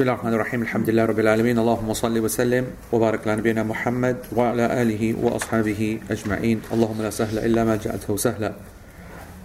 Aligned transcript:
بسم 0.00 0.08
الله 0.08 0.14
الرحمن 0.14 0.34
الرحيم 0.34 0.62
الحمد 0.62 0.90
لله 0.90 1.04
رب 1.04 1.18
العالمين 1.18 1.58
اللهم 1.58 1.92
صل 1.94 2.18
وسلم 2.18 2.66
وبارك 2.92 3.28
على 3.28 3.36
نبينا 3.36 3.62
محمد 3.62 4.16
وعلى 4.36 4.82
آله 4.82 5.14
وأصحابه 5.20 6.00
أجمعين 6.10 6.62
اللهم 6.72 7.02
لا 7.02 7.10
سهل 7.10 7.38
إلا 7.38 7.64
ما 7.64 7.76
جعلته 7.76 8.16
سهلا 8.16 8.52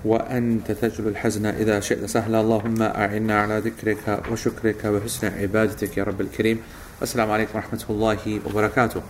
وأنت 0.06 0.72
تجل 0.72 1.08
الحزن 1.08 1.46
إذا 1.46 1.80
شئت 1.80 2.06
سهلا 2.06 2.42
اللهم 2.42 2.82
أعنا 2.82 3.42
على 3.42 3.60
ذكرك 3.60 4.24
وشكرك 4.32 4.86
وحسن 4.86 5.28
عبادتك 5.28 5.98
يا 5.98 6.04
رب 6.04 6.22
الكريم 6.22 6.60
السلام 7.02 7.32
عليكم 7.32 7.52
ورحمة 7.56 7.84
الله 7.90 8.40
وبركاته 8.48 9.02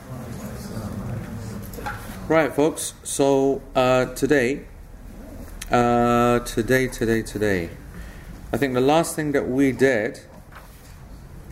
Right 2.27 2.53
folks, 2.53 2.93
so 3.03 3.61
uh, 3.75 4.05
today, 4.05 4.61
uh, 5.71 6.39
today, 6.39 6.87
today, 6.87 7.21
today, 7.21 7.69
I 8.51 8.57
think 8.57 8.73
the 8.73 8.81
last 8.81 9.15
thing 9.15 9.31
that 9.33 9.47
we 9.47 9.71
did 9.71 10.21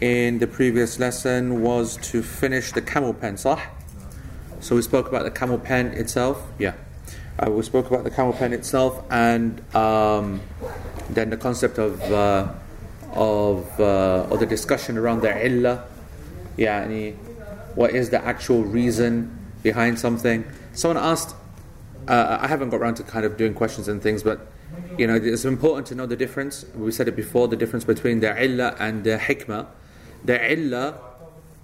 in 0.01 0.39
the 0.39 0.47
previous 0.47 0.99
lesson 0.99 1.61
was 1.61 1.97
to 2.11 2.21
finish 2.23 2.71
the 2.71 2.81
camel 2.81 3.13
pen? 3.13 3.37
So 3.37 3.57
we 4.75 4.81
spoke 4.81 5.07
about 5.07 5.23
the 5.23 5.31
camel 5.31 5.57
pen 5.57 5.87
itself, 5.87 6.41
yeah. 6.57 6.73
Uh, 7.39 7.49
we 7.49 7.63
spoke 7.63 7.89
about 7.89 8.03
the 8.03 8.11
camel 8.11 8.33
pen 8.33 8.53
itself 8.53 9.03
and 9.09 9.59
um, 9.75 10.41
then 11.09 11.29
the 11.29 11.37
concept 11.37 11.79
of 11.79 11.99
uh, 12.11 12.53
of 13.13 13.79
uh, 13.79 14.27
or 14.29 14.37
the 14.37 14.45
discussion 14.45 14.97
around 14.97 15.21
the 15.21 15.45
illah, 15.45 15.83
yeah, 16.57 16.85
what 17.75 17.91
is 17.91 18.09
the 18.09 18.23
actual 18.23 18.63
reason 18.63 19.37
behind 19.63 19.99
something. 19.99 20.45
Someone 20.73 21.03
asked, 21.03 21.35
uh, 22.07 22.37
I 22.41 22.47
haven't 22.47 22.69
got 22.69 22.81
around 22.81 22.95
to 22.95 23.03
kind 23.03 23.25
of 23.25 23.37
doing 23.37 23.53
questions 23.53 23.87
and 23.87 24.01
things, 24.01 24.23
but 24.23 24.47
you 24.97 25.07
know, 25.07 25.15
it's 25.15 25.45
important 25.45 25.87
to 25.87 25.95
know 25.95 26.05
the 26.05 26.15
difference. 26.15 26.65
We 26.75 26.91
said 26.91 27.07
it 27.07 27.15
before, 27.15 27.47
the 27.47 27.55
difference 27.55 27.83
between 27.83 28.19
the 28.19 28.31
illah 28.43 28.75
and 28.79 29.03
the 29.03 29.17
hikmah. 29.17 29.67
The 30.25 30.53
illah 30.53 30.99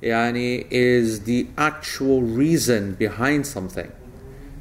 yani, 0.02 0.68
is 0.70 1.22
the 1.22 1.48
actual 1.58 2.22
reason 2.22 2.94
behind 2.94 3.48
something. 3.48 3.92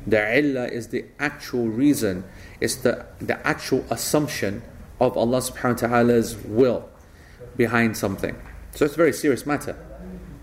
The 0.07 0.39
illah 0.39 0.67
is 0.67 0.89
the 0.89 1.05
actual 1.19 1.69
reason, 1.69 2.25
it's 2.61 2.77
the, 2.77 3.07
the 3.21 3.47
actual 3.47 3.85
assumption 3.91 4.63
of 5.01 5.17
Allah 5.17 5.39
subhanahu 5.39 5.83
wa 5.83 5.89
ta'ala's 5.89 6.37
will 6.45 6.89
behind 7.57 7.97
something. 7.97 8.37
So 8.75 8.85
it's 8.85 8.95
a 8.95 8.97
very 8.97 9.13
serious 9.13 9.47
matter. 9.47 9.77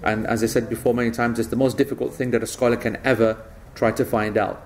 And 0.04 0.28
as 0.28 0.44
I 0.44 0.48
said 0.48 0.70
before 0.70 0.94
many 0.94 1.12
times, 1.12 1.40
it's 1.40 1.50
the 1.50 1.56
most 1.56 1.78
difficult 1.78 2.14
thing 2.14 2.32
that 2.32 2.44
a 2.44 2.48
scholar 2.48 2.78
can 2.78 2.98
ever 3.04 3.42
try 3.74 3.92
to 3.92 4.06
find 4.06 4.38
out. 4.38 4.62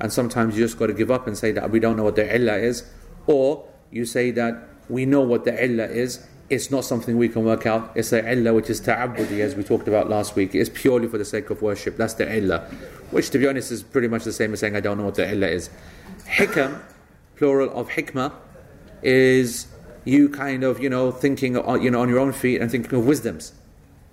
And 0.00 0.12
sometimes 0.12 0.56
you 0.56 0.64
just 0.64 0.78
got 0.78 0.86
to 0.86 0.94
give 0.94 1.10
up 1.10 1.26
and 1.26 1.36
say 1.36 1.52
that 1.52 1.70
we 1.70 1.78
don't 1.78 1.96
know 1.96 2.04
what 2.04 2.16
the 2.16 2.34
illah 2.34 2.56
is, 2.56 2.84
or 3.26 3.68
you 3.90 4.06
say 4.06 4.30
that 4.30 4.68
we 4.88 5.04
know 5.04 5.20
what 5.20 5.44
the 5.44 5.52
illah 5.52 5.88
is, 5.88 6.26
it's 6.50 6.70
not 6.70 6.84
something 6.84 7.18
we 7.18 7.28
can 7.28 7.44
work 7.44 7.66
out. 7.66 7.92
It's 7.94 8.10
the 8.10 8.26
illah 8.26 8.54
which 8.54 8.70
is 8.70 8.80
ta'abbudi 8.80 9.40
as 9.40 9.54
we 9.54 9.62
talked 9.62 9.86
about 9.86 10.08
last 10.08 10.34
week. 10.34 10.54
It's 10.54 10.70
purely 10.72 11.06
for 11.06 11.18
the 11.18 11.24
sake 11.24 11.50
of 11.50 11.60
worship. 11.60 11.96
That's 11.96 12.14
the 12.14 12.36
illah. 12.36 12.60
Which 13.10 13.30
to 13.30 13.38
be 13.38 13.46
honest 13.46 13.70
is 13.70 13.82
pretty 13.82 14.08
much 14.08 14.24
the 14.24 14.32
same 14.32 14.52
as 14.52 14.60
saying 14.60 14.74
I 14.74 14.80
don't 14.80 14.96
know 14.96 15.04
what 15.04 15.16
the 15.16 15.30
illah 15.30 15.48
is. 15.48 15.70
Hikam, 16.26 16.80
plural 17.36 17.70
of 17.78 17.90
hikmah, 17.90 18.32
is 19.02 19.66
you 20.04 20.28
kind 20.28 20.64
of, 20.64 20.82
you 20.82 20.88
know, 20.88 21.10
thinking 21.10 21.56
on, 21.56 21.82
you 21.82 21.90
know, 21.90 22.00
on 22.00 22.08
your 22.08 22.18
own 22.18 22.32
feet 22.32 22.60
and 22.60 22.70
thinking 22.70 22.98
of 22.98 23.06
wisdoms. 23.06 23.52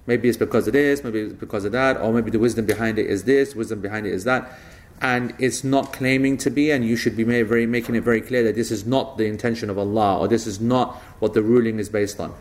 Maybe 0.07 0.28
it's 0.28 0.38
because 0.38 0.68
of 0.68 0.74
this, 0.74 1.03
maybe 1.03 1.22
it's 1.22 1.34
because 1.34 1.66
of 1.66 1.72
that, 1.72 1.97
or 1.97 2.13
maybe 2.13 2.29
the 2.29 2.38
wisdom 2.38 2.66
behind 2.66 3.00
it 3.00 3.07
is 3.07 3.24
this, 3.24 3.56
wisdom 3.56 3.81
behind 3.81 4.06
it 4.06 4.13
is 4.13 4.24
that 4.25 4.51
and 5.01 5.33
it's 5.39 5.63
not 5.63 5.91
claiming 5.91 6.38
to 6.38 6.50
be, 6.50 6.72
and 6.72 6.85
you 6.85 6.95
should 6.95 7.17
be 7.17 7.23
very, 7.23 7.66
making 7.66 7.95
it 7.95 8.03
very 8.03 8.22
clear 8.22 8.44
that 8.44 8.56
this 8.56 8.72
is 8.72 8.85
not 8.85 9.17
the 9.17 9.25
intention 9.25 9.69
of 9.69 9.78
Allah 9.78 10.19
or 10.19 10.28
this 10.28 10.47
is 10.47 10.59
not 10.59 10.95
what 11.19 11.33
the 11.33 11.41
ruling 11.41 11.79
is 11.79 11.89
based 11.89 12.19
on. 12.19 12.33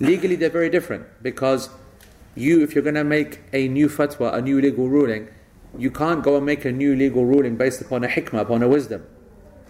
Legally, 0.00 0.36
they're 0.36 0.50
very 0.50 0.68
different 0.68 1.06
because 1.22 1.70
you, 2.34 2.62
if 2.62 2.74
you're 2.74 2.82
going 2.82 2.94
to 2.94 3.04
make 3.04 3.40
a 3.52 3.68
new 3.68 3.88
fatwa, 3.88 4.34
a 4.34 4.42
new 4.42 4.60
legal 4.60 4.88
ruling, 4.88 5.28
you 5.76 5.90
can't 5.90 6.22
go 6.22 6.36
and 6.36 6.44
make 6.44 6.64
a 6.64 6.72
new 6.72 6.94
legal 6.94 7.24
ruling 7.24 7.56
based 7.56 7.80
upon 7.80 8.04
a 8.04 8.08
hikmah, 8.08 8.42
upon 8.42 8.62
a 8.62 8.68
wisdom. 8.68 9.06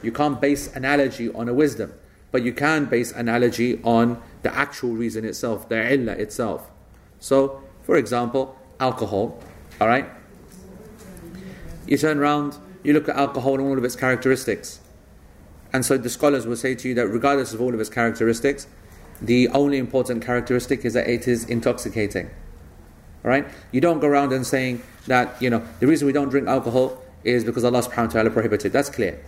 You 0.03 0.13
can't 0.13 0.41
base 0.41 0.75
analogy 0.75 1.33
on 1.33 1.49
a 1.49 1.55
wisdom, 1.55 1.95
but 2.33 2.43
you 2.43 2.53
can 2.53 2.87
base 2.87 3.13
analogy 3.13 3.81
on 3.85 4.21
the 4.43 4.55
actual 4.55 4.91
reason 4.91 5.25
itself, 5.25 5.69
the 5.69 5.93
illah 5.93 6.13
itself. 6.13 6.71
So, 7.21 7.63
for 7.83 7.97
example, 7.97 8.59
alcohol, 8.81 9.41
all 9.81 9.89
right? 9.89 10.07
You 11.87 11.99
turn 11.99 12.19
around, 12.19 12.57
you 12.83 12.93
look 12.93 13.09
at 13.09 13.17
alcohol 13.17 13.55
and 13.55 13.63
all 13.63 13.77
of 13.77 13.85
its 13.85 13.97
characteristics. 13.97 14.81
And 15.73 15.85
so 15.85 15.99
the 15.99 16.09
scholars 16.09 16.47
will 16.47 16.57
say 16.57 16.75
to 16.77 16.89
you 16.89 16.95
that 16.95 17.09
regardless 17.09 17.53
of 17.53 17.61
all 17.61 17.75
of 17.75 17.81
its 17.81 17.91
characteristics, 17.91 18.67
the 19.21 19.49
only 19.49 19.79
important 19.79 20.25
characteristic 20.25 20.85
is 20.85 20.95
that 20.95 21.09
it 21.09 21.27
is 21.27 21.45
intoxicating. 21.45 22.27
All 23.25 23.31
right? 23.31 23.47
You 23.73 23.81
don't 23.81 24.01
go 24.01 24.07
around 24.07 24.33
and 24.33 24.47
saying 24.47 24.83
that, 25.07 25.41
you 25.43 25.51
know, 25.51 25.63
the 25.81 25.87
reason 25.87 26.07
we 26.07 26.13
don't 26.13 26.29
drink 26.29 26.47
alcohol 26.47 27.03
is 27.25 27.45
because 27.45 27.65
Allah 27.65 27.83
subhanahu 27.83 28.07
wa 28.07 28.13
ta'ala 28.13 28.31
prohibited. 28.31 28.73
That's 28.73 28.91
clear. 28.91 29.23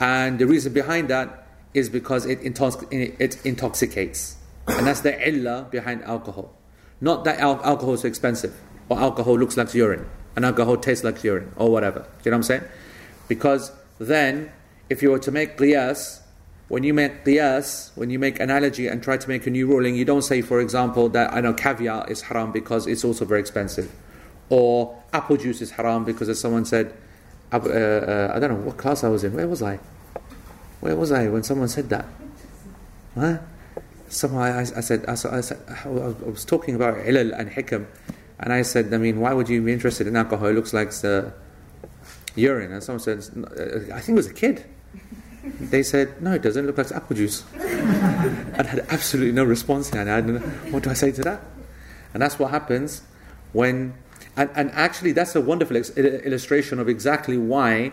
And 0.00 0.38
the 0.38 0.46
reason 0.46 0.72
behind 0.72 1.08
that 1.08 1.46
is 1.72 1.88
because 1.88 2.26
it, 2.26 2.40
intox- 2.42 2.86
it 2.92 3.44
intoxicates. 3.44 4.36
And 4.66 4.86
that's 4.86 5.00
the 5.00 5.28
illah 5.28 5.68
behind 5.70 6.02
alcohol. 6.04 6.52
Not 7.00 7.24
that 7.24 7.38
al- 7.38 7.62
alcohol 7.64 7.94
is 7.94 8.04
expensive 8.04 8.60
or 8.88 8.98
alcohol 8.98 9.38
looks 9.38 9.56
like 9.56 9.72
urine 9.74 10.06
and 10.36 10.44
alcohol 10.44 10.76
tastes 10.76 11.04
like 11.04 11.22
urine 11.24 11.52
or 11.56 11.70
whatever. 11.70 12.00
Do 12.00 12.06
you 12.24 12.30
know 12.30 12.36
what 12.36 12.38
I'm 12.38 12.42
saying? 12.44 12.64
Because 13.28 13.72
then, 13.98 14.52
if 14.88 15.02
you 15.02 15.10
were 15.10 15.18
to 15.20 15.30
make 15.30 15.56
qiyas, 15.56 16.20
when 16.68 16.84
you 16.84 16.94
make 16.94 17.24
qiyas, 17.24 17.90
when 17.96 18.10
you 18.10 18.18
make 18.18 18.40
analogy 18.40 18.86
and 18.86 19.02
try 19.02 19.16
to 19.16 19.28
make 19.28 19.46
a 19.46 19.50
new 19.50 19.66
ruling, 19.66 19.96
you 19.96 20.04
don't 20.04 20.22
say, 20.22 20.40
for 20.40 20.60
example, 20.60 21.08
that 21.10 21.32
I 21.32 21.40
know 21.40 21.52
caviar 21.52 22.08
is 22.08 22.22
haram 22.22 22.52
because 22.52 22.86
it's 22.86 23.04
also 23.04 23.24
very 23.24 23.40
expensive, 23.40 23.90
or 24.48 24.96
apple 25.12 25.36
juice 25.36 25.60
is 25.60 25.72
haram 25.72 26.04
because, 26.04 26.28
as 26.28 26.40
someone 26.40 26.64
said, 26.64 26.94
uh, 27.52 27.56
uh, 27.56 28.32
I 28.34 28.38
don't 28.38 28.50
know 28.50 28.66
what 28.66 28.76
class 28.76 29.02
I 29.02 29.08
was 29.08 29.24
in. 29.24 29.32
Where 29.34 29.48
was 29.48 29.62
I? 29.62 29.80
Where 30.80 30.96
was 30.96 31.12
I 31.12 31.28
when 31.28 31.42
someone 31.42 31.68
said 31.68 31.88
that? 31.90 32.06
Huh? 33.14 33.38
Somehow 34.08 34.40
I, 34.40 34.60
I, 34.60 34.64
said, 34.64 35.04
I, 35.06 35.12
I, 35.12 35.40
said, 35.40 35.58
I 35.68 35.88
was 35.88 36.44
talking 36.44 36.74
about 36.74 36.96
ilal 36.98 37.38
and 37.38 37.50
hikam, 37.50 37.86
and 38.40 38.52
I 38.54 38.62
said, 38.62 38.92
I 38.92 38.96
mean, 38.96 39.20
why 39.20 39.34
would 39.34 39.48
you 39.48 39.60
be 39.62 39.72
interested 39.72 40.06
in 40.06 40.16
alcohol? 40.16 40.48
It 40.48 40.54
looks 40.54 40.72
like 40.72 40.92
the 40.92 41.32
urine. 42.34 42.72
And 42.72 42.82
someone 42.82 43.00
said, 43.00 43.18
uh, 43.36 43.94
I 43.94 44.00
think 44.00 44.10
it 44.10 44.14
was 44.14 44.26
a 44.26 44.34
kid. 44.34 44.64
They 45.58 45.82
said, 45.82 46.20
no, 46.20 46.34
it 46.34 46.42
doesn't 46.42 46.66
look 46.66 46.76
like 46.76 46.92
apple 46.92 47.16
juice. 47.16 47.44
and 47.54 48.60
I 48.60 48.62
had 48.62 48.86
absolutely 48.90 49.32
no 49.32 49.44
response. 49.44 49.90
And 49.90 50.10
I 50.10 50.20
don't 50.20 50.34
know, 50.34 50.40
what 50.70 50.82
do 50.82 50.90
I 50.90 50.92
say 50.92 51.12
to 51.12 51.22
that? 51.22 51.40
And 52.12 52.22
that's 52.22 52.38
what 52.38 52.50
happens 52.50 53.02
when, 53.52 53.94
and, 54.36 54.50
and 54.54 54.70
actually, 54.72 55.12
that's 55.12 55.34
a 55.34 55.40
wonderful 55.40 55.78
ex- 55.78 55.96
illustration 55.96 56.78
of 56.78 56.90
exactly 56.90 57.38
why 57.38 57.92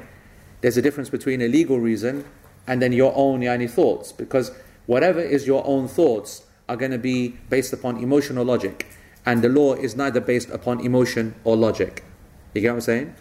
there's 0.59 0.75
a 0.75 0.81
difference 0.81 1.09
between 1.09 1.41
a 1.41 1.47
legal 1.47 1.79
reason 1.79 2.25
and 2.67 2.81
then 2.81 2.91
your 2.91 3.13
own 3.15 3.39
yani, 3.39 3.69
thoughts. 3.69 4.11
Because 4.11 4.51
whatever 4.85 5.21
is 5.21 5.47
your 5.47 5.65
own 5.65 5.87
thoughts 5.87 6.43
are 6.67 6.75
going 6.75 6.91
to 6.91 6.97
be 6.97 7.29
based 7.49 7.71
upon 7.71 8.03
emotional 8.03 8.43
logic 8.43 8.87
and 9.27 9.41
the 9.41 9.49
law 9.49 9.73
is 9.73 9.97
neither 9.97 10.21
based 10.21 10.49
upon 10.51 10.79
emotion 10.79 11.35
or 11.43 11.57
logic. 11.57 12.05
You 12.53 12.61
get 12.61 12.69
what 12.69 12.75
I'm 12.75 12.81
saying? 12.81 13.15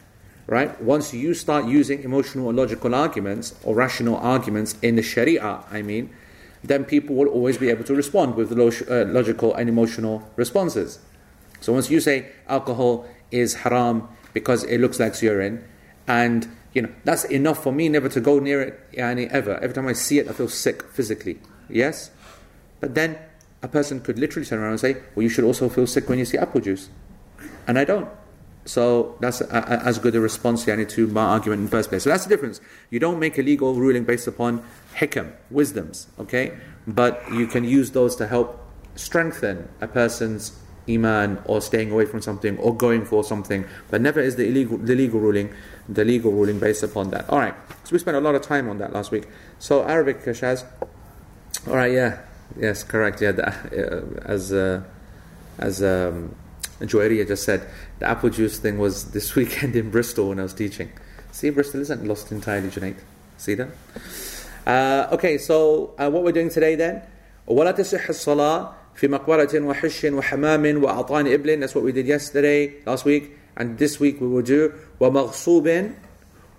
Right? 0.47 0.81
Once 0.81 1.13
you 1.13 1.35
start 1.35 1.67
using 1.67 2.05
emotional 2.05 2.47
or 2.47 2.53
logical 2.53 2.95
arguments 2.95 3.57
or 3.65 3.75
rational 3.75 4.17
arguments 4.17 4.77
in 4.83 4.95
the 4.95 5.03
Sharia, 5.03 5.65
I 5.69 5.83
mean, 5.83 6.15
then 6.63 6.85
people 6.85 7.17
will 7.17 7.27
always 7.27 7.59
be 7.59 7.71
able 7.71 7.83
to 7.83 7.95
respond 7.95 8.37
with 8.37 8.53
uh, 8.53 9.05
logical 9.09 9.53
and 9.55 9.69
emotional 9.69 10.23
responses. 10.37 11.01
So 11.61 11.73
once 11.73 11.91
you 11.91 11.99
say 11.99 12.31
alcohol 12.49 13.09
is 13.33 13.67
haram 13.67 14.09
because 14.33 14.63
it 14.63 14.79
looks 14.79 15.01
like 15.01 15.21
urine, 15.21 15.65
and 16.07 16.47
you 16.73 16.83
know 16.83 16.93
that's 17.03 17.25
enough 17.25 17.61
for 17.65 17.73
me 17.73 17.89
never 17.89 18.09
to 18.11 18.21
go 18.21 18.39
near 18.39 18.61
it 18.63 18.93
yani, 18.93 19.29
ever. 19.31 19.57
Every 19.59 19.75
time 19.75 19.89
I 19.89 19.95
see 19.95 20.21
it, 20.21 20.29
I 20.29 20.33
feel 20.35 20.49
sick 20.49 20.85
physically. 20.85 21.41
Yes, 21.69 22.13
but 22.79 22.95
then 22.95 23.19
a 23.67 23.69
person 23.69 24.01
could 24.01 24.17
literally 24.17 24.47
turn 24.47 24.61
around 24.61 24.71
and 24.71 24.81
say, 24.81 24.97
well, 25.15 25.25
you 25.25 25.29
should 25.29 25.43
also 25.43 25.69
feel 25.69 25.89
sick 25.89 26.09
when 26.09 26.21
you 26.21 26.25
see 26.25 26.39
apple 26.39 26.61
juice. 26.61 26.89
And 27.67 27.77
I 27.81 27.85
don't. 27.85 28.09
So 28.65 29.17
that's 29.21 29.41
a, 29.41 29.47
a, 29.47 29.85
as 29.91 29.99
good 29.99 30.15
a 30.15 30.21
response 30.21 30.65
yani, 30.67 30.89
to 30.91 31.09
my 31.09 31.25
argument 31.25 31.59
in 31.59 31.65
the 31.65 31.71
first 31.73 31.89
place. 31.89 32.05
So 32.05 32.11
that's 32.11 32.25
the 32.25 32.29
difference. 32.29 32.61
You 32.91 33.01
don't 33.01 33.19
make 33.19 33.39
a 33.39 33.43
legal 33.43 33.75
ruling 33.75 34.05
based 34.05 34.29
upon 34.29 34.63
hikam, 34.95 35.33
wisdoms, 35.51 36.07
okay? 36.21 36.57
But 36.87 37.23
you 37.33 37.49
can 37.49 37.65
use 37.65 37.91
those 37.91 38.15
to 38.17 38.29
help 38.29 38.49
strengthen 38.95 39.69
a 39.81 39.89
person's 39.89 40.57
iman 40.89 41.43
or 41.47 41.61
staying 41.61 41.91
away 41.91 42.07
from 42.07 42.23
something 42.23 42.57
or 42.59 42.73
going 42.73 43.05
for 43.05 43.25
something. 43.25 43.67
But 43.91 44.01
never 44.01 44.21
is 44.21 44.37
the 44.37 44.47
illegal, 44.47 44.79
the 44.79 44.95
legal 44.95 45.19
ruling, 45.19 45.53
the 45.89 46.05
legal 46.05 46.31
ruling 46.31 46.61
based 46.61 46.85
upon 46.85 47.11
that. 47.11 47.29
All 47.29 47.41
right. 47.41 47.55
So 47.83 47.91
we 47.93 47.99
spent 47.99 48.17
a 48.17 48.21
lot 48.21 48.37
of 48.37 48.43
time 48.43 48.69
on 48.69 48.79
that 48.79 48.93
last 48.93 49.11
week. 49.11 49.27
So 49.59 49.83
Arabic, 49.83 50.25
Shaz. 50.25 50.65
All 51.67 51.75
right, 51.75 51.91
yeah. 51.91 52.21
Yes, 52.60 52.84
correct. 52.84 53.22
Yeah, 53.22 53.32
the, 53.32 53.48
uh, 53.48 54.22
as 54.26 54.52
uh, 54.52 54.84
as 55.58 55.82
um, 55.82 56.36
Joeria 56.82 57.26
just 57.28 57.44
said, 57.44 57.68
the 58.00 58.08
apple 58.08 58.30
juice 58.30 58.60
thing 58.60 58.78
was 58.78 59.12
this 59.12 59.36
weekend 59.36 59.76
in 59.76 59.90
Bristol 59.90 60.30
when 60.30 60.40
I 60.40 60.44
was 60.44 60.54
teaching. 60.54 60.92
See, 61.32 61.50
Bristol 61.50 61.82
isn't 61.82 62.06
lost 62.06 62.32
entirely, 62.32 62.70
Junaid. 62.70 62.98
See 63.38 63.56
that? 63.56 63.70
Uh, 64.66 65.08
okay, 65.14 65.38
so 65.38 65.94
uh, 65.98 66.10
what 66.10 66.24
we're 66.24 66.32
doing 66.32 66.50
today 66.50 66.76
then? 66.76 67.02
ولا 67.48 67.72
تصح 67.72 68.10
الصلاة 68.10 68.74
في 68.96 69.08
مقبرة 69.08 69.60
وحش 69.60 70.06
وحمام 70.06 70.84
وأعطان 70.84 71.28
إبل 71.28 71.60
That's 71.60 71.76
what 71.76 71.84
we 71.84 71.92
did 71.92 72.06
yesterday, 72.08 72.74
last 72.86 73.06
week. 73.06 73.38
And 73.58 73.78
this 73.78 74.00
week 74.00 74.22
we 74.22 74.28
will 74.28 74.44
do 74.44 74.74
ومغصوب 75.00 75.92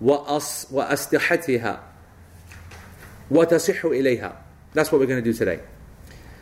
وأص 0.01 0.67
وأسلحتها 0.71 1.79
وتصح 3.31 3.85
إليها 3.85 4.33
That's 4.73 4.91
what 4.91 4.99
we're 4.99 5.07
going 5.07 5.23
to 5.23 5.31
do 5.31 5.33
today. 5.33 5.59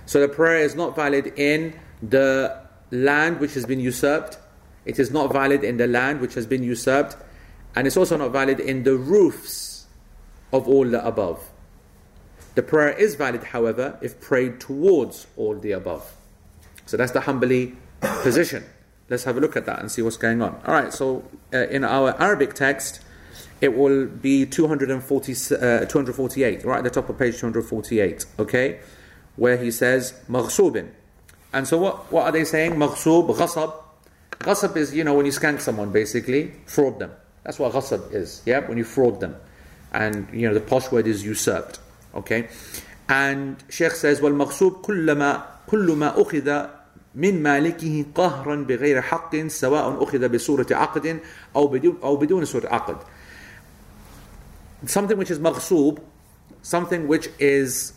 So 0.06 0.20
the 0.20 0.28
prayer 0.28 0.58
is 0.58 0.74
not 0.74 0.96
valid 0.96 1.32
in 1.36 1.78
the 2.02 2.60
land 2.90 3.40
which 3.40 3.54
has 3.54 3.66
been 3.66 3.80
usurped. 3.80 4.38
It 4.84 4.98
is 4.98 5.10
not 5.10 5.32
valid 5.32 5.64
in 5.64 5.76
the 5.76 5.86
land 5.86 6.20
which 6.20 6.34
has 6.34 6.46
been 6.46 6.62
usurped. 6.62 7.16
And 7.74 7.86
it's 7.86 7.96
also 7.96 8.16
not 8.16 8.30
valid 8.32 8.60
in 8.60 8.84
the 8.84 8.96
roofs 8.96 9.86
of 10.52 10.68
all 10.68 10.88
the 10.88 11.04
above. 11.04 11.50
The 12.54 12.62
prayer 12.62 12.90
is 12.90 13.16
valid, 13.16 13.44
however, 13.44 13.98
if 14.00 14.20
prayed 14.20 14.60
towards 14.60 15.26
all 15.36 15.58
the 15.58 15.72
above. 15.72 16.14
So 16.86 16.96
that's 16.96 17.12
the 17.12 17.20
Hanbali 17.20 17.76
position. 18.00 18.64
Let's 19.10 19.24
have 19.24 19.36
a 19.36 19.40
look 19.40 19.56
at 19.56 19.66
that 19.66 19.80
and 19.80 19.90
see 19.90 20.02
what's 20.02 20.16
going 20.16 20.40
on. 20.40 20.60
All 20.66 20.72
right, 20.72 20.92
so 20.92 21.22
uh, 21.52 21.66
in 21.68 21.84
our 21.84 22.20
Arabic 22.20 22.54
text, 22.54 23.02
it 23.60 23.76
will 23.76 24.06
be 24.06 24.46
240, 24.46 25.32
uh, 25.32 25.84
248, 25.84 26.64
right 26.64 26.78
at 26.78 26.84
the 26.84 26.90
top 26.90 27.08
of 27.08 27.18
page 27.18 27.38
248, 27.38 28.24
okay? 28.38 28.80
Where 29.35 29.57
he 29.57 29.71
says, 29.71 30.13
مغصوب. 30.29 30.87
And 31.53 31.67
so 31.67 31.77
what, 31.77 32.11
what 32.11 32.25
are 32.25 32.31
they 32.31 32.45
saying? 32.45 32.73
مغصوب, 32.73 33.35
غصب. 33.35 33.73
Ghasab 34.43 34.75
is, 34.75 34.93
you 34.93 35.03
know, 35.03 35.13
when 35.13 35.25
you 35.25 35.31
skank 35.31 35.61
someone, 35.61 35.91
basically, 35.91 36.51
fraud 36.65 36.97
them. 36.99 37.11
That's 37.43 37.59
what 37.59 37.73
ghasab 37.73 38.11
is, 38.13 38.41
yeah? 38.45 38.59
When 38.59 38.77
you 38.77 38.83
fraud 38.83 39.19
them. 39.19 39.35
And, 39.93 40.27
you 40.33 40.47
know, 40.47 40.53
the 40.53 40.61
posh 40.61 40.91
word 40.91 41.05
is 41.05 41.23
usurped. 41.23 41.79
Okay? 42.15 42.47
And 43.07 43.63
Sheikh 43.69 43.91
says, 43.91 44.19
والمغصوب 44.19 44.81
كلما 44.81 45.43
كل 45.67 45.91
ما 45.91 46.21
أخذ 46.21 46.67
من 47.15 47.43
مالكه 47.43 48.05
قهرا 48.15 48.55
بغير 48.55 49.01
حق 49.01 49.47
سواء 49.47 50.03
أخذ 50.03 50.29
بصورة 50.29 50.67
عقد 50.71 51.19
أو 51.55 51.67
بدون 51.67 51.97
أو 52.03 52.15
بدون 52.15 52.45
صورة 52.45 52.67
عقد. 52.67 52.97
Something 54.85 55.17
which 55.17 55.29
is 55.29 55.39
مغصوب, 55.39 55.99
something 56.63 57.07
which 57.07 57.29
is 57.39 57.93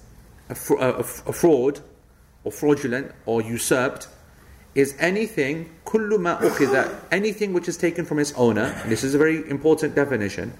a, 0.48 0.56
a, 0.74 0.98
a 1.00 1.32
fraud 1.32 1.80
or 2.44 2.52
fraudulent 2.52 3.12
or 3.26 3.40
usurped, 3.42 4.08
is 4.74 4.94
anything 4.98 5.70
كل 5.86 6.10
ما 6.18 6.40
أخذ 6.40 6.90
anything 7.10 7.52
which 7.52 7.68
is 7.68 7.76
taken 7.76 8.04
from 8.04 8.18
its 8.18 8.32
owner. 8.32 8.74
This 8.86 9.04
is 9.04 9.14
a 9.14 9.18
very 9.18 9.48
important 9.48 9.94
definition. 9.94 10.52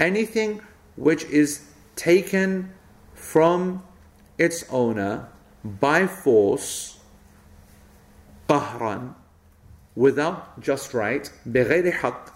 Anything 0.00 0.60
which 0.96 1.24
is 1.24 1.62
taken 1.96 2.72
from 3.14 3.82
its 4.38 4.64
owner 4.70 5.28
by 5.64 6.06
force, 6.06 6.98
قهرا, 8.48 9.14
without 9.94 10.60
just 10.60 10.92
right, 10.92 11.30
بغير 11.48 11.92
حق, 11.92 12.32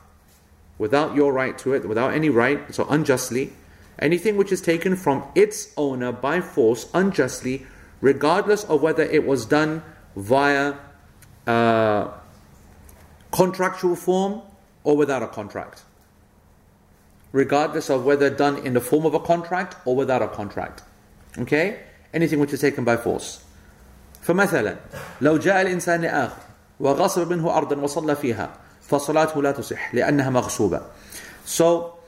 without 0.79 1.17
your 1.17 1.33
right 1.33 1.59
to 1.59 1.75
it, 1.75 1.89
without 1.89 2.13
any 2.13 2.29
right, 2.29 2.73
so 2.73 2.87
unjustly, 2.89 3.53
anything 4.01 4.37
which 4.37 4.53
is 4.53 4.61
taken 4.61 4.97
from 4.97 5.25
its 5.35 5.73
owner 5.77 6.13
by 6.13 6.41
force, 6.41 6.89
unjustly, 6.95 7.67
regardless 8.01 8.65
of 8.65 8.83
whether 8.83 9.03
it 9.03 9.27
was 9.27 9.47
done 9.47 9.83
via 10.15 10.75
uh, 11.47 12.09
contractual 13.33 13.97
form 13.97 14.43
or 14.85 14.97
without 14.97 15.23
a 15.23 15.29
contract 15.29 15.83
regardless 17.37 17.91
of 17.91 18.05
whether 18.05 18.31
done 18.31 18.57
in 18.65 18.73
the 18.73 18.81
form 18.81 19.05
of 19.05 19.13
a 19.13 19.21
contract 19.21 19.77
or 19.85 19.95
without 19.95 20.23
a 20.23 20.29
contract. 20.29 20.83
Okay? 21.39 21.81
Anything 22.15 22.41
which 22.41 22.53
is 22.53 22.61
taken 22.61 22.83
by 22.85 22.97
force. 22.97 23.45
فمثلا 24.23 24.77
لو 25.21 25.39
جاء 25.39 25.63
الإنسان 25.63 26.01
لآخر 26.01 26.43
وغصب 26.81 27.33
منه 27.33 27.57
أرضا 27.57 27.77
وصلى 27.77 28.17
فيها 28.17 28.51
فصلاته 28.89 29.43
لا 29.43 29.53
تصح 29.53 29.95
لأنها 29.95 30.31
مغصوبة. 30.31 30.83
So, 31.45 31.99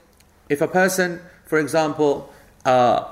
if 0.49 0.62
a 0.62 0.69
person, 0.69 1.20
for 1.53 1.59
example, 1.59 2.33
uh, 2.65 3.05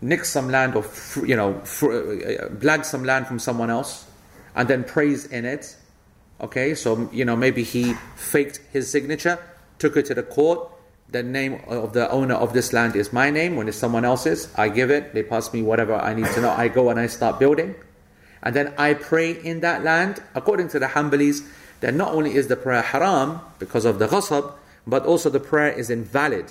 nicks 0.00 0.28
some 0.30 0.48
land 0.50 0.74
or 0.74 0.84
you 1.24 1.36
know 1.36 1.54
uh, 1.54 2.50
blags 2.58 2.86
some 2.86 3.04
land 3.04 3.28
from 3.28 3.38
someone 3.38 3.70
else 3.70 4.06
and 4.56 4.66
then 4.66 4.82
prays 4.82 5.26
in 5.26 5.44
it, 5.44 5.76
okay? 6.40 6.74
So 6.74 7.08
you 7.12 7.24
know 7.24 7.36
maybe 7.36 7.62
he 7.62 7.94
faked 8.16 8.58
his 8.72 8.90
signature, 8.90 9.38
took 9.78 9.96
it 9.96 10.04
to 10.06 10.14
the 10.14 10.24
court, 10.24 10.68
the 11.12 11.22
name 11.22 11.60
of 11.68 11.92
the 11.92 12.10
owner 12.10 12.34
of 12.34 12.54
this 12.54 12.72
land 12.72 12.96
is 12.96 13.12
my 13.12 13.30
name. 13.30 13.54
When 13.54 13.68
it's 13.68 13.78
someone 13.78 14.04
else's, 14.04 14.52
I 14.56 14.68
give 14.68 14.90
it. 14.90 15.14
They 15.14 15.22
pass 15.22 15.52
me 15.52 15.62
whatever 15.62 15.94
I 15.94 16.12
need 16.12 16.26
to 16.34 16.40
know. 16.40 16.50
I 16.50 16.66
go 16.66 16.90
and 16.90 16.98
I 16.98 17.06
start 17.06 17.38
building. 17.38 17.76
And 18.42 18.56
then 18.56 18.74
I 18.76 18.94
pray 18.94 19.30
in 19.30 19.60
that 19.60 19.84
land. 19.84 20.20
According 20.34 20.70
to 20.70 20.80
the 20.80 20.86
Hanbalis, 20.86 21.46
then 21.78 21.96
not 21.96 22.14
only 22.14 22.34
is 22.34 22.48
the 22.48 22.56
prayer 22.56 22.82
haram 22.82 23.42
because 23.60 23.84
of 23.84 24.00
the 24.00 24.08
ghasab, 24.08 24.54
but 24.88 25.06
also 25.06 25.30
the 25.30 25.38
prayer 25.38 25.70
is 25.70 25.88
invalid 25.88 26.50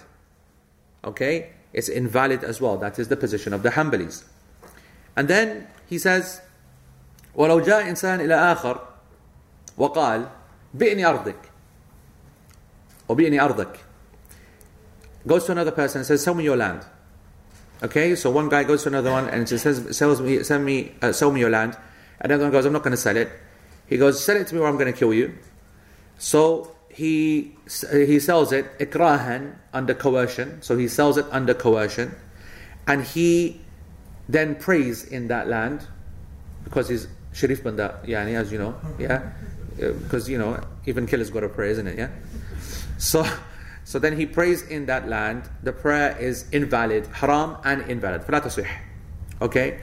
Okay? 1.05 1.51
It's 1.73 1.89
invalid 1.89 2.45
as 2.45 2.61
well. 2.61 2.77
That 2.77 2.99
is 2.99 3.09
the 3.09 3.17
position 3.17 3.53
of 3.53 3.63
the 3.63 3.71
Hanbalis. 3.71 4.25
And 5.17 5.29
then 5.29 5.69
he 5.89 5.99
says, 5.99 6.41
ولو 7.35 7.61
جاء 7.61 7.89
إنسان 7.89 8.21
إلى 8.21 8.53
آخر 8.53 8.81
وقال 9.79 10.29
بئني 10.75 11.05
أرضك 11.07 11.37
وبئني 13.09 13.41
أرضك 13.41 13.77
goes 15.27 15.45
to 15.45 15.53
another 15.53 15.71
person 15.71 15.99
and 15.99 16.07
says, 16.07 16.23
"Sell 16.23 16.35
me 16.35 16.45
your 16.45 16.57
land." 16.57 16.85
Okay, 17.83 18.15
so 18.15 18.31
one 18.31 18.49
guy 18.49 18.65
goes 18.65 18.83
to 18.85 18.89
another 18.89 19.11
one 19.11 19.29
and 19.29 19.49
says, 19.49 19.97
"Sells 19.97 20.21
me, 20.21 20.43
sell 20.43 20.59
me, 20.59 20.93
uh, 21.03 21.13
sell 21.13 21.31
me 21.31 21.41
your 21.41 21.51
land." 21.51 21.77
Another 22.21 22.45
one 22.45 22.53
goes, 22.53 22.65
"I'm 22.65 22.73
not 22.73 22.83
going 22.83 22.93
to 22.93 22.97
sell 22.97 23.17
it." 23.17 23.31
He 23.87 23.99
goes, 23.99 24.25
"Sell 24.25 24.37
it 24.37 24.47
to 24.49 24.55
me, 24.55 24.61
or 24.61 24.69
I'm 24.69 24.79
going 24.79 24.93
to 24.93 24.99
kill 24.99 25.13
you." 25.13 25.35
So 26.19 26.74
he 26.96 27.54
he 27.92 28.20
sells 28.20 28.54
it 28.54 28.80
ikrahan 28.80 29.56
under 29.74 29.94
coercion. 29.94 30.62
So 30.62 30.78
he 30.78 30.88
sells 30.88 31.18
it 31.18 31.26
under 31.30 31.54
coercion. 31.54 32.16
And 32.88 33.04
he 33.04 33.60
then 34.30 34.56
prays 34.56 35.04
in 35.04 35.28
that 35.28 35.50
land. 35.50 35.88
Because 36.64 36.88
he's 36.88 37.08
sharif 37.34 37.64
banda 37.64 38.00
yani 38.06 38.36
as 38.36 38.50
you 38.52 38.58
know 38.58 38.74
yeah? 38.98 39.34
Uh, 39.78 39.92
because 39.92 40.30
you 40.30 40.38
know 40.38 40.58
even 40.86 41.06
killers 41.06 41.30
got 41.30 41.44
a 41.44 41.50
prayer 41.50 41.70
isn't 41.70 41.86
it 41.86 41.98
yeah? 41.98 42.10
So 42.98 43.28
so 43.84 44.00
then 44.00 44.18
he 44.18 44.26
prays 44.26 44.64
in 44.64 44.88
that 44.88 45.08
land. 45.08 45.50
The 45.62 45.74
prayer 45.74 46.18
is 46.18 46.46
invalid 46.52 47.06
haram 47.08 47.58
and 47.64 47.82
invalid. 47.90 48.24
Okay? 49.42 49.80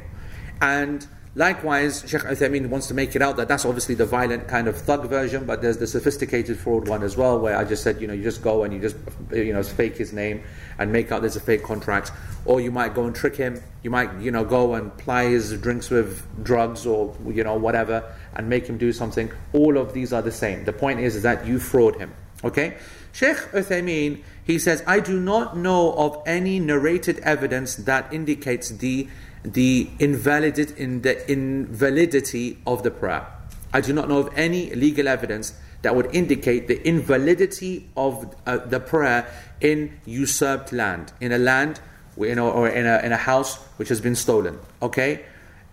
And 0.60 1.06
likewise, 1.34 2.04
Sheikh 2.06 2.22
Uthaymeen 2.22 2.68
wants 2.68 2.86
to 2.88 2.94
make 2.94 3.16
it 3.16 3.22
out 3.22 3.36
that 3.36 3.48
that's 3.48 3.64
obviously 3.64 3.94
the 3.94 4.06
violent 4.06 4.48
kind 4.48 4.68
of 4.68 4.76
thug 4.76 5.08
version, 5.08 5.44
but 5.44 5.62
there's 5.62 5.78
the 5.78 5.86
sophisticated 5.86 6.58
fraud 6.58 6.88
one 6.88 7.02
as 7.02 7.16
well, 7.16 7.38
where 7.38 7.56
I 7.56 7.64
just 7.64 7.82
said, 7.82 8.00
you 8.00 8.06
know, 8.06 8.12
you 8.12 8.22
just 8.22 8.42
go 8.42 8.64
and 8.64 8.72
you 8.74 8.80
just, 8.80 8.96
you 9.32 9.52
know, 9.52 9.62
fake 9.62 9.96
his 9.96 10.12
name 10.12 10.42
and 10.78 10.92
make 10.92 11.10
out 11.12 11.22
there's 11.22 11.36
a 11.36 11.40
fake 11.40 11.62
contract. 11.62 12.12
Or 12.44 12.60
you 12.60 12.70
might 12.70 12.94
go 12.94 13.04
and 13.04 13.14
trick 13.14 13.36
him. 13.36 13.62
You 13.82 13.90
might, 13.90 14.12
you 14.20 14.30
know, 14.30 14.44
go 14.44 14.74
and 14.74 14.96
ply 14.98 15.26
his 15.26 15.56
drinks 15.60 15.90
with 15.90 16.26
drugs 16.44 16.86
or, 16.86 17.16
you 17.26 17.44
know, 17.44 17.54
whatever 17.54 18.14
and 18.34 18.48
make 18.48 18.66
him 18.66 18.78
do 18.78 18.92
something. 18.92 19.30
All 19.52 19.76
of 19.76 19.92
these 19.92 20.12
are 20.12 20.22
the 20.22 20.32
same. 20.32 20.64
The 20.64 20.72
point 20.72 21.00
is, 21.00 21.16
is 21.16 21.22
that 21.22 21.46
you 21.46 21.58
fraud 21.58 21.96
him. 21.96 22.12
Okay? 22.44 22.76
Sheikh 23.12 23.36
Uthaymeen, 23.52 24.22
he 24.44 24.58
says, 24.58 24.82
I 24.86 25.00
do 25.00 25.20
not 25.20 25.56
know 25.56 25.92
of 25.94 26.20
any 26.26 26.58
narrated 26.58 27.18
evidence 27.20 27.76
that 27.76 28.12
indicates 28.12 28.70
the, 28.70 29.08
the, 29.44 29.88
invalidity, 29.98 30.74
in 30.82 31.02
the 31.02 31.30
invalidity 31.30 32.58
of 32.66 32.82
the 32.82 32.90
prayer. 32.90 33.26
I 33.72 33.80
do 33.80 33.92
not 33.92 34.08
know 34.08 34.18
of 34.18 34.30
any 34.36 34.74
legal 34.74 35.08
evidence 35.08 35.54
that 35.82 35.96
would 35.96 36.14
indicate 36.14 36.68
the 36.68 36.86
invalidity 36.86 37.88
of 37.96 38.34
uh, 38.46 38.58
the 38.58 38.78
prayer 38.78 39.26
in 39.60 39.98
usurped 40.04 40.72
land, 40.72 41.12
in 41.20 41.32
a 41.32 41.38
land 41.38 41.80
you 42.16 42.34
know, 42.34 42.50
or 42.50 42.68
in 42.68 42.86
a, 42.86 42.98
in 42.98 43.12
a 43.12 43.16
house 43.16 43.56
which 43.76 43.88
has 43.88 44.00
been 44.00 44.14
stolen. 44.14 44.58
Okay? 44.80 45.24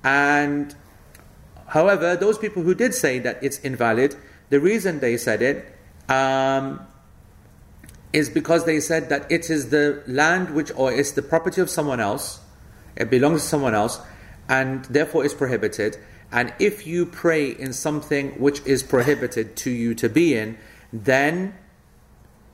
And 0.03 0.73
however, 1.67 2.15
those 2.15 2.38
people 2.38 2.63
who 2.63 2.73
did 2.73 2.93
say 2.93 3.19
that 3.19 3.43
it's 3.43 3.59
invalid, 3.59 4.15
the 4.49 4.59
reason 4.59 4.99
they 4.99 5.17
said 5.17 5.41
it 5.41 5.75
um, 6.09 6.79
is 8.13 8.29
because 8.29 8.65
they 8.65 8.79
said 8.79 9.09
that 9.09 9.31
it 9.31 9.49
is 9.49 9.69
the 9.69 10.01
land 10.07 10.51
which, 10.51 10.71
or 10.75 10.91
it's 10.91 11.11
the 11.11 11.21
property 11.21 11.61
of 11.61 11.69
someone 11.69 11.99
else, 11.99 12.39
it 12.96 13.10
belongs 13.10 13.41
to 13.41 13.48
someone 13.48 13.74
else, 13.74 14.00
and 14.48 14.86
therefore 14.86 15.25
is 15.25 15.34
prohibited. 15.34 15.98
And 16.31 16.53
if 16.60 16.86
you 16.86 17.05
pray 17.05 17.50
in 17.50 17.74
something 17.74 18.31
which 18.39 18.65
is 18.65 18.84
prohibited 18.84 19.55
to 19.58 19.72
you 19.72 19.96
to 19.96 20.10
be 20.10 20.36
in, 20.36 20.58
then 20.91 21.55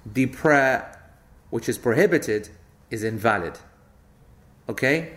the 0.06 0.28
prayer 0.28 1.00
which 1.50 1.68
is 1.68 1.78
prohibited 1.78 2.50
is 2.90 3.04
invalid. 3.04 3.58
Okay? 4.70 5.14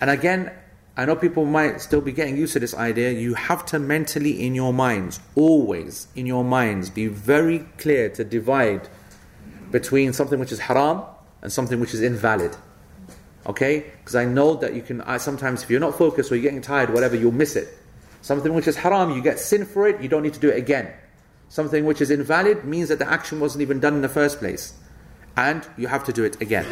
And 0.00 0.10
again, 0.10 0.52
I 0.96 1.06
know 1.06 1.16
people 1.16 1.46
might 1.46 1.80
still 1.80 2.02
be 2.02 2.12
getting 2.12 2.36
used 2.36 2.52
to 2.52 2.60
this 2.60 2.74
idea. 2.74 3.12
You 3.12 3.34
have 3.34 3.64
to 3.66 3.78
mentally, 3.78 4.44
in 4.44 4.54
your 4.54 4.74
minds, 4.74 5.20
always 5.34 6.08
in 6.14 6.26
your 6.26 6.44
minds, 6.44 6.90
be 6.90 7.06
very 7.06 7.60
clear 7.78 8.10
to 8.10 8.24
divide 8.24 8.88
between 9.70 10.12
something 10.12 10.38
which 10.38 10.52
is 10.52 10.58
haram 10.58 11.02
and 11.40 11.50
something 11.50 11.80
which 11.80 11.94
is 11.94 12.02
invalid. 12.02 12.54
Okay? 13.46 13.92
Because 13.98 14.14
I 14.14 14.24
know 14.24 14.54
that 14.54 14.74
you 14.74 14.82
can, 14.82 15.00
I, 15.02 15.16
sometimes 15.16 15.62
if 15.62 15.70
you're 15.70 15.80
not 15.80 15.96
focused 15.96 16.30
or 16.30 16.36
you're 16.36 16.42
getting 16.42 16.62
tired, 16.62 16.92
whatever, 16.92 17.16
you'll 17.16 17.32
miss 17.32 17.56
it. 17.56 17.68
Something 18.20 18.54
which 18.54 18.68
is 18.68 18.76
haram, 18.76 19.10
you 19.10 19.22
get 19.22 19.38
sin 19.38 19.66
for 19.66 19.88
it, 19.88 20.00
you 20.00 20.08
don't 20.08 20.22
need 20.22 20.34
to 20.34 20.40
do 20.40 20.48
it 20.48 20.56
again. 20.56 20.92
Something 21.48 21.84
which 21.84 22.00
is 22.00 22.10
invalid 22.10 22.64
means 22.64 22.88
that 22.88 22.98
the 22.98 23.10
action 23.10 23.40
wasn't 23.40 23.62
even 23.62 23.80
done 23.80 23.94
in 23.94 24.02
the 24.02 24.08
first 24.08 24.38
place. 24.38 24.74
And 25.36 25.66
you 25.76 25.88
have 25.88 26.04
to 26.04 26.12
do 26.12 26.24
it 26.24 26.40
again. 26.40 26.66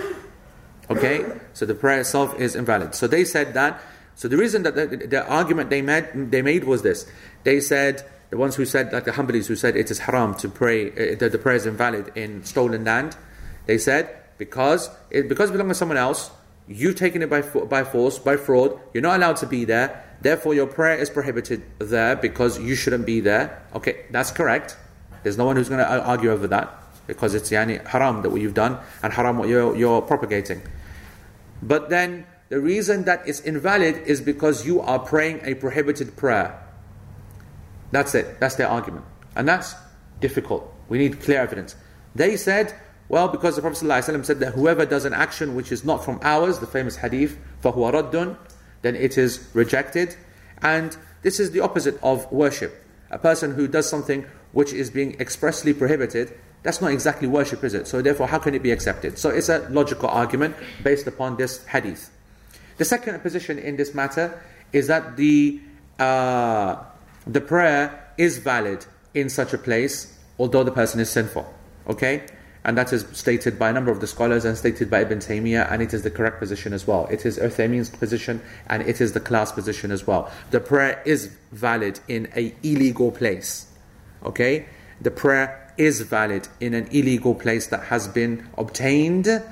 Okay? 0.89 1.25
So 1.53 1.67
the 1.67 1.75
prayer 1.75 2.01
itself 2.01 2.39
is 2.39 2.55
invalid. 2.55 2.95
So 2.95 3.07
they 3.07 3.25
said 3.25 3.55
that. 3.55 3.81
So 4.15 4.29
the 4.29 4.37
reason 4.37 4.63
that 4.63 4.77
the, 4.77 4.87
the 4.87 5.27
argument 5.27 5.71
they 5.71 5.83
made, 5.83 6.31
they 6.31 6.43
made 6.43 6.65
was 6.65 6.83
this. 6.83 7.11
They 7.43 7.61
said, 7.61 8.05
the 8.31 8.37
ones 8.37 8.55
who 8.55 8.65
said, 8.65 8.93
like 8.93 9.05
the 9.05 9.13
Hanbalis 9.13 9.49
who 9.49 9.57
said 9.57 9.77
it 9.77 9.91
is 9.91 9.99
haram 9.99 10.35
to 10.37 10.49
pray, 10.49 10.91
uh, 10.93 11.17
that 11.19 11.33
the 11.33 11.39
prayer 11.39 11.57
is 11.57 11.67
invalid 11.67 12.13
in 12.15 12.45
stolen 12.45 12.85
land, 12.85 13.17
they 13.67 13.77
said, 13.77 14.17
because 14.39 14.89
it, 15.11 15.29
because 15.29 15.51
it 15.51 15.53
belongs 15.53 15.71
to 15.71 15.75
someone 15.75 15.99
else, 15.99 16.31
you've 16.71 16.95
taken 16.95 17.21
it 17.21 17.29
by, 17.29 17.43
by 17.43 17.83
force, 17.85 18.19
by 18.19 18.37
fraud, 18.37 18.79
you're 18.95 19.03
not 19.03 19.17
allowed 19.17 19.37
to 19.37 19.47
be 19.47 19.65
there, 19.65 20.05
therefore 20.21 20.55
your 20.55 20.67
prayer 20.67 20.97
is 20.97 21.11
prohibited 21.11 21.63
there 21.79 22.15
because 22.15 22.61
you 22.61 22.77
shouldn't 22.77 23.05
be 23.05 23.21
there. 23.21 23.63
Okay, 23.75 24.07
that's 24.11 24.31
correct. 24.31 24.77
There's 25.25 25.37
no 25.37 25.45
one 25.45 25.57
who's 25.57 25.69
going 25.69 25.81
to 25.81 26.05
argue 26.05 26.31
over 26.31 26.47
that 26.47 26.73
because 27.07 27.35
it's 27.35 27.51
yani, 27.51 27.85
haram 27.87 28.23
that 28.23 28.31
what 28.31 28.41
you've 28.41 28.55
done 28.55 28.79
and 29.03 29.13
haram 29.13 29.37
what 29.37 29.49
you're, 29.49 29.77
you're 29.77 30.01
propagating. 30.01 30.63
But 31.61 31.91
then 31.91 32.25
the 32.49 32.61
reason 32.61 33.05
that 33.05 33.27
it's 33.27 33.41
invalid 33.41 33.97
is 34.07 34.21
because 34.21 34.65
you 34.65 34.81
are 34.81 35.01
praying 35.01 35.41
a 35.43 35.55
prohibited 35.55 36.17
prayer. 36.17 36.57
That's 37.91 38.15
it. 38.15 38.39
That's 38.39 38.55
their 38.55 38.69
argument. 38.69 39.05
And 39.35 39.49
that's 39.49 39.75
difficult. 40.21 40.73
We 40.89 40.99
need 40.99 41.21
clear 41.21 41.41
evidence. 41.41 41.75
They 42.15 42.37
said, 42.37 42.75
well, 43.10 43.28
because 43.28 43.56
the 43.56 43.62
Prophet 43.62 43.86
ﷺ 43.86 44.26
said 44.26 44.40
that 44.40 44.54
whoever 44.54 44.86
does 44.86 45.06
an 45.06 45.14
action 45.14 45.56
which 45.56 45.72
is 45.72 45.86
not 45.86 46.04
from 46.04 46.20
ours, 46.24 46.60
the 46.60 46.68
famous 46.68 46.96
hadith, 46.96 47.38
فَهُوَ 47.62 48.12
رَدٌّ, 48.12 48.38
then 48.82 48.96
it 48.96 49.18
is 49.18 49.48
rejected. 49.54 50.16
And 50.62 50.98
this 51.22 51.40
is 51.40 51.52
the 51.52 51.60
opposite 51.60 52.00
of 52.02 52.32
worship. 52.32 52.84
A 53.12 53.20
person 53.20 53.54
who 53.54 53.68
does 53.68 53.88
something 53.88 54.26
which 54.54 54.74
is 54.74 54.90
being 54.90 55.20
expressly 55.20 55.74
prohibited, 55.74 56.34
that's 56.64 56.82
not 56.82 56.92
exactly 56.92 57.28
worship, 57.28 57.64
is 57.64 57.76
it? 57.76 57.88
So 57.88 58.02
therefore, 58.02 58.28
how 58.28 58.40
can 58.40 58.56
it 58.56 58.64
be 58.64 58.72
accepted? 58.72 59.20
So 59.20 59.30
it's 59.30 59.50
a 59.50 59.68
logical 59.70 60.10
argument 60.10 60.56
based 60.84 61.06
upon 61.06 61.38
this 61.38 61.64
hadith. 61.68 62.10
The 62.78 62.86
second 62.86 63.20
position 63.20 63.60
in 63.60 63.78
this 63.78 63.94
matter 63.94 64.42
is 64.74 64.88
that 64.88 65.16
the 65.16 65.62
uh, 66.00 66.84
the 67.28 67.42
prayer 67.42 68.12
is 68.18 68.38
valid 68.40 68.86
in 69.14 69.30
such 69.30 69.54
a 69.54 69.58
place, 69.58 70.18
although 70.38 70.64
the 70.64 70.72
person 70.72 71.00
is 71.00 71.10
sinful. 71.10 71.52
Okay? 71.88 72.26
And 72.65 72.77
that 72.77 72.93
is 72.93 73.07
stated 73.13 73.59
by 73.59 73.71
a 73.71 73.73
number 73.73 73.91
of 73.91 74.01
the 74.01 74.07
scholars 74.07 74.45
and 74.45 74.57
stated 74.57 74.91
by 74.91 75.01
Ibn 75.01 75.19
Taymiyyah, 75.19 75.73
and 75.73 75.83
it 75.83 75.95
is 75.95 76.03
the 76.03 76.11
correct 76.11 76.39
position 76.39 76.73
as 76.73 76.87
well. 76.87 77.07
It 77.07 77.25
is 77.25 77.39
Uthaymeen's 77.39 77.89
position 77.89 78.43
and 78.67 78.83
it 78.83 79.01
is 79.01 79.13
the 79.13 79.21
class 79.21 79.51
position 79.51 79.91
as 79.91 80.07
well. 80.07 80.31
The 80.51 80.61
prayer 80.61 81.03
is 81.07 81.35
valid 81.53 82.01
in 82.07 82.29
a 82.37 82.55
illegal 82.63 83.13
place. 83.13 83.67
Okay? 84.25 84.67
The 85.01 85.11
prayer 85.11 85.73
is 85.79 86.03
valid 86.03 86.49
in 86.61 86.75
an 86.75 86.87
illegal 86.89 87.35
place 87.35 87.67
that 87.69 87.85
has 87.85 88.07
been 88.07 88.47
obtained 88.59 89.43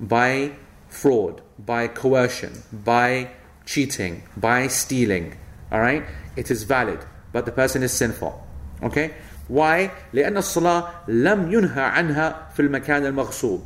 by 0.00 0.52
fraud, 0.88 1.42
by 1.58 1.86
coercion, 1.86 2.64
by 2.72 3.30
cheating, 3.64 4.24
by 4.36 4.66
stealing. 4.66 5.36
Alright? 5.70 6.04
It 6.34 6.50
is 6.50 6.64
valid, 6.64 6.98
but 7.32 7.46
the 7.46 7.52
person 7.52 7.84
is 7.84 7.92
sinful. 7.92 8.44
Okay? 8.82 9.14
Why? 9.47 9.91
لأن 10.13 10.37
الصلاة 10.37 11.09
لم 11.09 11.51
ينهى 11.51 11.83
عنها 11.83 12.53
في 12.55 12.61
المكان 12.61 13.05
المغصوب. 13.05 13.61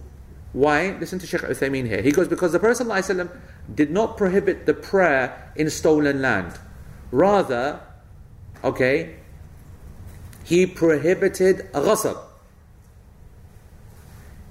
Why? 0.53 0.95
Listen 1.00 1.19
to 1.19 1.27
Sheikh 1.27 1.41
Uthaymeen 1.41 1.86
here. 1.86 2.01
He 2.01 2.12
goes, 2.12 2.29
because 2.29 2.53
the 2.53 2.60
Prophet 2.60 2.88
ﷺ 2.88 3.29
did 3.75 3.91
not 3.91 4.15
prohibit 4.15 4.65
the 4.65 4.74
prayer 4.74 5.51
in 5.57 5.69
stolen 5.69 6.22
land. 6.22 6.57
Rather, 7.12 7.81
okay, 8.63 9.17
he 10.45 10.65
prohibited 10.65 11.69
ghasab. 11.74 12.17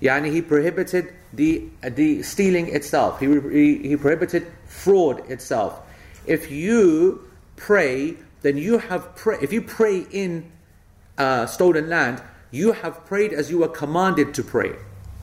Yani 0.03 0.31
he 0.31 0.43
prohibited 0.43 1.15
the, 1.33 1.65
the 1.83 2.23
stealing 2.23 2.69
itself. 2.69 3.19
He, 3.19 3.27
he, 3.51 3.89
he 3.89 3.97
prohibited 3.97 4.47
fraud 4.67 5.31
itself. 5.31 5.81
If 6.27 6.51
you 6.51 7.27
pray, 7.57 8.17
then 8.43 8.59
you 8.59 8.79
have 8.79 9.17
pray. 9.17 9.39
If 9.41 9.55
you 9.55 9.63
pray 9.63 10.05
in 10.11 10.53
uh, 11.20 11.46
stolen 11.46 11.90
land, 11.90 12.22
you 12.52 12.72
have 12.72 13.06
prayed 13.06 13.34
as 13.34 13.52
you 13.52 13.60
were 13.60 13.68
commanded 13.68 14.34
to 14.34 14.44
pray, 14.44 14.76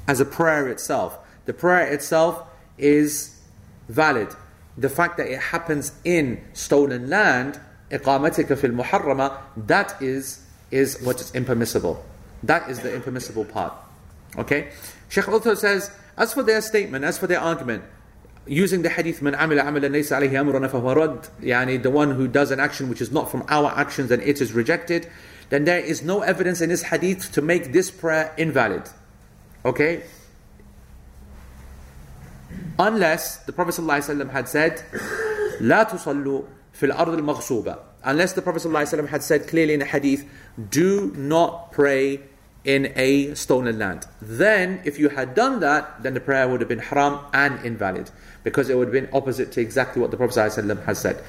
as 0.06 0.20
a 0.20 0.24
prayer 0.24 0.68
itself. 0.68 1.18
The 1.46 1.52
prayer 1.52 1.86
itself 1.92 2.48
is 2.78 3.40
valid. 3.88 4.28
The 4.76 4.88
fact 4.88 5.16
that 5.16 5.28
it 5.28 5.40
happens 5.40 5.92
in 6.04 6.44
stolen 6.52 7.08
land, 7.08 7.58
iqamatika 7.90 8.56
fil 8.56 8.70
muharrama, 8.70 9.38
that 9.56 10.00
is, 10.00 10.44
is 10.70 11.00
what 11.02 11.20
is 11.20 11.34
impermissible. 11.34 12.04
That 12.42 12.70
is 12.70 12.80
the 12.80 12.94
impermissible 12.94 13.46
part. 13.46 13.72
Okay? 14.38 14.70
Sheikh 15.08 15.28
also 15.28 15.54
says, 15.54 15.90
as 16.16 16.34
for 16.34 16.42
their 16.42 16.60
statement, 16.60 17.04
as 17.04 17.18
for 17.18 17.26
their 17.26 17.40
argument, 17.40 17.84
using 18.46 18.82
the 18.82 18.88
hadith 18.88 19.22
man 19.22 19.34
amila 19.34 19.64
amila 19.64 19.90
laysa 19.90 20.18
alayhi 20.18 20.32
amruna 20.32 20.70
fahuwa 20.70 20.96
rad 20.96 21.28
yani 21.42 21.82
the 21.82 21.90
one 21.90 22.12
who 22.12 22.28
does 22.28 22.50
an 22.50 22.60
action 22.60 22.88
which 22.88 23.00
is 23.00 23.10
not 23.10 23.28
from 23.30 23.44
our 23.48 23.72
actions 23.76 24.10
and 24.10 24.22
it 24.22 24.40
is 24.40 24.52
rejected 24.52 25.08
then 25.49 25.65
there 25.65 25.79
is 25.79 26.01
no 26.01 26.21
evidence 26.21 26.61
in 26.61 26.69
this 26.69 26.83
hadith 26.83 27.31
to 27.33 27.41
make 27.41 27.73
this 27.73 27.91
prayer 27.91 28.33
invalid. 28.37 28.83
Okay? 29.65 30.03
Unless 32.79 33.37
the 33.45 33.53
Prophet 33.53 33.75
ﷺ 33.75 34.31
had 34.31 34.47
said, 34.47 34.83
لا 35.59 35.83
تصلوا 35.89 36.45
في 36.73 36.91
الأرض 36.91 37.19
المغصوبة. 37.19 37.77
Unless 38.03 38.33
the 38.33 38.41
Prophet 38.41 38.63
ﷺ 38.63 39.09
had 39.09 39.23
said 39.23 39.47
clearly 39.47 39.73
in 39.73 39.79
the 39.79 39.85
hadith, 39.85 40.25
do 40.69 41.11
not 41.15 41.71
pray 41.71 42.21
in 42.63 42.93
a 42.95 43.33
stolen 43.35 43.77
land. 43.77 44.07
Then, 44.21 44.81
if 44.85 44.99
you 44.99 45.09
had 45.09 45.35
done 45.35 45.59
that, 45.59 46.01
then 46.01 46.13
the 46.13 46.19
prayer 46.19 46.47
would 46.47 46.61
have 46.61 46.69
been 46.69 46.79
haram 46.79 47.19
and 47.33 47.63
invalid 47.65 48.11
because 48.43 48.69
it 48.69 48.77
would 48.77 48.87
have 48.87 48.93
been 48.93 49.09
opposite 49.13 49.51
to 49.53 49.61
exactly 49.61 50.01
what 50.01 50.11
the 50.11 50.17
Prophet 50.17 50.35
ﷺ 50.35 50.85
has 50.85 50.99
said. 50.99 51.21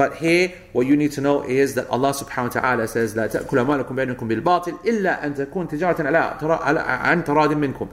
But 0.00 0.16
here, 0.16 0.52
what 0.72 0.86
you 0.86 0.96
need 0.96 1.12
to 1.12 1.20
know 1.20 1.42
is 1.42 1.74
that 1.74 1.88
Allah 1.88 2.12
subhanahu 2.12 2.54
wa 2.54 2.60
ta'ala 2.60 2.88
says, 2.88 3.14
لا 3.14 3.26
تأكل 3.26 3.58
أموالكم 3.58 3.96
بينكم 3.96 4.28
بالباطل 4.28 4.78
إلا 4.84 5.24
أن 5.24 5.34
تكون 5.34 5.68
تجارة 5.68 6.02
عن 6.02 7.24
تراد 7.24 7.50
منكم. 7.50 7.88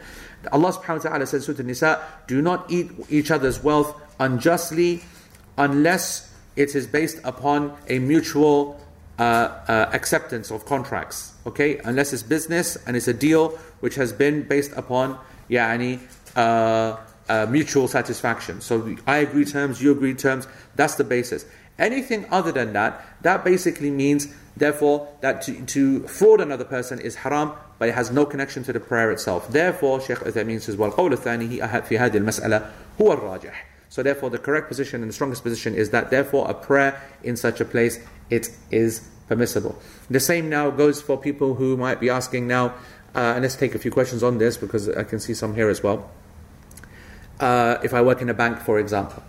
Allah 0.51 0.73
subhanahu 0.73 1.03
wa 1.05 1.09
ta'ala 1.09 1.25
says, 1.25 1.45
Surah 1.45 1.63
Nisa, 1.63 2.01
do 2.27 2.41
not 2.41 2.69
eat 2.69 2.91
each 3.09 3.31
other's 3.31 3.63
wealth 3.63 3.95
unjustly 4.19 5.01
unless 5.57 6.33
it 6.55 6.75
is 6.75 6.87
based 6.87 7.19
upon 7.23 7.75
a 7.87 7.99
mutual 7.99 8.79
uh, 9.19 9.21
uh, 9.67 9.89
acceptance 9.93 10.51
of 10.51 10.65
contracts. 10.65 11.33
Okay, 11.45 11.79
unless 11.85 12.13
it's 12.13 12.23
business 12.23 12.77
and 12.87 12.97
it's 12.97 13.07
a 13.07 13.13
deal 13.13 13.49
which 13.79 13.95
has 13.95 14.13
been 14.13 14.43
based 14.43 14.71
upon 14.75 15.17
yani, 15.49 15.99
uh, 16.35 16.97
uh 17.29 17.45
mutual 17.49 17.87
satisfaction. 17.87 18.59
So 18.59 18.95
I 19.07 19.17
agree 19.17 19.45
terms, 19.45 19.81
you 19.81 19.91
agree 19.91 20.13
terms. 20.13 20.47
That's 20.75 20.95
the 20.95 21.03
basis. 21.03 21.45
Anything 21.79 22.25
other 22.29 22.51
than 22.51 22.73
that, 22.73 23.03
that 23.23 23.43
basically 23.43 23.89
means, 23.89 24.33
therefore, 24.55 25.07
that 25.21 25.41
to, 25.43 25.65
to 25.65 26.07
fraud 26.07 26.39
another 26.39 26.65
person 26.65 26.99
is 26.99 27.15
haram, 27.15 27.53
but 27.79 27.89
it 27.89 27.95
has 27.95 28.11
no 28.11 28.25
connection 28.25 28.63
to 28.63 28.73
the 28.73 28.79
prayer 28.79 29.11
itself. 29.11 29.49
Therefore, 29.49 29.99
Shaykh 29.99 30.19
Uthaymeen 30.19 30.61
says, 30.61 30.75
وَالْقَوْلُ 30.75 31.13
الثَّانِي 31.13 31.59
فِي 31.59 31.99
هَذِهِ 31.99 32.11
الْمَسْأَلَةِ 32.11 32.71
هُوَ 32.99 33.17
الرَّاجِحِ 33.17 33.53
So 33.89 34.03
therefore, 34.03 34.29
the 34.29 34.37
correct 34.37 34.67
position 34.67 35.01
and 35.01 35.09
the 35.09 35.13
strongest 35.13 35.41
position 35.41 35.73
is 35.73 35.89
that, 35.89 36.11
therefore, 36.11 36.49
a 36.49 36.53
prayer 36.53 37.01
in 37.23 37.35
such 37.35 37.59
a 37.59 37.65
place, 37.65 37.99
it 38.29 38.49
is 38.69 39.09
permissible. 39.27 39.81
The 40.11 40.19
same 40.19 40.49
now 40.49 40.69
goes 40.69 41.01
for 41.01 41.17
people 41.17 41.55
who 41.55 41.75
might 41.75 41.99
be 41.99 42.09
asking 42.09 42.47
now, 42.47 42.75
uh, 43.15 43.33
and 43.33 43.41
let's 43.41 43.55
take 43.55 43.73
a 43.73 43.79
few 43.79 43.91
questions 43.91 44.21
on 44.21 44.37
this 44.37 44.57
because 44.57 44.89
I 44.89 45.03
can 45.03 45.19
see 45.19 45.33
some 45.33 45.55
here 45.55 45.69
as 45.69 45.81
well. 45.81 46.09
Uh, 47.39 47.77
if 47.83 47.93
I 47.93 48.01
work 48.01 48.21
in 48.21 48.29
a 48.29 48.33
bank, 48.33 48.59
for 48.59 48.79
example, 48.79 49.23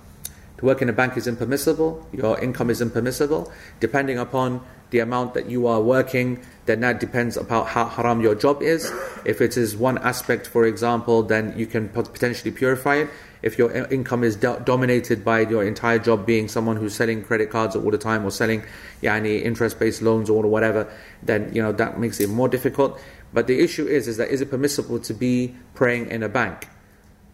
to 0.59 0.65
work 0.65 0.81
in 0.81 0.89
a 0.89 0.93
bank 0.93 1.15
is 1.15 1.25
impermissible, 1.25 2.05
your 2.11 2.37
income 2.39 2.69
is 2.69 2.81
impermissible. 2.81 3.49
Depending 3.79 4.17
upon 4.17 4.61
the 4.89 4.99
amount 4.99 5.33
that 5.33 5.49
you 5.49 5.67
are 5.67 5.79
working, 5.79 6.43
then 6.65 6.81
that 6.81 6.99
depends 6.99 7.37
upon 7.37 7.65
how 7.65 7.85
haram 7.85 8.19
your 8.19 8.35
job 8.35 8.61
is. 8.61 8.91
If 9.23 9.39
it 9.39 9.55
is 9.55 9.77
one 9.77 9.97
aspect, 9.99 10.47
for 10.47 10.65
example, 10.65 11.23
then 11.23 11.57
you 11.57 11.65
can 11.65 11.87
potentially 11.87 12.51
purify 12.51 12.95
it. 12.95 13.09
If 13.41 13.57
your 13.57 13.71
income 13.71 14.25
is 14.25 14.35
do- 14.35 14.61
dominated 14.65 15.23
by 15.23 15.41
your 15.41 15.63
entire 15.63 15.97
job 15.97 16.25
being 16.25 16.49
someone 16.49 16.75
who's 16.75 16.93
selling 16.93 17.23
credit 17.23 17.49
cards 17.49 17.77
all 17.77 17.89
the 17.89 17.97
time 17.97 18.25
or 18.25 18.31
selling 18.31 18.63
yani, 19.01 19.41
interest-based 19.41 20.01
loans 20.01 20.29
or 20.29 20.43
whatever, 20.43 20.91
then 21.23 21.51
you 21.53 21.61
know 21.61 21.71
that 21.71 21.97
makes 21.97 22.19
it 22.19 22.27
more 22.29 22.49
difficult. 22.49 22.99
But 23.31 23.47
the 23.47 23.61
issue 23.61 23.87
is, 23.87 24.09
is 24.09 24.17
that 24.17 24.27
is 24.27 24.41
it 24.41 24.49
permissible 24.49 24.99
to 24.99 25.13
be 25.13 25.55
praying 25.73 26.11
in 26.11 26.21
a 26.21 26.27
bank? 26.27 26.67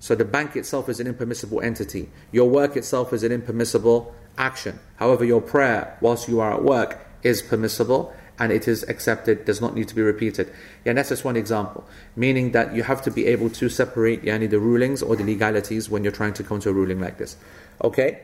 So 0.05 0.13
the 0.13 0.23
bank 0.23 0.55
itself 0.55 0.87
is 0.87 0.99
an 0.99 1.07
impermissible 1.07 1.61
entity. 1.61 2.11
Your 2.31 2.47
work 2.47 2.77
itself 2.77 3.11
is 3.11 3.23
an 3.23 3.31
impermissible 3.31 4.13
action. 4.37 4.79
However, 4.97 5.25
your 5.25 5.41
prayer 5.41 5.97
whilst 5.99 6.27
you 6.27 6.39
are 6.41 6.53
at 6.53 6.63
work 6.63 6.99
is 7.23 7.41
permissible 7.41 8.13
and 8.37 8.51
it 8.51 8.67
is 8.67 8.83
accepted, 8.83 9.45
does 9.45 9.61
not 9.61 9.73
need 9.73 9.87
to 9.87 9.95
be 9.95 10.03
repeated. 10.03 10.53
Yeah, 10.85 10.93
that's 10.93 11.09
just 11.09 11.25
one 11.25 11.35
example. 11.35 11.83
Meaning 12.15 12.51
that 12.51 12.75
you 12.75 12.83
have 12.83 13.01
to 13.01 13.09
be 13.09 13.25
able 13.25 13.49
to 13.49 13.67
separate 13.67 14.21
yani, 14.23 14.47
the 14.47 14.59
rulings 14.59 15.01
or 15.01 15.15
the 15.15 15.23
legalities 15.23 15.89
when 15.89 16.03
you're 16.03 16.13
trying 16.13 16.35
to 16.35 16.43
come 16.43 16.59
to 16.59 16.69
a 16.69 16.73
ruling 16.73 17.01
like 17.01 17.17
this. 17.17 17.35
Okay? 17.83 18.21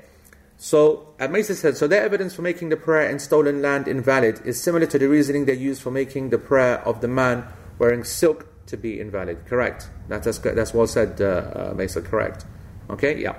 So, 0.60 1.08
Mason 1.20 1.56
said, 1.56 1.78
so 1.78 1.88
their 1.88 2.04
evidence 2.04 2.36
for 2.36 2.44
making 2.44 2.70
the 2.70 2.78
prayer 2.78 3.10
in 3.10 3.18
stolen 3.18 3.64
land 3.64 3.88
invalid 3.88 4.40
is 4.46 4.62
similar 4.62 4.86
to 4.86 5.00
the 5.00 5.10
reasoning 5.10 5.46
they 5.46 5.56
use 5.56 5.80
for 5.80 5.90
making 5.90 6.30
the 6.30 6.38
prayer 6.38 6.78
of 6.88 7.02
the 7.02 7.08
man 7.08 7.44
wearing 7.80 8.04
silk 8.04 8.51
to 8.68 8.78
be 8.78 9.00
invalid. 9.00 9.46
Correct. 9.46 9.90
That, 10.08 10.24
that's, 10.24 10.40
that's 10.40 10.74
well 10.74 10.88
said, 10.88 11.20
uh, 11.22 11.72
uh, 11.72 11.74
Mason, 11.76 12.04
correct. 12.04 12.46
Okay, 12.90 13.22
yeah. 13.22 13.36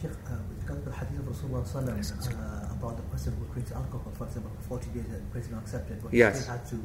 Sheikh, 0.00 0.10
uh, 0.10 0.36
with 0.48 0.62
regard 0.62 0.84
to 0.84 0.90
the 0.90 0.96
hadith 0.96 1.18
of 1.18 1.26
Rasulullah 1.26 1.92
uh, 1.92 2.72
about 2.72 2.96
the 2.96 3.02
person 3.04 3.36
who 3.38 3.52
drinks 3.52 3.72
alcohol, 3.72 4.12
for 4.16 4.24
example, 4.24 4.50
for 4.60 4.80
40 4.80 4.90
days 4.90 5.04
and 5.10 5.30
prayer 5.30 5.44
is 5.44 5.50
not 5.50 5.62
accepted, 5.62 6.02
but 6.02 6.12
yes. 6.12 6.36
he 6.36 6.42
still 6.42 6.54
had 6.54 6.66
to 6.66 6.82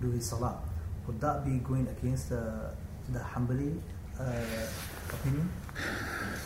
do 0.00 0.10
his 0.10 0.28
salah, 0.28 0.58
would 1.06 1.20
that 1.20 1.44
be 1.44 1.58
going 1.58 1.88
against 1.88 2.30
the, 2.30 2.70
the 3.08 3.18
Hanbali 3.18 3.80
uh, 4.20 4.24
opinion? 5.12 5.50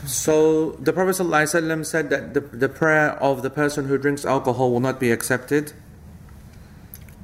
So 0.07 0.73
the 0.73 0.93
Prophet 0.93 1.17
ﷺ 1.17 1.87
said 1.87 2.11
that 2.11 2.35
the, 2.35 2.41
the 2.41 2.69
prayer 2.69 3.13
of 3.23 3.43
the 3.43 3.51
person 3.51 3.89
who 3.89 3.99
drinks 3.99 4.25
alcohol 4.25 4.71
will 4.71 4.81
not 4.81 5.01
be 5.01 5.11
accepted. 5.11 5.73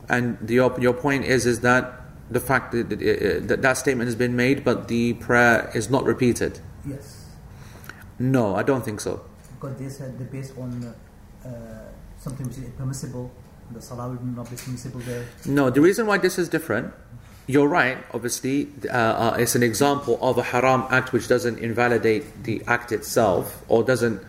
And 0.09 0.39
the, 0.41 0.55
your 0.55 0.95
point 0.95 1.25
is 1.25 1.45
is 1.45 1.61
that 1.61 2.08
the 2.31 2.41
fact 2.41 2.73
that, 2.73 2.89
that 2.91 3.63
that 3.63 3.77
statement 3.77 4.07
has 4.09 4.15
been 4.15 4.37
made, 4.37 4.65
but 4.65 4.89
the 4.89 5.15
prayer 5.15 5.71
is 5.75 5.89
not 5.91 6.05
repeated. 6.05 6.61
Yes. 6.87 7.27
No, 8.19 8.57
I 8.57 8.63
don't 8.63 8.85
think 8.85 9.01
so. 9.01 9.25
Because 9.55 9.77
they 9.79 9.89
said 9.89 10.19
they 10.19 10.25
based 10.25 10.57
on 10.59 10.95
uh, 11.45 11.49
something 12.19 12.47
which 12.47 12.59
is 12.59 12.65
impermissible, 12.65 13.31
the 13.71 13.81
salah 13.81 14.09
will 14.09 14.23
not 14.25 14.51
be 14.51 14.57
permissible 14.57 15.01
there. 15.01 15.27
No, 15.47 15.71
the 15.71 15.81
reason 15.81 16.07
why 16.07 16.19
this 16.19 16.39
is 16.39 16.49
different 16.49 16.93
you're 17.49 17.67
right, 17.67 17.97
obviously, 18.13 18.69
uh, 18.91 18.93
uh, 18.93 19.37
it's 19.39 19.55
an 19.55 19.63
example 19.63 20.19
of 20.21 20.37
a 20.37 20.43
haram 20.43 20.85
act 20.91 21.15
which 21.15 21.29
doesn't 21.29 21.59
invalidate 21.59 22.45
the 22.45 22.63
act 22.67 22.93
itself 22.93 23.65
or 23.69 23.83
doesn't 23.83 24.23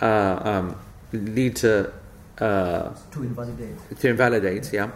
uh, 0.00 0.40
um, 0.42 0.76
lead 1.12 1.54
to. 1.56 1.92
Uh, 2.38 2.94
to 3.10 3.22
invalidate. 3.22 4.00
To 4.00 4.08
invalidate, 4.08 4.72
yeah. 4.72 4.90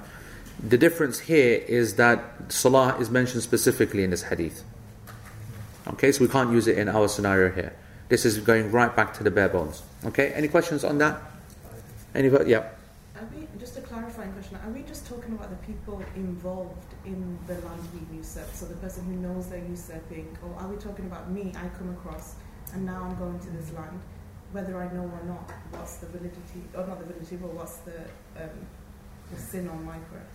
The 0.62 0.78
difference 0.78 1.20
here 1.20 1.58
is 1.68 1.96
that 1.96 2.24
salah 2.48 2.96
is 2.98 3.10
mentioned 3.10 3.42
specifically 3.42 4.04
in 4.04 4.10
this 4.10 4.22
hadith. 4.24 4.64
Okay, 5.88 6.10
so 6.12 6.24
we 6.24 6.28
can't 6.28 6.50
use 6.50 6.66
it 6.66 6.78
in 6.78 6.88
our 6.88 7.08
scenario 7.08 7.52
here. 7.52 7.72
This 8.08 8.24
is 8.24 8.38
going 8.38 8.72
right 8.72 8.94
back 8.94 9.14
to 9.14 9.24
the 9.24 9.30
bare 9.30 9.48
bones. 9.48 9.82
Okay, 10.04 10.32
any 10.32 10.48
questions 10.48 10.82
on 10.82 10.98
that? 10.98 11.20
Any, 12.14 12.28
yeah. 12.46 12.68
We, 13.34 13.46
just 13.58 13.76
a 13.76 13.80
clarifying 13.82 14.32
question, 14.32 14.58
are 14.64 14.70
we 14.70 14.82
just 14.82 15.06
talking 15.06 15.34
about 15.34 15.50
the 15.50 15.66
people 15.66 16.02
involved 16.14 16.94
in 17.04 17.38
the 17.46 17.54
land 17.54 17.82
we 17.92 18.16
usurp? 18.16 18.48
So 18.54 18.66
the 18.66 18.74
person 18.76 19.04
who 19.04 19.14
knows 19.16 19.48
they're 19.48 19.58
usurping, 19.58 20.36
or 20.42 20.58
are 20.60 20.68
we 20.68 20.76
talking 20.76 21.06
about 21.06 21.30
me, 21.30 21.52
I 21.56 21.68
come 21.76 21.90
across, 21.90 22.34
and 22.72 22.86
now 22.86 23.04
I'm 23.04 23.16
going 23.18 23.38
to 23.40 23.50
this 23.50 23.72
land, 23.72 24.00
whether 24.52 24.80
I 24.80 24.92
know 24.94 25.02
or 25.02 25.22
not, 25.26 25.50
what's 25.72 25.96
the 25.96 26.06
validity, 26.06 26.62
or 26.74 26.86
not 26.86 26.98
the 26.98 27.04
validity, 27.06 27.36
but 27.36 27.52
what's 27.52 27.76
the, 27.78 27.98
um, 28.42 28.50
the 29.32 29.40
sin 29.40 29.68
on 29.68 29.84
my 29.84 29.98
part? 29.98 30.26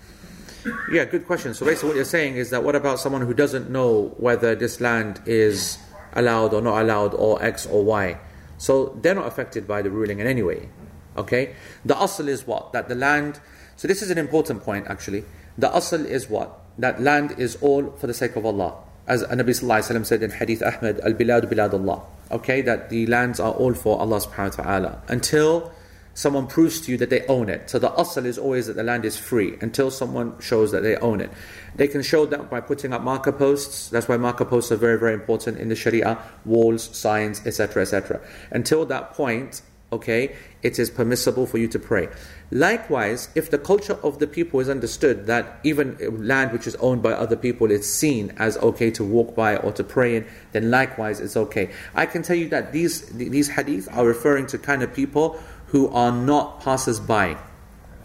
Yeah, 0.91 1.05
good 1.05 1.25
question. 1.25 1.53
So 1.53 1.65
basically 1.65 1.89
what 1.89 1.95
you're 1.95 2.05
saying 2.05 2.35
is 2.35 2.49
that 2.51 2.63
what 2.63 2.75
about 2.75 2.99
someone 2.99 3.21
who 3.21 3.33
doesn't 3.33 3.69
know 3.69 4.13
whether 4.17 4.53
this 4.55 4.79
land 4.79 5.21
is 5.25 5.77
allowed 6.13 6.53
or 6.53 6.61
not 6.61 6.81
allowed, 6.81 7.13
or 7.13 7.41
X 7.43 7.65
or 7.65 7.83
Y? 7.83 8.19
So 8.57 8.97
they're 9.01 9.15
not 9.15 9.25
affected 9.25 9.67
by 9.67 9.81
the 9.81 9.89
ruling 9.89 10.19
in 10.19 10.27
any 10.27 10.43
way. 10.43 10.69
Okay? 11.17 11.55
The 11.83 11.95
asl 11.95 12.27
is 12.27 12.45
what? 12.45 12.73
That 12.73 12.89
the 12.89 12.95
land. 12.95 13.39
So 13.75 13.87
this 13.87 14.01
is 14.01 14.11
an 14.11 14.17
important 14.17 14.61
point 14.63 14.87
actually. 14.87 15.25
The 15.57 15.69
asl 15.69 16.05
is 16.05 16.29
what? 16.29 16.59
That 16.77 17.01
land 17.01 17.35
is 17.37 17.57
all 17.61 17.91
for 17.97 18.07
the 18.07 18.13
sake 18.13 18.35
of 18.35 18.45
Allah. 18.45 18.75
As 19.07 19.23
Nabi 19.23 19.49
Sallallahu 19.49 20.05
said 20.05 20.21
in 20.21 20.29
Hadith 20.29 20.61
Ahmed, 20.61 20.99
Al 20.99 21.13
Bilad 21.13 21.51
Bilad 21.51 21.73
Allah. 21.73 22.03
Okay? 22.29 22.61
That 22.61 22.89
the 22.89 23.07
lands 23.07 23.39
are 23.39 23.51
all 23.51 23.73
for 23.73 23.99
Allah 23.99 24.21
subhanahu 24.21 24.59
wa 24.59 24.63
ta'ala. 24.63 25.01
Until 25.07 25.73
someone 26.21 26.45
proves 26.45 26.79
to 26.81 26.91
you 26.91 26.97
that 26.99 27.09
they 27.09 27.25
own 27.25 27.49
it. 27.49 27.67
So 27.67 27.79
the 27.79 27.89
asl 27.89 28.25
is 28.25 28.37
always 28.37 28.67
that 28.67 28.75
the 28.75 28.83
land 28.83 29.05
is 29.05 29.17
free 29.17 29.57
until 29.59 29.89
someone 29.89 30.39
shows 30.39 30.71
that 30.71 30.83
they 30.83 30.95
own 30.97 31.19
it. 31.19 31.31
They 31.75 31.87
can 31.87 32.03
show 32.03 32.27
that 32.27 32.47
by 32.47 32.61
putting 32.61 32.93
up 32.93 33.01
marker 33.01 33.31
posts. 33.31 33.89
That's 33.89 34.07
why 34.07 34.17
marker 34.17 34.45
posts 34.45 34.71
are 34.71 34.75
very, 34.75 34.99
very 34.99 35.15
important 35.15 35.57
in 35.57 35.69
the 35.69 35.75
Sharia. 35.75 36.19
Walls, 36.45 36.95
signs, 36.95 37.43
etc., 37.47 37.81
etc. 37.81 38.21
Until 38.51 38.85
that 38.85 39.15
point, 39.15 39.63
okay, 39.91 40.35
it 40.61 40.79
is 40.79 40.89
permissible 40.89 41.45
for 41.45 41.57
you 41.57 41.67
to 41.67 41.79
pray. 41.79 42.07
Likewise, 42.51 43.29
if 43.33 43.49
the 43.49 43.57
culture 43.57 43.97
of 44.03 44.19
the 44.19 44.27
people 44.27 44.59
is 44.59 44.69
understood 44.69 45.25
that 45.25 45.59
even 45.63 45.97
land 46.25 46.51
which 46.51 46.67
is 46.67 46.75
owned 46.75 47.01
by 47.01 47.13
other 47.13 47.35
people 47.35 47.71
is 47.71 47.91
seen 47.91 48.33
as 48.37 48.57
okay 48.57 48.91
to 48.91 49.03
walk 49.03 49.35
by 49.35 49.57
or 49.57 49.71
to 49.71 49.83
pray 49.83 50.17
in, 50.17 50.27
then 50.51 50.69
likewise 50.69 51.19
it's 51.19 51.35
okay. 51.35 51.71
I 51.95 52.05
can 52.05 52.21
tell 52.21 52.35
you 52.35 52.47
that 52.49 52.71
these 52.71 53.01
these 53.09 53.49
hadith 53.49 53.89
are 53.91 54.05
referring 54.05 54.47
to 54.47 54.57
kind 54.57 54.83
of 54.83 54.93
people 54.93 55.39
who 55.71 55.89
are 55.89 56.11
not 56.11 56.61
passers 56.61 56.99
by, 56.99 57.37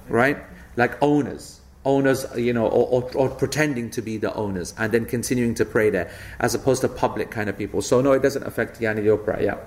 right? 0.08 0.38
Like 0.76 1.00
owners 1.02 1.60
owners, 1.86 2.26
you 2.36 2.52
know, 2.52 2.66
or, 2.66 3.02
or, 3.02 3.10
or, 3.16 3.28
pretending 3.30 3.88
to 3.88 4.02
be 4.02 4.16
the 4.18 4.34
owners 4.34 4.74
and 4.76 4.92
then 4.92 5.06
continuing 5.06 5.54
to 5.54 5.64
pray 5.64 5.88
there, 5.88 6.10
as 6.40 6.52
opposed 6.52 6.82
to 6.82 6.88
public 6.88 7.30
kind 7.30 7.48
of 7.48 7.56
people. 7.56 7.80
So 7.80 8.00
no, 8.02 8.12
it 8.12 8.22
doesn't 8.22 8.42
affect 8.42 8.80
Yani 8.80 9.04
your 9.04 9.16
prayer. 9.16 9.40
Yeah. 9.40 9.58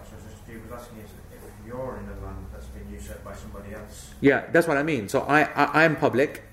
Yeah, 4.21 4.43
that's 4.51 4.67
what 4.67 4.75
I 4.75 4.83
mean. 4.83 5.07
So 5.07 5.21
I, 5.21 5.43
I 5.43 5.85
I'm 5.85 5.95
public. 5.95 6.43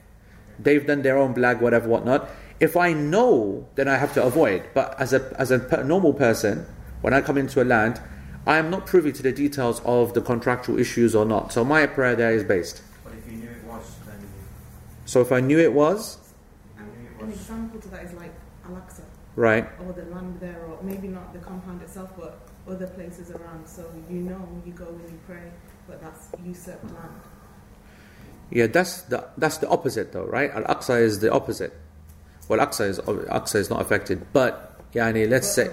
They've 0.57 0.87
done 0.87 1.03
their 1.03 1.19
own 1.19 1.35
blag, 1.35 1.61
whatever, 1.61 1.89
whatnot. 1.89 2.31
If 2.61 2.77
I 2.77 2.93
know, 2.93 3.67
then 3.75 3.89
I 3.89 3.97
have 3.97 4.15
to 4.15 4.23
avoid. 4.23 4.63
But 4.73 4.95
as 5.01 5.13
a 5.13 5.35
as 5.37 5.51
a 5.51 5.83
normal 5.83 6.15
person, 6.15 6.65
when 7.01 7.13
I 7.13 7.21
come 7.21 7.37
into 7.37 7.61
a 7.61 7.67
land, 7.67 8.01
I 8.47 8.59
am 8.59 8.71
not 8.71 8.87
privy 8.87 9.13
to 9.13 9.23
the 9.23 9.33
details 9.33 9.81
of 9.85 10.15
the 10.15 10.21
contractual 10.21 10.79
issues 10.79 11.15
or 11.15 11.25
not. 11.25 11.53
So 11.53 11.65
my 11.65 11.87
prayer 11.87 12.15
there 12.15 12.33
is 12.33 12.45
based. 12.45 12.83
But 13.03 13.15
if 13.15 13.27
you 13.31 13.39
knew 13.39 13.51
it 13.51 13.65
was, 13.65 13.97
then. 14.07 14.19
So 15.05 15.21
if 15.21 15.33
I 15.33 15.41
knew 15.41 15.59
it 15.59 15.73
was. 15.73 16.19
An 16.79 17.33
example 17.33 17.81
to 17.81 17.89
that 17.89 18.05
is 18.05 18.13
like 18.13 18.33
Al-Aqsa. 18.65 19.03
Right. 19.35 19.69
Or 19.85 19.93
the 19.93 20.05
land 20.15 20.39
there, 20.41 20.65
or 20.69 20.79
maybe 20.83 21.09
not 21.09 21.33
the 21.33 21.41
compound 21.41 21.83
itself, 21.83 22.13
but 22.17 22.39
other 22.69 22.87
places 22.87 23.31
around. 23.31 23.67
So 23.67 23.85
you 24.09 24.19
know 24.19 24.49
you 24.65 24.73
go 24.73 24.87
and 24.87 25.01
you 25.11 25.19
pray, 25.27 25.51
but 25.89 26.01
that's 26.01 26.29
usurped 26.45 26.85
land. 26.85 27.21
Yeah, 28.51 28.69
that's 28.69 29.03
the 29.03 29.27
that's 29.37 29.59
the 29.59 29.69
opposite 29.69 30.13
though, 30.13 30.25
right? 30.25 30.51
Al 30.53 30.63
Aqsa 30.65 31.01
is 31.01 31.19
the 31.19 31.33
opposite. 31.33 31.75
Well, 32.49 32.65
Aqsa 32.65 32.89
is 32.89 32.99
Aqsa 33.01 33.57
is 33.57 33.71
not 33.71 33.81
affected, 33.81 34.33
but 34.33 34.81
yani, 34.93 35.29
let's 35.29 35.51
say, 35.51 35.69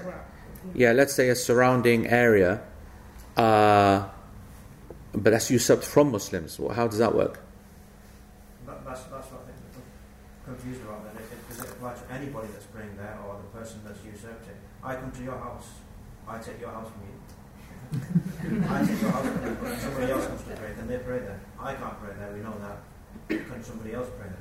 yeah, 0.73 0.91
let's 0.91 1.13
say 1.13 1.29
a 1.29 1.35
surrounding 1.35 2.07
area, 2.07 2.61
uh, 3.37 4.07
but 5.13 5.31
that's 5.31 5.49
usurped 5.51 5.83
from 5.83 6.11
Muslims. 6.11 6.59
Well, 6.59 6.73
how 6.73 6.87
does 6.87 6.99
that 6.99 7.13
work? 7.15 7.39
That, 8.65 8.83
that's 8.85 9.03
that's 9.03 9.27
what 9.27 9.45
I'm 9.47 10.53
confused 10.55 10.81
about. 10.81 11.03
Then, 11.03 11.23
does 11.49 11.59
it 11.59 11.69
apply 11.69 11.93
to 11.93 12.11
anybody 12.11 12.47
that's 12.51 12.65
praying 12.65 12.95
there, 12.97 13.17
or 13.27 13.37
the 13.37 13.57
person 13.57 13.81
that's 13.85 13.99
usurped 14.03 14.47
it? 14.47 14.57
I 14.83 14.95
come 14.95 15.11
to 15.11 15.23
your 15.23 15.37
house, 15.37 15.67
I 16.27 16.39
take 16.39 16.59
your 16.59 16.71
house 16.71 16.89
from 16.91 17.01
you. 17.07 17.13
I 18.69 18.85
take 18.85 19.01
your 19.01 19.11
house 19.11 19.27
from 19.27 19.45
you, 19.45 19.77
somebody 19.77 20.11
else 20.11 20.27
comes 20.27 20.41
to 20.43 20.55
pray, 20.55 20.73
then 20.75 20.87
they 20.87 20.97
pray 20.97 21.19
there. 21.19 21.39
I 21.59 21.73
can't 21.75 21.99
pray 22.01 22.13
there. 22.17 22.33
We 22.33 22.39
know 22.39 22.55
that. 22.59 22.77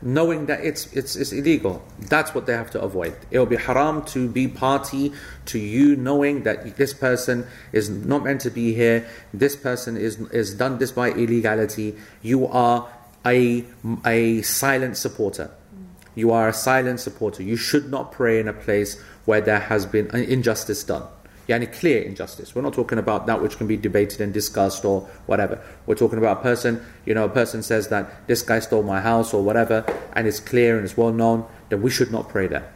Knowing 0.02 0.46
that 0.46 0.64
it's 0.64 0.92
it's 0.92 1.14
it's 1.14 1.32
illegal, 1.32 1.82
that's 2.08 2.34
what 2.34 2.46
they 2.46 2.54
have 2.54 2.70
to 2.72 2.80
avoid. 2.80 3.14
It 3.30 3.38
will 3.38 3.46
be 3.46 3.56
haram 3.56 4.04
to 4.06 4.28
be 4.28 4.48
party 4.48 5.12
to 5.46 5.58
you 5.58 5.94
knowing 5.94 6.42
that 6.42 6.76
this 6.76 6.92
person 6.92 7.46
is 7.72 7.88
not 7.88 8.24
meant 8.24 8.40
to 8.42 8.50
be 8.50 8.74
here. 8.74 9.06
This 9.32 9.54
person 9.54 9.96
is 9.96 10.18
is 10.32 10.54
done 10.54 10.78
this 10.78 10.90
by 10.90 11.10
illegality. 11.10 11.94
You 12.20 12.46
are 12.48 12.88
a 13.24 13.64
a 14.04 14.42
silent 14.42 14.96
supporter. 14.96 15.50
You 16.14 16.32
are 16.32 16.48
a 16.48 16.52
silent 16.52 17.00
supporter. 17.00 17.42
You 17.42 17.56
should 17.56 17.90
not 17.90 18.12
pray 18.12 18.40
in 18.40 18.48
a 18.48 18.52
place 18.52 19.00
where 19.24 19.40
there 19.40 19.60
has 19.60 19.86
been 19.86 20.10
injustice 20.14 20.82
done 20.84 21.06
yani 21.48 21.72
clear 21.72 22.02
injustice. 22.02 22.54
We're 22.54 22.62
not 22.62 22.74
talking 22.74 22.98
about 22.98 23.26
that 23.26 23.42
which 23.42 23.56
can 23.56 23.66
be 23.66 23.76
debated 23.76 24.20
and 24.20 24.32
discussed 24.32 24.84
or 24.84 25.02
whatever. 25.26 25.60
We're 25.86 25.96
talking 25.96 26.18
about 26.18 26.38
a 26.38 26.42
person, 26.42 26.84
you 27.04 27.14
know, 27.14 27.24
a 27.24 27.28
person 27.28 27.62
says 27.62 27.88
that 27.88 28.26
this 28.26 28.42
guy 28.42 28.60
stole 28.60 28.82
my 28.82 29.00
house 29.00 29.34
or 29.34 29.42
whatever, 29.42 29.84
and 30.14 30.26
it's 30.26 30.40
clear 30.40 30.76
and 30.76 30.84
it's 30.84 30.96
well 30.96 31.12
known, 31.12 31.46
then 31.68 31.82
we 31.82 31.90
should 31.90 32.12
not 32.12 32.28
pray 32.28 32.46
there. 32.46 32.72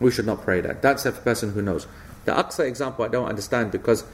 We 0.00 0.10
should 0.10 0.26
not 0.26 0.42
pray 0.42 0.60
there. 0.60 0.74
That's 0.80 1.06
a 1.06 1.12
person 1.12 1.52
who 1.52 1.62
knows. 1.62 1.86
The 2.24 2.32
Aqsa 2.32 2.66
example 2.66 3.04
I 3.04 3.08
don't 3.08 3.28
understand 3.28 3.70
because, 3.70 4.04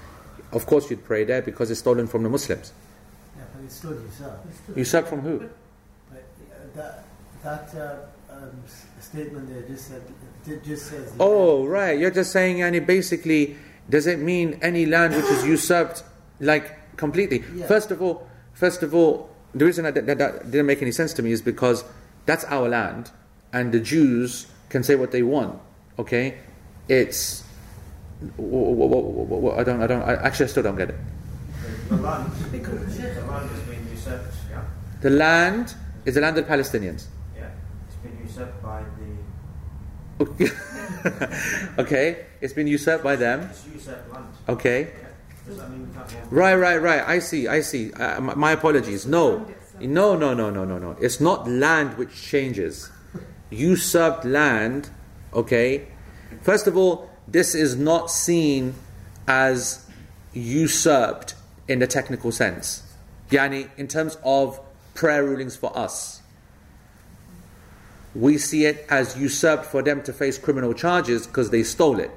of 0.52 0.66
course, 0.66 0.90
you'd 0.90 1.04
pray 1.04 1.24
there 1.24 1.42
because 1.42 1.70
it's 1.70 1.80
stolen 1.80 2.06
from 2.06 2.22
the 2.22 2.28
Muslims. 2.28 2.72
Yeah, 3.36 3.44
but 3.54 3.64
it's 3.64 3.76
still 3.76 3.92
usurped. 3.92 4.76
Usurped 4.76 5.08
from 5.08 5.20
who? 5.20 5.38
But, 6.10 6.24
uh, 6.52 6.76
that 6.76 7.04
that 7.42 7.74
uh, 7.74 8.34
um, 8.34 8.62
statement 9.00 9.48
there 9.48 9.62
just 9.62 9.88
said 9.88 10.02
it 10.46 10.64
just 10.64 10.86
says. 10.86 11.12
Oh, 11.20 11.66
right. 11.66 11.98
You're 11.98 12.10
just 12.10 12.32
saying, 12.32 12.62
and 12.62 12.86
basically 12.86 13.56
does 13.90 14.06
it 14.06 14.18
mean 14.20 14.58
any 14.62 14.86
land 14.86 15.14
which 15.14 15.26
is 15.26 15.44
usurped, 15.44 16.02
like 16.40 16.96
completely? 16.96 17.44
Yeah. 17.54 17.66
First 17.66 17.90
of 17.90 18.00
all, 18.00 18.26
first 18.54 18.82
of 18.82 18.94
all, 18.94 19.28
the 19.54 19.64
reason 19.66 19.84
that, 19.84 19.94
that, 19.94 20.18
that 20.18 20.50
didn't 20.50 20.66
make 20.66 20.80
any 20.80 20.92
sense 20.92 21.12
to 21.14 21.22
me 21.22 21.32
is 21.32 21.42
because 21.42 21.84
that's 22.24 22.44
our 22.44 22.68
land, 22.68 23.10
and 23.52 23.72
the 23.72 23.80
Jews 23.80 24.46
can 24.68 24.82
say 24.82 24.94
what 24.94 25.10
they 25.10 25.22
want. 25.22 25.60
Okay, 25.98 26.38
it's 26.88 27.44
I 28.22 29.64
don't, 29.64 29.82
I 29.82 29.86
don't, 29.86 30.02
I 30.02 30.14
actually 30.14 30.44
I 30.46 30.48
still 30.48 30.62
don't 30.62 30.76
get 30.76 30.90
it. 30.90 30.96
The 31.88 31.96
land, 31.96 32.30
Because 32.52 32.96
the 32.96 33.02
land 33.26 33.50
has 33.50 33.60
been 33.62 33.88
usurped, 33.90 34.34
yeah? 34.50 34.62
The 35.00 35.10
land 35.10 35.74
is 36.04 36.14
the 36.14 36.20
land 36.20 36.38
of 36.38 36.46
the 36.46 36.52
Palestinians. 36.52 37.06
Yeah. 37.36 37.48
It's 37.88 37.96
been 37.96 38.18
usurped 38.22 38.62
by 38.62 38.84
the, 40.18 40.24
Okay. 40.24 40.48
okay, 41.78 42.26
it's 42.40 42.52
been 42.52 42.66
usurped 42.66 43.04
by 43.04 43.16
them. 43.16 43.40
it's 43.42 43.66
usurped 43.66 44.12
land. 44.12 44.26
Okay. 44.48 44.82
Yeah. 44.82 45.08
Does 45.46 45.58
that 45.58 45.70
mean 45.70 45.88
we 45.88 45.94
can't 45.94 46.10
have 46.10 46.32
Right, 46.32 46.54
right, 46.54 46.80
right. 46.80 47.02
I 47.08 47.18
see, 47.18 47.48
I 47.48 47.60
see. 47.60 47.92
Uh, 47.92 48.20
my 48.20 48.52
apologies. 48.52 49.06
No. 49.06 49.46
No, 49.80 50.14
no, 50.14 50.34
no, 50.34 50.50
no, 50.50 50.64
no, 50.64 50.78
no. 50.78 50.96
It's 51.00 51.20
not 51.20 51.48
land 51.48 51.96
which 51.96 52.14
changes. 52.14 52.90
Usurped 53.48 54.24
land, 54.24 54.90
okay? 55.32 55.88
First 56.42 56.66
of 56.66 56.76
all, 56.76 57.10
this 57.26 57.54
is 57.54 57.76
not 57.76 58.10
seen 58.10 58.74
as 59.26 59.86
usurped 60.32 61.34
in 61.66 61.78
the 61.78 61.86
technical 61.86 62.30
sense. 62.30 62.82
Yani, 63.30 63.70
in 63.76 63.88
terms 63.88 64.18
of 64.22 64.60
prayer 64.94 65.24
rulings 65.24 65.56
for 65.56 65.76
us. 65.76 66.19
We 68.14 68.38
see 68.38 68.64
it 68.64 68.86
as 68.88 69.16
usurped 69.16 69.66
for 69.66 69.82
them 69.82 70.02
to 70.02 70.12
face 70.12 70.36
criminal 70.38 70.74
charges 70.74 71.26
because 71.26 71.50
they 71.50 71.62
stole 71.62 71.98
it 72.00 72.10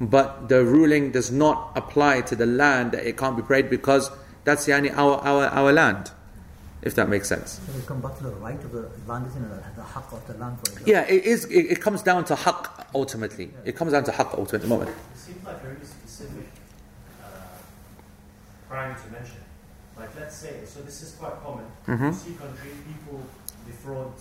but 0.00 0.48
the 0.48 0.64
ruling 0.64 1.10
does 1.10 1.30
not 1.32 1.72
apply 1.74 2.20
to 2.20 2.36
the 2.36 2.46
land 2.46 2.92
that 2.92 3.04
it 3.04 3.16
can't 3.16 3.36
be 3.36 3.42
prayed 3.42 3.68
because 3.68 4.10
that's 4.44 4.66
yani 4.68 4.92
our, 4.96 5.16
our, 5.26 5.46
our 5.46 5.72
land 5.72 6.12
if 6.82 6.94
that 6.94 7.08
makes 7.08 7.26
sense 7.28 7.60
So 7.66 7.72
we 7.76 7.84
come 7.84 8.00
back 8.00 8.16
to 8.18 8.22
the 8.22 8.30
right 8.30 8.62
of 8.62 8.70
the 8.70 8.88
land, 9.08 9.26
isn't 9.26 9.42
it? 9.44 9.62
The 9.76 9.82
haq 9.82 10.12
of 10.12 10.24
the 10.28 10.34
land, 10.34 10.56
for 10.62 10.88
yeah 10.88 11.02
it 11.02 11.24
is 11.24 11.46
it, 11.46 11.66
it 11.72 11.80
comes 11.80 12.02
down 12.02 12.24
to 12.26 12.36
haqq 12.36 12.86
ultimately 12.94 13.50
it 13.64 13.74
comes 13.74 13.90
down 13.92 14.04
to 14.04 14.12
haqq 14.12 14.38
ultimately 14.38 14.56
at 14.58 14.62
the 14.62 14.68
moment 14.68 14.90
It 14.90 15.18
seems 15.18 15.44
like 15.44 15.60
very 15.62 15.76
specific 15.84 16.46
uh, 17.24 17.26
crime 18.68 18.94
to 18.94 19.10
mention. 19.12 19.38
Like, 19.96 20.14
let's 20.14 20.36
say, 20.36 20.60
so 20.64 20.80
this 20.82 21.02
is 21.02 21.10
quite 21.18 21.34
common. 21.42 21.64
Mhm. 21.88 22.06
You 22.06 22.12
see 22.12 22.34
country, 22.34 22.70
people 22.86 23.20
defraud 23.66 24.12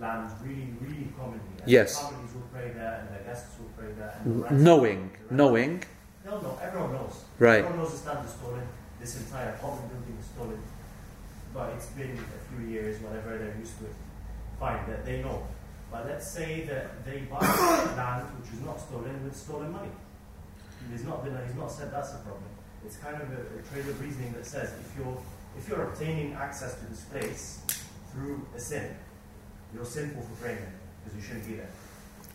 land 0.00 0.30
really, 0.44 0.74
really 0.80 1.08
commonly. 1.18 1.40
And 1.62 1.68
Yes. 1.68 2.00
Families 2.00 2.34
will 2.34 2.48
pray 2.52 2.70
there, 2.74 3.00
and 3.00 3.08
their 3.14 3.24
guests 3.24 3.58
will 3.58 3.70
pray 3.76 3.92
there. 3.98 4.14
And 4.24 4.44
the 4.44 4.50
knowing 4.54 5.10
the 5.28 5.34
knowing 5.34 5.82
They'll 6.24 6.42
know. 6.42 6.58
Everyone 6.62 6.92
knows. 6.92 7.24
Right. 7.38 7.64
Everyone 7.64 7.78
knows 7.78 7.92
the 7.92 7.98
stand 7.98 8.24
is 8.26 8.32
stolen. 8.32 8.66
This 9.00 9.16
entire 9.20 9.50
apartment 9.50 9.88
building 9.90 10.16
is 10.20 10.26
stolen. 10.26 10.60
But 11.54 11.70
it's 11.74 11.86
been 11.86 12.18
a 12.18 12.40
few 12.54 12.68
years, 12.68 13.00
whatever 13.00 13.38
they're 13.38 13.56
used 13.58 13.78
to 13.78 13.86
it. 13.86 13.94
Fine, 14.60 14.84
that 14.90 15.06
they 15.06 15.22
know. 15.22 15.46
But 15.90 16.04
let's 16.06 16.28
say 16.30 16.64
that 16.68 17.04
they 17.06 17.20
buy 17.30 17.38
land 17.96 18.26
which 18.38 18.52
is 18.52 18.60
not 18.60 18.78
stolen 18.78 19.24
with 19.24 19.34
stolen 19.34 19.72
money. 19.72 19.88
He's 20.92 21.04
not 21.04 21.24
been. 21.24 21.36
He's 21.46 21.56
not 21.56 21.70
said 21.70 21.90
that's 21.92 22.12
a 22.12 22.18
problem. 22.18 22.44
It's 22.84 22.96
kind 22.96 23.16
of 23.16 23.28
a, 23.30 23.40
a 23.58 23.62
trade 23.72 23.88
of 23.88 24.00
reasoning 24.00 24.32
that 24.34 24.46
says 24.46 24.72
if 24.80 24.92
you're 24.98 25.18
if 25.56 25.68
you're 25.68 25.82
obtaining 25.84 26.34
access 26.34 26.74
to 26.78 26.86
this 26.86 27.00
place 27.04 27.60
through 28.12 28.46
a 28.54 28.60
sin, 28.60 28.94
you're 29.74 29.84
sinful 29.84 30.22
for 30.22 30.42
praying 30.44 30.58
because 31.04 31.16
you 31.16 31.22
shouldn't 31.22 31.46
be 31.46 31.54
there. 31.54 31.68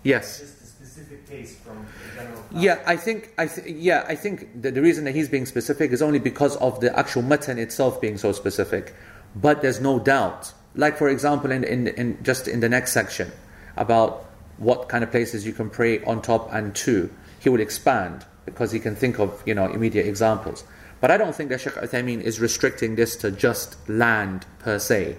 yes 0.03 0.39
Just 0.39 0.61
a 0.61 0.65
specific 0.65 1.27
case 1.29 1.55
from 1.57 1.85
general. 2.15 2.43
yeah 2.51 2.79
i 2.85 2.95
think 2.95 3.31
i 3.37 3.47
th- 3.47 3.67
yeah 3.67 4.05
i 4.07 4.15
think 4.15 4.61
that 4.61 4.73
the 4.75 4.81
reason 4.81 5.03
that 5.05 5.15
he's 5.15 5.29
being 5.29 5.45
specific 5.45 5.91
is 5.91 6.01
only 6.01 6.19
because 6.19 6.55
of 6.57 6.79
the 6.81 6.97
actual 6.97 7.21
matan 7.21 7.57
itself 7.57 7.99
being 8.01 8.17
so 8.17 8.31
specific 8.31 8.93
but 9.35 9.61
there's 9.61 9.79
no 9.81 9.97
doubt 9.99 10.53
like 10.75 10.97
for 10.97 11.09
example 11.09 11.51
in, 11.51 11.63
in, 11.63 11.87
in 11.87 12.17
just 12.23 12.47
in 12.47 12.59
the 12.59 12.69
next 12.69 12.91
section 12.93 13.31
about 13.77 14.25
what 14.57 14.87
kind 14.89 15.03
of 15.03 15.09
places 15.11 15.45
you 15.45 15.53
can 15.53 15.69
pray 15.69 16.03
on 16.03 16.21
top 16.21 16.51
and 16.53 16.75
to 16.75 17.09
he 17.39 17.49
will 17.49 17.59
expand 17.61 18.25
because 18.45 18.71
he 18.71 18.79
can 18.79 18.95
think 18.95 19.19
of 19.19 19.41
you 19.45 19.55
know 19.55 19.65
immediate 19.71 20.05
examples 20.05 20.63
but 21.01 21.09
i 21.09 21.17
don't 21.17 21.35
think 21.35 21.49
that 21.49 21.59
Sheikh 21.61 21.73
Uthaymeen 21.73 22.21
is 22.21 22.39
restricting 22.39 22.95
this 22.95 23.15
to 23.17 23.31
just 23.31 23.77
land 23.89 24.45
per 24.59 24.77
se 24.77 25.17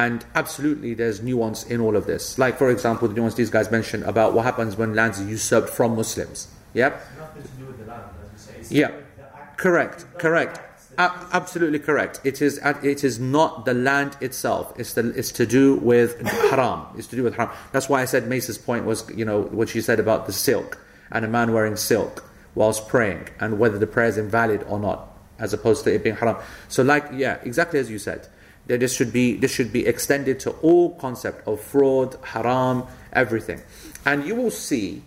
and 0.00 0.24
absolutely 0.34 0.94
there's 0.94 1.18
nuance 1.22 1.60
in 1.72 1.78
all 1.84 1.96
of 2.00 2.04
this 2.06 2.38
like 2.38 2.56
for 2.56 2.70
example 2.70 3.06
the 3.08 3.14
nuance 3.14 3.34
these 3.34 3.50
guys 3.50 3.70
mentioned 3.70 4.02
about 4.04 4.32
what 4.34 4.44
happens 4.50 4.74
when 4.80 4.94
lands 4.94 5.20
are 5.20 5.28
usurped 5.28 5.68
from 5.68 5.94
muslims 5.94 6.48
yep 6.72 6.92
It's 7.10 7.18
nothing 7.18 7.42
to 7.42 7.48
do 7.60 7.66
with 7.66 7.78
the 7.80 7.86
land, 7.92 8.04
as 8.34 8.48
you 8.56 8.64
say. 8.64 8.74
Yeah. 8.80 8.86
to 8.88 8.92
do 8.92 8.98
with 8.98 9.16
the 9.16 9.22
act- 9.40 9.58
Correct, 9.64 9.98
correct. 10.18 10.54
A- 10.98 11.26
absolutely 11.40 11.78
correct. 11.88 12.14
It 12.30 12.36
is 12.46 12.58
it 12.92 13.00
is 13.10 13.16
not 13.38 13.64
the 13.68 13.72
land 13.74 14.12
itself. 14.20 14.64
It's 14.80 14.92
the 14.98 15.04
it's 15.20 15.32
to 15.40 15.44
do 15.46 15.64
with 15.90 16.10
haram. 16.50 16.80
It's 16.98 17.06
to 17.12 17.16
do 17.16 17.22
with 17.26 17.34
haram. 17.38 17.50
That's 17.72 17.88
why 17.90 17.98
I 18.02 18.06
said 18.12 18.22
Mace's 18.28 18.58
point 18.58 18.84
was 18.84 18.98
you 19.20 19.24
know 19.24 19.38
what 19.58 19.68
she 19.72 19.80
said 19.88 19.98
about 20.06 20.20
the 20.26 20.32
silk 20.48 20.70
and 21.14 21.24
a 21.24 21.28
man 21.28 21.52
wearing 21.56 21.76
silk 21.76 22.14
whilst 22.54 22.88
praying 22.88 23.22
and 23.40 23.58
whether 23.60 23.78
the 23.78 23.86
prayer 23.94 24.08
is 24.14 24.18
invalid 24.18 24.60
or 24.72 24.78
not, 24.88 24.98
as 25.38 25.50
opposed 25.54 25.80
to 25.84 25.94
it 25.94 26.02
being 26.06 26.16
haram. 26.16 26.36
So 26.68 26.82
like 26.82 27.04
yeah, 27.24 27.34
exactly 27.50 27.78
as 27.78 27.88
you 27.90 27.98
said. 27.98 28.28
That 28.66 28.80
this 28.80 28.94
should 28.94 29.12
be 29.12 29.36
this 29.36 29.50
should 29.50 29.72
be 29.72 29.86
extended 29.86 30.38
to 30.40 30.50
all 30.62 30.94
concept 30.96 31.46
of 31.48 31.60
fraud, 31.60 32.16
haram, 32.22 32.84
everything, 33.12 33.60
and 34.04 34.24
you 34.24 34.34
will 34.34 34.50
see 34.52 35.02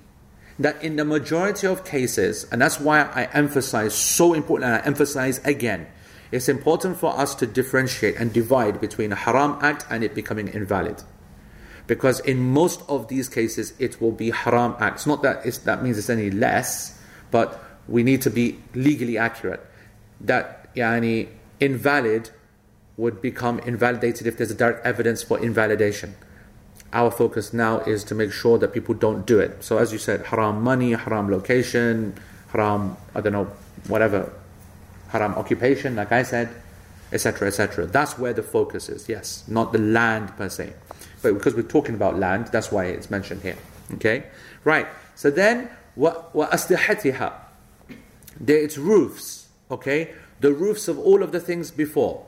that 0.59 0.81
in 0.81 0.95
the 0.95 1.05
majority 1.05 1.67
of 1.67 1.83
cases, 1.83 2.45
and 2.51 2.61
that's 2.61 2.79
why 2.79 3.01
I 3.01 3.25
emphasize 3.33 3.93
so 3.93 4.33
important, 4.33 4.71
and 4.71 4.81
I 4.81 4.85
emphasize 4.85 5.39
again, 5.45 5.87
it's 6.31 6.49
important 6.49 6.97
for 6.97 7.17
us 7.17 7.35
to 7.35 7.47
differentiate 7.47 8.15
and 8.15 8.31
divide 8.31 8.79
between 8.79 9.11
a 9.11 9.15
haram 9.15 9.57
act 9.61 9.85
and 9.89 10.03
it 10.03 10.15
becoming 10.15 10.47
invalid. 10.47 11.03
Because 11.87 12.19
in 12.21 12.39
most 12.39 12.81
of 12.89 13.09
these 13.09 13.29
cases, 13.29 13.73
it 13.79 14.01
will 14.01 14.11
be 14.11 14.31
haram 14.31 14.75
acts. 14.79 15.05
Not 15.05 15.21
that 15.23 15.43
that 15.65 15.83
means 15.83 15.97
it's 15.97 16.09
any 16.09 16.31
less, 16.31 16.99
but 17.31 17.63
we 17.87 18.03
need 18.03 18.21
to 18.23 18.29
be 18.29 18.59
legally 18.73 19.17
accurate. 19.17 19.61
That 20.21 20.73
yani, 20.75 21.27
invalid 21.59 22.31
would 22.96 23.22
become 23.22 23.58
invalidated 23.60 24.26
if 24.26 24.36
there's 24.36 24.50
a 24.50 24.54
direct 24.54 24.84
evidence 24.84 25.22
for 25.22 25.38
invalidation 25.38 26.14
our 26.92 27.10
focus 27.10 27.52
now 27.52 27.78
is 27.80 28.02
to 28.04 28.14
make 28.14 28.32
sure 28.32 28.58
that 28.58 28.72
people 28.72 28.94
don't 28.94 29.26
do 29.26 29.38
it. 29.38 29.62
So, 29.62 29.78
as 29.78 29.92
you 29.92 29.98
said, 29.98 30.26
haram 30.26 30.62
money, 30.62 30.92
haram 30.92 31.30
location, 31.30 32.14
haram, 32.48 32.96
I 33.14 33.20
don't 33.20 33.32
know, 33.32 33.44
whatever, 33.86 34.32
haram 35.08 35.34
occupation, 35.34 35.96
like 35.96 36.12
I 36.12 36.22
said, 36.22 36.48
etc., 37.12 37.48
etc. 37.48 37.86
That's 37.86 38.18
where 38.18 38.32
the 38.32 38.42
focus 38.42 38.88
is, 38.88 39.08
yes, 39.08 39.44
not 39.46 39.72
the 39.72 39.78
land 39.78 40.36
per 40.36 40.48
se. 40.48 40.72
But 41.22 41.34
because 41.34 41.54
we're 41.54 41.62
talking 41.62 41.94
about 41.94 42.18
land, 42.18 42.48
that's 42.48 42.72
why 42.72 42.86
it's 42.86 43.10
mentioned 43.10 43.42
here. 43.42 43.56
Okay? 43.94 44.24
Right. 44.64 44.88
So 45.14 45.30
then, 45.30 45.70
what 45.94 46.34
وَأَسْلِحَتِهَا 46.34 47.32
There 48.40 48.58
Its 48.58 48.78
roofs, 48.78 49.48
okay? 49.70 50.12
The 50.40 50.52
roofs 50.52 50.88
of 50.88 50.98
all 50.98 51.22
of 51.22 51.30
the 51.30 51.40
things 51.40 51.70
before. 51.70 52.26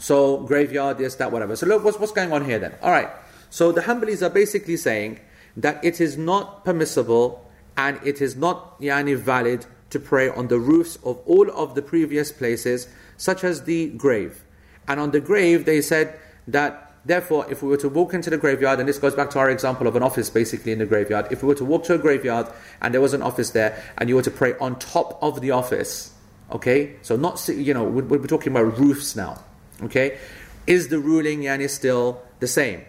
So, 0.00 0.38
graveyard, 0.38 0.98
this, 0.98 1.14
that, 1.16 1.30
whatever. 1.30 1.56
So, 1.56 1.66
look, 1.66 1.84
what's, 1.84 1.98
what's 1.98 2.12
going 2.12 2.32
on 2.32 2.44
here 2.44 2.58
then? 2.58 2.74
All 2.82 2.90
right. 2.90 3.10
So, 3.50 3.70
the 3.70 3.82
Hanbalis 3.82 4.22
are 4.22 4.30
basically 4.30 4.76
saying 4.76 5.20
that 5.56 5.84
it 5.84 6.00
is 6.00 6.16
not 6.16 6.64
permissible 6.64 7.48
and 7.76 8.00
it 8.04 8.20
is 8.20 8.36
not 8.36 8.80
yani, 8.80 9.16
valid 9.16 9.66
to 9.90 10.00
pray 10.00 10.28
on 10.28 10.48
the 10.48 10.58
roofs 10.58 10.96
of 11.04 11.20
all 11.26 11.50
of 11.50 11.74
the 11.74 11.82
previous 11.82 12.32
places, 12.32 12.88
such 13.16 13.44
as 13.44 13.62
the 13.62 13.90
grave. 13.90 14.44
And 14.88 14.98
on 14.98 15.12
the 15.12 15.20
grave, 15.20 15.64
they 15.64 15.80
said 15.80 16.18
that, 16.48 16.92
therefore, 17.04 17.46
if 17.48 17.62
we 17.62 17.68
were 17.68 17.76
to 17.78 17.88
walk 17.88 18.12
into 18.12 18.30
the 18.30 18.36
graveyard, 18.36 18.80
and 18.80 18.88
this 18.88 18.98
goes 18.98 19.14
back 19.14 19.30
to 19.30 19.38
our 19.38 19.50
example 19.50 19.86
of 19.86 19.96
an 19.96 20.02
office 20.02 20.30
basically 20.30 20.72
in 20.72 20.78
the 20.78 20.86
graveyard, 20.86 21.28
if 21.30 21.42
we 21.42 21.48
were 21.48 21.54
to 21.54 21.64
walk 21.64 21.84
to 21.84 21.94
a 21.94 21.98
graveyard 21.98 22.48
and 22.82 22.92
there 22.92 23.00
was 23.00 23.14
an 23.14 23.22
office 23.22 23.50
there, 23.50 23.82
and 23.98 24.08
you 24.08 24.16
were 24.16 24.22
to 24.22 24.30
pray 24.30 24.54
on 24.58 24.78
top 24.78 25.18
of 25.22 25.40
the 25.40 25.52
office, 25.52 26.12
okay, 26.50 26.96
so 27.02 27.16
not, 27.16 27.46
you 27.48 27.72
know, 27.72 27.84
we're, 27.84 28.04
we're 28.04 28.26
talking 28.26 28.52
about 28.52 28.78
roofs 28.78 29.14
now, 29.14 29.42
okay, 29.86 30.18
is 30.66 30.88
the 30.88 30.98
ruling 30.98 31.42
yani 31.42 31.68
still 31.68 32.22
the 32.40 32.46
same? 32.46 32.82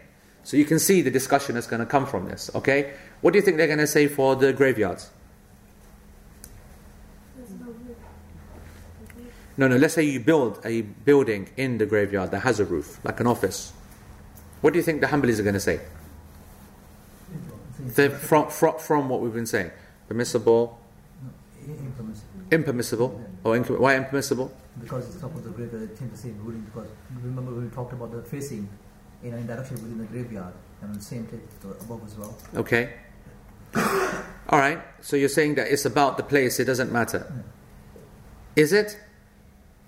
So 0.43 0.57
you 0.57 0.65
can 0.65 0.79
see 0.79 1.01
the 1.01 1.11
discussion 1.11 1.57
is 1.57 1.65
going 1.65 1.79
to 1.79 1.85
come 1.85 2.05
from 2.05 2.29
this, 2.29 2.51
okay? 2.53 2.93
What 3.21 3.33
do 3.33 3.39
you 3.39 3.43
think 3.43 3.57
they're 3.57 3.67
going 3.67 3.79
to 3.79 3.87
say 3.87 4.07
for 4.07 4.35
the 4.35 4.53
graveyards? 4.53 5.09
No, 9.57 9.67
no, 9.67 9.77
let's 9.77 9.93
say 9.93 10.03
you 10.03 10.19
build 10.19 10.59
a 10.65 10.81
building 10.81 11.49
in 11.55 11.77
the 11.77 11.85
graveyard 11.85 12.31
that 12.31 12.41
has 12.41 12.59
a 12.59 12.65
roof, 12.65 12.99
like 13.05 13.19
an 13.19 13.27
office. 13.27 13.71
What 14.61 14.73
do 14.73 14.79
you 14.79 14.83
think 14.83 15.01
the 15.01 15.07
Hanbalis 15.07 15.39
are 15.39 15.43
going 15.43 15.53
to 15.53 15.59
say? 15.59 15.79
They're 17.79 18.09
from, 18.09 18.49
from, 18.49 18.77
from 18.79 19.09
what 19.09 19.21
we've 19.21 19.33
been 19.33 19.45
saying. 19.45 19.71
Permissible, 20.07 20.79
No, 21.65 21.73
impermissible. 21.73 22.41
impermissible, 22.51 23.21
or 23.43 23.55
oh, 23.55 23.59
inc- 23.59 23.79
why 23.79 23.95
impermissible? 23.95 24.51
Because 24.81 25.07
it's 25.07 25.21
top 25.21 25.33
of 25.35 25.43
the 25.43 25.49
graveyard, 25.51 25.83
it 25.83 26.11
the 26.11 26.17
same 26.17 26.37
ruling. 26.43 26.61
Because 26.61 26.89
remember 27.21 27.53
when 27.53 27.65
we 27.65 27.69
talked 27.71 27.93
about 27.93 28.11
the 28.11 28.21
facing 28.21 28.67
in 29.23 29.33
any 29.33 29.43
direction 29.43 29.75
within 29.75 29.97
the 29.99 30.05
graveyard, 30.05 30.53
and 30.81 30.91
on 30.91 30.97
the 30.97 31.03
same 31.03 31.25
to 31.27 31.69
above 31.69 32.03
as 32.05 32.15
well. 32.15 32.37
Okay. 32.55 32.93
All 34.47 34.59
right, 34.59 34.79
so 35.01 35.15
you're 35.15 35.29
saying 35.29 35.55
that 35.55 35.67
it's 35.67 35.85
about 35.85 36.17
the 36.17 36.23
place, 36.23 36.59
it 36.59 36.65
doesn't 36.65 36.91
matter. 36.91 37.43
Is 38.55 38.71
it? 38.73 38.97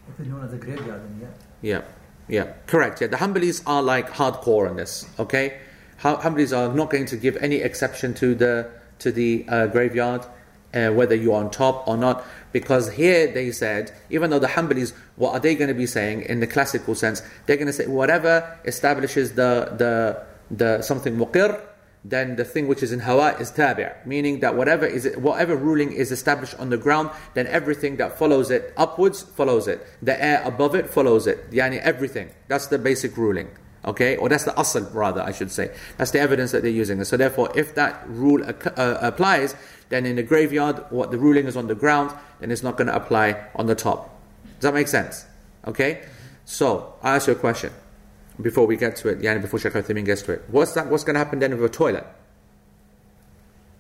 If 0.10 0.20
it's 0.20 0.28
known 0.28 0.44
as 0.44 0.54
a 0.54 0.58
graveyard, 0.58 1.02
then 1.04 1.20
yeah. 1.22 1.28
Yeah, 1.62 1.82
yeah, 2.28 2.54
correct. 2.66 3.02
Yeah, 3.02 3.08
the 3.08 3.18
Hanbalis 3.18 3.62
are 3.66 3.84
like 3.84 4.10
hardcore 4.10 4.70
on 4.70 4.76
this. 4.78 5.06
Okay, 5.20 5.60
Ha- 6.00 6.22
Hanbalis 6.22 6.58
are 6.58 6.74
not 6.74 6.90
going 6.90 7.06
to 7.08 7.18
give 7.18 7.38
any 7.38 7.58
exception 7.58 8.14
to 8.16 8.36
the 8.36 8.70
to 9.00 9.12
the 9.12 9.46
uh, 9.48 9.68
graveyard. 9.68 10.26
uh, 10.74 10.92
whether 10.92 11.16
you're 11.16 11.36
on 11.36 11.50
top 11.50 11.88
or 11.88 11.98
not. 11.98 12.26
Because 12.52 12.92
here 12.94 13.32
they 13.32 13.52
said, 13.52 13.92
even 14.10 14.30
though 14.30 14.40
the 14.40 14.48
Hanbalis, 14.48 14.94
what 15.16 15.34
are 15.34 15.40
they 15.40 15.56
going 15.56 15.68
to 15.68 15.74
be 15.74 15.86
saying 15.86 16.22
in 16.24 16.40
the 16.40 16.48
classical 16.48 16.96
sense? 16.96 17.22
They're 17.46 17.58
going 17.58 17.68
to 17.68 17.74
say 17.74 17.88
whatever 17.88 18.60
establishes 18.66 19.34
the 19.34 19.74
the 19.78 20.24
the 20.50 20.82
something 20.82 21.18
muqir, 21.18 21.62
then 22.06 22.36
the 22.38 22.46
thing 22.46 22.68
which 22.68 22.82
is 22.82 22.92
in 22.92 23.00
hawa 23.00 23.36
is 23.40 23.52
tabi', 23.52 23.90
meaning 24.06 24.40
that 24.40 24.56
whatever 24.56 24.86
is 24.86 25.14
whatever 25.18 25.56
ruling 25.56 25.92
is 25.92 26.12
established 26.12 26.56
on 26.60 26.70
the 26.70 26.78
ground, 26.78 27.10
then 27.34 27.48
everything 27.48 27.98
that 27.98 28.18
follows 28.18 28.50
it 28.50 28.74
upwards 28.78 29.24
follows 29.24 29.68
it. 29.68 29.86
The 30.02 30.22
air 30.24 30.42
above 30.46 30.76
it 30.76 30.90
follows 30.90 31.28
it. 31.28 31.52
Yani 31.52 31.80
everything. 31.80 32.30
That's 32.48 32.68
the 32.68 32.80
basic 32.80 33.18
ruling. 33.18 33.50
Okay, 33.86 34.18
or 34.18 34.28
that's 34.28 34.44
the 34.44 34.52
asl 34.52 34.94
rather, 34.94 35.22
I 35.22 35.32
should 35.32 35.52
say. 35.52 35.74
That's 35.98 36.12
the 36.12 36.20
evidence 36.20 36.52
that 36.52 36.62
they're 36.62 36.72
using. 36.72 37.02
So 37.06 37.16
therefore, 37.16 37.52
if 37.56 37.76
that 37.76 38.04
rule 38.08 38.44
uh, 38.44 38.98
applies, 39.02 39.56
then 39.90 40.06
in 40.06 40.16
the 40.16 40.24
graveyard, 40.24 40.84
what 40.90 41.12
the 41.12 41.18
ruling 41.18 41.46
is 41.48 41.56
on 41.56 41.68
the 41.68 41.76
ground, 41.76 42.12
then 42.40 42.52
it's 42.52 42.64
not 42.64 42.78
going 42.78 42.88
to 42.88 42.96
apply 42.96 43.48
on 43.56 43.68
the 43.68 43.76
top. 43.76 44.20
Does 44.56 44.64
that 44.64 44.74
make 44.74 44.88
sense? 44.88 45.26
Okay. 45.66 46.04
So 46.46 46.96
I 47.04 47.16
ask 47.16 47.28
you 47.28 47.34
a 47.34 47.36
question 47.36 47.74
before 48.42 48.66
we 48.66 48.78
get 48.78 48.96
to 48.98 49.10
it. 49.10 49.20
Yani 49.20 49.42
before 49.42 49.60
Sheikh 49.60 49.74
Uthaymeen 49.74 50.06
gets 50.06 50.22
to 50.24 50.34
it. 50.34 50.44
What's 50.48 50.74
that? 50.74 50.88
What's 50.88 51.04
going 51.04 51.16
to 51.16 51.20
happen 51.20 51.40
then 51.40 51.52
with 51.52 51.64
a 51.64 51.74
toilet? 51.74 52.06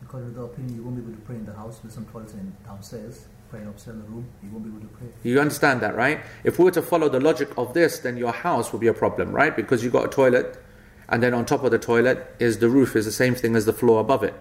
Because 0.02 0.26
with 0.26 0.36
the 0.36 0.42
opinion, 0.44 0.76
you 0.76 0.84
won't 0.84 0.96
be 0.96 1.02
able 1.02 1.14
to 1.14 1.26
pray 1.26 1.36
in 1.36 1.46
the 1.46 1.54
house 1.54 1.80
with 1.84 1.92
some 1.92 2.06
toilets 2.06 2.34
in 2.34 2.56
downstairs. 2.66 3.26
Praying 3.50 3.68
upstairs 3.68 3.96
in 3.96 4.02
the 4.02 4.10
room, 4.10 4.28
you 4.44 4.50
won't 4.52 4.66
be 4.66 4.70
able 4.70 4.82
to 4.82 4.88
pray. 4.88 5.08
You 5.24 5.40
understand 5.40 5.80
that, 5.80 5.96
right? 5.96 6.20
If 6.44 6.60
we 6.60 6.66
were 6.66 6.72
to 6.72 6.82
follow 6.82 7.08
the 7.08 7.22
logic 7.22 7.50
of 7.58 7.74
this, 7.74 8.00
then 8.00 8.18
your 8.18 8.34
house 8.34 8.74
would 8.74 8.82
be 8.82 8.88
a 8.88 8.94
problem, 8.94 9.32
right? 9.32 9.56
Because 9.56 9.86
you 9.86 9.90
got 9.90 10.04
a 10.04 10.10
toilet, 10.10 10.62
and 11.08 11.24
then 11.24 11.34
on 11.34 11.46
top 11.46 11.64
of 11.64 11.72
the 11.72 11.80
toilet 11.80 12.36
is 12.40 12.60
the 12.60 12.68
roof 12.68 12.94
is 12.98 13.06
the 13.06 13.12
same 13.12 13.36
thing 13.36 13.56
as 13.56 13.66
the 13.66 13.72
floor 13.72 14.02
above 14.02 14.22
it. 14.22 14.34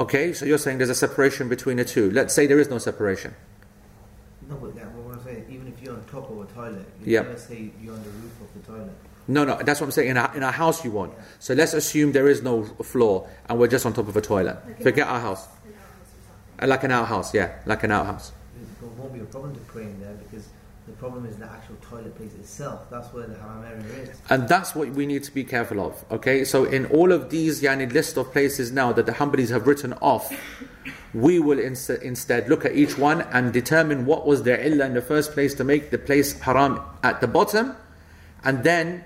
Okay, 0.00 0.32
so 0.32 0.46
you're 0.46 0.56
saying 0.58 0.78
there's 0.78 0.88
a 0.88 0.94
separation 0.94 1.48
between 1.50 1.76
the 1.76 1.84
two. 1.84 2.10
Let's 2.10 2.32
say 2.32 2.46
there 2.46 2.58
is 2.58 2.70
no 2.70 2.78
separation. 2.78 3.34
No, 4.48 4.56
but 4.56 4.74
that, 4.76 4.90
what 4.92 5.18
I'm 5.18 5.22
saying, 5.22 5.44
even 5.50 5.68
if 5.68 5.80
you're 5.82 5.92
on 5.92 6.02
top 6.06 6.30
of 6.30 6.40
a 6.40 6.46
toilet, 6.54 6.86
Yeah. 7.04 7.20
you're 7.20 7.24
going 7.24 7.36
say 7.38 7.70
you're 7.82 7.92
on 7.92 8.02
the 8.02 8.08
roof 8.08 8.32
of 8.40 8.48
the 8.54 8.72
toilet. 8.72 8.92
No, 9.28 9.44
no, 9.44 9.58
that's 9.62 9.78
what 9.78 9.88
I'm 9.88 9.92
saying. 9.92 10.08
In 10.08 10.16
our, 10.16 10.34
in 10.34 10.42
our 10.42 10.52
house, 10.52 10.82
you 10.84 10.90
won't. 10.90 11.12
So 11.38 11.52
let's 11.52 11.74
assume 11.74 12.12
there 12.12 12.28
is 12.28 12.42
no 12.42 12.64
floor 12.64 13.28
and 13.48 13.58
we're 13.58 13.68
just 13.68 13.84
on 13.84 13.92
top 13.92 14.08
of 14.08 14.16
a 14.16 14.22
toilet. 14.22 14.56
Forget 14.82 15.06
our 15.06 15.20
house. 15.20 15.46
Uh, 16.58 16.66
Like 16.66 16.82
an 16.84 16.92
outhouse, 16.92 17.34
yeah, 17.34 17.56
like 17.66 17.84
an 17.84 17.90
outhouse. 17.92 18.32
There 18.80 18.88
won't 18.98 19.12
be 19.12 19.20
a 19.20 19.24
problem 19.24 19.54
to 19.54 19.60
pray 19.60 19.82
in 19.84 20.00
there 20.00 20.14
because 20.14 20.44
the 20.46 20.50
problem 21.00 21.24
is 21.24 21.36
the 21.36 21.46
actual 21.46 21.76
toilet 21.80 22.14
place 22.14 22.34
itself. 22.34 22.88
That's 22.90 23.08
where 23.14 23.26
the 23.26 23.34
haram 23.34 23.64
area 23.64 24.10
is. 24.10 24.20
And 24.28 24.46
that's 24.46 24.74
what 24.74 24.90
we 24.90 25.06
need 25.06 25.24
to 25.24 25.32
be 25.32 25.44
careful 25.44 25.80
of. 25.80 26.04
Okay, 26.10 26.44
so 26.44 26.64
in 26.64 26.84
all 26.86 27.10
of 27.10 27.30
these 27.30 27.62
yani 27.62 27.90
list 27.90 28.18
of 28.18 28.30
places 28.30 28.70
now 28.70 28.92
that 28.92 29.06
the 29.06 29.12
Hanbalis 29.12 29.50
have 29.50 29.66
written 29.66 29.94
off, 29.94 30.30
we 31.14 31.38
will 31.38 31.58
ins- 31.58 31.88
instead 31.88 32.50
look 32.50 32.66
at 32.66 32.76
each 32.76 32.98
one 32.98 33.22
and 33.32 33.50
determine 33.50 34.04
what 34.04 34.26
was 34.26 34.42
their 34.42 34.60
illah 34.60 34.84
in 34.84 34.94
the 34.94 35.02
first 35.02 35.32
place 35.32 35.54
to 35.54 35.64
make 35.64 35.90
the 35.90 35.98
place 35.98 36.38
haram 36.40 36.78
at 37.02 37.22
the 37.22 37.26
bottom, 37.26 37.74
and 38.44 38.62
then 38.62 39.02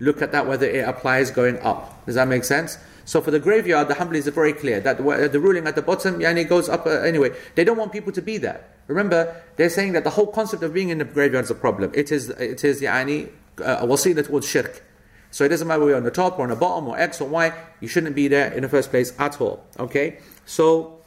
look 0.00 0.20
at 0.20 0.32
that 0.32 0.46
whether 0.46 0.66
it 0.66 0.88
applies 0.88 1.30
going 1.30 1.58
up. 1.60 2.04
Does 2.04 2.16
that 2.16 2.26
make 2.26 2.44
sense? 2.44 2.78
So 3.04 3.20
for 3.20 3.30
the 3.30 3.40
graveyard, 3.40 3.88
the 3.88 3.94
Hanbalis 3.94 4.26
are 4.26 4.32
very 4.32 4.52
clear 4.52 4.80
that 4.80 4.98
the, 4.98 5.28
the 5.32 5.40
ruling 5.40 5.66
at 5.68 5.76
the 5.76 5.82
bottom 5.82 6.18
yani 6.18 6.46
goes 6.46 6.68
up 6.68 6.84
uh, 6.84 6.90
anyway. 6.90 7.30
They 7.54 7.64
don't 7.64 7.78
want 7.78 7.92
people 7.92 8.12
to 8.12 8.20
be 8.20 8.38
there. 8.38 8.60
Remember, 8.88 9.40
they're 9.56 9.70
saying 9.70 9.92
that 9.92 10.02
the 10.04 10.10
whole 10.10 10.26
concept 10.26 10.62
of 10.62 10.74
being 10.74 10.88
in 10.88 10.98
the 10.98 11.04
graveyard 11.04 11.44
is 11.44 11.50
a 11.50 11.54
problem. 11.54 11.92
It 11.94 12.10
is 12.10 12.30
it 12.30 12.64
is 12.64 12.80
yani 12.80 13.28
uh, 13.60 13.78
a 13.80 13.86
wasila 13.86 14.26
towards 14.26 14.48
shirk. 14.48 14.82
So 15.30 15.44
it 15.44 15.48
doesn't 15.48 15.68
matter 15.68 15.80
whether 15.80 15.90
you're 15.90 15.98
on 15.98 16.04
the 16.04 16.10
top 16.10 16.38
or 16.38 16.42
on 16.42 16.48
the 16.48 16.56
bottom 16.56 16.88
or 16.88 16.98
X 16.98 17.20
or 17.20 17.28
Y, 17.28 17.52
you 17.80 17.88
shouldn't 17.88 18.16
be 18.16 18.28
there 18.28 18.50
in 18.52 18.62
the 18.62 18.68
first 18.68 18.88
place 18.90 19.12
at 19.18 19.40
all. 19.40 19.62
Okay? 19.78 20.18
So, 20.46 21.00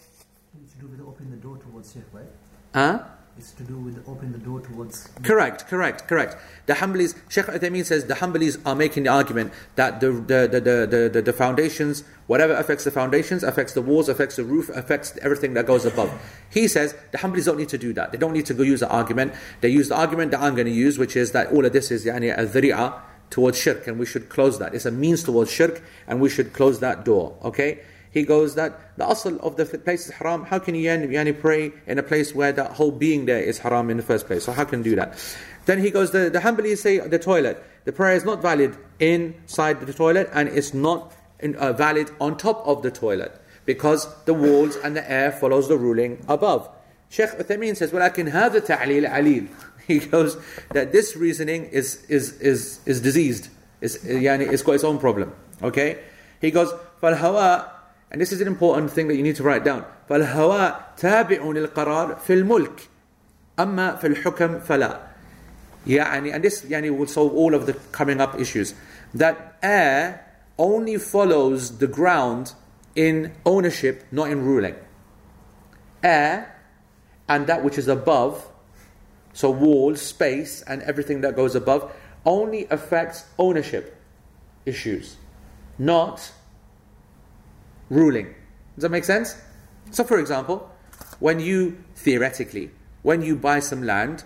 It's 0.63 0.73
to 0.73 0.79
do 0.79 0.87
with 0.87 1.01
opening 1.01 1.31
the 1.31 1.37
door 1.37 1.57
towards 1.57 1.91
shirk, 1.91 2.03
right? 2.13 2.25
huh? 2.73 2.99
To 3.61 3.67
do 3.67 3.77
with 3.77 4.03
opening 4.07 4.31
the 4.31 4.39
door 4.39 4.59
towards. 4.59 5.07
Correct, 5.21 5.67
correct, 5.67 6.07
correct. 6.07 6.35
The 6.65 6.73
Hanbalis, 6.73 7.15
Sheikh 7.29 7.45
Uthaymeen 7.45 7.85
says 7.85 8.05
the 8.05 8.15
Hanbalis 8.15 8.59
are 8.65 8.75
making 8.75 9.03
the 9.03 9.11
argument 9.11 9.53
that 9.75 9.99
the, 9.99 10.11
the, 10.11 10.47
the, 10.51 10.87
the, 10.87 11.09
the, 11.13 11.21
the 11.21 11.33
foundations, 11.33 12.03
whatever 12.25 12.55
affects 12.55 12.85
the 12.85 12.91
foundations, 12.91 13.43
affects 13.43 13.73
the 13.73 13.81
walls, 13.83 14.09
affects 14.09 14.37
the 14.37 14.43
roof, 14.43 14.69
affects 14.69 15.15
everything 15.21 15.53
that 15.53 15.67
goes 15.67 15.85
above. 15.85 16.11
He 16.49 16.67
says 16.67 16.95
the 17.11 17.19
Hanbalis 17.19 17.45
don't 17.45 17.57
need 17.57 17.69
to 17.69 17.77
do 17.77 17.93
that. 17.93 18.11
They 18.11 18.17
don't 18.17 18.33
need 18.33 18.47
to 18.47 18.55
go 18.55 18.63
use 18.63 18.79
the 18.79 18.89
argument. 18.89 19.33
They 19.59 19.69
use 19.69 19.89
the 19.89 19.95
argument 19.95 20.31
that 20.31 20.41
I'm 20.41 20.55
going 20.55 20.65
to 20.65 20.73
use, 20.73 20.97
which 20.97 21.15
is 21.15 21.31
that 21.33 21.51
all 21.51 21.63
of 21.63 21.71
this 21.71 21.91
is 21.91 22.03
yani, 22.03 22.35
a 22.35 23.03
towards 23.29 23.59
shirk, 23.59 23.85
and 23.85 23.99
we 23.99 24.07
should 24.07 24.27
close 24.27 24.57
that. 24.57 24.73
It's 24.73 24.87
a 24.87 24.91
means 24.91 25.23
towards 25.23 25.51
shirk, 25.51 25.83
and 26.07 26.19
we 26.19 26.29
should 26.29 26.51
close 26.51 26.79
that 26.79 27.05
door. 27.05 27.37
Okay? 27.43 27.81
he 28.11 28.23
goes 28.23 28.55
that 28.55 28.97
the 28.97 29.05
asl 29.05 29.39
of 29.39 29.55
the 29.55 29.65
place 29.65 30.07
is 30.07 30.13
haram. 30.13 30.43
How 30.43 30.59
can 30.59 30.75
you 30.75 30.89
yani 30.89 31.39
pray 31.39 31.71
in 31.87 31.97
a 31.97 32.03
place 32.03 32.35
where 32.35 32.51
the 32.51 32.65
whole 32.65 32.91
being 32.91 33.25
there 33.25 33.39
is 33.39 33.59
haram 33.59 33.89
in 33.89 33.97
the 33.97 34.03
first 34.03 34.27
place? 34.27 34.43
So 34.43 34.51
how 34.51 34.65
can 34.65 34.79
you 34.79 34.91
do 34.91 34.95
that? 34.97 35.17
Then 35.65 35.79
he 35.79 35.91
goes, 35.91 36.11
the, 36.11 36.29
the 36.29 36.39
Hanbalis 36.39 36.79
say 36.79 36.99
the 36.99 37.19
toilet. 37.19 37.63
The 37.85 37.93
prayer 37.93 38.15
is 38.15 38.25
not 38.25 38.41
valid 38.41 38.77
inside 38.99 39.79
the 39.79 39.93
toilet 39.93 40.29
and 40.33 40.49
it's 40.49 40.73
not 40.73 41.13
in, 41.39 41.55
uh, 41.55 41.73
valid 41.73 42.11
on 42.19 42.37
top 42.37 42.65
of 42.67 42.83
the 42.83 42.91
toilet 42.91 43.41
because 43.65 44.07
the 44.25 44.33
walls 44.33 44.75
and 44.75 44.95
the 44.95 45.09
air 45.09 45.31
follows 45.31 45.69
the 45.69 45.77
ruling 45.77 46.23
above. 46.27 46.69
Sheikh 47.09 47.29
Uthaymeen 47.31 47.77
says, 47.77 47.93
well, 47.93 48.03
I 48.03 48.09
can 48.09 48.27
have 48.27 48.53
the 48.53 48.61
ta'lil 48.61 49.05
alil. 49.09 49.47
He 49.87 49.99
goes 49.99 50.37
that 50.69 50.91
this 50.91 51.17
reasoning 51.17 51.65
is, 51.65 52.05
is, 52.05 52.39
is, 52.39 52.79
is 52.85 53.01
diseased. 53.01 53.49
It's, 53.81 53.97
yani, 53.97 54.49
it's 54.49 54.61
got 54.61 54.73
its 54.73 54.83
own 54.83 54.99
problem. 54.99 55.33
Okay? 55.61 55.99
He 56.39 56.51
goes, 56.51 56.71
فَالْهَوَى 57.01 57.80
and 58.10 58.20
this 58.20 58.32
is 58.32 58.40
an 58.40 58.46
important 58.46 58.90
thing 58.90 59.08
that 59.08 59.16
you 59.16 59.22
need 59.22 59.36
to 59.36 59.42
write 59.42 59.64
down. 59.64 59.84
فالهواء 60.08 60.94
تابع 60.96 61.42
للقرار 61.42 62.16
في 62.16 62.32
الملك 62.32 62.88
أما 63.58 63.96
في 63.96 64.06
الحكم 64.06 64.60
فلا. 64.60 65.00
يعني, 65.86 66.32
and 66.34 66.42
this 66.42 66.64
يعني, 66.64 66.96
will 66.96 67.06
solve 67.06 67.34
all 67.34 67.54
of 67.54 67.66
the 67.66 67.72
coming 67.92 68.20
up 68.20 68.38
issues. 68.40 68.74
That 69.14 69.56
air 69.62 70.24
only 70.58 70.96
follows 70.98 71.78
the 71.78 71.86
ground 71.86 72.52
in 72.94 73.32
ownership, 73.44 74.04
not 74.10 74.30
in 74.30 74.44
ruling. 74.44 74.74
Air 76.02 76.56
and 77.28 77.46
that 77.46 77.64
which 77.64 77.78
is 77.78 77.88
above, 77.88 78.48
so 79.32 79.50
walls, 79.50 80.00
space, 80.00 80.62
and 80.62 80.82
everything 80.82 81.20
that 81.20 81.36
goes 81.36 81.54
above, 81.54 81.92
only 82.24 82.66
affects 82.70 83.24
ownership 83.38 83.96
issues, 84.64 85.16
not 85.78 86.32
ruling. 87.91 88.33
Does 88.75 88.83
that 88.83 88.89
make 88.89 89.03
sense? 89.03 89.35
So, 89.91 90.03
for 90.03 90.17
example, 90.17 90.71
when 91.19 91.39
you 91.39 91.77
theoretically, 91.95 92.71
when 93.03 93.21
you 93.21 93.35
buy 93.35 93.59
some 93.59 93.83
land, 93.83 94.23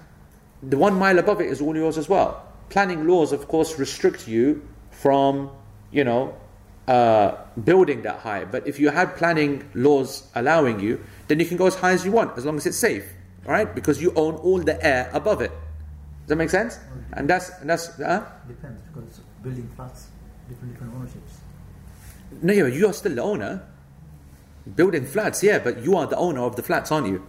the 0.64 0.78
one 0.78 0.94
mile 0.98 1.20
above 1.20 1.42
it 1.42 1.48
is 1.48 1.60
all 1.60 1.76
yours 1.76 1.98
as 1.98 2.08
well. 2.08 2.48
Planning 2.70 3.08
laws, 3.08 3.34
of 3.34 3.48
course, 3.48 3.78
restrict 3.78 4.28
you 4.28 4.66
from, 4.92 5.50
you 5.92 6.04
know, 6.04 6.36
uh, 6.88 7.36
building 7.64 8.04
that 8.04 8.20
high. 8.20 8.46
But 8.46 8.68
if 8.68 8.80
you 8.80 8.90
had 8.90 9.18
planning 9.18 9.68
laws 9.74 10.30
allowing 10.36 10.80
you, 10.80 11.04
then 11.28 11.40
you 11.40 11.46
can 11.46 11.58
go 11.58 11.66
as 11.66 11.76
high 11.76 11.92
as 11.92 12.06
you 12.06 12.12
want, 12.12 12.38
as 12.38 12.46
long 12.46 12.58
as 12.58 12.66
it's 12.66 12.78
safe, 12.78 13.06
all 13.46 13.52
right? 13.52 13.74
Because 13.74 14.02
you 14.02 14.14
own 14.16 14.36
all 14.36 14.60
the 14.60 14.78
air 14.86 15.10
above 15.14 15.42
it. 15.42 15.52
Does 15.52 16.30
that 16.30 16.36
make 16.38 16.50
sense? 16.50 16.80
And 17.14 17.30
that's 17.30 17.50
and 17.62 17.70
that's. 17.70 18.00
Uh, 18.00 18.26
Depends 18.48 18.82
because 18.82 19.22
building 19.44 19.70
flats, 19.76 20.08
different 20.50 20.74
different 20.74 20.94
ownerships. 20.96 21.45
No, 22.42 22.54
you 22.54 22.88
are 22.88 22.94
still 22.94 23.16
the 23.16 23.22
owner. 23.22 23.64
Building 24.76 25.06
flats, 25.06 25.44
yeah, 25.44 25.60
but 25.60 25.84
you 25.84 25.96
are 25.96 26.08
the 26.08 26.18
owner 26.18 26.42
of 26.42 26.56
the 26.56 26.64
flats, 26.64 26.92
aren't 26.92 27.08
you? 27.08 27.26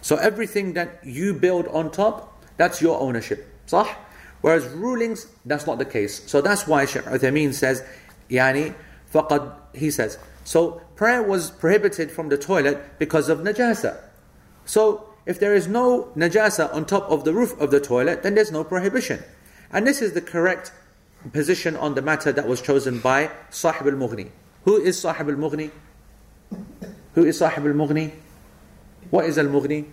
So 0.00 0.16
everything 0.16 0.74
that 0.74 1.00
you 1.04 1.34
build 1.34 1.66
on 1.68 1.90
top, 1.90 2.42
that's 2.56 2.80
your 2.80 3.00
ownership. 3.00 3.46
صح? 3.66 3.96
Whereas 4.40 4.66
rulings, 4.68 5.26
that's 5.44 5.66
not 5.66 5.78
the 5.78 5.84
case. 5.84 6.28
So 6.30 6.40
that's 6.40 6.66
why 6.66 6.84
Shaykh 6.84 7.04
Uthaymeen 7.04 7.52
says, 7.52 7.82
Yani, 8.30 8.74
faqad, 9.12 9.52
he 9.74 9.90
says. 9.90 10.18
So 10.44 10.80
prayer 10.94 11.22
was 11.22 11.50
prohibited 11.50 12.10
from 12.10 12.28
the 12.28 12.38
toilet 12.38 12.98
because 12.98 13.28
of 13.28 13.40
najasa. 13.40 14.00
So 14.64 15.08
if 15.26 15.40
there 15.40 15.54
is 15.54 15.66
no 15.66 16.12
najasa 16.16 16.72
on 16.72 16.86
top 16.86 17.10
of 17.10 17.24
the 17.24 17.34
roof 17.34 17.58
of 17.60 17.70
the 17.70 17.80
toilet, 17.80 18.22
then 18.22 18.34
there's 18.34 18.52
no 18.52 18.62
prohibition. 18.64 19.22
And 19.72 19.86
this 19.86 20.00
is 20.00 20.12
the 20.12 20.22
correct 20.22 20.72
position 21.32 21.76
on 21.76 21.94
the 21.94 22.02
matter 22.02 22.32
that 22.32 22.46
was 22.46 22.62
chosen 22.62 23.00
by 23.00 23.30
Sahib 23.50 23.86
al 23.86 23.92
Mughni. 23.94 24.30
Who 24.68 24.76
is 24.76 25.00
Sahib 25.00 25.30
al-Mughni? 25.30 25.70
Who 27.14 27.24
is 27.24 27.38
Sahib 27.38 27.64
al-Mughni? 27.64 28.12
What 29.08 29.24
is 29.24 29.38
al-Mughni? 29.38 29.86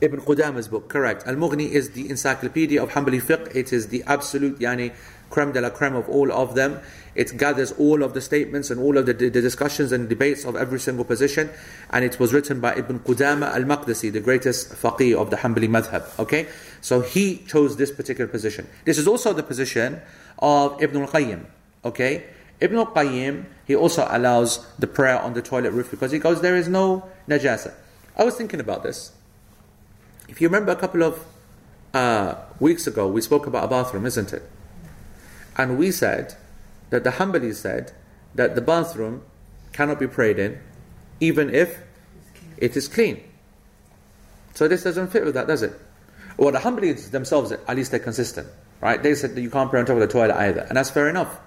Ibn 0.00 0.20
Qudama's 0.22 0.66
book, 0.66 0.88
correct. 0.88 1.26
Al-Mughni 1.26 1.68
is 1.68 1.90
the 1.90 2.08
encyclopedia 2.08 2.82
of 2.82 2.88
Hanbali 2.92 3.20
fiqh. 3.20 3.54
It 3.54 3.70
is 3.70 3.88
the 3.88 4.02
absolute, 4.06 4.58
yani, 4.60 4.94
creme 5.28 5.52
de 5.52 5.60
la 5.60 5.68
creme 5.68 5.94
of 5.94 6.08
all 6.08 6.32
of 6.32 6.54
them. 6.54 6.80
It 7.14 7.36
gathers 7.36 7.72
all 7.72 8.02
of 8.02 8.14
the 8.14 8.22
statements 8.22 8.70
and 8.70 8.80
all 8.80 8.96
of 8.96 9.04
the, 9.04 9.12
the 9.12 9.28
discussions 9.28 9.92
and 9.92 10.08
debates 10.08 10.46
of 10.46 10.56
every 10.56 10.80
single 10.80 11.04
position. 11.04 11.50
And 11.90 12.06
it 12.06 12.18
was 12.18 12.32
written 12.32 12.60
by 12.60 12.76
Ibn 12.76 13.00
Qudama 13.00 13.54
al-Maqdisi, 13.54 14.10
the 14.10 14.20
greatest 14.20 14.70
faqih 14.70 15.14
of 15.14 15.28
the 15.28 15.36
Hanbali 15.36 15.68
madhab. 15.68 16.18
Okay? 16.18 16.48
So 16.80 17.02
he 17.02 17.44
chose 17.46 17.76
this 17.76 17.92
particular 17.92 18.26
position. 18.26 18.66
This 18.86 18.96
is 18.96 19.06
also 19.06 19.34
the 19.34 19.42
position 19.42 20.00
of 20.38 20.82
Ibn 20.82 21.02
al-Qayyim. 21.02 21.44
Okay? 21.84 22.24
Ibn 22.60 22.78
al-Qayyim, 22.78 23.46
he 23.66 23.76
also 23.76 24.06
allows 24.10 24.66
the 24.78 24.86
prayer 24.86 25.18
on 25.18 25.34
the 25.34 25.42
toilet 25.42 25.72
roof 25.72 25.90
because 25.90 26.10
he 26.10 26.18
goes, 26.18 26.40
there 26.40 26.56
is 26.56 26.68
no 26.68 27.08
najasa. 27.28 27.72
I 28.16 28.24
was 28.24 28.34
thinking 28.34 28.60
about 28.60 28.82
this. 28.82 29.12
If 30.28 30.40
you 30.40 30.48
remember 30.48 30.72
a 30.72 30.76
couple 30.76 31.02
of 31.02 31.24
uh, 31.94 32.34
weeks 32.58 32.86
ago, 32.86 33.06
we 33.06 33.20
spoke 33.20 33.46
about 33.46 33.64
a 33.64 33.68
bathroom, 33.68 34.06
isn't 34.06 34.32
it? 34.32 34.42
And 35.56 35.78
we 35.78 35.90
said 35.90 36.36
that 36.90 37.04
the 37.04 37.10
Hanbalis 37.10 37.56
said 37.56 37.92
that 38.34 38.54
the 38.54 38.60
bathroom 38.60 39.22
cannot 39.72 39.98
be 39.98 40.06
prayed 40.06 40.38
in 40.38 40.60
even 41.20 41.54
if 41.54 41.80
it 42.56 42.76
is 42.76 42.88
clean. 42.88 43.22
So 44.54 44.68
this 44.68 44.82
doesn't 44.82 45.08
fit 45.08 45.24
with 45.24 45.34
that, 45.34 45.46
does 45.46 45.62
it? 45.62 45.72
Well, 46.36 46.52
the 46.52 46.58
Hanbalis 46.58 47.10
themselves, 47.10 47.52
at 47.52 47.76
least 47.76 47.90
they're 47.90 48.00
consistent, 48.00 48.48
right? 48.80 49.02
They 49.02 49.14
said 49.14 49.34
that 49.34 49.40
you 49.40 49.50
can't 49.50 49.70
pray 49.70 49.80
on 49.80 49.86
top 49.86 49.94
of 49.94 50.00
the 50.00 50.08
toilet 50.08 50.36
either, 50.36 50.60
and 50.60 50.76
that's 50.76 50.90
fair 50.90 51.08
enough. 51.08 51.38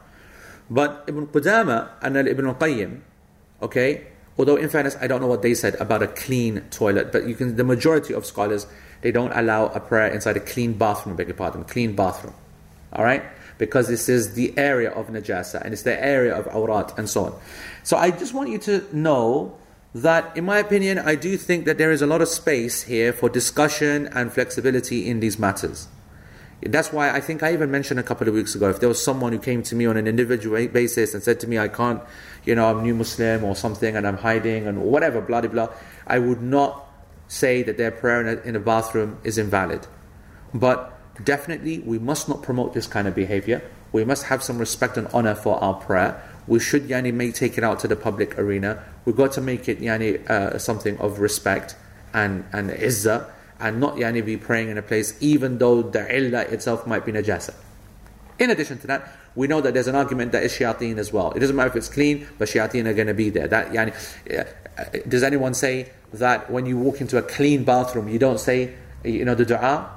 But 0.69 1.03
Ibn 1.07 1.27
Qudama 1.27 1.89
and 2.01 2.15
Ibn 2.15 2.47
al-Qayyim, 2.47 3.01
okay, 3.61 4.07
although 4.37 4.55
in 4.55 4.69
fairness, 4.69 4.95
I 5.01 5.07
don't 5.07 5.21
know 5.21 5.27
what 5.27 5.41
they 5.41 5.53
said 5.53 5.75
about 5.75 6.01
a 6.01 6.07
clean 6.07 6.61
toilet, 6.71 7.11
but 7.11 7.27
you 7.27 7.35
can, 7.35 7.55
the 7.55 7.63
majority 7.63 8.13
of 8.13 8.25
scholars, 8.25 8.67
they 9.01 9.11
don't 9.11 9.31
allow 9.33 9.67
a 9.67 9.79
prayer 9.79 10.07
inside 10.07 10.37
a 10.37 10.39
clean 10.39 10.73
bathroom, 10.73 11.15
beg 11.15 11.27
your 11.27 11.35
pardon, 11.35 11.63
clean 11.63 11.95
bathroom, 11.95 12.35
all 12.93 13.03
right? 13.03 13.23
Because 13.57 13.87
this 13.87 14.09
is 14.09 14.33
the 14.33 14.57
area 14.57 14.91
of 14.91 15.07
najasa, 15.07 15.61
and 15.61 15.73
it's 15.73 15.83
the 15.83 16.03
area 16.03 16.35
of 16.35 16.45
awrat, 16.45 16.97
and 16.97 17.09
so 17.09 17.25
on. 17.25 17.39
So 17.83 17.97
I 17.97 18.11
just 18.11 18.33
want 18.33 18.49
you 18.49 18.57
to 18.59 18.85
know 18.95 19.57
that, 19.93 20.35
in 20.37 20.45
my 20.45 20.57
opinion, 20.57 20.99
I 20.99 21.15
do 21.15 21.35
think 21.37 21.65
that 21.65 21.77
there 21.77 21.91
is 21.91 22.01
a 22.01 22.07
lot 22.07 22.21
of 22.21 22.27
space 22.27 22.83
here 22.83 23.11
for 23.11 23.29
discussion 23.29 24.07
and 24.13 24.31
flexibility 24.31 25.07
in 25.07 25.19
these 25.19 25.37
matters. 25.37 25.87
That's 26.63 26.93
why 26.93 27.09
I 27.09 27.21
think 27.21 27.41
I 27.41 27.53
even 27.53 27.71
mentioned 27.71 27.99
a 27.99 28.03
couple 28.03 28.27
of 28.27 28.35
weeks 28.35 28.53
ago 28.53 28.69
if 28.69 28.79
there 28.79 28.89
was 28.89 29.03
someone 29.03 29.31
who 29.31 29.39
came 29.39 29.63
to 29.63 29.75
me 29.75 29.87
on 29.87 29.97
an 29.97 30.07
individual 30.07 30.67
basis 30.67 31.13
and 31.13 31.23
said 31.23 31.39
to 31.39 31.47
me, 31.47 31.57
I 31.57 31.67
can't, 31.67 32.01
you 32.45 32.53
know, 32.53 32.69
I'm 32.69 32.83
new 32.83 32.93
Muslim 32.93 33.43
or 33.43 33.55
something 33.55 33.95
and 33.95 34.07
I'm 34.07 34.17
hiding 34.17 34.67
and 34.67 34.83
whatever, 34.83 35.21
blah, 35.21 35.41
blah, 35.41 35.49
blah, 35.49 35.69
I 36.05 36.19
would 36.19 36.41
not 36.41 36.87
say 37.27 37.63
that 37.63 37.77
their 37.77 37.89
prayer 37.89 38.21
in 38.21 38.37
a, 38.37 38.41
in 38.41 38.55
a 38.55 38.59
bathroom 38.59 39.17
is 39.23 39.39
invalid. 39.39 39.87
But 40.53 40.93
definitely, 41.23 41.79
we 41.79 41.97
must 41.97 42.29
not 42.29 42.43
promote 42.43 42.73
this 42.73 42.85
kind 42.85 43.07
of 43.07 43.15
behavior. 43.15 43.63
We 43.91 44.05
must 44.05 44.25
have 44.25 44.43
some 44.43 44.59
respect 44.59 44.97
and 44.97 45.07
honor 45.07 45.33
for 45.33 45.61
our 45.63 45.73
prayer. 45.73 46.21
We 46.45 46.59
should, 46.59 46.83
yani, 46.83 47.11
may 47.13 47.31
take 47.31 47.57
it 47.57 47.63
out 47.63 47.79
to 47.79 47.87
the 47.87 47.95
public 47.95 48.37
arena. 48.37 48.83
We've 49.05 49.15
got 49.15 49.31
to 49.33 49.41
make 49.41 49.67
it, 49.67 49.79
yani, 49.79 50.29
uh, 50.29 50.59
something 50.59 50.97
of 50.99 51.19
respect 51.19 51.75
and, 52.13 52.45
and 52.51 52.69
izzah 52.69 53.29
and 53.61 53.79
not 53.79 53.95
yani 53.95 54.25
be 54.25 54.35
praying 54.35 54.69
in 54.69 54.77
a 54.77 54.81
place 54.81 55.15
even 55.21 55.57
though 55.57 55.81
the 55.81 56.03
illah 56.15 56.41
itself 56.41 56.87
might 56.87 57.05
be 57.05 57.11
najasa. 57.11 57.53
In 58.39 58.49
addition 58.49 58.79
to 58.79 58.87
that, 58.87 59.07
we 59.35 59.47
know 59.47 59.61
that 59.61 59.73
there's 59.73 59.87
an 59.87 59.95
argument 59.95 60.31
that 60.31 60.43
is 60.43 60.51
shayateen 60.51 60.97
as 60.97 61.13
well. 61.13 61.31
It 61.31 61.39
doesn't 61.39 61.55
matter 61.55 61.69
if 61.69 61.75
it's 61.75 61.87
clean, 61.89 62.27
but 62.39 62.49
shayateen 62.49 62.87
are 62.87 62.93
going 62.93 63.07
to 63.07 63.13
be 63.13 63.29
there. 63.29 63.47
That 63.47 63.71
yani, 63.71 63.93
uh, 64.35 64.85
does 65.07 65.23
anyone 65.23 65.53
say 65.53 65.91
that 66.13 66.49
when 66.49 66.65
you 66.65 66.77
walk 66.77 67.01
into 67.01 67.17
a 67.17 67.21
clean 67.21 67.63
bathroom, 67.63 68.07
you 68.09 68.19
don't 68.19 68.39
say 68.39 68.73
you 69.03 69.23
know 69.23 69.35
the 69.35 69.45
dua 69.45 69.89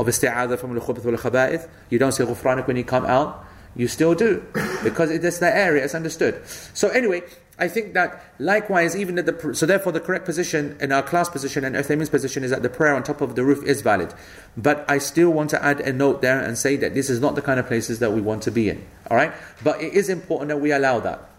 of 0.00 0.06
isti'adha 0.06 0.58
from 0.58 0.76
al-khubuth 0.76 1.04
wal-khaba'ith? 1.04 1.68
You 1.90 1.98
don't 1.98 2.12
say 2.12 2.24
ghufranak 2.24 2.66
when 2.66 2.76
you 2.76 2.84
come 2.84 3.04
out? 3.04 3.44
You 3.74 3.88
still 3.88 4.14
do 4.14 4.44
because 4.84 5.10
it 5.10 5.24
is 5.24 5.38
that 5.38 5.56
area, 5.56 5.84
it's 5.84 5.94
understood. 5.94 6.42
So 6.74 6.88
anyway, 6.88 7.22
I 7.58 7.68
think 7.68 7.94
that 7.94 8.24
likewise, 8.38 8.96
even 8.96 9.18
at 9.18 9.26
the 9.26 9.54
so 9.54 9.66
therefore 9.66 9.92
the 9.92 10.00
correct 10.00 10.24
position 10.24 10.76
in 10.80 10.90
our 10.90 11.02
class 11.02 11.28
position 11.28 11.64
and 11.64 11.76
Uthaymeen's 11.76 12.10
position 12.10 12.44
is 12.44 12.50
that 12.50 12.62
the 12.62 12.68
prayer 12.68 12.94
on 12.94 13.02
top 13.02 13.20
of 13.20 13.34
the 13.34 13.44
roof 13.44 13.64
is 13.64 13.82
valid. 13.82 14.12
But 14.56 14.84
I 14.88 14.98
still 14.98 15.30
want 15.30 15.50
to 15.50 15.62
add 15.62 15.80
a 15.80 15.92
note 15.92 16.22
there 16.22 16.40
and 16.40 16.58
say 16.58 16.76
that 16.76 16.94
this 16.94 17.08
is 17.08 17.20
not 17.20 17.34
the 17.34 17.42
kind 17.42 17.60
of 17.60 17.66
places 17.66 17.98
that 18.00 18.12
we 18.12 18.20
want 18.20 18.42
to 18.44 18.50
be 18.50 18.68
in. 18.68 18.84
All 19.10 19.16
right, 19.16 19.32
but 19.62 19.80
it 19.80 19.94
is 19.94 20.08
important 20.08 20.48
that 20.48 20.58
we 20.58 20.72
allow 20.72 21.00
that. 21.00 21.30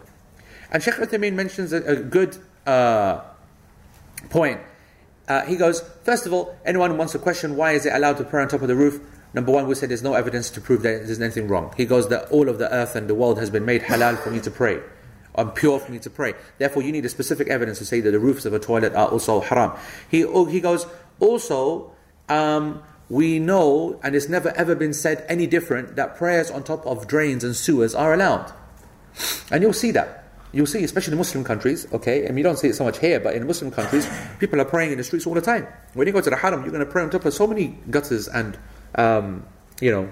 And 0.70 0.82
Sheikh 0.82 0.94
Uthaymeen 0.94 1.34
mentions 1.34 1.72
a, 1.72 1.82
a 1.84 1.96
good 1.96 2.36
uh, 2.66 3.20
point. 4.30 4.60
Uh, 5.28 5.42
he 5.42 5.56
goes, 5.56 5.82
first 6.04 6.26
of 6.26 6.32
all, 6.32 6.56
anyone 6.64 6.90
who 6.90 6.96
wants 6.96 7.12
to 7.12 7.18
question 7.18 7.56
why 7.56 7.72
is 7.72 7.86
it 7.86 7.92
allowed 7.92 8.16
to 8.18 8.24
pray 8.24 8.42
on 8.42 8.48
top 8.48 8.62
of 8.62 8.68
the 8.68 8.74
roof? 8.74 9.00
Number 9.34 9.52
one, 9.52 9.66
we 9.66 9.74
said 9.74 9.90
there's 9.90 10.02
no 10.02 10.14
evidence 10.14 10.48
to 10.50 10.60
prove 10.60 10.82
that 10.82 11.06
there's 11.06 11.20
anything 11.20 11.48
wrong. 11.48 11.74
He 11.76 11.84
goes 11.84 12.08
that 12.08 12.30
all 12.30 12.48
of 12.48 12.58
the 12.58 12.72
earth 12.72 12.96
and 12.96 13.08
the 13.08 13.14
world 13.14 13.38
has 13.38 13.50
been 13.50 13.64
made 13.64 13.82
halal 13.82 14.18
for 14.18 14.30
me 14.30 14.40
to 14.40 14.50
pray 14.50 14.80
I'm 15.36 15.50
pure 15.50 15.78
for 15.78 15.90
me 15.90 15.98
to 16.00 16.10
pray. 16.10 16.34
Therefore, 16.58 16.82
you 16.82 16.92
need 16.92 17.04
a 17.04 17.08
specific 17.08 17.48
evidence 17.48 17.78
to 17.78 17.84
say 17.84 18.00
that 18.00 18.10
the 18.10 18.18
roofs 18.18 18.44
of 18.44 18.52
a 18.52 18.58
toilet 18.58 18.94
are 18.94 19.08
also 19.08 19.40
haram. 19.40 19.72
He, 20.08 20.24
oh, 20.24 20.44
he 20.44 20.60
goes, 20.60 20.86
also, 21.20 21.92
um, 22.28 22.82
we 23.08 23.38
know, 23.38 23.98
and 24.02 24.14
it's 24.14 24.28
never 24.28 24.50
ever 24.56 24.74
been 24.74 24.94
said 24.94 25.24
any 25.28 25.46
different, 25.46 25.96
that 25.96 26.16
prayers 26.16 26.50
on 26.50 26.62
top 26.62 26.86
of 26.86 27.06
drains 27.06 27.42
and 27.42 27.56
sewers 27.56 27.94
are 27.94 28.14
allowed. 28.14 28.52
And 29.50 29.62
you'll 29.62 29.72
see 29.72 29.90
that. 29.92 30.20
You'll 30.52 30.66
see, 30.66 30.84
especially 30.84 31.12
in 31.12 31.18
Muslim 31.18 31.42
countries, 31.42 31.92
okay, 31.92 32.26
and 32.26 32.38
you 32.38 32.44
don't 32.44 32.56
see 32.56 32.68
it 32.68 32.76
so 32.76 32.84
much 32.84 33.00
here, 33.00 33.18
but 33.18 33.34
in 33.34 33.44
Muslim 33.44 33.72
countries, 33.72 34.08
people 34.38 34.60
are 34.60 34.64
praying 34.64 34.92
in 34.92 34.98
the 34.98 35.04
streets 35.04 35.26
all 35.26 35.34
the 35.34 35.40
time. 35.40 35.66
When 35.94 36.06
you 36.06 36.12
go 36.12 36.20
to 36.20 36.30
the 36.30 36.36
haram, 36.36 36.62
you're 36.62 36.70
going 36.70 36.84
to 36.84 36.90
pray 36.90 37.02
on 37.02 37.10
top 37.10 37.24
of 37.24 37.34
so 37.34 37.48
many 37.48 37.76
gutters 37.90 38.28
and, 38.28 38.56
um, 38.94 39.46
you 39.80 39.90
know. 39.90 40.10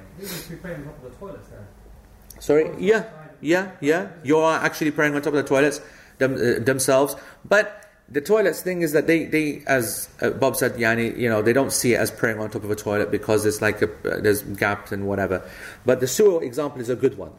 Sorry? 2.40 2.70
Yeah. 2.78 3.04
Yeah, 3.40 3.72
yeah. 3.80 4.08
You 4.22 4.38
are 4.38 4.58
actually 4.64 4.92
praying 4.92 5.14
on 5.14 5.22
top 5.22 5.34
of 5.34 5.42
the 5.42 5.48
toilets 5.48 5.80
them, 6.18 6.34
uh, 6.34 6.64
themselves. 6.64 7.16
But 7.44 7.90
the 8.08 8.20
toilets 8.20 8.62
thing 8.62 8.82
is 8.82 8.92
that 8.92 9.06
they, 9.06 9.26
they 9.26 9.62
as 9.66 10.08
uh, 10.20 10.30
Bob 10.30 10.56
said, 10.56 10.74
Yani, 10.74 11.16
you 11.18 11.28
know, 11.28 11.42
they 11.42 11.52
don't 11.52 11.72
see 11.72 11.94
it 11.94 11.96
as 11.96 12.10
praying 12.10 12.38
on 12.38 12.50
top 12.50 12.64
of 12.64 12.70
a 12.70 12.76
toilet 12.76 13.10
because 13.10 13.44
it's 13.44 13.60
like 13.60 13.82
a, 13.82 13.90
uh, 14.08 14.20
there's 14.20 14.42
gaps 14.42 14.92
and 14.92 15.06
whatever. 15.06 15.42
But 15.84 16.00
the 16.00 16.06
sewer 16.06 16.42
example 16.42 16.80
is 16.80 16.88
a 16.88 16.96
good 16.96 17.18
one 17.18 17.32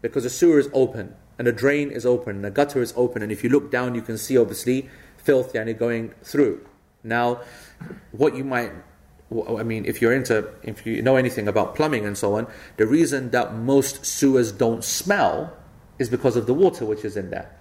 because 0.00 0.22
the 0.22 0.30
sewer 0.30 0.58
is 0.58 0.70
open 0.72 1.14
and 1.38 1.46
the 1.46 1.52
drain 1.52 1.90
is 1.90 2.06
open 2.06 2.36
and 2.36 2.44
the 2.44 2.50
gutter 2.50 2.80
is 2.80 2.94
open. 2.96 3.22
And 3.22 3.32
if 3.32 3.42
you 3.42 3.50
look 3.50 3.70
down, 3.70 3.94
you 3.94 4.02
can 4.02 4.16
see 4.16 4.38
obviously 4.38 4.88
filth 5.16 5.52
Yani, 5.54 5.76
going 5.76 6.14
through. 6.22 6.64
Now, 7.02 7.40
what 8.12 8.36
you 8.36 8.44
might 8.44 8.72
I 9.30 9.62
mean, 9.62 9.84
if 9.84 10.00
you're 10.00 10.14
into, 10.14 10.48
if 10.62 10.86
you 10.86 11.02
know 11.02 11.16
anything 11.16 11.48
about 11.48 11.74
plumbing 11.74 12.06
and 12.06 12.16
so 12.16 12.34
on, 12.34 12.46
the 12.78 12.86
reason 12.86 13.30
that 13.30 13.54
most 13.54 14.06
sewers 14.06 14.52
don't 14.52 14.82
smell 14.82 15.54
is 15.98 16.08
because 16.08 16.36
of 16.36 16.46
the 16.46 16.54
water 16.54 16.86
which 16.86 17.04
is 17.04 17.16
in 17.16 17.30
there. 17.30 17.54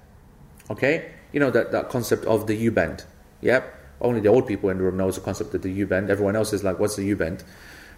Okay? 0.70 1.12
You 1.34 1.42
know 1.42 1.52
that, 1.52 1.72
that 1.74 1.90
concept 1.90 2.24
of 2.26 2.48
the 2.48 2.56
U 2.56 2.72
bend. 2.72 3.04
Yep. 3.42 3.74
Only 4.00 4.22
the 4.22 4.30
old 4.30 4.48
people 4.48 4.70
in 4.70 4.78
the 4.78 4.84
room 4.84 4.98
knows 4.98 5.16
the 5.16 5.22
concept 5.22 5.54
of 5.56 5.62
the 5.62 5.72
U 5.72 5.88
bend. 5.88 6.10
Everyone 6.10 6.36
else 6.36 6.54
is 6.54 6.64
like, 6.64 6.80
what's 6.80 6.96
the 6.96 7.06
U 7.06 7.16
bend? 7.18 7.44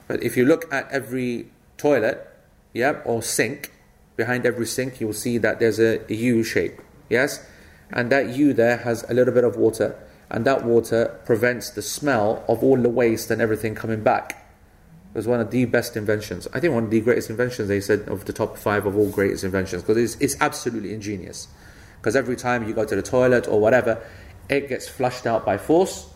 But 0.08 0.24
if 0.24 0.36
you 0.36 0.46
look 0.46 0.72
at 0.74 0.90
every 0.92 1.52
toilet, 1.78 2.28
yep, 2.74 3.04
or 3.06 3.22
sink, 3.22 3.72
behind 4.16 4.46
every 4.46 4.66
sink, 4.66 5.00
you'll 5.00 5.14
see 5.14 5.38
that 5.38 5.60
there's 5.60 5.80
a 5.80 6.04
U 6.10 6.44
shape. 6.44 6.82
Yes? 7.10 7.46
And 7.92 8.12
that 8.12 8.30
U 8.30 8.54
there 8.54 8.78
has 8.78 9.04
a 9.10 9.14
little 9.14 9.34
bit 9.34 9.44
of 9.44 9.58
water 9.58 9.96
and 10.30 10.46
that 10.46 10.64
water 10.64 11.20
prevents 11.26 11.72
the 11.72 11.82
smell 11.82 12.44
of 12.48 12.64
all 12.64 12.78
the 12.78 12.90
waste 12.90 13.32
and 13.32 13.42
everything 13.42 13.76
coming 13.76 14.04
back. 14.04 14.46
It 15.14 15.18
was 15.18 15.28
one 15.28 15.40
of 15.40 15.50
the 15.50 15.66
best 15.66 15.98
inventions. 15.98 16.48
I 16.54 16.60
think 16.60 16.74
one 16.74 16.84
of 16.84 16.92
the 16.92 17.02
greatest 17.02 17.30
inventions, 17.30 17.68
they 17.68 17.82
said, 17.82 18.08
of 18.08 18.26
the 18.26 18.34
top 18.34 18.58
five 18.58 18.86
of 18.86 18.96
all 18.96 19.10
greatest 19.10 19.44
inventions, 19.44 19.82
because 19.82 19.98
it's, 19.98 20.16
it's 20.22 20.40
absolutely 20.40 20.94
ingenious. 20.94 21.48
Because 21.98 22.16
every 22.16 22.36
time 22.36 22.68
you 22.68 22.74
go 22.74 22.86
to 22.86 22.96
the 22.96 23.02
toilet 23.02 23.48
or 23.48 23.60
whatever, 23.60 24.02
it 24.50 24.70
gets 24.70 24.88
flushed 24.88 25.26
out 25.26 25.46
by 25.46 25.58
force, 25.58 26.08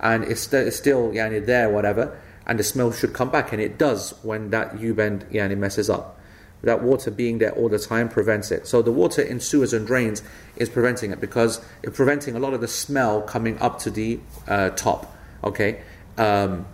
and 0.00 0.24
it's, 0.24 0.42
st- 0.42 0.66
it's 0.66 0.76
still 0.76 1.12
yani, 1.12 1.44
there, 1.44 1.70
whatever, 1.70 2.18
and 2.46 2.58
the 2.58 2.64
smell 2.64 2.90
should 2.90 3.12
come 3.12 3.30
back, 3.30 3.52
and 3.52 3.62
it 3.62 3.78
does 3.78 4.14
when 4.22 4.50
that 4.50 4.80
U 4.80 4.94
bend 4.94 5.26
yani, 5.30 5.56
messes 5.56 5.88
up 5.88 6.19
that 6.62 6.82
water 6.82 7.10
being 7.10 7.38
there 7.38 7.52
all 7.52 7.68
the 7.68 7.78
time 7.78 8.08
prevents 8.08 8.50
it. 8.50 8.66
So 8.66 8.82
the 8.82 8.92
water 8.92 9.22
in 9.22 9.40
sewers 9.40 9.72
and 9.72 9.86
drains 9.86 10.22
is 10.56 10.68
preventing 10.68 11.10
it 11.10 11.20
because 11.20 11.60
it's 11.82 11.96
preventing 11.96 12.36
a 12.36 12.38
lot 12.38 12.54
of 12.54 12.60
the 12.60 12.68
smell 12.68 13.22
coming 13.22 13.58
up 13.58 13.78
to 13.80 13.90
the 13.90 14.20
uh, 14.48 14.70
top. 14.70 15.16
Okay. 15.42 15.82
Um, 16.18 16.66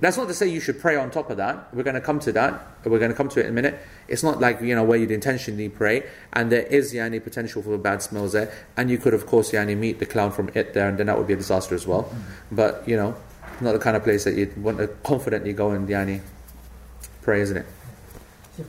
that's 0.00 0.16
not 0.16 0.28
to 0.28 0.34
say 0.34 0.48
you 0.48 0.60
should 0.60 0.80
pray 0.80 0.96
on 0.96 1.10
top 1.10 1.30
of 1.30 1.36
that. 1.36 1.72
We're 1.74 1.82
going 1.82 1.94
to 1.94 2.00
come 2.00 2.20
to 2.20 2.32
that. 2.32 2.66
We're 2.84 2.98
going 2.98 3.10
to 3.10 3.16
come 3.16 3.28
to 3.28 3.40
it 3.40 3.44
in 3.44 3.50
a 3.50 3.54
minute. 3.54 3.78
It's 4.08 4.22
not 4.22 4.40
like 4.40 4.60
you 4.62 4.74
know 4.74 4.82
where 4.82 4.98
you'd 4.98 5.10
intentionally 5.10 5.68
pray, 5.68 6.04
and 6.32 6.50
there 6.50 6.62
is 6.62 6.94
yani 6.94 7.22
potential 7.22 7.60
for 7.62 7.76
bad 7.76 8.02
smells 8.02 8.32
there, 8.32 8.50
and 8.78 8.90
you 8.90 8.96
could 8.96 9.12
of 9.12 9.26
course 9.26 9.52
yani 9.52 9.76
meet 9.76 9.98
the 9.98 10.06
clown 10.06 10.32
from 10.32 10.50
it 10.54 10.72
there, 10.72 10.88
and 10.88 10.96
then 10.96 11.06
that 11.06 11.18
would 11.18 11.26
be 11.26 11.34
a 11.34 11.36
disaster 11.36 11.74
as 11.74 11.86
well. 11.86 12.10
But 12.50 12.88
you 12.88 12.96
know, 12.96 13.14
not 13.60 13.72
the 13.72 13.78
kind 13.78 13.94
of 13.94 14.02
place 14.02 14.24
that 14.24 14.34
you'd 14.34 14.56
want 14.62 14.78
to 14.78 14.88
confidently 14.88 15.52
go 15.52 15.70
and 15.72 15.86
yani 15.86 16.22
pray, 17.20 17.42
isn't 17.42 17.58
it? 17.58 17.66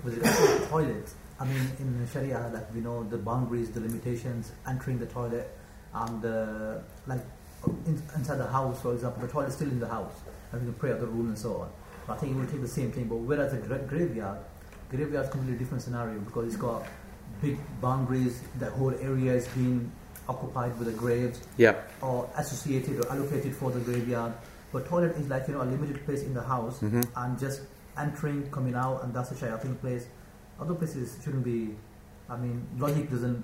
With 0.03 0.15
regard 0.17 0.35
to 0.35 0.67
toilets, 0.67 1.15
I 1.39 1.45
mean, 1.45 1.61
in 1.79 2.07
Sharia, 2.11 2.51
like 2.53 2.73
we 2.73 2.81
know 2.81 3.03
the 3.03 3.17
boundaries, 3.17 3.71
the 3.71 3.79
limitations, 3.79 4.51
entering 4.67 4.99
the 4.99 5.05
toilet, 5.07 5.49
and 5.93 6.23
uh, 6.25 6.79
like 7.07 7.21
in, 7.85 8.01
inside 8.15 8.37
the 8.37 8.47
house, 8.47 8.81
for 8.81 8.93
example, 8.93 9.21
the 9.21 9.27
toilet 9.31 9.49
is 9.49 9.55
still 9.55 9.69
in 9.69 9.79
the 9.79 9.87
house, 9.87 10.13
and 10.51 10.61
we 10.61 10.67
can 10.67 10.75
pray 10.79 10.91
out 10.91 10.99
the 10.99 11.07
room 11.07 11.27
and 11.27 11.37
so 11.37 11.57
on. 11.61 11.69
But 12.07 12.13
I 12.13 12.17
think 12.17 12.35
it 12.35 12.39
will 12.39 12.47
take 12.47 12.61
the 12.61 12.67
same 12.67 12.91
thing. 12.91 13.05
But 13.05 13.17
whereas 13.17 13.53
a 13.53 13.57
gra- 13.57 13.79
graveyard, 13.79 14.39
graveyard 14.89 15.25
is 15.25 15.31
completely 15.31 15.57
different 15.59 15.83
scenario 15.83 16.19
because 16.19 16.47
it's 16.47 16.55
got 16.61 16.85
big 17.41 17.57
boundaries. 17.81 18.41
The 18.59 18.69
whole 18.71 18.93
area 18.95 19.33
is 19.33 19.47
being 19.49 19.91
occupied 20.29 20.77
with 20.77 20.87
the 20.87 20.93
graves, 20.93 21.41
yeah, 21.57 21.75
or 22.01 22.29
associated 22.37 23.03
or 23.03 23.11
allocated 23.11 23.55
for 23.55 23.71
the 23.71 23.79
graveyard. 23.79 24.33
But 24.71 24.85
toilet 24.87 25.15
is 25.17 25.27
like 25.27 25.47
you 25.47 25.55
know 25.55 25.63
a 25.63 25.65
limited 25.65 26.05
place 26.05 26.21
in 26.23 26.33
the 26.33 26.41
house, 26.43 26.79
Mhm. 26.81 27.05
and 27.15 27.39
just 27.39 27.61
entering, 27.97 28.49
coming 28.51 28.75
out, 28.75 29.03
and 29.03 29.13
that's 29.13 29.31
a 29.31 29.35
shayateen 29.35 29.79
place. 29.79 30.07
Other 30.59 30.73
places 30.75 31.17
shouldn't 31.23 31.43
be 31.43 31.75
I 32.29 32.37
mean, 32.37 32.65
logic 32.77 33.09
doesn't. 33.09 33.43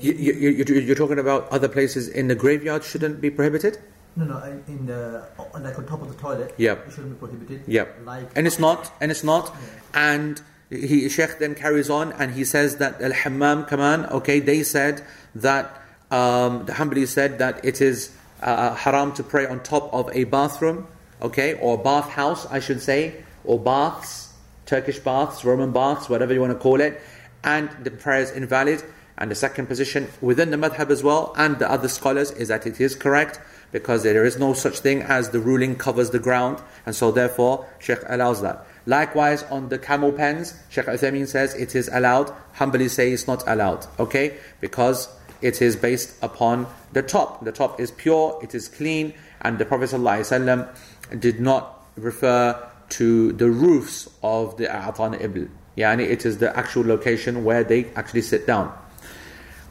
You, 0.00 0.12
you, 0.12 0.32
you- 0.50 0.80
you're 0.80 0.94
talking 0.96 1.18
about 1.18 1.48
other 1.50 1.68
places 1.68 2.08
in 2.08 2.28
the 2.28 2.34
graveyard 2.34 2.84
shouldn't 2.84 3.20
be 3.22 3.30
prohibited? 3.30 3.78
No, 4.16 4.24
no, 4.26 4.42
in- 4.44 4.64
in 4.68 4.86
the 4.86 5.24
like 5.60 5.78
on 5.78 5.86
top 5.86 6.02
of 6.02 6.08
the 6.08 6.14
toilet. 6.20 6.54
Yeah, 6.58 6.72
It 6.72 6.90
shouldn't 6.90 7.14
be 7.14 7.26
prohibited. 7.26 7.62
Yep. 7.66 8.00
Like. 8.04 8.28
And 8.36 8.46
it's 8.46 8.58
not, 8.58 8.92
and 9.00 9.10
it's 9.10 9.24
not. 9.24 9.54
Yeah. 9.54 10.12
And 10.12 10.42
he, 10.68 11.08
Sheikh 11.08 11.38
then 11.38 11.54
carries 11.54 11.88
on 11.88 12.12
and 12.14 12.32
he 12.34 12.44
says 12.44 12.76
that 12.76 13.00
Al 13.00 13.12
Hammam 13.12 13.64
Kaman, 13.64 14.06
okay, 14.06 14.40
they 14.40 14.62
said 14.62 15.02
that, 15.34 15.80
um, 16.10 16.66
the 16.66 16.72
Hanbali 16.72 17.06
said 17.06 17.38
that 17.38 17.64
it 17.64 17.80
is 17.80 18.10
uh, 18.42 18.74
haram 18.74 19.12
to 19.14 19.22
pray 19.22 19.46
on 19.46 19.62
top 19.62 19.92
of 19.94 20.10
a 20.12 20.24
bathroom, 20.24 20.86
okay, 21.22 21.54
or 21.54 21.78
bathhouse, 21.78 22.46
I 22.46 22.60
should 22.60 22.82
say, 22.82 23.22
or 23.46 23.58
baths, 23.58 24.32
Turkish 24.66 24.98
baths, 24.98 25.44
Roman 25.44 25.72
baths, 25.72 26.08
whatever 26.08 26.34
you 26.34 26.40
want 26.40 26.52
to 26.52 26.58
call 26.58 26.80
it, 26.80 27.00
and 27.44 27.70
the 27.82 27.90
prayer 27.90 28.20
is 28.20 28.30
invalid. 28.30 28.82
And 29.18 29.30
the 29.30 29.34
second 29.34 29.66
position 29.66 30.08
within 30.20 30.50
the 30.50 30.58
madhab 30.58 30.90
as 30.90 31.02
well, 31.02 31.32
and 31.38 31.58
the 31.58 31.70
other 31.70 31.88
scholars, 31.88 32.32
is 32.32 32.48
that 32.48 32.66
it 32.66 32.80
is 32.82 32.94
correct 32.94 33.40
because 33.72 34.02
there 34.02 34.26
is 34.26 34.38
no 34.38 34.52
such 34.52 34.80
thing 34.80 35.00
as 35.00 35.30
the 35.30 35.40
ruling 35.40 35.74
covers 35.76 36.10
the 36.10 36.18
ground, 36.18 36.60
and 36.84 36.94
so 36.94 37.10
therefore 37.10 37.66
Sheikh 37.78 38.00
allows 38.08 38.42
that. 38.42 38.66
Likewise, 38.84 39.42
on 39.44 39.70
the 39.70 39.78
camel 39.78 40.12
pens, 40.12 40.54
Sheikh 40.68 40.84
Uthaymeen 40.84 41.26
says 41.26 41.54
it 41.54 41.74
is 41.74 41.88
allowed. 41.92 42.30
Hanbali 42.56 42.90
say 42.90 43.10
it's 43.10 43.26
not 43.26 43.42
allowed, 43.46 43.86
okay? 43.98 44.36
Because 44.60 45.08
it 45.40 45.62
is 45.62 45.76
based 45.76 46.14
upon 46.22 46.66
the 46.92 47.02
top. 47.02 47.44
The 47.44 47.52
top 47.52 47.80
is 47.80 47.90
pure, 47.90 48.38
it 48.42 48.54
is 48.54 48.68
clean, 48.68 49.14
and 49.40 49.58
the 49.58 49.64
Prophet 49.64 49.90
ﷺ 49.90 51.20
did 51.20 51.40
not 51.40 51.86
refer 51.96 52.70
to 52.90 53.32
the 53.32 53.50
roofs 53.50 54.08
of 54.22 54.56
the 54.56 54.66
A'atan 54.66 55.20
Ibl. 55.20 55.48
Yani 55.76 56.08
it 56.08 56.24
is 56.24 56.38
the 56.38 56.56
actual 56.56 56.84
location 56.84 57.44
where 57.44 57.62
they 57.62 57.86
actually 57.96 58.22
sit 58.22 58.46
down. 58.46 58.72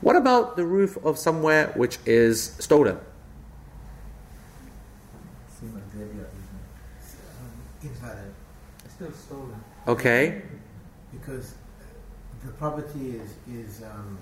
What 0.02 0.16
about 0.16 0.56
the 0.56 0.66
roof 0.66 0.98
of 1.04 1.18
somewhere 1.18 1.72
which 1.76 1.98
is 2.06 2.56
stolen? 2.60 3.00
Same 5.60 5.76
as 5.78 5.94
graveyard, 5.94 6.30
isn't 7.82 7.90
it? 7.90 7.96
Invalid 7.96 8.34
It's 8.84 8.94
still 8.94 9.12
stolen. 9.12 9.64
Okay? 9.88 10.44
because 11.26 11.56
the 12.46 12.52
property 12.54 13.18
is 13.18 13.34
is 13.52 13.84
um, 13.84 14.18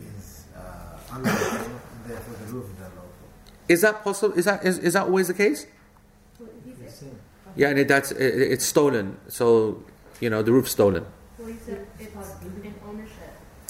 is 0.00 0.44
uh, 0.56 0.98
unlawful, 1.12 1.58
and 1.58 2.10
therefore 2.10 2.46
the 2.46 2.52
roof 2.52 2.64
is 2.64 2.78
unlawful. 2.78 3.28
Is 3.68 3.80
that 3.82 4.04
possible? 4.04 4.38
Is 4.38 4.44
that 4.44 4.64
is, 4.64 4.78
is 4.78 4.92
that 4.94 5.04
always 5.04 5.28
the 5.28 5.34
case? 5.34 5.66
It's 7.56 7.62
same. 7.62 7.62
Yeah, 7.62 7.70
and 7.70 7.78
it, 7.78 7.88
that's 7.88 8.10
it, 8.12 8.52
it's 8.52 8.64
stolen. 8.64 9.16
So 9.28 9.82
you 10.20 10.30
know 10.30 10.42
the 10.42 10.52
roof's 10.52 10.70
stolen. 10.70 11.06
Well, 11.38 11.48
you 11.48 11.56
said 11.64 11.86
it's 11.98 12.14
in 12.14 12.74
ownership. 12.86 13.12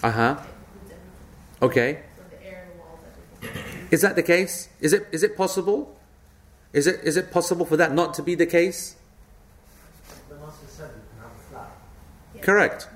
Uh 0.02 0.10
huh. 0.10 0.22
It 0.22 0.48
includes 0.48 0.92
everything. 0.92 1.62
Okay. 1.62 2.02
So 2.16 2.22
the 2.30 2.46
air, 2.46 2.68
the 2.72 2.78
walls, 2.80 3.00
everything. 3.42 3.88
Is 3.90 4.00
that 4.02 4.16
the 4.16 4.22
case? 4.22 4.68
Is 4.80 4.92
it 4.92 5.06
is 5.12 5.22
it 5.22 5.36
possible? 5.36 5.96
Is 6.72 6.86
it 6.86 7.00
is 7.04 7.16
it 7.16 7.30
possible 7.30 7.64
for 7.64 7.76
that 7.76 7.92
not 7.92 8.14
to 8.14 8.22
be 8.22 8.34
the 8.34 8.46
case? 8.46 8.96
The 10.28 10.34
Master 10.36 10.66
said 10.68 10.90
you 10.94 11.02
can 11.10 11.22
have 11.22 11.30
a 11.30 11.50
flat. 11.50 11.72
Yeah. 12.34 12.42
Correct. 12.42 12.88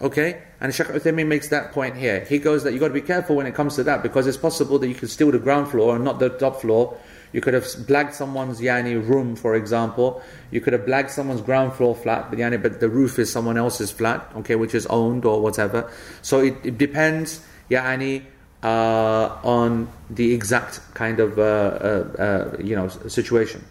Okay, 0.00 0.42
and 0.60 0.74
Sheikh 0.74 0.88
Uthaymeen 0.88 1.28
makes 1.28 1.48
that 1.48 1.72
point 1.72 1.96
here. 1.96 2.24
He 2.28 2.38
goes 2.38 2.62
that 2.64 2.72
you've 2.72 2.80
got 2.80 2.88
to 2.88 2.94
be 2.94 3.00
careful 3.00 3.36
when 3.36 3.46
it 3.46 3.54
comes 3.54 3.76
to 3.76 3.84
that 3.84 4.02
because 4.02 4.26
it's 4.26 4.36
possible 4.36 4.78
that 4.80 4.88
you 4.88 4.94
can 4.94 5.08
steal 5.08 5.30
the 5.30 5.38
ground 5.38 5.68
floor 5.68 5.94
and 5.94 6.04
not 6.04 6.18
the 6.18 6.28
top 6.28 6.60
floor. 6.60 6.98
You 7.33 7.41
could 7.41 7.53
have 7.53 7.63
blagged 7.63 8.13
someone's 8.13 8.59
yani 8.59 8.95
room, 9.07 9.35
for 9.35 9.55
example. 9.55 10.21
You 10.51 10.61
could 10.61 10.73
have 10.73 10.83
blagged 10.83 11.11
someone's 11.11 11.41
ground 11.41 11.73
floor 11.73 11.95
flat, 11.95 12.29
but 12.29 12.39
yani, 12.39 12.61
but 12.61 12.79
the 12.79 12.89
roof 12.89 13.19
is 13.19 13.31
someone 13.31 13.57
else's 13.57 13.91
flat, 13.91 14.31
okay, 14.37 14.55
which 14.55 14.73
is 14.73 14.85
owned 14.87 15.25
or 15.25 15.41
whatever. 15.41 15.91
So 16.21 16.39
it, 16.39 16.55
it 16.63 16.77
depends, 16.77 17.41
yani, 17.69 18.25
uh, 18.63 19.37
on 19.43 19.87
the 20.09 20.33
exact 20.33 20.81
kind 20.93 21.19
of 21.19 21.37
uh, 21.37 21.41
uh, 21.41 22.55
uh, 22.57 22.57
you 22.59 22.75
know 22.75 22.87
situation. 22.87 23.63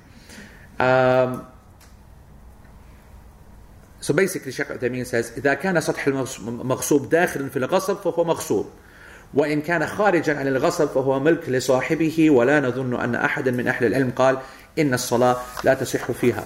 Um, 0.78 1.46
So 4.00 4.14
basically 4.14 4.52
Sheikh 4.52 4.68
Uthaymeen 4.68 5.04
says 5.04 5.32
إذا 5.36 5.54
كان 5.54 5.80
سطح 5.80 6.06
المغصوب 6.06 7.08
داخلا 7.08 7.48
في 7.48 7.56
الغصب 7.56 7.96
فهو 7.96 8.24
مغصوب 8.24 8.66
وإن 9.34 9.60
كان 9.60 9.86
خارجا 9.86 10.38
عن 10.38 10.46
الغصب 10.46 10.88
فهو 10.88 11.20
ملك 11.20 11.48
لصاحبه 11.48 12.30
ولا 12.30 12.60
نظن 12.60 13.00
أن 13.00 13.14
أحدا 13.14 13.50
من 13.50 13.68
أهل 13.68 13.86
العلم 13.86 14.10
قال 14.10 14.38
إن 14.78 14.94
الصلاة 14.94 15.36
لا 15.64 15.74
تصح 15.74 16.12
فيها 16.12 16.44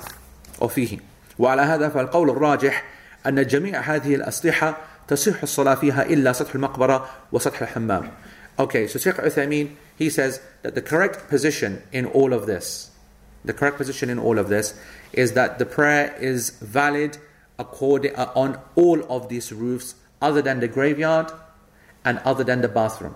أو 0.62 0.68
فيه 0.68 0.98
وعلى 1.38 1.62
هذا 1.62 1.88
فالقول 1.88 2.30
الراجح 2.30 2.84
أن 3.26 3.46
جميع 3.46 3.80
هذه 3.80 4.14
الأسطحة 4.14 4.76
تصح 5.08 5.42
الصلاة 5.42 5.74
فيها 5.74 6.02
إلا 6.02 6.32
سطح 6.32 6.54
المقبرة 6.54 7.08
وسطح 7.32 7.62
الحمام 7.62 8.10
Okay, 8.58 8.86
so 8.86 8.98
Sheikh 8.98 9.14
Uthaymeen, 9.14 9.76
he 9.96 10.10
says 10.10 10.42
that 10.62 10.74
the 10.74 10.82
correct 10.82 11.30
position 11.30 11.82
in 11.90 12.04
all 12.04 12.34
of 12.34 12.44
this, 12.46 12.90
the 13.46 13.54
correct 13.54 13.78
position 13.78 14.10
in 14.10 14.18
all 14.18 14.38
of 14.38 14.50
this 14.50 14.78
is 15.14 15.32
that 15.32 15.58
the 15.58 15.64
prayer 15.64 16.14
is 16.20 16.50
valid 16.60 17.16
according 17.58 18.14
uh, 18.14 18.30
on 18.34 18.58
all 18.76 19.02
of 19.10 19.30
these 19.30 19.52
roofs 19.52 19.94
other 20.20 20.42
than 20.42 20.60
the 20.60 20.68
graveyard 20.68 21.32
and 22.07 22.19
other 22.19 22.43
than 22.45 22.61
the 22.61 22.69
bathroom. 22.69 23.13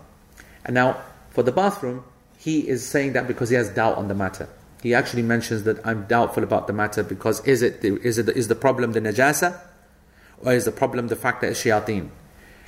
And 0.66 0.76
now 0.76 1.02
for 1.30 1.44
the 1.44 1.52
bathroom, 1.54 2.04
he 2.38 2.68
is 2.68 2.86
saying 2.86 3.14
that 3.14 3.26
because 3.26 3.50
he 3.50 3.56
has 3.56 3.70
doubt 3.70 3.96
on 3.96 4.10
the 4.10 4.14
matter. 4.14 4.50
He 4.84 4.94
actually 4.94 5.22
mentions 5.22 5.64
that 5.64 5.78
I'm 5.88 6.04
doubtful 6.08 6.44
about 6.44 6.68
the 6.68 6.74
matter 6.74 7.02
because 7.02 7.40
is 7.48 7.62
it 7.62 7.82
the, 7.82 8.02
is 8.02 8.18
it 8.18 8.26
the, 8.26 8.36
is 8.36 8.50
the 8.50 8.56
problem 8.56 8.92
the 8.92 9.00
najasa 9.00 9.58
or 10.40 10.52
is 10.52 10.66
the 10.66 10.74
problem 10.74 11.08
the 11.08 11.16
fact 11.16 11.40
that 11.40 11.52
it's 11.52 11.64
shayateen? 11.64 12.10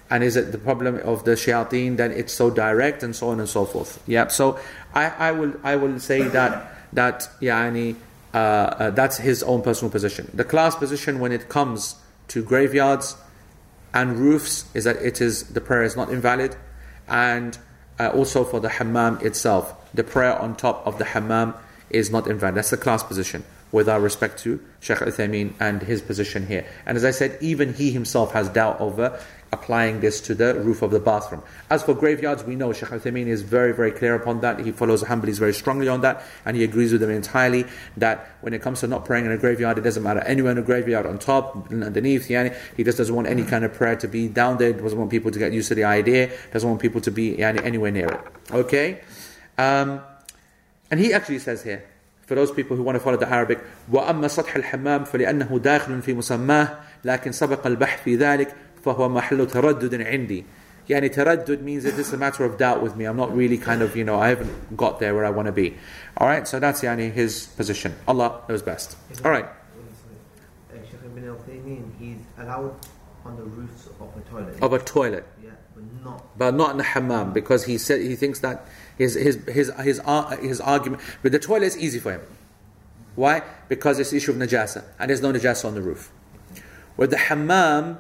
And 0.10 0.24
is 0.24 0.38
it 0.38 0.54
the 0.54 0.58
problem 0.58 0.96
of 1.04 1.26
the 1.26 1.32
shayateen 1.32 1.98
that 1.98 2.12
it's 2.12 2.32
so 2.32 2.50
direct 2.50 3.04
and 3.04 3.14
so 3.14 3.28
on 3.30 3.42
and 3.42 3.50
so 3.50 3.66
forth? 3.66 4.02
Yeah. 4.08 4.28
So 4.28 4.58
I, 4.94 5.10
I 5.10 5.32
will 5.34 5.54
I 5.64 5.76
will 5.76 6.00
say 6.00 6.22
that 6.22 6.72
that 6.94 7.28
yani, 7.42 7.96
uh, 8.34 8.38
uh, 8.38 8.90
that's 8.92 9.18
his 9.18 9.44
own 9.44 9.62
personal 9.62 9.92
position. 9.92 10.30
The 10.34 10.46
class 10.46 10.76
position 10.76 11.20
when 11.20 11.34
it 11.34 11.50
comes 11.50 11.96
to 12.30 12.44
graveyards 12.44 13.18
and 13.94 14.18
roofs 14.18 14.66
is 14.74 14.84
that 14.86 14.98
it 14.98 15.22
is 15.22 15.44
the 15.50 15.62
prayer 15.62 15.84
is 15.84 15.96
not 15.96 16.10
invalid, 16.10 16.56
and 17.08 17.58
uh, 18.00 18.10
also 18.10 18.44
for 18.44 18.60
the 18.60 18.70
hammam 18.70 19.20
itself, 19.22 19.94
the 19.94 20.04
prayer 20.04 20.38
on 20.40 20.56
top 20.56 20.86
of 20.86 20.98
the 20.98 21.06
hammam 21.06 21.54
is 21.90 22.10
not 22.10 22.28
invalid. 22.28 22.56
That's 22.56 22.72
the 22.72 22.78
class 22.78 23.04
position. 23.04 23.44
With 23.72 23.90
our 23.90 24.00
respect 24.00 24.38
to 24.44 24.64
Sheikh 24.82 25.00
Uthaymeen 25.00 25.54
and 25.60 25.82
his 25.82 26.00
position 26.00 26.46
here. 26.46 26.64
And 26.86 26.96
as 26.96 27.04
I 27.04 27.10
said, 27.10 27.40
even 27.42 27.74
he 27.74 27.92
himself 27.92 28.32
has 28.34 28.48
doubt 28.50 28.80
over 28.80 29.20
applying 29.53 30.01
this 30.01 30.21
to 30.21 30.35
the 30.35 30.55
roof 30.61 30.83
of 30.83 30.91
the 30.91 31.01
bathroom. 31.01 31.43
As 31.71 31.83
for 31.83 31.95
graveyards, 31.95 32.45
we 32.45 32.55
know 32.55 32.73
Sheikh 32.73 32.91
Uthaymeen 32.91 33.27
is 33.27 33.43
very, 33.43 33.73
very 33.73 33.91
clear 33.91 34.15
upon 34.15 34.41
that. 34.41 34.61
He 34.61 34.73
follows 34.73 35.01
the 35.01 35.07
Hanbalis 35.07 35.39
very 35.39 35.55
strongly 35.55 35.89
on 35.89 36.03
that, 36.03 36.23
and 36.45 36.57
he 36.57 36.65
agrees 36.65 36.93
with 36.93 37.01
them 37.01 37.11
entirely 37.11 37.65
that 37.97 38.37
when 38.43 38.53
it 38.53 38.61
comes 38.61 38.81
to 38.81 38.87
not 38.87 39.05
praying 39.05 39.25
in 39.25 39.33
a 39.33 39.39
graveyard, 39.39 39.79
it 39.79 39.83
doesn't 39.83 40.03
matter. 40.03 40.21
Anywhere 40.21 40.53
in 40.53 40.59
a 40.59 40.63
graveyard, 40.63 41.07
on 41.07 41.19
top, 41.19 41.71
underneath, 41.71 42.29
yani, 42.29 42.55
he 42.77 42.85
just 42.85 42.99
doesn't 42.99 43.15
want 43.15 43.27
any 43.27 43.45
kind 43.45 43.65
of 43.65 43.73
prayer 43.73 43.97
to 43.97 44.09
be 44.09 44.29
down 44.29 44.59
there, 44.59 44.73
doesn't 44.73 44.99
want 44.99 45.11
people 45.11 45.31
to 45.31 45.39
get 45.39 45.53
used 45.53 45.69
to 45.69 45.75
the 45.75 45.85
idea, 45.85 46.31
doesn't 46.53 46.69
want 46.69 46.81
people 46.81 47.01
to 47.01 47.11
be 47.11 47.37
yani, 47.37 47.63
anywhere 47.65 47.91
near 47.91 48.09
it. 48.09 48.21
Okay? 48.53 49.01
Um, 49.57 50.01
and 50.91 51.01
he 51.01 51.13
actually 51.13 51.39
says 51.39 51.63
here, 51.63 51.85
for 52.27 52.35
those 52.35 52.51
people 52.51 52.77
who 52.77 52.83
want 52.83 52.97
to 52.97 53.01
follow 53.01 53.17
the 53.17 53.29
Arabic, 53.29 53.59
وأما 53.91 54.29
سطح 54.29 54.57
الحمام 54.57 55.05
فلأنه 55.05 55.59
داخل 55.59 56.03
في 56.03 56.15
مسماه 56.15 56.69
لكن 57.05 57.33
سبق 57.33 57.67
البحث 57.67 58.03
في 58.05 58.17
ذلك 58.17 58.55
فهو 58.85 59.09
محل 59.09 59.47
تردد 59.47 60.03
عندي. 60.03 60.45
يعني 60.91 61.09
تردد 61.09 61.63
means 61.63 61.85
that 61.85 61.97
this 61.97 62.09
is 62.09 62.13
a 62.13 62.17
matter 62.17 62.45
of 62.45 62.57
doubt 62.57 62.83
with 62.83 62.97
me. 62.97 63.05
I'm 63.05 63.17
not 63.17 63.35
really 63.35 63.59
kind 63.59 63.83
of, 63.83 63.97
you 63.97 64.05
know, 64.05 64.19
I 64.19 64.29
haven't 64.29 64.77
got 64.77 65.01
there 65.01 65.15
where 65.15 65.25
I 65.25 65.31
want 65.31 65.47
to 65.47 65.53
be. 65.53 65.77
Alright, 66.21 66.49
so 66.49 66.59
that's 66.59 66.81
yani 66.83 67.13
his 67.13 67.47
position. 67.57 67.95
Allah 68.07 68.41
knows 68.49 68.63
best. 68.63 68.97
Alright. 69.25 69.45
Uh, 69.45 70.77
Sheikh 70.91 71.01
Ibn 71.05 71.29
al-Taymiyyah, 71.29 71.99
he's 71.99 72.19
allowed 72.39 72.75
on 73.25 73.37
the 73.37 73.43
roofs 73.43 73.89
of 74.01 74.09
a 74.17 74.21
toilet. 74.31 74.63
Of 74.63 74.73
a 74.73 74.79
toilet. 74.79 75.27
Yeah, 75.43 75.51
but 75.75 75.85
not. 76.05 76.39
but 76.39 76.55
not 76.55 76.71
in 76.73 76.77
the 76.79 76.85
hammam 76.85 77.33
because 77.33 77.65
he 77.65 77.77
said 77.77 78.01
he 78.01 78.17
thinks 78.17 78.41
that 78.41 78.67
his 78.97 79.15
his 79.15 79.37
his 79.47 79.71
his, 79.81 80.01
ar- 80.01 80.37
his 80.37 80.61
argument 80.61 81.03
but 81.23 81.33
the 81.33 81.39
toilet 81.39 81.67
is 81.67 81.77
easy 81.77 81.99
for 81.99 82.13
him 82.13 82.23
why 83.15 83.43
because 83.69 83.99
it's 83.99 84.11
the 84.11 84.17
issue 84.17 84.31
of 84.33 84.37
najasa 84.39 84.83
and 84.99 85.11
there's 85.11 85.21
no 85.23 85.33
najasa 85.33 85.65
on 85.67 85.75
the 85.75 85.83
roof 85.83 86.11
with 86.97 87.11
the 87.11 87.17
hammam 87.17 87.99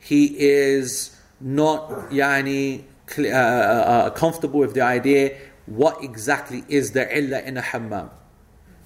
he 0.00 0.26
is 0.38 1.16
not 1.40 1.88
yani 2.10 2.84
uh, 3.18 3.22
uh, 3.22 3.26
uh, 3.26 4.10
comfortable 4.10 4.60
with 4.60 4.74
the 4.74 4.82
idea 4.82 5.36
what 5.66 6.02
exactly 6.02 6.64
is 6.68 6.92
the 6.92 7.06
illah 7.16 7.40
in 7.42 7.56
a 7.56 7.60
hammam 7.60 8.10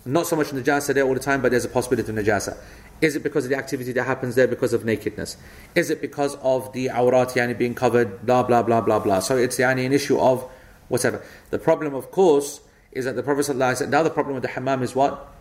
not 0.04 0.26
so 0.26 0.36
much 0.36 0.48
najasa 0.48 0.94
there 0.94 1.04
all 1.04 1.14
the 1.14 1.20
time 1.20 1.40
but 1.40 1.50
there's 1.50 1.64
a 1.64 1.68
possibility 1.68 2.10
of 2.10 2.16
najasa 2.16 2.56
is 3.00 3.16
it 3.16 3.22
because 3.22 3.44
of 3.44 3.50
the 3.50 3.56
activity 3.56 3.92
that 3.92 4.04
happens 4.04 4.34
there 4.34 4.46
because 4.46 4.72
of 4.72 4.84
nakedness? 4.84 5.36
Is 5.74 5.90
it 5.90 6.00
because 6.00 6.36
of 6.36 6.72
the 6.72 6.86
awrat 6.86 7.32
yani 7.34 7.56
being 7.56 7.74
covered? 7.74 8.24
Blah 8.24 8.44
blah 8.44 8.62
blah 8.62 8.80
blah 8.80 8.98
blah. 8.98 9.20
So 9.20 9.36
it's 9.36 9.58
yani 9.58 9.84
an 9.84 9.92
issue 9.92 10.18
of 10.18 10.48
whatever. 10.88 11.22
The 11.50 11.58
problem, 11.58 11.94
of 11.94 12.10
course, 12.10 12.60
is 12.92 13.04
that 13.04 13.16
the 13.16 13.22
Prophet 13.22 13.46
ﷺ 13.46 13.88
now 13.88 14.02
the 14.02 14.10
problem 14.10 14.34
with 14.34 14.42
the 14.42 14.48
hammam 14.48 14.82
is 14.82 14.94
what? 14.94 15.32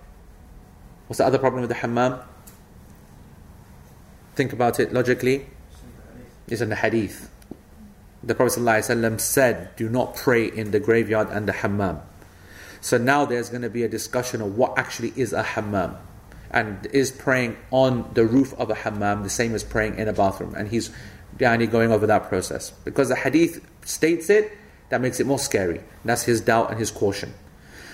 What's 1.08 1.20
the 1.20 1.26
other 1.26 1.38
problem 1.38 1.62
with 1.62 1.70
the 1.70 1.76
hammam? 1.76 2.20
Think 4.36 4.52
about 4.52 4.80
it 4.80 4.92
logically. 4.92 5.48
It's 6.48 6.62
in 6.62 6.70
the 6.70 6.76
hadith. 6.76 7.30
The 8.24 8.36
Prophet 8.36 8.60
ﷺ 8.60 9.20
said, 9.20 9.76
Do 9.76 9.90
not 9.90 10.16
pray 10.16 10.46
in 10.46 10.72
the 10.72 10.80
graveyard 10.80 11.30
and 11.30 11.48
the 11.48 11.52
hammam. 11.52 12.00
So 12.80 12.98
now 12.98 13.26
there's 13.26 13.50
going 13.50 13.62
to 13.62 13.70
be 13.70 13.84
a 13.84 13.90
discussion 13.90 14.42
of 14.42 14.58
what 14.58 14.78
actually 14.78 15.14
is 15.16 15.34
a 15.34 15.44
hammam. 15.44 15.98
And 16.52 16.86
is 16.88 17.12
praying 17.12 17.58
on 17.72 18.10
the 18.14 18.26
roof 18.26 18.54
of 18.60 18.70
a 18.70 18.76
hammam 18.76 19.24
the 19.24 19.30
same 19.30 19.56
as 19.56 19.64
praying 19.64 19.98
in 19.98 20.08
a 20.08 20.14
bathroom? 20.14 20.54
And 20.56 20.68
he's 20.68 20.92
going 21.38 21.92
over 21.92 22.06
that 22.08 22.30
process. 22.30 22.72
Because 22.84 23.10
the 23.10 23.16
hadith 23.16 23.66
states 23.86 24.30
it, 24.30 24.52
that 24.90 25.02
makes 25.02 25.20
it 25.20 25.26
more 25.26 25.40
scary. 25.40 25.82
That's 26.06 26.24
his 26.24 26.42
doubt 26.42 26.70
and 26.70 26.80
his 26.80 26.92
caution. 26.92 27.34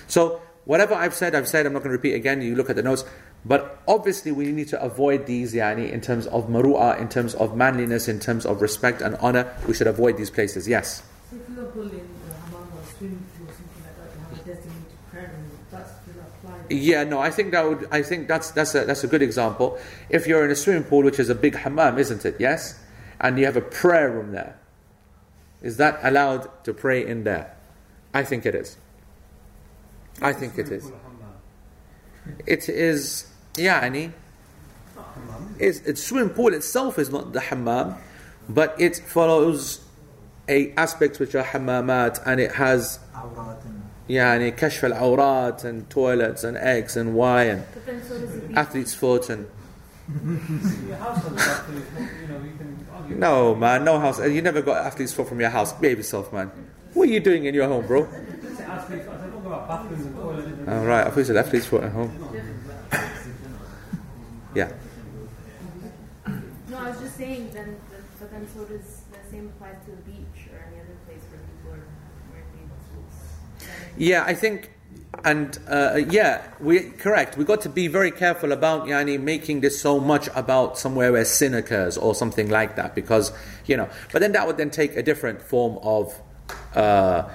So, 0.06 0.42
whatever 0.64 0.94
I've 0.94 1.14
said, 1.14 1.34
I've 1.34 1.48
said, 1.48 1.66
I'm 1.66 1.72
not 1.72 1.78
going 1.78 1.90
to 1.90 1.96
repeat 1.96 2.14
again. 2.14 2.42
You 2.42 2.54
look 2.54 2.68
at 2.68 2.76
the 2.76 2.82
notes. 2.82 3.04
But 3.44 3.80
obviously, 3.88 4.32
we 4.32 4.52
need 4.52 4.68
to 4.68 4.82
avoid 4.82 5.26
these, 5.26 5.54
yani, 5.54 5.90
in 5.90 6.00
terms 6.00 6.26
of 6.26 6.48
maru'ah, 6.48 7.00
in 7.00 7.08
terms 7.08 7.34
of 7.34 7.56
manliness, 7.56 8.06
in 8.06 8.20
terms 8.20 8.44
of 8.44 8.60
respect 8.60 9.00
and 9.00 9.16
honor. 9.16 9.56
We 9.66 9.74
should 9.74 9.86
avoid 9.86 10.18
these 10.18 10.30
places, 10.30 10.68
yes. 10.68 11.02
For 11.30 11.36
example, 11.36 11.82
in 11.82 11.88
the 11.88 12.34
hammam 12.34 12.68
or 12.74 12.84
swimming 12.98 13.24
or 13.40 13.52
something 13.52 13.82
like 13.82 13.96
that, 13.96 14.12
you 14.12 14.20
have 14.20 14.32
a 14.32 14.44
designated 14.44 15.10
prayer 15.10 15.32
room. 15.34 15.58
That 15.70 15.86
still 15.88 16.20
applies. 16.20 16.70
Yeah, 16.70 17.04
no, 17.04 17.18
I 17.20 17.30
think 17.30 17.52
that 17.52 17.66
would. 17.66 17.88
I 17.90 18.02
think 18.02 18.28
that's 18.28 18.50
that's 18.50 18.74
a 18.74 18.84
that's 18.84 19.04
a 19.04 19.06
good 19.06 19.22
example. 19.22 19.78
If 20.10 20.26
you're 20.26 20.44
in 20.44 20.50
a 20.50 20.56
swimming 20.56 20.84
pool, 20.84 21.04
which 21.04 21.18
is 21.18 21.30
a 21.30 21.34
big 21.34 21.54
hammam, 21.54 21.98
isn't 21.98 22.24
it? 22.26 22.36
Yes, 22.38 22.78
and 23.20 23.38
you 23.38 23.46
have 23.46 23.56
a 23.56 23.62
prayer 23.62 24.10
room 24.10 24.32
there. 24.32 24.58
Is 25.62 25.78
that 25.78 25.98
allowed 26.02 26.48
to 26.64 26.74
pray 26.74 27.06
in 27.06 27.24
there? 27.24 27.56
I 28.12 28.24
think 28.24 28.44
it 28.44 28.54
is. 28.54 28.76
I 30.20 30.32
think 30.32 30.58
it 30.58 30.70
is. 30.70 30.90
It 32.46 32.68
is. 32.68 33.26
يعني 33.59 34.11
it's, 35.59 35.79
it's 35.79 36.03
swimming 36.03 36.29
pool 36.29 36.53
itself 36.53 36.99
is 36.99 37.09
not 37.09 37.31
the 37.33 37.39
hammam, 37.39 37.95
but 38.49 38.75
it 38.79 38.97
follows 38.97 39.81
a 40.49 40.71
aspects 40.73 41.17
which 41.19 41.33
are 41.33 41.43
hammamat 41.43 42.21
and 42.25 42.39
it 42.39 42.51
has 42.53 42.99
Awrat 43.15 43.63
and 43.65 43.81
يعني 44.09 44.51
كشف 44.55 44.85
العورات 44.85 45.63
and 45.65 45.89
toilets 45.89 46.43
and 46.43 46.57
eggs 46.57 46.95
and 46.97 47.15
why 47.15 47.43
and 47.43 47.63
But 47.73 47.85
then 47.85 48.03
so 48.03 48.19
does 48.19 48.33
the 48.33 48.39
beach. 48.47 48.57
athlete's 48.57 48.93
foot 48.93 49.29
and 49.29 49.47
Your 50.87 50.97
household 50.97 51.39
is 51.39 51.47
actually, 51.47 51.75
you 52.21 52.27
know, 52.27 52.39
you 52.43 52.51
can 52.57 52.87
argue. 52.93 53.15
no 53.17 53.55
man 53.55 53.83
no 53.83 53.99
house 53.99 54.19
you 54.19 54.41
never 54.41 54.61
got 54.61 54.85
athlete's 54.85 55.13
foot 55.13 55.27
from 55.27 55.39
your 55.39 55.49
house 55.49 55.73
behave 55.73 55.97
yourself 55.97 56.31
man 56.31 56.51
what 56.93 57.09
are 57.09 57.11
you 57.11 57.19
doing 57.19 57.45
in 57.45 57.55
your 57.55 57.67
home 57.67 57.87
bro 57.87 58.05
Say 58.05 58.63
athletes, 58.63 59.07
I 59.07 59.17
said, 59.17 59.31
talk 59.33 59.45
about 59.45 59.67
bathrooms 59.67 60.05
and 60.05 60.15
toilets. 60.15 60.47
and- 60.47 60.69
all 60.69 60.85
right 60.85 61.07
I 61.07 61.09
thought 61.09 61.17
you 61.17 61.23
said 61.25 61.37
athlete's 61.37 61.65
foot 61.65 61.83
at 61.85 61.91
home 61.91 62.11
yeah 64.54 64.70
No, 66.68 66.78
I 66.78 66.90
was 66.90 67.00
just 67.00 67.16
saying 67.16 67.50
then, 67.52 67.76
that- 67.90 68.18
but 68.20 68.30
then 68.30 68.46
so 68.54 68.64
does 68.64 69.02
the 69.10 69.18
same 69.30 69.46
apply 69.56 69.70
to 69.70 69.90
the 69.90 70.02
beach 70.02 70.48
or 70.52 70.58
any 70.68 70.78
other 70.80 70.96
place 71.06 71.22
where 71.30 71.40
people 71.40 71.72
are 71.72 71.86
wearing 72.30 72.70
suits. 72.92 73.18
Yeah, 73.96 74.22
I 74.24 74.34
think, 74.34 74.70
and 75.24 75.58
uh, 75.68 75.96
yeah, 76.08 76.42
we 76.60 76.90
correct. 76.90 77.36
We 77.36 77.44
got 77.44 77.60
to 77.62 77.68
be 77.68 77.88
very 77.88 78.10
careful 78.10 78.52
about 78.52 78.86
yani 78.86 79.20
making 79.20 79.60
this 79.62 79.80
so 79.80 79.98
much 79.98 80.28
about 80.34 80.78
somewhere 80.78 81.10
where 81.12 81.24
sin 81.24 81.54
occurs 81.54 81.96
or 81.98 82.14
something 82.14 82.48
like 82.50 82.76
that, 82.76 82.94
because 82.94 83.32
you 83.66 83.76
know. 83.76 83.88
But 84.12 84.20
then 84.20 84.32
that 84.32 84.46
would 84.46 84.56
then 84.58 84.70
take 84.70 84.96
a 84.96 85.02
different 85.02 85.42
form 85.42 85.78
of, 85.82 86.14
uh, 86.76 87.28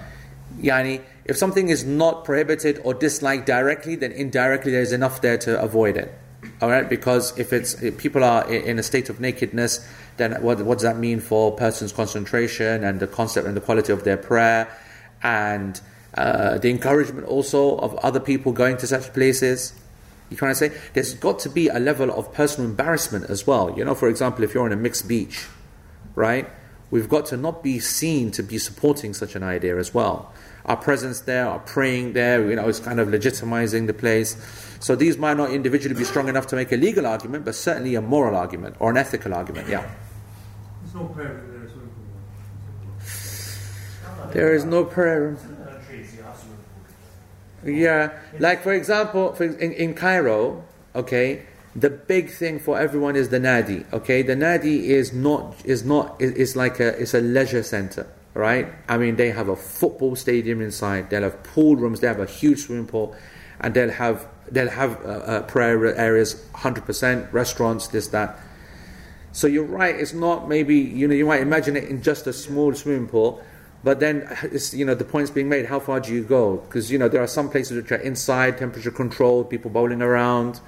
yani. 0.60 1.02
If 1.26 1.36
something 1.38 1.70
is 1.70 1.84
not 1.84 2.24
prohibited 2.24 2.80
or 2.84 2.94
disliked 2.94 3.48
directly, 3.48 3.96
then 3.96 4.12
indirectly 4.12 4.72
there's 4.72 4.92
enough 4.94 5.20
there 5.22 5.38
to 5.40 5.60
avoid 5.60 5.98
it. 5.98 6.14
All 6.62 6.70
right, 6.70 6.88
because 6.88 7.38
if 7.38 7.52
it's 7.52 7.82
if 7.82 7.98
people 7.98 8.24
are 8.24 8.50
in 8.50 8.80
a 8.80 8.84
state 8.84 9.10
of 9.10 9.20
nakedness, 9.20 9.86
then 10.18 10.42
what, 10.42 10.62
what 10.62 10.76
does 10.76 10.84
that 10.84 10.98
mean 10.98 11.20
for 11.20 11.54
a 11.54 11.56
person's 11.56 11.92
concentration 11.92 12.84
and 12.84 13.00
the 13.00 13.08
concept 13.08 13.46
and 13.46 13.58
the 13.58 13.62
quality 13.62 13.92
of 13.92 14.06
their 14.06 14.16
prayer, 14.16 14.68
and 15.22 15.82
uh, 16.14 16.58
the 16.58 16.70
encouragement 16.70 17.28
also 17.28 17.78
of 17.80 17.94
other 17.96 18.22
people 18.22 18.54
going 18.54 18.78
to 18.78 18.88
such 18.88 19.14
places? 19.14 19.74
You 20.30 20.38
to 20.38 20.56
say 20.56 20.72
there's 20.94 21.14
got 21.14 21.40
to 21.40 21.50
be 21.50 21.68
a 21.68 21.80
level 21.80 22.10
of 22.10 22.34
personal 22.34 22.70
embarrassment 22.70 23.30
as 23.30 23.46
well. 23.46 23.78
You 23.78 23.86
know, 23.86 23.94
for 23.94 24.08
example, 24.08 24.44
if 24.44 24.54
you're 24.54 24.66
on 24.66 24.72
a 24.72 24.78
mixed 24.78 25.08
beach, 25.08 25.46
right? 26.16 26.50
We've 26.90 27.10
got 27.10 27.26
to 27.28 27.38
not 27.38 27.64
be 27.64 27.80
seen 27.80 28.32
to 28.32 28.44
be 28.44 28.58
supporting 28.58 29.14
such 29.14 29.36
an 29.36 29.44
idea 29.44 29.78
as 29.78 29.94
well. 29.94 30.34
Our 30.66 30.78
presence 30.78 31.22
there, 31.22 31.48
our 31.48 31.60
praying 31.60 32.14
there, 32.14 32.50
you 32.50 32.56
know, 32.56 32.68
is 32.68 32.80
kind 32.80 33.00
of 33.00 33.10
legitimizing 33.10 33.88
the 33.88 33.94
place. 33.94 34.36
So 34.80 34.96
these 34.96 35.18
might 35.18 35.38
not 35.38 35.52
individually 35.52 35.96
be 35.96 36.04
strong 36.04 36.28
enough 36.28 36.48
to 36.48 36.56
make 36.56 36.72
a 36.72 36.78
legal 36.78 37.06
argument, 37.06 37.46
but 37.46 37.56
certainly 37.56 37.96
a 37.96 38.02
moral 38.02 38.36
argument 38.36 38.76
or 38.80 38.90
an 38.90 38.98
ethical 38.98 39.34
argument. 39.34 39.70
Yeah. 39.70 39.88
There's 40.82 40.96
no 40.96 41.06
prayer 41.06 41.34
room 41.34 41.60
there, 41.60 41.70
swimming. 41.70 41.92
There 44.34 44.56
is 44.56 44.66
no 44.66 44.86
prayer 44.86 45.22
room. 45.22 45.38
Countries, 45.38 46.16
you 46.16 46.24
have 46.24 46.38
swimming 46.38 46.58
pool. 47.64 47.72
Yeah, 47.72 48.12
like 48.40 48.64
for 48.64 48.74
example, 48.74 49.34
for 49.34 49.44
in, 49.44 49.72
in 49.74 49.94
Cairo, 49.94 50.64
okay, 50.96 51.44
the 51.76 51.90
big 51.90 52.30
thing 52.30 52.60
for 52.60 52.80
everyone 52.80 53.16
is 53.16 53.30
the 53.30 53.40
nadi. 53.40 53.92
Okay, 53.92 54.22
the 54.22 54.36
nadi 54.36 54.84
is 54.84 55.14
not 55.14 55.56
is 55.66 55.84
not 55.84 56.16
is, 56.20 56.32
is 56.32 56.56
like 56.56 56.80
a 56.80 57.00
it's 57.00 57.14
a 57.14 57.22
leisure 57.22 57.64
center, 57.64 58.08
right? 58.36 58.68
I 58.88 58.98
mean, 59.00 59.16
they 59.16 59.32
have 59.32 59.48
a 59.48 59.56
football 59.56 60.16
stadium 60.16 60.62
inside. 60.62 61.10
They'll 61.10 61.24
have 61.24 61.42
pool 61.44 61.76
rooms. 61.76 62.02
They 62.02 62.08
have 62.08 62.20
a 62.20 62.28
huge 62.28 62.60
swimming 62.60 62.86
pool, 62.86 63.16
and 63.60 63.74
they'll 63.74 63.90
have 63.90 64.28
they'll 64.52 64.70
have 64.70 65.04
uh, 65.04 65.10
uh, 65.10 65.42
prayer 65.44 65.96
areas, 65.96 66.46
hundred 66.54 66.86
percent 66.86 67.34
restaurants, 67.34 67.88
this 67.88 68.08
that. 68.10 68.38
So 69.32 69.48
you're 69.48 69.64
right. 69.64 69.96
It's 69.96 70.14
not 70.14 70.48
maybe 70.48 70.76
you 70.76 71.08
know 71.08 71.16
you 71.16 71.26
might 71.26 71.42
imagine 71.42 71.76
it 71.76 71.86
in 71.86 72.04
just 72.04 72.28
a 72.28 72.34
small 72.34 72.74
swimming 72.76 73.08
pool, 73.08 73.42
but 73.84 74.00
then 74.00 74.28
it's, 74.44 74.74
you 74.74 74.86
know 74.86 74.96
the 74.96 75.06
point's 75.06 75.32
being 75.32 75.50
made. 75.50 75.66
How 75.66 75.80
far 75.80 76.00
do 76.02 76.14
you 76.14 76.24
go? 76.24 76.58
Because 76.58 76.92
you 76.92 76.98
know 76.98 77.08
there 77.08 77.24
are 77.24 77.28
some 77.28 77.50
places 77.50 77.82
which 77.82 77.92
are 77.92 78.04
inside, 78.04 78.58
temperature 78.58 78.92
controlled, 78.92 79.50
people 79.50 79.72
bowling 79.72 80.02
around, 80.02 80.60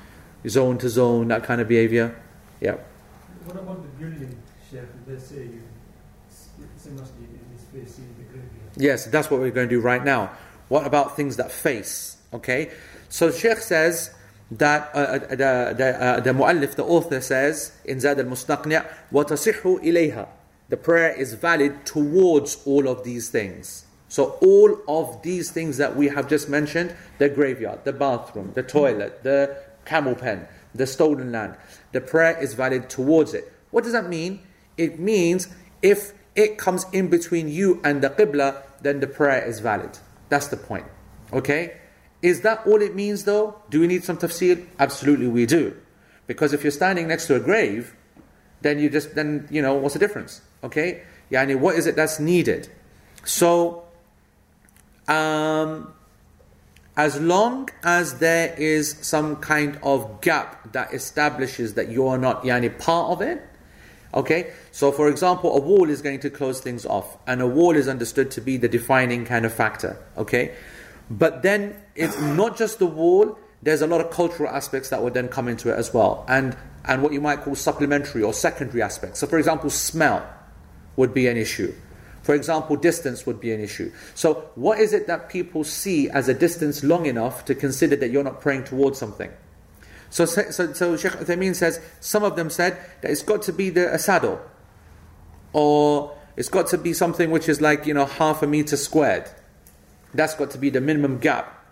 zone 0.47 0.77
to 0.79 0.89
zone, 0.89 1.27
that 1.27 1.43
kind 1.43 1.59
of 1.59 1.67
behavior. 1.67 2.19
Yeah. 2.61 2.77
What 3.43 3.57
about 3.57 3.81
the 3.81 3.89
building, 3.89 4.37
Sheikh? 4.69 5.05
They 5.05 5.19
say 5.19 5.43
you, 5.43 5.61
it's 6.29 6.85
a 6.87 6.89
masjid 6.91 7.27
is 7.57 7.63
facing 7.63 7.66
the 7.66 7.66
graveyard. 7.66 7.66
Yes, 8.76 9.06
that's 9.06 9.30
what 9.30 9.40
we're 9.40 9.50
going 9.50 9.68
to 9.68 9.74
do 9.74 9.80
right 9.80 10.04
now. 10.04 10.30
What 10.68 10.86
about 10.86 11.16
things 11.16 11.36
that 11.36 11.52
face? 11.52 12.16
Okay, 12.32 12.70
so 13.08 13.30
Sheikh 13.30 13.58
says 13.58 14.14
that 14.50 14.90
uh, 14.94 14.98
uh, 14.98 15.18
the 15.18 15.74
the, 15.76 16.02
uh, 16.02 16.20
the 16.20 16.30
muallif, 16.30 16.74
the 16.74 16.84
author 16.84 17.20
says 17.20 17.72
in 17.84 18.00
Zad 18.00 18.18
al-Mustaqni' 18.18 18.86
وَتَصِحُّ 19.12 19.60
إِلَيْهَا 19.82 20.28
The 20.70 20.76
prayer 20.76 21.10
is 21.12 21.34
valid 21.34 21.84
towards 21.84 22.62
all 22.64 22.88
of 22.88 23.04
these 23.04 23.28
things. 23.28 23.84
So 24.08 24.38
all 24.42 24.78
of 24.88 25.22
these 25.22 25.50
things 25.50 25.78
that 25.78 25.96
we 25.96 26.08
have 26.08 26.28
just 26.28 26.48
mentioned, 26.48 26.94
the 27.18 27.30
graveyard, 27.30 27.84
the 27.84 27.94
bathroom, 27.94 28.52
the 28.54 28.62
toilet, 28.62 29.22
the 29.22 29.56
camel 29.86 30.14
pen, 30.14 30.46
the 30.74 30.86
stolen 30.86 31.32
land, 31.32 31.56
the 31.92 32.00
prayer 32.00 32.38
is 32.38 32.52
valid 32.52 32.90
towards 32.90 33.32
it. 33.32 33.50
What 33.70 33.84
does 33.84 33.94
that 33.94 34.08
mean? 34.08 34.40
It 34.76 34.98
means 34.98 35.48
if 35.80 36.12
it 36.37 36.57
comes 36.57 36.85
in 36.93 37.09
between 37.09 37.49
you 37.49 37.81
and 37.83 38.01
the 38.01 38.09
qibla, 38.11 38.63
then 38.81 39.01
the 39.01 39.07
prayer 39.07 39.43
is 39.43 39.59
valid. 39.59 39.97
That's 40.29 40.47
the 40.47 40.55
point. 40.55 40.85
Okay? 41.33 41.75
Is 42.21 42.41
that 42.41 42.65
all 42.65 42.81
it 42.81 42.95
means 42.95 43.25
though? 43.25 43.59
Do 43.69 43.81
we 43.81 43.87
need 43.87 44.03
some 44.03 44.17
tafsir? 44.17 44.65
Absolutely 44.79 45.27
we 45.27 45.45
do. 45.45 45.75
Because 46.27 46.53
if 46.53 46.63
you're 46.63 46.71
standing 46.71 47.07
next 47.07 47.27
to 47.27 47.35
a 47.35 47.39
grave, 47.39 47.95
then 48.61 48.79
you 48.79 48.89
just 48.89 49.15
then 49.15 49.47
you 49.51 49.61
know 49.61 49.73
what's 49.73 49.93
the 49.93 49.99
difference? 49.99 50.41
Okay? 50.63 51.03
Yani 51.31 51.59
what 51.59 51.75
is 51.75 51.87
it 51.87 51.95
that's 51.95 52.19
needed? 52.19 52.69
So 53.25 53.83
um 55.07 55.93
as 56.95 57.19
long 57.21 57.69
as 57.83 58.19
there 58.19 58.55
is 58.57 58.97
some 59.01 59.35
kind 59.37 59.79
of 59.83 60.21
gap 60.21 60.71
that 60.73 60.93
establishes 60.93 61.75
that 61.75 61.89
you 61.89 62.07
are 62.07 62.17
not 62.17 62.43
yani 62.43 62.77
part 62.77 63.11
of 63.11 63.21
it, 63.21 63.43
okay? 64.13 64.51
So 64.71 64.91
for 64.91 65.09
example, 65.09 65.55
a 65.55 65.59
wall 65.59 65.89
is 65.89 66.01
going 66.01 66.19
to 66.21 66.29
close 66.29 66.59
things 66.59 66.85
off, 66.85 67.17
and 67.27 67.41
a 67.41 67.47
wall 67.47 67.75
is 67.75 67.87
understood 67.87 68.31
to 68.31 68.41
be 68.41 68.57
the 68.57 68.67
defining 68.67 69.25
kind 69.25 69.45
of 69.45 69.53
factor, 69.53 69.97
okay? 70.17 70.55
But 71.09 71.41
then 71.41 71.75
it's 71.95 72.19
not 72.19 72.57
just 72.57 72.79
the 72.79 72.87
wall, 72.87 73.37
there's 73.61 73.81
a 73.81 73.87
lot 73.87 74.01
of 74.01 74.11
cultural 74.11 74.49
aspects 74.49 74.89
that 74.89 75.01
would 75.01 75.13
then 75.13 75.27
come 75.27 75.47
into 75.47 75.69
it 75.69 75.77
as 75.77 75.93
well. 75.93 76.25
And 76.27 76.55
and 76.85 77.03
what 77.03 77.11
you 77.11 77.19
might 77.19 77.41
call 77.41 77.53
supplementary 77.55 78.23
or 78.23 78.33
secondary 78.33 78.81
aspects. 78.81 79.19
So 79.19 79.27
for 79.27 79.37
example, 79.37 79.69
smell 79.69 80.25
would 80.95 81.13
be 81.13 81.27
an 81.27 81.35
issue. 81.35 81.73
For 82.27 82.35
example, 82.35 82.75
distance 82.75 83.25
would 83.25 83.39
be 83.39 83.53
an 83.53 83.61
issue. 83.61 83.89
So, 84.13 84.49
what 84.55 84.79
is 84.79 84.91
it 84.91 85.07
that 85.07 85.29
people 85.29 85.63
see 85.63 86.09
as 86.09 86.27
a 86.27 86.33
distance 86.33 86.83
long 86.83 87.05
enough 87.05 87.45
to 87.45 87.55
consider 87.55 87.95
that 87.95 88.09
you're 88.09 88.23
not 88.23 88.41
praying 88.41 88.65
towards 88.65 88.97
something? 88.97 89.31
So, 90.09 90.25
so, 90.25 90.73
so 90.73 90.97
Sheikh 90.97 91.11
Uthaymeen 91.13 91.55
says, 91.55 91.81
some 91.99 92.23
of 92.23 92.35
them 92.35 92.49
said 92.49 92.77
that 93.01 93.11
it's 93.11 93.23
got 93.23 93.41
to 93.43 93.53
be 93.53 93.69
the 93.69 93.93
a 93.93 93.99
saddle, 93.99 94.39
or 95.53 96.15
it's 96.35 96.49
got 96.49 96.67
to 96.67 96.77
be 96.77 96.93
something 96.93 97.31
which 97.31 97.49
is 97.49 97.61
like, 97.61 97.85
you 97.85 97.93
know, 97.93 98.05
half 98.05 98.41
a 98.43 98.47
meter 98.47 98.77
squared. 98.77 99.29
That's 100.13 100.35
got 100.35 100.51
to 100.51 100.57
be 100.57 100.69
the 100.69 100.81
minimum 100.81 101.19
gap. 101.19 101.65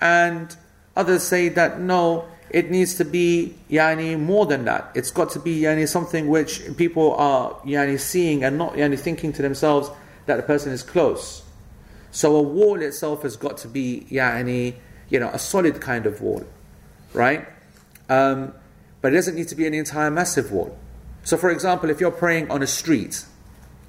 And 0.00 0.54
others 0.96 1.22
say 1.22 1.48
that 1.50 1.80
no, 1.80 2.26
it 2.50 2.70
needs 2.70 2.94
to 2.94 3.04
be 3.04 3.56
yani, 3.70 4.18
more 4.18 4.46
than 4.46 4.64
that. 4.64 4.90
It's 4.94 5.10
got 5.10 5.30
to 5.30 5.38
be 5.38 5.60
yani, 5.60 5.88
something 5.88 6.28
which 6.28 6.62
people 6.76 7.14
are 7.14 7.52
yani, 7.64 7.98
seeing 8.00 8.44
and 8.44 8.58
not 8.58 8.74
yani, 8.74 8.98
thinking 8.98 9.32
to 9.34 9.42
themselves 9.42 9.90
that 10.26 10.36
the 10.36 10.42
person 10.42 10.72
is 10.72 10.82
close. 10.82 11.42
So 12.10 12.36
a 12.36 12.42
wall 12.42 12.80
itself 12.80 13.22
has 13.22 13.36
got 13.36 13.58
to 13.58 13.68
be 13.68 14.06
yani, 14.10 14.76
you 15.08 15.20
know, 15.20 15.28
a 15.28 15.38
solid 15.38 15.80
kind 15.80 16.06
of 16.06 16.20
wall, 16.20 16.44
right? 17.12 17.46
Um, 18.08 18.54
but 19.00 19.12
it 19.12 19.16
doesn't 19.16 19.34
need 19.34 19.48
to 19.48 19.54
be 19.54 19.66
an 19.66 19.74
entire 19.74 20.10
massive 20.10 20.52
wall. 20.52 20.76
So, 21.22 21.36
for 21.36 21.50
example, 21.50 21.90
if 21.90 22.00
you're 22.00 22.10
praying 22.10 22.50
on 22.50 22.62
a 22.62 22.66
street, 22.66 23.24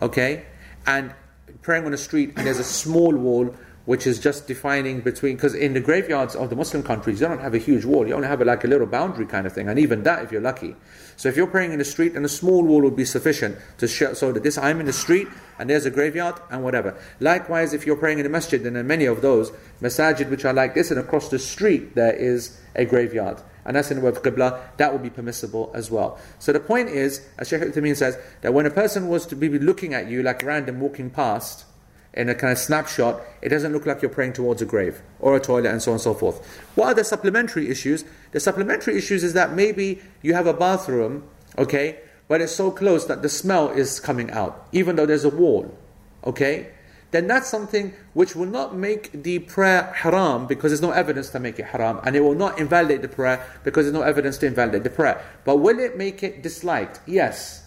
okay, 0.01 0.45
and 0.85 1.13
praying 1.61 1.85
on 1.85 1.93
a 1.93 1.97
street 1.97 2.33
and 2.35 2.47
there's 2.47 2.59
a 2.59 2.63
small 2.63 3.15
wall 3.15 3.53
which 3.85 4.05
is 4.05 4.19
just 4.19 4.47
defining 4.47 4.99
between 4.99 5.35
because 5.35 5.55
in 5.55 5.73
the 5.73 5.79
graveyards 5.79 6.35
of 6.35 6.49
the 6.49 6.55
Muslim 6.55 6.83
countries 6.83 7.21
you 7.21 7.27
don't 7.27 7.39
have 7.39 7.53
a 7.53 7.57
huge 7.57 7.85
wall. 7.85 8.05
You 8.05 8.15
only 8.15 8.27
have 8.27 8.41
a, 8.41 8.45
like 8.45 8.65
a 8.65 8.67
little 8.67 8.85
boundary 8.85 9.25
kind 9.25 9.47
of 9.47 9.53
thing. 9.53 9.69
And 9.69 9.79
even 9.79 10.03
that 10.03 10.23
if 10.23 10.31
you're 10.31 10.41
lucky. 10.41 10.75
So 11.15 11.29
if 11.29 11.37
you're 11.37 11.47
praying 11.47 11.71
in 11.71 11.79
the 11.79 11.85
street 11.85 12.13
and 12.13 12.25
a 12.25 12.29
small 12.29 12.63
wall 12.63 12.81
would 12.81 12.97
be 12.97 13.05
sufficient 13.05 13.57
to 13.77 13.87
show 13.87 14.13
so 14.13 14.33
that 14.33 14.43
this 14.43 14.57
I'm 14.57 14.81
in 14.81 14.87
the 14.87 14.93
street 14.93 15.29
and 15.57 15.69
there's 15.69 15.85
a 15.85 15.89
graveyard 15.89 16.35
and 16.51 16.63
whatever. 16.63 16.99
Likewise 17.21 17.73
if 17.73 17.85
you're 17.85 17.95
praying 17.95 18.19
in 18.19 18.25
a 18.25 18.29
masjid 18.29 18.65
and 18.65 18.75
in 18.75 18.87
many 18.87 19.05
of 19.05 19.21
those 19.21 19.51
masajid 19.81 20.29
which 20.29 20.43
are 20.43 20.53
like 20.53 20.73
this 20.73 20.91
and 20.91 20.99
across 20.99 21.29
the 21.29 21.39
street 21.39 21.95
there 21.95 22.13
is 22.13 22.59
a 22.75 22.83
graveyard 22.83 23.41
and 23.67 23.75
that's 23.75 23.91
in 23.91 23.97
the 23.97 24.03
word 24.03 24.15
qibla, 24.15 24.59
that 24.77 24.91
would 24.91 25.03
be 25.03 25.11
permissible 25.11 25.71
as 25.75 25.91
well. 25.91 26.17
So 26.39 26.51
the 26.51 26.59
point 26.59 26.89
is, 26.89 27.27
as 27.37 27.49
Shaykh 27.49 27.61
Uthaymeen 27.61 27.95
says, 27.95 28.17
that 28.41 28.53
when 28.53 28.65
a 28.65 28.71
person 28.71 29.09
was 29.09 29.27
to 29.27 29.35
be 29.35 29.49
looking 29.59 29.93
at 29.93 30.07
you 30.09 30.23
like 30.23 30.41
random 30.41 30.79
walking 30.79 31.11
past, 31.11 31.65
in 32.13 32.29
a 32.29 32.35
kind 32.35 32.51
of 32.51 32.57
snapshot, 32.57 33.21
it 33.43 33.49
doesn't 33.49 33.71
look 33.71 33.85
like 33.85 34.01
you're 34.01 34.09
praying 34.09 34.33
towards 34.33 34.59
a 34.59 34.65
grave 34.65 35.03
or 35.19 35.35
a 35.35 35.39
toilet 35.39 35.67
and 35.67 35.83
so 35.83 35.91
on 35.91 35.95
and 35.95 36.01
so 36.01 36.15
forth. 36.15 36.43
What 36.73 36.87
are 36.87 36.93
the 36.95 37.03
supplementary 37.03 37.69
issues? 37.69 38.05
The 38.31 38.39
supplementary 38.39 38.97
issues 38.97 39.23
is 39.23 39.33
that 39.33 39.53
maybe 39.53 40.01
you 40.23 40.33
have 40.33 40.47
a 40.47 40.53
bathroom, 40.53 41.25
okay, 41.59 41.99
but 42.27 42.41
it's 42.41 42.55
so 42.55 42.71
close 42.71 43.05
that 43.05 43.21
the 43.21 43.29
smell 43.29 43.69
is 43.69 43.99
coming 43.99 44.31
out, 44.31 44.67
even 44.71 44.95
though 44.95 45.05
there's 45.05 45.25
a 45.25 45.29
wall, 45.29 45.77
okay? 46.23 46.71
Then 47.11 47.27
that's 47.27 47.49
something 47.49 47.93
which 48.13 48.35
will 48.35 48.47
not 48.47 48.75
make 48.75 49.23
the 49.23 49.39
prayer 49.39 49.93
haram 49.95 50.45
because 50.45 50.71
there's 50.71 50.81
no 50.81 50.91
evidence 50.91 51.29
to 51.29 51.39
make 51.39 51.57
it 51.57 51.65
haram, 51.65 52.01
and 52.03 52.15
it 52.15 52.21
will 52.21 52.35
not 52.35 52.59
invalidate 52.59 53.01
the 53.01 53.07
prayer 53.07 53.45
because 53.63 53.85
there's 53.85 53.93
no 53.93 54.01
evidence 54.01 54.37
to 54.39 54.45
invalidate 54.45 54.83
the 54.83 54.89
prayer. 54.89 55.23
But 55.45 55.57
will 55.57 55.79
it 55.79 55.97
make 55.97 56.21
it 56.21 56.43
disliked? 56.43 56.99
Yes. 57.05 57.63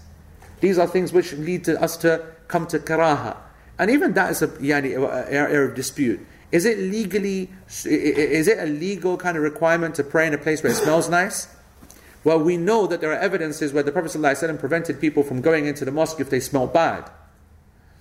These 0.61 0.79
are 0.79 0.87
things 0.87 1.13
which 1.13 1.33
lead 1.33 1.65
to 1.65 1.81
us 1.81 1.97
to 1.99 2.27
come 2.49 2.67
to 2.67 2.79
karaha. 2.79 3.37
And 3.79 3.91
even 3.91 4.13
that 4.13 4.31
is 4.31 4.43
a 4.43 4.49
yani, 4.49 4.93
area 5.31 5.63
of 5.63 5.75
dispute. 5.75 6.21
Is 6.53 6.67
it 6.67 6.79
legally, 6.79 7.49
is 7.85 8.47
it 8.47 8.59
a 8.59 8.67
legal 8.67 9.17
kind 9.17 9.39
of 9.39 9.43
requirement 9.43 9.95
to 9.95 10.05
pray 10.05 10.27
in 10.27 10.35
a 10.35 10.39
place 10.39 10.63
where 10.63 10.73
it 10.73 10.77
smells 10.77 11.09
nice? 11.09 11.49
Well, 12.25 12.41
we 12.41 12.59
know 12.59 12.87
that 12.87 13.01
there 13.01 13.11
are 13.11 13.19
evidences 13.19 13.73
where 13.73 13.83
the 13.83 13.93
Prophet 13.93 14.11
ﷺ 14.13 14.59
prevented 14.59 15.01
people 15.01 15.23
from 15.23 15.41
going 15.41 15.65
into 15.65 15.87
the 15.87 15.93
mosque 15.93 16.21
if 16.21 16.29
they 16.29 16.41
smell 16.41 16.67
bad. 16.67 17.11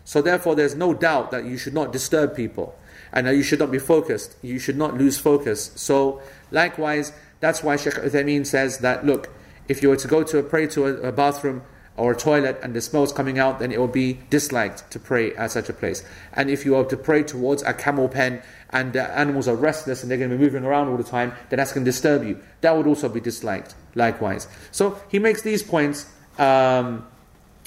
So 0.10 0.24
therefore, 0.24 0.56
there's 0.56 0.74
no 0.74 0.96
doubt 0.96 1.30
that 1.30 1.46
you 1.46 1.56
should 1.56 1.76
not 1.76 1.94
disturb 1.94 2.36
people 2.36 2.74
and 3.14 3.28
that 3.28 3.36
you 3.36 3.44
should 3.44 3.60
not 3.60 3.70
be 3.70 3.78
focused. 3.78 4.36
You 4.42 4.58
should 4.58 4.76
not 4.76 4.98
lose 4.98 5.20
focus. 5.20 5.72
So 5.76 6.20
likewise, 6.50 7.14
that's 7.42 7.62
why 7.62 7.76
Sheikh 7.76 7.94
Uthaymeen 7.94 8.44
says 8.48 8.80
that, 8.80 9.06
look, 9.06 9.30
if 9.68 9.84
you 9.84 9.90
were 9.90 9.98
to 9.98 10.08
go 10.08 10.24
to 10.24 10.40
a 10.40 10.42
pray 10.42 10.66
to 10.66 10.88
a, 10.88 11.10
a 11.10 11.12
bathroom, 11.12 11.62
or 11.96 12.14
a 12.14 12.16
toilet 12.16 12.58
and 12.64 12.74
the 12.74 12.82
smell 12.82 13.04
is 13.04 13.12
coming 13.12 13.38
out, 13.38 13.60
then 13.60 13.72
it 13.72 13.80
will 13.80 13.88
be 13.88 14.20
disliked 14.30 14.90
to 14.90 14.98
pray 14.98 15.36
at 15.36 15.52
such 15.52 15.70
a 15.70 15.74
place. 15.74 16.04
And 16.34 16.50
if 16.50 16.66
you 16.66 16.76
are 16.78 16.86
to 16.86 16.98
pray 16.98 17.22
towards 17.24 17.62
a 17.64 17.74
camel 17.74 18.08
pen 18.08 18.42
and 18.70 18.94
the 18.94 19.04
animals 19.16 19.48
are 19.50 19.56
restless 19.56 20.02
and 20.02 20.10
they're 20.10 20.18
going 20.18 20.32
to 20.32 20.38
be 20.38 20.44
moving 20.44 20.64
around 20.64 20.88
all 20.88 20.98
the 20.98 21.04
time, 21.04 21.34
then 21.50 21.58
that's 21.58 21.74
going 21.74 21.84
to 21.84 21.92
disturb 21.92 22.24
you. 22.24 22.40
That 22.62 22.76
would 22.76 22.88
also 22.88 23.10
be 23.10 23.20
disliked, 23.20 23.76
likewise. 23.96 24.48
So 24.72 25.00
he 25.10 25.20
makes 25.20 25.42
these 25.42 25.62
points, 25.62 26.08
um, 26.38 27.06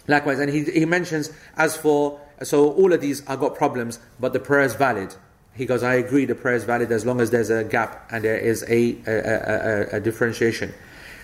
likewise, 0.09 0.41
and 0.41 0.51
he, 0.51 0.65
he 0.65 0.87
mentions, 0.87 1.31
as 1.57 1.77
for, 1.77 2.19
so 2.44 2.72
all 2.74 2.94
of 2.94 3.02
these 3.02 3.26
are 3.28 3.38
got 3.38 3.56
problems, 3.56 4.00
but 4.20 4.34
the 4.34 4.40
prayer 4.40 4.62
is 4.62 4.76
valid. 4.76 5.16
He 5.54 5.66
goes, 5.66 5.82
I 5.82 5.96
agree, 5.96 6.26
the 6.26 6.36
prayer 6.36 6.56
is 6.56 6.64
valid 6.64 6.92
as 6.92 7.06
long 7.06 7.20
as 7.20 7.32
there's 7.32 7.50
a 7.50 7.64
gap 7.64 8.08
and 8.12 8.24
there 8.24 8.38
is 8.38 8.64
a, 8.70 8.98
a, 9.08 9.14
a, 9.14 9.98
a 9.98 10.00
differentiation. 10.00 10.74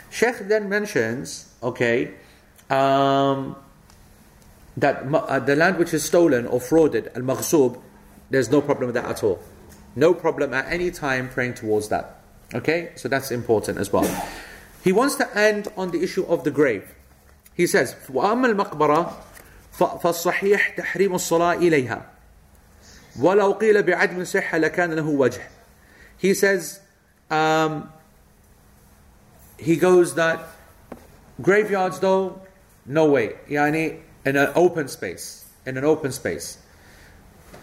Sheikh 0.09 0.47
then 0.47 0.69
mentions, 0.69 1.53
okay, 1.61 2.13
um, 2.69 3.55
that 4.77 5.03
uh, 5.13 5.39
the 5.39 5.55
land 5.55 5.77
which 5.77 5.93
is 5.93 6.03
stolen 6.03 6.47
or 6.47 6.59
frauded, 6.59 7.15
al 7.15 7.21
maghsub, 7.21 7.79
there's 8.29 8.49
no 8.49 8.61
problem 8.61 8.87
with 8.87 8.95
that 8.95 9.05
at 9.05 9.23
all. 9.23 9.39
No 9.95 10.13
problem 10.13 10.53
at 10.53 10.65
any 10.71 10.89
time 10.89 11.29
praying 11.29 11.53
towards 11.53 11.89
that. 11.89 12.19
Okay, 12.53 12.91
so 12.95 13.07
that's 13.07 13.29
important 13.31 13.77
as 13.77 13.93
well. 13.93 14.09
He 14.83 14.91
wants 14.91 15.15
to 15.15 15.37
end 15.37 15.67
on 15.77 15.91
the 15.91 16.01
issue 16.01 16.25
of 16.25 16.43
the 16.43 16.51
grave. 16.51 16.95
He 17.55 17.67
says, 17.67 17.95
وأما 18.09 18.47
المقبرة 18.47 19.13
فالصحيح 19.79 20.69
تحريم 20.69 21.15
الصلاة 21.15 21.53
إليها 21.53 22.05
ولو 23.19 23.51
قيل 23.51 23.83
بعدم 23.83 24.23
صحة 24.23 24.57
لكان 24.57 24.93
له 24.93 25.07
وجه. 25.07 25.41
He 26.17 26.33
says, 26.33 26.79
um, 27.29 27.91
he 29.57 29.75
goes 29.75 30.15
that 30.15 30.39
graveyards 31.41 31.99
though 31.99 32.41
no 32.85 33.05
way. 33.05 33.35
Yani, 33.49 33.99
in 34.25 34.35
an 34.35 34.51
open 34.55 34.87
space. 34.87 35.45
In 35.65 35.77
an 35.77 35.85
open 35.85 36.11
space. 36.11 36.57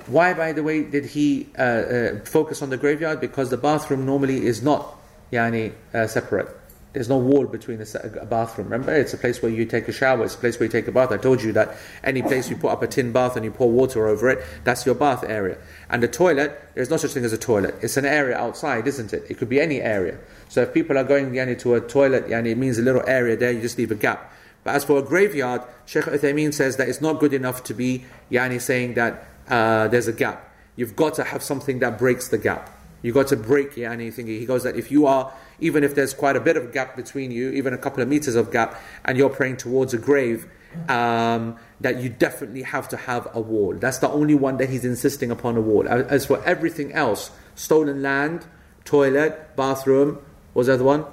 Why, 0.07 0.35
by 0.35 0.53
the 0.53 0.63
way, 0.63 0.83
did 0.83 1.07
he 1.07 1.49
uh, 1.59 1.63
uh, 1.63 2.21
focus 2.25 2.63
on 2.63 2.71
the 2.71 2.77
graveyard? 2.77 3.21
Because 3.21 3.51
the 3.51 3.57
bathroom 3.57 4.07
normally 4.07 4.47
is 4.47 4.63
not 4.63 4.97
yani, 5.31 5.73
uh, 5.95 6.07
separate. 6.07 6.49
There's 6.96 7.10
no 7.10 7.18
wall 7.18 7.46
between 7.46 7.82
a 7.82 8.26
bathroom. 8.26 8.70
Remember, 8.70 8.96
it's 8.96 9.14
a 9.14 9.18
place 9.18 9.42
where 9.42 9.52
you 9.52 9.66
take 9.66 9.90
a 9.90 9.92
shower. 9.92 10.24
It's 10.24 10.36
a 10.36 10.38
place 10.38 10.58
where 10.58 10.66
you 10.66 10.72
take 10.72 10.88
a 10.88 10.94
bath. 10.94 11.12
I 11.12 11.18
told 11.18 11.44
you 11.44 11.52
that 11.52 11.76
any 12.06 12.22
place 12.22 12.50
you 12.50 12.56
put 12.56 12.70
up 12.70 12.82
a 12.84 12.88
tin 12.88 13.12
bath 13.12 13.36
and 13.36 13.44
you 13.44 13.52
pour 13.52 13.70
water 13.70 14.08
over 14.08 14.30
it, 14.30 14.42
that's 14.64 14.86
your 14.86 14.96
bath 14.96 15.26
area. 15.28 15.58
And 15.90 16.02
the 16.02 16.08
toilet, 16.08 16.58
there's 16.74 16.90
no 16.90 16.96
such 16.96 17.12
thing 17.12 17.26
as 17.26 17.34
a 17.34 17.38
toilet. 17.38 17.76
It's 17.82 17.98
an 17.98 18.06
area 18.06 18.38
outside, 18.38 18.88
isn't 18.88 19.12
it? 19.12 19.26
It 19.30 19.38
could 19.38 19.50
be 19.50 19.60
any 19.60 19.82
area. 19.82 20.18
So 20.48 20.62
if 20.62 20.74
people 20.74 20.98
are 20.98 21.04
going 21.04 21.32
yani, 21.34 21.60
to 21.60 21.76
a 21.76 21.82
toilet, 21.82 22.28
yani, 22.28 22.52
it 22.52 22.58
means 22.58 22.80
a 22.80 22.82
little 22.82 23.04
area 23.06 23.36
there. 23.36 23.52
You 23.52 23.60
just 23.60 23.78
leave 23.78 23.92
a 23.92 23.96
gap. 23.96 24.34
But 24.64 24.76
as 24.76 24.86
for 24.86 24.98
a 24.98 25.02
graveyard, 25.02 25.64
Sheikh 25.86 26.06
Uthaymeen 26.06 26.54
says 26.54 26.78
that 26.78 26.88
it's 26.88 27.02
not 27.02 27.20
good 27.20 27.34
enough 27.34 27.66
to 27.66 27.74
be 27.74 28.06
yani, 28.32 28.62
saying 28.62 28.94
that 28.94 29.28
uh, 29.50 29.90
there's 29.90 30.08
a 30.08 30.14
gap. 30.14 30.50
You've 30.78 30.96
got 30.96 31.16
to 31.16 31.26
have 31.26 31.44
something 31.44 31.80
that 31.80 32.00
breaks 32.00 32.30
the 32.30 32.38
gap. 32.38 32.70
You've 33.02 33.16
got 33.16 33.28
to 33.28 33.36
break 33.36 33.76
yani, 33.76 34.14
thinking. 34.14 34.40
He 34.40 34.46
goes 34.46 34.64
that 34.64 34.78
if 34.78 34.90
you 34.92 35.08
are, 35.08 35.34
even 35.60 35.84
if 35.84 35.96
there's 35.96 36.14
quite 36.14 36.36
a 36.36 36.40
bit 36.40 36.58
of 36.58 36.72
gap 36.72 36.96
between 36.96 37.32
you, 37.32 37.52
even 37.52 37.74
a 37.74 37.78
couple 37.78 38.02
of 38.02 38.10
meters 38.10 38.36
of 38.36 38.52
gap, 38.52 38.82
and 39.04 39.18
you're 39.18 39.30
praying 39.30 39.58
towards 39.58 39.94
a 39.94 39.98
grave, 39.98 40.48
um, 40.90 41.58
that 41.80 42.02
you 42.02 42.10
definitely 42.10 42.64
have 42.64 42.90
to 42.90 42.98
have 42.98 43.28
a 43.34 43.40
wall. 43.40 43.74
That's 43.76 44.00
the 44.00 44.10
only 44.10 44.36
one 44.36 44.58
that 44.58 44.70
he's 44.70 44.86
insisting 44.86 45.32
upon 45.32 45.58
a 45.58 45.62
wall. 45.62 45.88
As 45.88 46.26
for 46.26 46.44
everything 46.44 46.92
else, 46.92 47.32
stolen 47.56 48.02
land, 48.02 48.46
toilet, 48.84 49.56
bathroom, 49.56 50.16
what 50.54 50.62
was 50.62 50.68
the 50.68 50.74
other 50.74 50.84
one? 50.84 51.06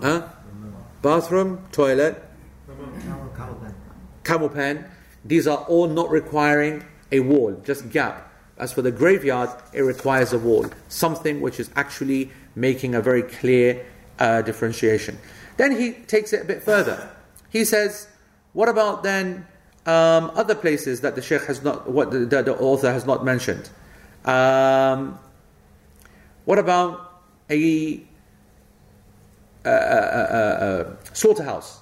Huh? 0.00 0.28
bathroom, 1.02 1.66
toilet, 1.72 2.22
camel 4.24 4.48
pen. 4.48 4.84
These 5.24 5.46
are 5.46 5.58
all 5.64 5.88
not 5.88 6.10
requiring 6.10 6.84
a 7.12 7.20
wall, 7.20 7.60
just 7.64 7.90
gap. 7.90 8.26
As 8.58 8.72
for 8.72 8.82
the 8.82 8.90
graveyard, 8.90 9.50
it 9.72 9.80
requires 9.80 10.32
a 10.32 10.38
wall, 10.38 10.66
something 10.88 11.40
which 11.40 11.58
is 11.58 11.70
actually 11.76 12.30
making 12.54 12.94
a 12.94 13.00
very 13.00 13.22
clear 13.22 13.86
uh, 14.18 14.42
differentiation. 14.42 15.18
Then 15.56 15.78
he 15.78 15.92
takes 15.92 16.32
it 16.32 16.42
a 16.42 16.44
bit 16.44 16.62
further. 16.62 17.10
He 17.50 17.64
says, 17.64 18.08
what 18.52 18.68
about 18.68 19.02
then 19.02 19.46
um, 19.86 20.30
other 20.34 20.54
places 20.54 21.00
that 21.02 21.14
the 21.14 21.22
Sheikh 21.22 21.44
has 21.44 21.62
not, 21.62 21.90
what 21.90 22.10
the, 22.10 22.18
the, 22.26 22.56
author 22.58 22.92
has 22.92 23.06
not 23.06 23.24
mentioned? 23.24 23.68
Um, 24.24 25.18
what 26.44 26.58
about 26.58 27.22
a 27.50 28.02
a, 29.64 30.96
slaughterhouse. 31.12 31.80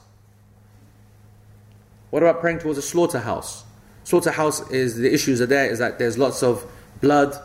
What 2.11 2.23
about 2.23 2.41
praying 2.41 2.61
towards 2.61 2.79
a 2.79 2.83
slaughterhouse? 2.83 3.64
Slaughterhouse 4.05 4.69
is 4.71 4.97
the 4.97 5.12
issues 5.12 5.41
are 5.41 5.47
there 5.47 5.66
is 5.71 5.79
that 5.79 5.99
there's 5.99 6.16
lots 6.16 6.43
of 6.43 6.64
blood, 7.01 7.37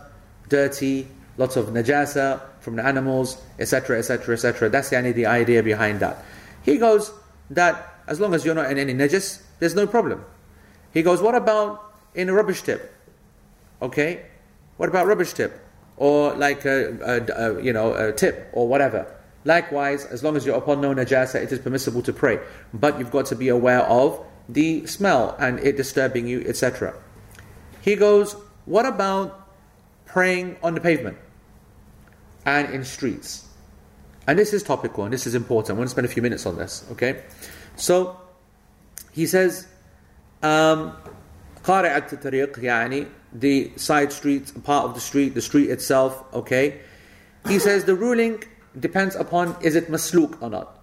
dirty, 0.48 1.08
lots 1.38 1.58
of 1.58 1.68
najasa 1.68 2.42
from 2.64 2.78
the 2.78 2.86
animals, 2.86 3.42
etc., 3.60 4.00
etc., 4.00 4.34
etc. 4.34 4.70
That's 4.70 4.90
the, 4.90 5.12
the 5.12 5.26
idea 5.26 5.62
behind 5.62 6.00
that. 6.00 6.24
He 6.64 6.78
goes 6.78 7.12
that 7.50 8.00
as 8.08 8.20
long 8.20 8.34
as 8.34 8.46
you're 8.46 8.56
not 8.56 8.72
in 8.72 8.78
any 8.78 8.94
najas, 8.94 9.42
there's 9.60 9.76
no 9.76 9.86
problem. 9.86 10.24
He 10.94 11.04
goes, 11.04 11.22
what 11.22 11.36
about 11.36 11.94
in 12.16 12.30
a 12.30 12.34
rubbish 12.34 12.62
tip? 12.62 12.94
Okay, 13.82 14.26
what 14.78 14.90
about 14.90 15.08
rubbish 15.08 15.34
tip 15.34 15.60
or 15.98 16.34
like 16.36 16.66
a, 16.66 16.98
a, 17.04 17.58
a 17.58 17.62
you 17.62 17.74
know 17.74 17.94
a 17.94 18.14
tip 18.14 18.50
or 18.54 18.68
whatever? 18.68 19.14
Likewise, 19.46 20.06
as 20.06 20.24
long 20.24 20.38
as 20.38 20.46
you're 20.46 20.56
upon 20.56 20.80
no 20.80 20.94
najasa, 20.94 21.36
it 21.36 21.52
is 21.52 21.60
permissible 21.60 22.02
to 22.04 22.14
pray. 22.14 22.40
But 22.74 22.98
you've 22.98 23.12
got 23.12 23.26
to 23.28 23.36
be 23.36 23.50
aware 23.50 23.82
of 23.82 24.26
the 24.48 24.86
smell 24.86 25.36
and 25.38 25.60
it 25.60 25.76
disturbing 25.76 26.28
you, 26.28 26.42
etc. 26.48 26.94
He 27.82 27.98
goes, 27.98 28.38
What 28.66 28.86
about 28.86 29.50
praying 30.06 30.58
on 30.64 30.76
the 30.76 30.80
pavement 30.80 31.18
and 32.45 32.73
in 32.75 32.85
streets? 32.85 33.47
And 34.27 34.39
this 34.39 34.53
is 34.53 34.63
topical 34.63 35.05
and 35.05 35.13
this 35.13 35.27
is 35.27 35.35
important. 35.35 35.77
I 35.77 35.79
want 35.79 35.89
to 35.89 35.93
spend 35.93 36.07
a 36.07 36.11
few 36.11 36.23
minutes 36.23 36.45
on 36.47 36.57
this, 36.57 36.85
okay? 36.93 37.23
So, 37.77 38.21
he 39.13 39.27
says, 39.27 39.67
um, 40.43 40.93
قارعة 41.65 42.13
الطريق 42.13 42.59
يعني 42.59 43.09
the 43.33 43.73
side 43.77 44.13
street, 44.13 44.53
part 44.65 44.85
of 44.85 44.95
the 44.95 45.01
street, 45.01 45.35
the 45.35 45.43
street 45.43 45.71
itself, 45.71 46.25
okay? 46.33 46.81
He 47.47 47.59
says 47.59 47.85
the 47.85 47.95
ruling 47.95 48.45
depends 48.79 49.15
upon 49.17 49.57
is 49.63 49.75
it 49.75 49.91
masluk 49.91 50.41
or 50.43 50.51
not. 50.51 50.79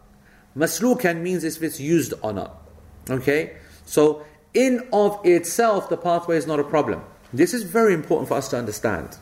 Maslukan 0.55 1.21
means 1.21 1.43
if 1.43 1.61
it's 1.61 1.79
used 1.79 2.13
or 2.21 2.33
not. 2.33 2.61
Okay? 3.09 3.57
So, 3.85 4.25
in 4.53 4.87
of 4.93 5.19
itself, 5.25 5.89
the 5.89 5.97
pathway 5.97 6.37
is 6.37 6.47
not 6.47 6.59
a 6.59 6.63
problem. 6.63 7.03
This 7.33 7.53
is 7.53 7.63
very 7.63 7.93
important 7.93 8.29
for 8.29 8.35
us 8.35 8.47
to 8.49 8.57
understand. 8.57 9.17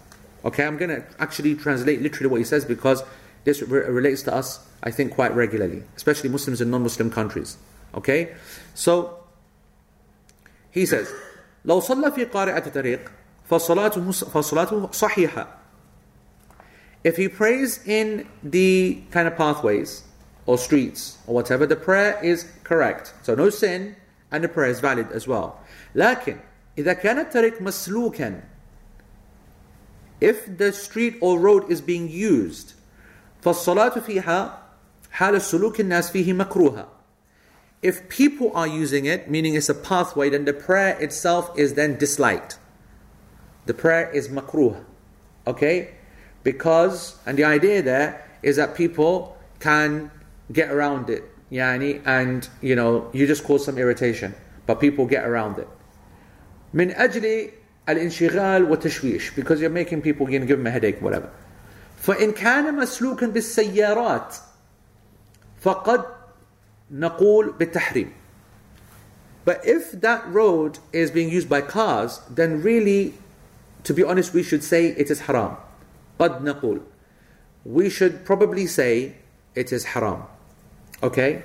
Okay, 0.46 0.66
I'm 0.66 0.78
going 0.78 0.90
to 0.90 1.04
actually 1.20 1.56
translate 1.56 2.02
literally 2.02 2.30
what 2.30 2.38
he 2.38 2.44
says 2.44 2.66
because 2.66 3.04
this 3.46 3.62
re- 3.62 3.88
relates 3.88 4.22
to 4.24 4.34
us, 4.34 4.60
I 4.84 4.92
think, 4.92 5.14
quite 5.14 5.34
regularly, 5.34 5.84
especially 5.96 6.30
Muslims 6.30 6.62
in 6.62 6.70
non 6.70 6.84
Muslim 6.84 7.10
countries. 7.10 7.58
Okay? 7.96 8.36
So, 8.74 9.24
he 10.72 10.86
says, 10.86 11.08
لو 11.66 11.80
صلى 11.80 12.12
في 12.12 12.26
قارعة 12.26 12.70
طريق 12.70 13.12
فصلاته 13.50 14.12
فصلاته 14.12 14.92
صحيحة. 14.92 15.48
If 17.04 17.18
he 17.18 17.28
prays 17.28 17.86
in 17.86 18.28
the 18.44 19.02
kind 19.12 19.28
of 19.28 19.36
pathways 19.36 20.04
or 20.46 20.58
streets 20.58 21.18
or 21.28 21.36
whatever, 21.36 21.66
the 21.66 21.76
prayer 21.76 22.20
is 22.24 22.48
correct. 22.64 23.14
So 23.24 23.36
no 23.36 23.50
sin 23.50 23.96
and 24.32 24.44
the 24.44 24.48
prayer 24.48 24.70
is 24.70 24.80
valid 24.80 25.12
as 25.12 25.28
well. 25.28 25.60
لكن 25.96 26.38
إذا 26.78 26.94
كان 26.94 27.20
الطريق 27.20 27.62
مسلوكا 27.62 28.42
if 30.22 30.58
the 30.58 30.72
street 30.72 31.18
or 31.22 31.40
road 31.40 31.70
is 31.70 31.82
being 31.82 32.10
used 32.10 32.74
فالصلاة 33.44 34.00
فيها 34.00 34.58
حال 35.12 35.42
سلوك 35.42 35.80
الناس 35.80 36.12
فيه 36.12 36.34
مكروهة 36.34 36.88
if 37.84 38.08
people 38.08 38.50
are 38.56 38.66
using 38.66 39.06
it, 39.06 39.30
meaning 39.30 39.56
it's 39.56 39.68
a 39.68 39.76
pathway, 39.76 40.30
then 40.30 40.46
the 40.46 40.54
prayer 40.54 40.98
itself 41.02 41.52
is 41.60 41.74
then 41.74 41.98
disliked. 41.98 42.58
The 43.66 43.74
prayer 43.74 44.10
is 44.10 44.30
makruh. 44.30 44.84
Okay? 45.46 45.94
Because, 46.44 47.18
and 47.26 47.38
the 47.38 47.44
idea 47.44 47.82
there 47.82 48.26
is 48.42 48.56
that 48.56 48.76
people 48.76 49.38
can 49.60 50.10
get 50.52 50.72
around 50.72 51.10
it. 51.10 51.24
Yani, 51.52 52.02
and, 52.06 52.48
you 52.62 52.76
know, 52.76 53.10
you 53.12 53.28
just 53.28 53.44
cause 53.44 53.66
some 53.66 53.78
irritation. 53.78 54.34
But 54.66 54.80
people 54.80 55.06
get 55.06 55.26
around 55.26 55.60
it. 55.60 55.68
من 56.74 56.96
أجل 56.96 57.52
الانشغال 57.90 58.64
والتشويش 58.64 59.32
because 59.36 59.60
you're 59.60 59.70
making 59.70 60.02
people, 60.02 60.30
you 60.30 60.40
know, 60.40 60.46
give 60.46 60.58
them 60.58 60.68
a 60.68 60.72
headache, 60.72 61.02
whatever. 61.02 61.30
فإن 62.04 62.32
كان 62.32 62.76
مسلوكا 62.76 63.28
بالسيارات 63.28 64.36
فقد 65.62 66.06
نقول 66.92 67.54
بالتحريم. 67.60 68.12
But 69.46 69.66
if 69.66 69.92
that 69.92 70.26
road 70.28 70.80
is 70.94 71.12
being 71.12 71.30
used 71.30 71.50
by 71.50 71.62
cars, 71.62 72.22
then 72.30 72.62
really, 72.62 73.14
to 73.84 73.94
be 73.94 74.04
honest, 74.04 74.34
we 74.34 74.44
should 74.44 74.64
say 74.64 74.88
it 74.88 75.12
is 75.12 75.22
haram. 75.22 75.58
قد 76.20 76.42
نقول. 76.42 76.82
We 77.66 77.90
should 77.90 78.26
probably 78.26 78.68
say 78.68 79.16
it 79.56 79.72
is 79.72 79.84
haram. 79.86 80.24
Okay? 81.02 81.44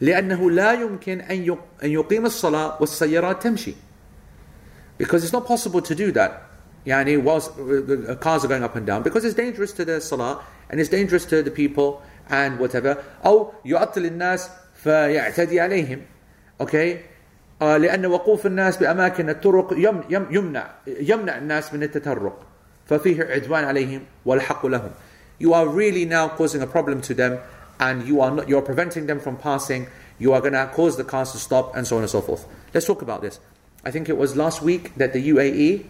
لأنه 0.00 0.50
لا 0.50 0.72
يمكن 0.72 1.20
أن 1.20 1.58
أن 1.82 1.90
يقيم 1.90 2.26
الصلاة 2.26 2.80
والسيارات 2.80 3.42
تمشي. 3.42 3.74
Because 4.98 5.24
it's 5.24 5.32
not 5.32 5.46
possible 5.46 5.80
to 5.82 5.94
do 5.94 6.12
that. 6.12 6.42
يعني 6.86 7.22
whilst 7.22 7.56
the 7.56 8.16
cars 8.20 8.44
are 8.44 8.48
going 8.48 8.62
up 8.62 8.76
and 8.76 8.86
down 8.86 9.02
because 9.02 9.24
it's 9.24 9.34
dangerous 9.34 9.72
to 9.72 9.84
the 9.84 10.00
salah 10.00 10.44
and 10.68 10.80
it's 10.80 10.90
dangerous 10.90 11.24
to 11.24 11.42
the 11.42 11.50
people 11.50 12.02
and 12.28 12.58
whatever 12.58 13.02
أو 13.24 13.52
يعطل 13.64 14.04
الناس 14.06 14.50
فيعتدي 14.74 15.60
عليهم 15.60 16.02
okay 16.60 16.98
آه 17.62 17.76
لأن 17.76 18.06
وقوف 18.06 18.46
الناس 18.46 18.76
بأماكن 18.76 19.30
الطرق 19.30 19.72
يم 19.72 20.04
يم 20.10 20.26
يمنع 20.30 20.70
يمنع 20.86 21.38
الناس 21.38 21.74
من 21.74 21.82
التطرق 21.82 22.40
ففيه 22.86 23.22
عدوان 23.22 23.64
عليهم 23.64 24.02
والحق 24.26 24.66
لهم 24.66 24.90
you 25.42 25.52
are 25.54 25.68
really 25.68 26.04
now 26.04 26.28
causing 26.28 26.62
a 26.62 26.66
problem 26.66 27.00
to 27.00 27.14
them 27.14 27.38
and 27.80 28.06
you 28.06 28.20
are 28.20 28.30
not 28.30 28.48
you're 28.48 28.62
preventing 28.62 29.06
them 29.06 29.18
from 29.20 29.36
passing 29.36 29.86
you 30.18 30.32
are 30.32 30.40
going 30.40 30.52
to 30.52 30.70
cause 30.74 30.96
the 30.96 31.04
cars 31.04 31.32
to 31.32 31.38
stop 31.38 31.74
and 31.76 31.86
so 31.86 31.96
on 31.96 32.02
and 32.02 32.10
so 32.10 32.20
forth 32.20 32.46
let's 32.74 32.86
talk 32.86 33.02
about 33.02 33.22
this 33.22 33.40
I 33.89 33.91
think 33.91 34.07
it 34.07 34.17
was 34.17 34.37
last 34.37 34.61
week 34.61 34.93
that 35.01 35.13
the 35.13 35.29
UAE 35.29 35.87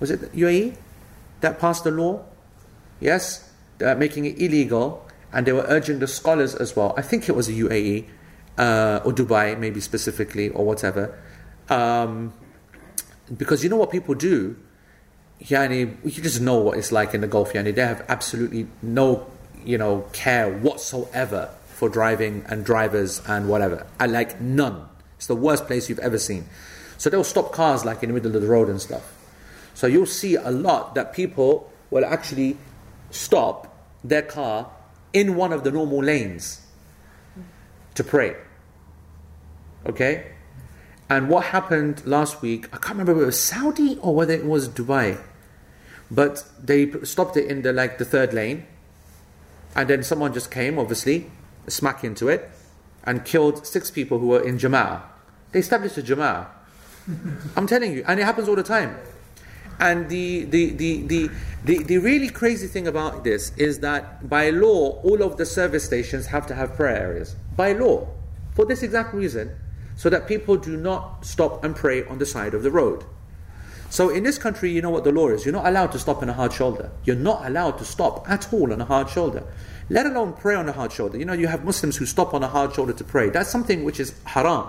was 0.00 0.10
it 0.10 0.20
the 0.20 0.28
UAE 0.44 0.76
that 1.40 1.58
passed 1.58 1.84
the 1.84 1.90
law 1.90 2.22
yes 3.00 3.50
uh, 3.80 3.94
making 3.94 4.26
it 4.26 4.38
illegal 4.38 5.06
and 5.32 5.46
they 5.46 5.52
were 5.52 5.64
urging 5.68 5.98
the 5.98 6.06
scholars 6.06 6.54
as 6.54 6.76
well. 6.76 6.94
I 6.96 7.02
think 7.02 7.28
it 7.28 7.32
was 7.32 7.46
the 7.46 7.60
UAE 7.60 8.06
uh, 8.58 9.00
or 9.04 9.12
Dubai, 9.12 9.58
maybe 9.58 9.80
specifically, 9.80 10.48
or 10.50 10.64
whatever. 10.64 11.18
Um, 11.68 12.32
because 13.36 13.62
you 13.62 13.70
know 13.70 13.76
what 13.76 13.90
people 13.90 14.14
do? 14.14 14.56
Yani, 15.42 15.96
you 16.04 16.22
just 16.22 16.40
know 16.40 16.56
what 16.56 16.78
it's 16.78 16.92
like 16.92 17.12
in 17.12 17.20
the 17.20 17.26
Gulf. 17.26 17.52
Yani, 17.52 17.74
they 17.74 17.82
have 17.82 18.04
absolutely 18.08 18.66
no, 18.82 19.26
you 19.64 19.76
know, 19.76 20.06
care 20.12 20.50
whatsoever 20.50 21.50
for 21.66 21.88
driving 21.88 22.44
and 22.48 22.64
drivers 22.64 23.20
and 23.26 23.48
whatever. 23.48 23.86
I 24.00 24.06
like 24.06 24.40
none. 24.40 24.88
It's 25.16 25.26
the 25.26 25.36
worst 25.36 25.66
place 25.66 25.90
you've 25.90 25.98
ever 25.98 26.18
seen. 26.18 26.46
So 26.98 27.10
they'll 27.10 27.24
stop 27.24 27.52
cars 27.52 27.84
like 27.84 28.02
in 28.02 28.08
the 28.08 28.14
middle 28.14 28.34
of 28.34 28.42
the 28.42 28.48
road 28.48 28.68
and 28.68 28.80
stuff. 28.80 29.12
So 29.74 29.86
you'll 29.86 30.06
see 30.06 30.36
a 30.36 30.50
lot 30.50 30.94
that 30.94 31.12
people 31.12 31.70
will 31.90 32.04
actually 32.04 32.56
stop 33.10 33.72
their 34.02 34.22
car 34.22 34.70
in 35.12 35.34
one 35.36 35.52
of 35.52 35.64
the 35.64 35.70
normal 35.70 36.02
lanes 36.02 36.62
to 37.94 38.04
pray. 38.04 38.36
Okay? 39.86 40.32
And 41.08 41.28
what 41.28 41.46
happened 41.46 42.04
last 42.06 42.42
week, 42.42 42.66
I 42.72 42.78
can't 42.78 42.98
remember 42.98 43.14
whether 43.14 43.24
it 43.24 43.26
was 43.26 43.40
Saudi 43.40 43.98
or 43.98 44.14
whether 44.14 44.34
it 44.34 44.44
was 44.44 44.68
Dubai. 44.68 45.20
But 46.10 46.44
they 46.62 46.90
stopped 47.02 47.36
it 47.36 47.46
in 47.46 47.62
the 47.62 47.72
like 47.72 47.98
the 47.98 48.04
third 48.04 48.32
lane. 48.32 48.66
And 49.74 49.88
then 49.88 50.02
someone 50.02 50.32
just 50.32 50.50
came, 50.50 50.78
obviously, 50.78 51.30
smack 51.68 52.02
into 52.02 52.28
it, 52.28 52.50
and 53.04 53.24
killed 53.24 53.66
six 53.66 53.90
people 53.90 54.18
who 54.18 54.28
were 54.28 54.40
in 54.40 54.58
Jama'ah. 54.58 55.02
They 55.52 55.60
established 55.60 55.98
a 55.98 56.02
Jama'ah. 56.02 56.46
I'm 57.56 57.66
telling 57.66 57.92
you, 57.92 58.04
and 58.06 58.18
it 58.20 58.24
happens 58.24 58.48
all 58.48 58.56
the 58.56 58.62
time. 58.62 58.96
And 59.78 60.08
the, 60.08 60.44
the, 60.44 60.70
the, 60.70 61.02
the, 61.02 61.30
the, 61.64 61.82
the 61.82 61.98
really 61.98 62.28
crazy 62.28 62.66
thing 62.66 62.86
about 62.86 63.24
this 63.24 63.52
is 63.56 63.80
that 63.80 64.28
by 64.28 64.50
law, 64.50 65.00
all 65.02 65.22
of 65.22 65.36
the 65.36 65.44
service 65.44 65.84
stations 65.84 66.26
have 66.26 66.46
to 66.46 66.54
have 66.54 66.74
prayer 66.74 66.96
areas. 66.96 67.36
By 67.56 67.72
law. 67.72 68.08
For 68.54 68.64
this 68.64 68.82
exact 68.82 69.12
reason, 69.12 69.54
so 69.96 70.08
that 70.08 70.26
people 70.26 70.56
do 70.56 70.76
not 70.76 71.24
stop 71.26 71.62
and 71.62 71.76
pray 71.76 72.04
on 72.06 72.18
the 72.18 72.26
side 72.26 72.54
of 72.54 72.62
the 72.62 72.70
road. 72.70 73.04
So 73.90 74.08
in 74.08 74.24
this 74.24 74.38
country, 74.38 74.70
you 74.70 74.82
know 74.82 74.90
what 74.90 75.04
the 75.04 75.12
law 75.12 75.28
is. 75.28 75.44
You're 75.44 75.52
not 75.52 75.66
allowed 75.66 75.92
to 75.92 75.98
stop 75.98 76.22
on 76.22 76.28
a 76.28 76.32
hard 76.32 76.52
shoulder. 76.52 76.90
You're 77.04 77.16
not 77.16 77.46
allowed 77.46 77.78
to 77.78 77.84
stop 77.84 78.28
at 78.28 78.52
all 78.52 78.72
on 78.72 78.80
a 78.80 78.84
hard 78.84 79.08
shoulder. 79.10 79.44
Let 79.88 80.06
alone 80.06 80.32
pray 80.32 80.54
on 80.54 80.68
a 80.68 80.72
hard 80.72 80.92
shoulder. 80.92 81.18
You 81.18 81.24
know, 81.24 81.32
you 81.32 81.46
have 81.46 81.64
Muslims 81.64 81.96
who 81.96 82.06
stop 82.06 82.34
on 82.34 82.42
a 82.42 82.48
hard 82.48 82.74
shoulder 82.74 82.92
to 82.92 83.04
pray. 83.04 83.30
That's 83.30 83.48
something 83.48 83.84
which 83.84 84.00
is 84.00 84.14
haram. 84.24 84.68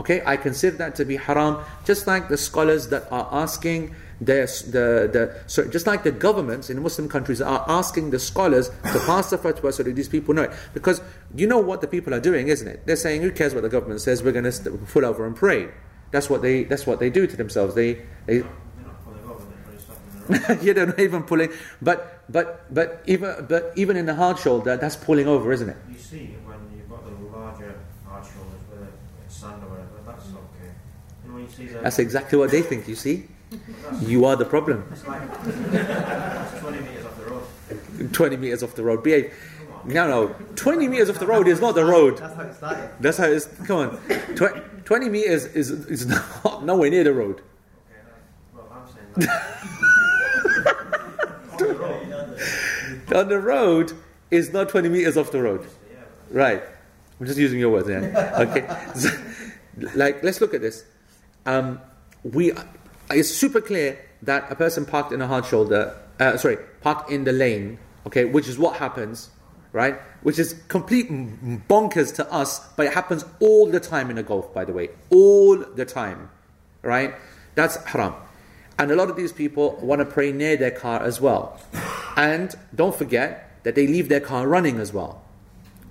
Okay, 0.00 0.22
I 0.24 0.36
consider 0.36 0.76
that 0.78 0.94
to 0.96 1.04
be 1.04 1.16
haram, 1.16 1.62
just 1.84 2.06
like 2.06 2.28
the 2.28 2.36
scholars 2.36 2.88
that 2.88 3.04
are 3.12 3.28
asking 3.30 3.94
the, 4.20 4.46
the, 4.66 5.10
the 5.12 5.42
so 5.46 5.66
just 5.66 5.86
like 5.86 6.02
the 6.02 6.12
governments 6.12 6.68
in 6.68 6.82
Muslim 6.82 7.08
countries 7.08 7.40
are 7.40 7.64
asking 7.68 8.10
the 8.10 8.18
scholars 8.18 8.68
to 8.68 8.98
pass 9.06 9.30
the 9.30 9.38
fatwa 9.38 9.72
so 9.72 9.82
that 9.82 9.94
these 9.94 10.08
people 10.08 10.34
know 10.34 10.42
it. 10.42 10.52
Because 10.74 11.00
you 11.34 11.46
know 11.46 11.58
what 11.58 11.80
the 11.80 11.86
people 11.86 12.12
are 12.14 12.20
doing, 12.20 12.48
isn't 12.48 12.68
it? 12.68 12.86
They're 12.86 12.96
saying, 12.96 13.22
"Who 13.22 13.30
cares 13.30 13.54
what 13.54 13.62
the 13.62 13.68
government 13.68 14.00
says? 14.00 14.22
We're 14.22 14.32
going 14.32 14.50
to 14.50 14.70
pull 14.92 15.04
over 15.04 15.26
and 15.26 15.36
pray." 15.36 15.68
That's 16.10 16.28
what 16.28 16.42
they 16.42 16.64
that's 16.64 16.86
what 16.86 16.98
they 16.98 17.08
do 17.08 17.26
to 17.26 17.36
themselves. 17.36 17.74
They 17.74 18.02
they. 18.26 18.42
yeah, 20.62 20.72
they're 20.74 20.86
not 20.86 21.00
even 21.00 21.24
pulling, 21.24 21.50
but 21.82 22.22
but 22.30 22.72
but 22.72 23.02
even 23.06 23.46
but 23.48 23.72
even 23.74 23.96
in 23.96 24.06
the 24.06 24.14
hard 24.14 24.38
shoulder, 24.38 24.76
that's 24.76 24.94
pulling 24.94 25.26
over, 25.26 25.50
isn't 25.50 25.68
it? 25.68 25.76
You 25.90 25.98
see, 25.98 26.36
when 26.44 26.58
you've 26.76 26.88
got 26.88 27.04
the 27.04 27.36
larger 27.36 27.74
hard 28.06 28.24
shoulders 28.24 28.62
with 28.70 28.80
a 28.80 29.32
sand 29.32 29.62
or 29.64 29.70
whatever, 29.70 29.98
that's 30.06 30.26
okay. 30.26 30.70
You 31.24 31.28
know, 31.28 31.34
when 31.34 31.44
you 31.44 31.49
see 31.49 31.49
the, 31.49 31.49
That's 31.82 31.98
exactly 31.98 32.38
what 32.38 32.50
they 32.50 32.62
think. 32.62 32.88
You 32.88 32.94
see, 32.94 33.26
you 34.02 34.24
are 34.24 34.36
the 34.36 34.44
problem. 34.44 34.84
It's 34.92 35.06
like 35.06 35.22
it's 35.22 36.60
20 36.60 36.80
metres 36.80 37.04
off 37.06 37.16
the 37.16 37.24
road. 37.30 38.12
20 38.12 38.36
meters 38.36 38.62
off 38.62 38.74
the 38.74 38.82
road. 38.84 39.02
Behave. 39.02 39.32
No, 39.84 40.06
no. 40.06 40.34
20 40.56 40.88
meters 40.88 41.08
off 41.10 41.18
the 41.18 41.26
road 41.26 41.48
is 41.48 41.60
not 41.60 41.74
the 41.74 41.84
road. 41.84 42.18
That's 42.18 42.34
how 42.34 42.42
it 42.42 42.54
started. 42.54 42.90
That's 43.00 43.16
how 43.18 43.24
it's. 43.24 43.46
Come 43.66 43.76
on. 43.78 43.98
Tw- 44.36 44.84
20 44.84 45.08
meters 45.08 45.46
is, 45.46 45.70
is 45.70 46.06
not, 46.44 46.64
nowhere 46.64 46.90
near 46.90 47.04
the 47.04 47.12
road. 47.14 47.40
Okay, 47.40 48.00
that, 48.04 48.14
well, 48.54 48.68
I'm 48.72 48.86
saying 48.92 49.28
on 51.52 51.68
the 51.68 51.74
road, 51.78 53.16
On 53.16 53.28
the 53.28 53.38
road 53.40 53.92
is 54.30 54.52
not 54.52 54.68
20 54.68 54.88
meters 54.88 55.16
off 55.16 55.30
the 55.32 55.40
road. 55.42 55.66
Right. 56.30 56.62
I'm 57.18 57.26
just 57.26 57.38
using 57.38 57.58
your 57.58 57.70
words, 57.70 57.88
yeah. 57.88 58.34
Okay. 58.40 58.66
So, 58.94 59.08
like, 59.94 60.22
let's 60.22 60.40
look 60.40 60.52
at 60.54 60.60
this. 60.60 60.84
Um, 61.46 61.80
we, 62.22 62.52
it's 63.10 63.30
super 63.30 63.60
clear 63.60 63.98
that 64.22 64.50
a 64.50 64.54
person 64.54 64.84
parked 64.84 65.12
in 65.12 65.22
a 65.22 65.26
hard 65.26 65.46
shoulder, 65.46 65.96
uh, 66.18 66.36
sorry, 66.36 66.58
parked 66.82 67.10
in 67.10 67.24
the 67.24 67.32
lane, 67.32 67.78
okay, 68.06 68.24
which 68.24 68.48
is 68.48 68.58
what 68.58 68.76
happens 68.76 69.30
right? 69.72 70.00
Which 70.22 70.38
is 70.38 70.60
complete 70.68 71.08
bonkers 71.68 72.14
to 72.16 72.32
us, 72.32 72.66
but 72.74 72.86
it 72.86 72.92
happens 72.92 73.24
all 73.38 73.70
the 73.70 73.80
time 73.80 74.10
in 74.10 74.16
the 74.16 74.22
Gulf, 74.22 74.52
by 74.52 74.64
the 74.64 74.72
way. 74.72 74.90
All 75.10 75.56
the 75.56 75.84
time, 75.84 76.30
right? 76.82 77.14
That's 77.54 77.76
haram. 77.84 78.14
And 78.78 78.90
a 78.90 78.96
lot 78.96 79.10
of 79.10 79.16
these 79.16 79.32
people 79.32 79.78
want 79.82 80.00
to 80.00 80.04
pray 80.04 80.32
near 80.32 80.56
their 80.56 80.70
car 80.70 81.02
as 81.02 81.20
well. 81.20 81.60
And 82.16 82.54
don't 82.74 82.94
forget 82.94 83.62
that 83.62 83.74
they 83.74 83.86
leave 83.86 84.08
their 84.08 84.20
car 84.20 84.48
running 84.48 84.78
as 84.78 84.92
well. 84.92 85.22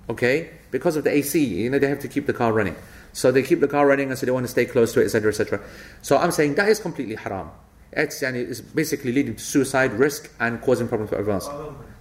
Okay? 0.08 0.50
Because 0.70 0.96
of 0.96 1.04
the 1.04 1.10
AC, 1.10 1.42
you 1.42 1.70
know, 1.70 1.78
they 1.78 1.88
have 1.88 2.00
to 2.00 2.08
keep 2.08 2.26
the 2.26 2.32
car 2.32 2.52
running. 2.52 2.76
So 3.12 3.30
they 3.32 3.42
keep 3.42 3.60
the 3.60 3.68
car 3.68 3.86
running 3.86 4.10
and 4.10 4.18
so 4.18 4.26
they 4.26 4.32
want 4.32 4.44
to 4.44 4.50
stay 4.50 4.64
close 4.64 4.92
to 4.94 5.00
it, 5.00 5.04
etc., 5.04 5.30
etc. 5.30 5.60
So 6.02 6.16
I'm 6.16 6.30
saying 6.30 6.54
that 6.54 6.68
is 6.68 6.78
completely 6.78 7.16
haram. 7.16 7.50
It's, 7.92 8.22
yani, 8.22 8.48
it's 8.48 8.60
basically 8.60 9.12
leading 9.12 9.34
to 9.34 9.42
suicide 9.42 9.92
risk 9.92 10.30
and 10.38 10.60
causing 10.60 10.86
problems 10.86 11.10
for 11.10 11.16
everyone 11.18 11.42
else. 11.42 11.48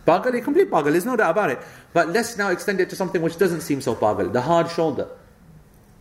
Bagal, 0.05 0.43
complete 0.43 0.69
bagal, 0.69 0.91
there's 0.91 1.05
no 1.05 1.15
doubt 1.15 1.31
about 1.31 1.49
it. 1.49 1.59
But 1.93 2.09
let's 2.09 2.37
now 2.37 2.49
extend 2.49 2.79
it 2.79 2.89
to 2.91 2.95
something 2.95 3.21
which 3.21 3.37
doesn't 3.37 3.61
seem 3.61 3.81
so 3.81 3.95
bagal, 3.95 4.31
the 4.31 4.41
hard 4.41 4.69
shoulder. 4.69 5.07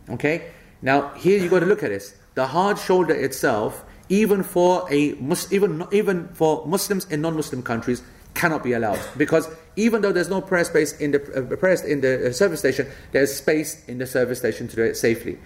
Okay? 0.09 0.51
Now, 0.81 1.09
here 1.15 1.39
you 1.39 1.49
got 1.49 1.59
to 1.59 1.65
look 1.65 1.83
at 1.83 1.89
this. 1.89 2.15
The 2.35 2.47
hard 2.47 2.77
shoulder 2.77 3.13
itself, 3.13 3.83
even 4.07 4.43
for 4.43 4.87
a 4.91 5.15
even 5.51 5.85
even 5.91 6.29
for 6.29 6.65
Muslims 6.65 7.05
in 7.11 7.21
non-Muslim 7.21 7.63
countries, 7.63 8.01
cannot 8.39 8.63
be 8.63 8.71
allowed 8.71 9.01
because 9.17 9.49
even 9.75 10.01
though 10.01 10.13
there's 10.13 10.29
no 10.29 10.39
prayer 10.39 10.63
space 10.63 10.93
in 10.99 11.11
the 11.11 11.21
uh, 11.35 11.55
prayer 11.57 11.75
in 11.85 11.99
the 11.99 12.29
uh, 12.29 12.31
service 12.31 12.59
station, 12.59 12.87
there's 13.11 13.35
space 13.35 13.83
in 13.87 13.97
the 13.97 14.07
service 14.07 14.39
station 14.39 14.67
to 14.69 14.75
do 14.77 14.83
it 14.83 14.95
safely, 14.95 15.37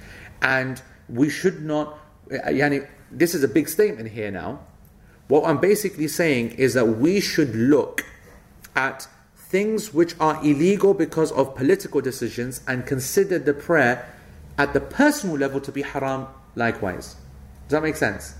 and 0.42 0.82
we 1.10 1.30
should 1.30 1.64
not. 1.64 1.98
Uh, 2.32 2.36
yani, 2.50 2.88
this 3.12 3.34
is 3.34 3.44
a 3.44 3.48
big 3.48 3.68
statement 3.68 4.10
here 4.10 4.32
now. 4.32 4.60
What 5.28 5.46
I'm 5.46 5.60
basically 5.60 6.08
saying 6.08 6.52
is 6.52 6.76
that 6.76 6.86
we 6.86 7.20
should 7.20 7.56
look 7.56 8.06
at 8.76 9.08
things 9.36 9.94
which 9.94 10.16
are 10.20 10.36
illegal 10.44 10.94
because 10.94 11.32
of 11.32 11.56
political 11.56 12.02
decisions 12.02 12.62
and 12.68 12.86
consider 12.86 13.40
the 13.40 13.54
prayer 13.54 14.08
at 14.58 14.74
the 14.74 14.82
personal 14.82 15.38
level 15.38 15.60
to 15.62 15.72
be 15.72 15.82
haram 15.82 16.28
likewise. 16.56 17.16
Does 17.68 17.78
that 17.78 17.84
make 17.84 17.96
sense? 17.96 18.36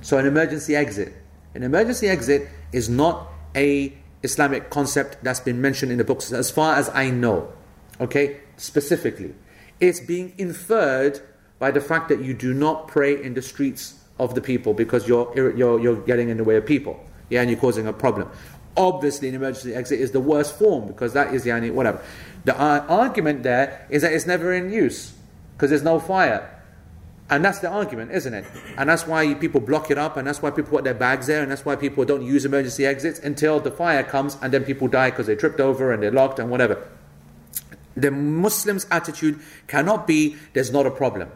So 0.00 0.18
an 0.18 0.26
emergency 0.26 0.74
exit. 0.74 1.12
An 1.54 1.62
emergency 1.62 2.08
exit 2.08 2.48
is 2.72 2.88
not 2.88 3.31
a 3.54 3.92
Islamic 4.22 4.70
concept 4.70 5.22
that's 5.22 5.40
been 5.40 5.60
mentioned 5.60 5.92
in 5.92 5.98
the 5.98 6.04
books 6.04 6.32
as 6.32 6.50
far 6.50 6.76
as 6.76 6.88
I 6.90 7.10
know. 7.10 7.52
Okay? 8.00 8.40
Specifically. 8.56 9.34
It's 9.80 10.00
being 10.00 10.32
inferred 10.38 11.20
by 11.58 11.70
the 11.70 11.80
fact 11.80 12.08
that 12.08 12.20
you 12.22 12.34
do 12.34 12.54
not 12.54 12.88
pray 12.88 13.22
in 13.22 13.34
the 13.34 13.42
streets 13.42 14.00
of 14.18 14.34
the 14.34 14.40
people 14.40 14.74
because 14.74 15.08
you're, 15.08 15.32
you're, 15.36 15.80
you're 15.80 16.00
getting 16.02 16.28
in 16.28 16.36
the 16.36 16.44
way 16.44 16.56
of 16.56 16.66
people. 16.66 17.04
Yeah, 17.30 17.40
and 17.40 17.50
you're 17.50 17.58
causing 17.58 17.86
a 17.86 17.92
problem. 17.92 18.28
Obviously, 18.76 19.28
an 19.28 19.34
emergency 19.34 19.74
exit 19.74 20.00
is 20.00 20.12
the 20.12 20.20
worst 20.20 20.58
form 20.58 20.86
because 20.86 21.12
that 21.14 21.34
is 21.34 21.44
the 21.44 21.50
yani 21.50 21.72
whatever. 21.72 22.02
The 22.44 22.58
uh, 22.58 22.84
argument 22.88 23.42
there 23.42 23.86
is 23.90 24.02
that 24.02 24.12
it's 24.12 24.26
never 24.26 24.52
in 24.52 24.72
use 24.72 25.14
because 25.56 25.70
there's 25.70 25.82
no 25.82 25.98
fire. 25.98 26.61
And 27.32 27.42
that's 27.42 27.60
the 27.60 27.68
argument, 27.70 28.10
isn't 28.12 28.34
it? 28.34 28.44
And 28.76 28.90
that's 28.90 29.06
why 29.06 29.32
people 29.32 29.62
block 29.62 29.90
it 29.90 29.96
up, 29.96 30.18
and 30.18 30.26
that's 30.26 30.42
why 30.42 30.50
people 30.50 30.70
put 30.70 30.84
their 30.84 30.92
bags 30.92 31.28
there, 31.28 31.42
and 31.42 31.50
that's 31.50 31.64
why 31.64 31.76
people 31.76 32.04
don't 32.04 32.20
use 32.20 32.44
emergency 32.44 32.84
exits 32.84 33.18
until 33.20 33.58
the 33.58 33.70
fire 33.70 34.02
comes, 34.02 34.36
and 34.42 34.52
then 34.52 34.64
people 34.64 34.86
die 34.86 35.08
because 35.08 35.28
they 35.28 35.34
tripped 35.34 35.58
over 35.58 35.92
and 35.92 36.02
they're 36.02 36.10
locked 36.10 36.38
and 36.38 36.50
whatever. 36.50 36.86
The 37.96 38.10
Muslim's 38.10 38.86
attitude 38.90 39.40
cannot 39.66 40.06
be 40.06 40.36
there's 40.52 40.70
not 40.70 40.84
a 40.84 40.90
problem. 40.90 41.30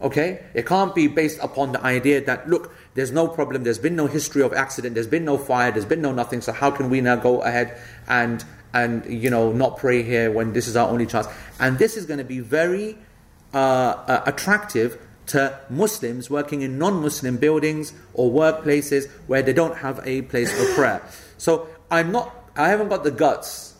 Okay? 0.00 0.42
It 0.54 0.64
can't 0.64 0.94
be 0.94 1.08
based 1.08 1.40
upon 1.42 1.72
the 1.72 1.84
idea 1.84 2.24
that, 2.24 2.48
look, 2.48 2.74
there's 2.94 3.12
no 3.12 3.28
problem, 3.28 3.64
there's 3.64 3.78
been 3.78 3.96
no 3.96 4.06
history 4.06 4.40
of 4.40 4.54
accident, 4.54 4.94
there's 4.94 5.06
been 5.06 5.26
no 5.26 5.36
fire, 5.36 5.70
there's 5.70 5.84
been 5.84 6.00
no 6.00 6.12
nothing, 6.12 6.40
so 6.40 6.52
how 6.52 6.70
can 6.70 6.88
we 6.88 7.02
now 7.02 7.16
go 7.16 7.42
ahead 7.42 7.78
and, 8.08 8.42
and 8.72 9.04
you 9.04 9.28
know, 9.28 9.52
not 9.52 9.76
pray 9.76 10.02
here 10.02 10.30
when 10.30 10.54
this 10.54 10.68
is 10.68 10.74
our 10.74 10.88
only 10.88 11.04
chance? 11.04 11.26
And 11.60 11.78
this 11.78 11.98
is 11.98 12.06
going 12.06 12.16
to 12.16 12.24
be 12.24 12.40
very 12.40 12.96
uh, 13.52 13.58
uh, 13.58 14.22
attractive 14.24 14.98
to 15.26 15.58
Muslims 15.70 16.28
working 16.28 16.62
in 16.62 16.78
non 16.78 17.02
Muslim 17.02 17.36
buildings 17.36 17.92
or 18.12 18.30
workplaces 18.30 19.10
where 19.26 19.42
they 19.42 19.52
don't 19.52 19.78
have 19.78 20.00
a 20.04 20.22
place 20.22 20.52
for 20.52 20.74
prayer. 20.74 21.02
So 21.38 21.68
I'm 21.90 22.12
not, 22.12 22.34
I 22.56 22.68
haven't 22.68 22.88
got 22.88 23.04
the 23.04 23.10
guts 23.10 23.74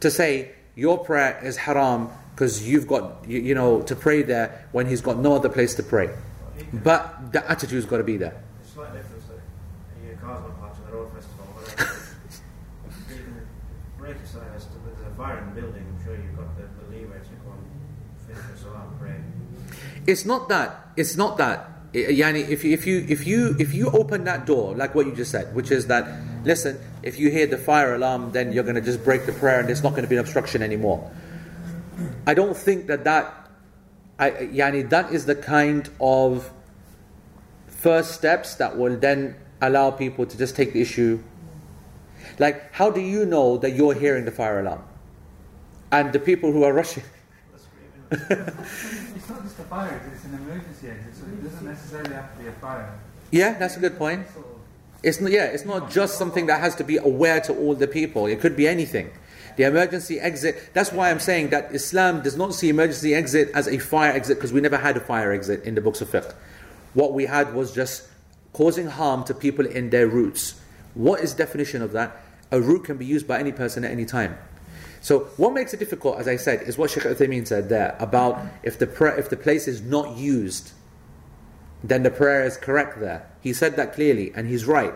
to 0.00 0.10
say 0.10 0.52
your 0.74 0.98
prayer 0.98 1.40
is 1.42 1.56
haram 1.56 2.10
because 2.34 2.68
you've 2.68 2.86
got, 2.86 3.24
you, 3.28 3.40
you, 3.40 3.54
know, 3.54 3.82
to 3.82 3.94
pray 3.94 4.22
there 4.22 4.68
when 4.72 4.86
he's 4.86 5.00
got 5.00 5.18
no 5.18 5.36
other 5.36 5.48
place 5.48 5.74
to 5.76 5.82
pray. 5.82 6.10
But 6.72 7.32
the 7.32 7.48
attitude's 7.50 7.86
got 7.86 7.98
to 7.98 8.04
be 8.04 8.16
there. 8.16 8.36
It's 8.60 8.72
slight 8.72 8.92
difference 8.92 9.24
that 9.26 9.38
your 10.04 10.16
car's 10.16 10.42
not 10.42 10.60
parked 10.60 10.84
the 10.86 10.92
road 10.92 11.12
festival 11.12 11.46
or 11.46 11.62
whatever. 11.62 11.90
you 13.10 13.46
break 13.98 14.16
a 14.16 14.26
sign 14.26 14.42
as 14.54 14.64
to 14.66 14.72
there's 14.84 15.00
a 15.06 15.16
fire 15.16 15.38
in 15.38 15.54
the 15.54 15.60
building, 15.60 15.86
I'm 15.86 16.04
sure 16.04 16.16
you've 16.16 16.36
got 16.36 16.56
the, 16.56 16.62
the 16.62 16.90
leeway 16.90 17.18
to 17.18 17.34
go 17.46 17.54
and 17.54 17.64
finish 18.26 18.42
the 18.50 18.58
salah 18.58 18.88
and 18.90 19.00
pray. 19.00 19.18
It's 20.06 20.24
not 20.24 20.48
that. 20.48 20.88
It's 20.96 21.16
not 21.16 21.36
that. 21.38 21.70
I- 21.94 21.98
Yani, 22.10 22.48
if 22.48 22.64
you, 22.64 22.72
if 22.72 22.86
you 22.86 23.06
if 23.08 23.26
you 23.26 23.56
if 23.58 23.72
you 23.72 23.90
open 23.90 24.24
that 24.24 24.46
door, 24.46 24.74
like 24.74 24.94
what 24.94 25.06
you 25.06 25.14
just 25.14 25.30
said, 25.30 25.54
which 25.54 25.70
is 25.70 25.86
that, 25.86 26.06
listen, 26.44 26.78
if 27.02 27.18
you 27.18 27.30
hear 27.30 27.46
the 27.46 27.56
fire 27.58 27.94
alarm, 27.94 28.32
then 28.32 28.52
you're 28.52 28.64
going 28.64 28.74
to 28.74 28.80
just 28.80 29.04
break 29.04 29.26
the 29.26 29.32
prayer, 29.32 29.60
and 29.60 29.68
there's 29.68 29.82
not 29.82 29.90
going 29.90 30.02
to 30.02 30.08
be 30.08 30.16
an 30.16 30.20
obstruction 30.20 30.62
anymore. 30.62 31.10
I 32.26 32.34
don't 32.34 32.56
think 32.56 32.86
that 32.88 33.04
that, 33.04 33.32
I, 34.18 34.30
eh, 34.30 34.46
yani, 34.46 34.88
that 34.90 35.12
is 35.12 35.26
the 35.26 35.36
kind 35.36 35.88
of 36.00 36.50
first 37.68 38.12
steps 38.12 38.56
that 38.56 38.76
will 38.76 38.96
then 38.96 39.36
allow 39.60 39.90
people 39.92 40.26
to 40.26 40.36
just 40.36 40.56
take 40.56 40.72
the 40.72 40.80
issue. 40.80 41.22
Like, 42.38 42.72
how 42.72 42.90
do 42.90 43.00
you 43.00 43.24
know 43.24 43.56
that 43.58 43.70
you're 43.70 43.94
hearing 43.94 44.24
the 44.24 44.32
fire 44.32 44.58
alarm, 44.58 44.82
and 45.92 46.12
the 46.12 46.18
people 46.18 46.50
who 46.50 46.64
are 46.64 46.72
rushing? 46.72 47.04
It's 48.14 49.28
not 49.28 49.42
just 49.42 49.58
a 49.58 49.64
fire 49.64 49.94
exit, 49.94 50.12
it's 50.14 50.24
an 50.24 50.34
emergency 50.34 50.88
exit, 50.88 51.14
so 51.16 51.24
it 51.24 51.42
doesn't 51.42 51.66
necessarily 51.66 52.14
have 52.14 52.36
to 52.36 52.42
be 52.42 52.48
a 52.48 52.52
fire. 52.52 52.98
Yeah, 53.30 53.58
that's 53.58 53.76
a 53.76 53.80
good 53.80 53.96
point. 53.98 54.26
It's 55.02 55.20
not, 55.20 55.30
yeah, 55.30 55.44
it's 55.44 55.64
not 55.64 55.82
oh, 55.82 55.88
just 55.88 56.16
something 56.18 56.46
that 56.46 56.60
has 56.60 56.74
to 56.76 56.84
be 56.84 56.96
aware 56.96 57.40
to 57.42 57.54
all 57.54 57.74
the 57.74 57.86
people. 57.86 58.26
It 58.26 58.40
could 58.40 58.56
be 58.56 58.66
anything. 58.66 59.10
The 59.56 59.64
emergency 59.64 60.18
exit. 60.18 60.70
That's 60.72 60.92
why 60.92 61.10
I'm 61.10 61.20
saying 61.20 61.50
that 61.50 61.74
Islam 61.74 62.22
does 62.22 62.36
not 62.36 62.54
see 62.54 62.70
emergency 62.70 63.14
exit 63.14 63.50
as 63.54 63.68
a 63.68 63.78
fire 63.78 64.12
exit 64.12 64.38
because 64.38 64.52
we 64.52 64.60
never 64.60 64.78
had 64.78 64.96
a 64.96 65.00
fire 65.00 65.32
exit 65.32 65.64
in 65.64 65.74
the 65.74 65.80
books 65.80 66.00
of 66.00 66.08
fiqh. 66.08 66.34
What 66.94 67.12
we 67.12 67.26
had 67.26 67.54
was 67.54 67.74
just 67.74 68.08
causing 68.52 68.86
harm 68.86 69.24
to 69.24 69.34
people 69.34 69.66
in 69.66 69.90
their 69.90 70.06
routes. 70.06 70.60
What 70.94 71.20
is 71.20 71.34
definition 71.34 71.82
of 71.82 71.92
that? 71.92 72.16
A 72.50 72.60
route 72.60 72.84
can 72.84 72.96
be 72.96 73.04
used 73.04 73.28
by 73.28 73.38
any 73.38 73.52
person 73.52 73.84
at 73.84 73.90
any 73.90 74.04
time. 74.04 74.38
So 75.04 75.24
what 75.36 75.52
makes 75.52 75.74
it 75.74 75.80
difficult, 75.80 76.18
as 76.18 76.26
I 76.26 76.36
said, 76.36 76.62
is 76.62 76.78
what 76.78 76.90
Sheikh 76.90 77.02
Uthaymeen 77.02 77.46
said 77.46 77.68
there 77.68 77.94
about 78.00 78.40
if 78.62 78.78
the 78.78 78.86
pra- 78.86 79.18
if 79.18 79.28
the 79.28 79.36
place 79.36 79.68
is 79.68 79.82
not 79.82 80.16
used, 80.16 80.72
then 81.82 82.04
the 82.04 82.10
prayer 82.10 82.42
is 82.42 82.56
correct 82.56 82.98
there. 83.00 83.28
He 83.42 83.52
said 83.52 83.76
that 83.76 83.92
clearly, 83.92 84.32
and 84.34 84.48
he's 84.48 84.64
right. 84.64 84.94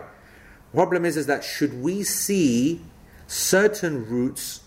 Problem 0.73 1.05
is, 1.05 1.15
is 1.15 1.27
that 1.27 1.43
should 1.43 1.83
we 1.83 2.01
see 2.01 2.81
certain 3.27 4.03
routes 4.09 4.61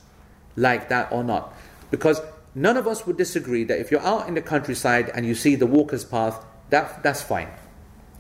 like 0.54 0.88
that 0.90 1.10
or 1.10 1.24
not? 1.24 1.52
Because 1.90 2.20
none 2.54 2.76
of 2.76 2.86
us 2.86 3.04
would 3.04 3.16
disagree 3.16 3.64
that 3.64 3.80
if 3.80 3.90
you're 3.90 4.06
out 4.06 4.28
in 4.28 4.34
the 4.34 4.42
countryside 4.42 5.10
and 5.12 5.26
you 5.26 5.34
see 5.34 5.56
the 5.56 5.66
walker's 5.66 6.04
path, 6.04 6.44
that 6.70 7.02
that's 7.02 7.20
fine. 7.20 7.48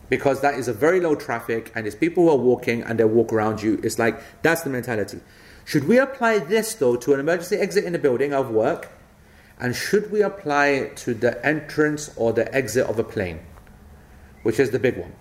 Because 0.08 0.40
that 0.40 0.54
is 0.54 0.66
a 0.66 0.72
very 0.72 0.98
low 0.98 1.14
traffic 1.14 1.70
and 1.76 1.86
it's 1.86 1.94
people 1.94 2.24
who 2.24 2.30
are 2.30 2.36
walking 2.36 2.82
and 2.82 2.98
they 2.98 3.04
walk 3.04 3.32
around 3.32 3.62
you. 3.62 3.80
It's 3.84 4.00
like 4.00 4.20
that's 4.42 4.62
the 4.62 4.70
mentality. 4.70 5.20
Should 5.72 5.88
we 5.88 5.96
apply 5.98 6.38
this 6.40 6.74
though 6.74 6.96
to 6.96 7.14
an 7.14 7.20
emergency 7.20 7.56
exit 7.56 7.84
in 7.84 7.94
a 7.94 7.98
building 7.98 8.34
of 8.34 8.50
work? 8.50 8.90
And 9.58 9.74
should 9.74 10.12
we 10.12 10.20
apply 10.20 10.66
it 10.66 10.98
to 10.98 11.14
the 11.14 11.42
entrance 11.46 12.10
or 12.14 12.34
the 12.34 12.54
exit 12.54 12.86
of 12.86 12.98
a 12.98 13.02
plane? 13.02 13.40
Which 14.42 14.60
is 14.60 14.70
the 14.70 14.78
big 14.78 14.98
one. 14.98 15.14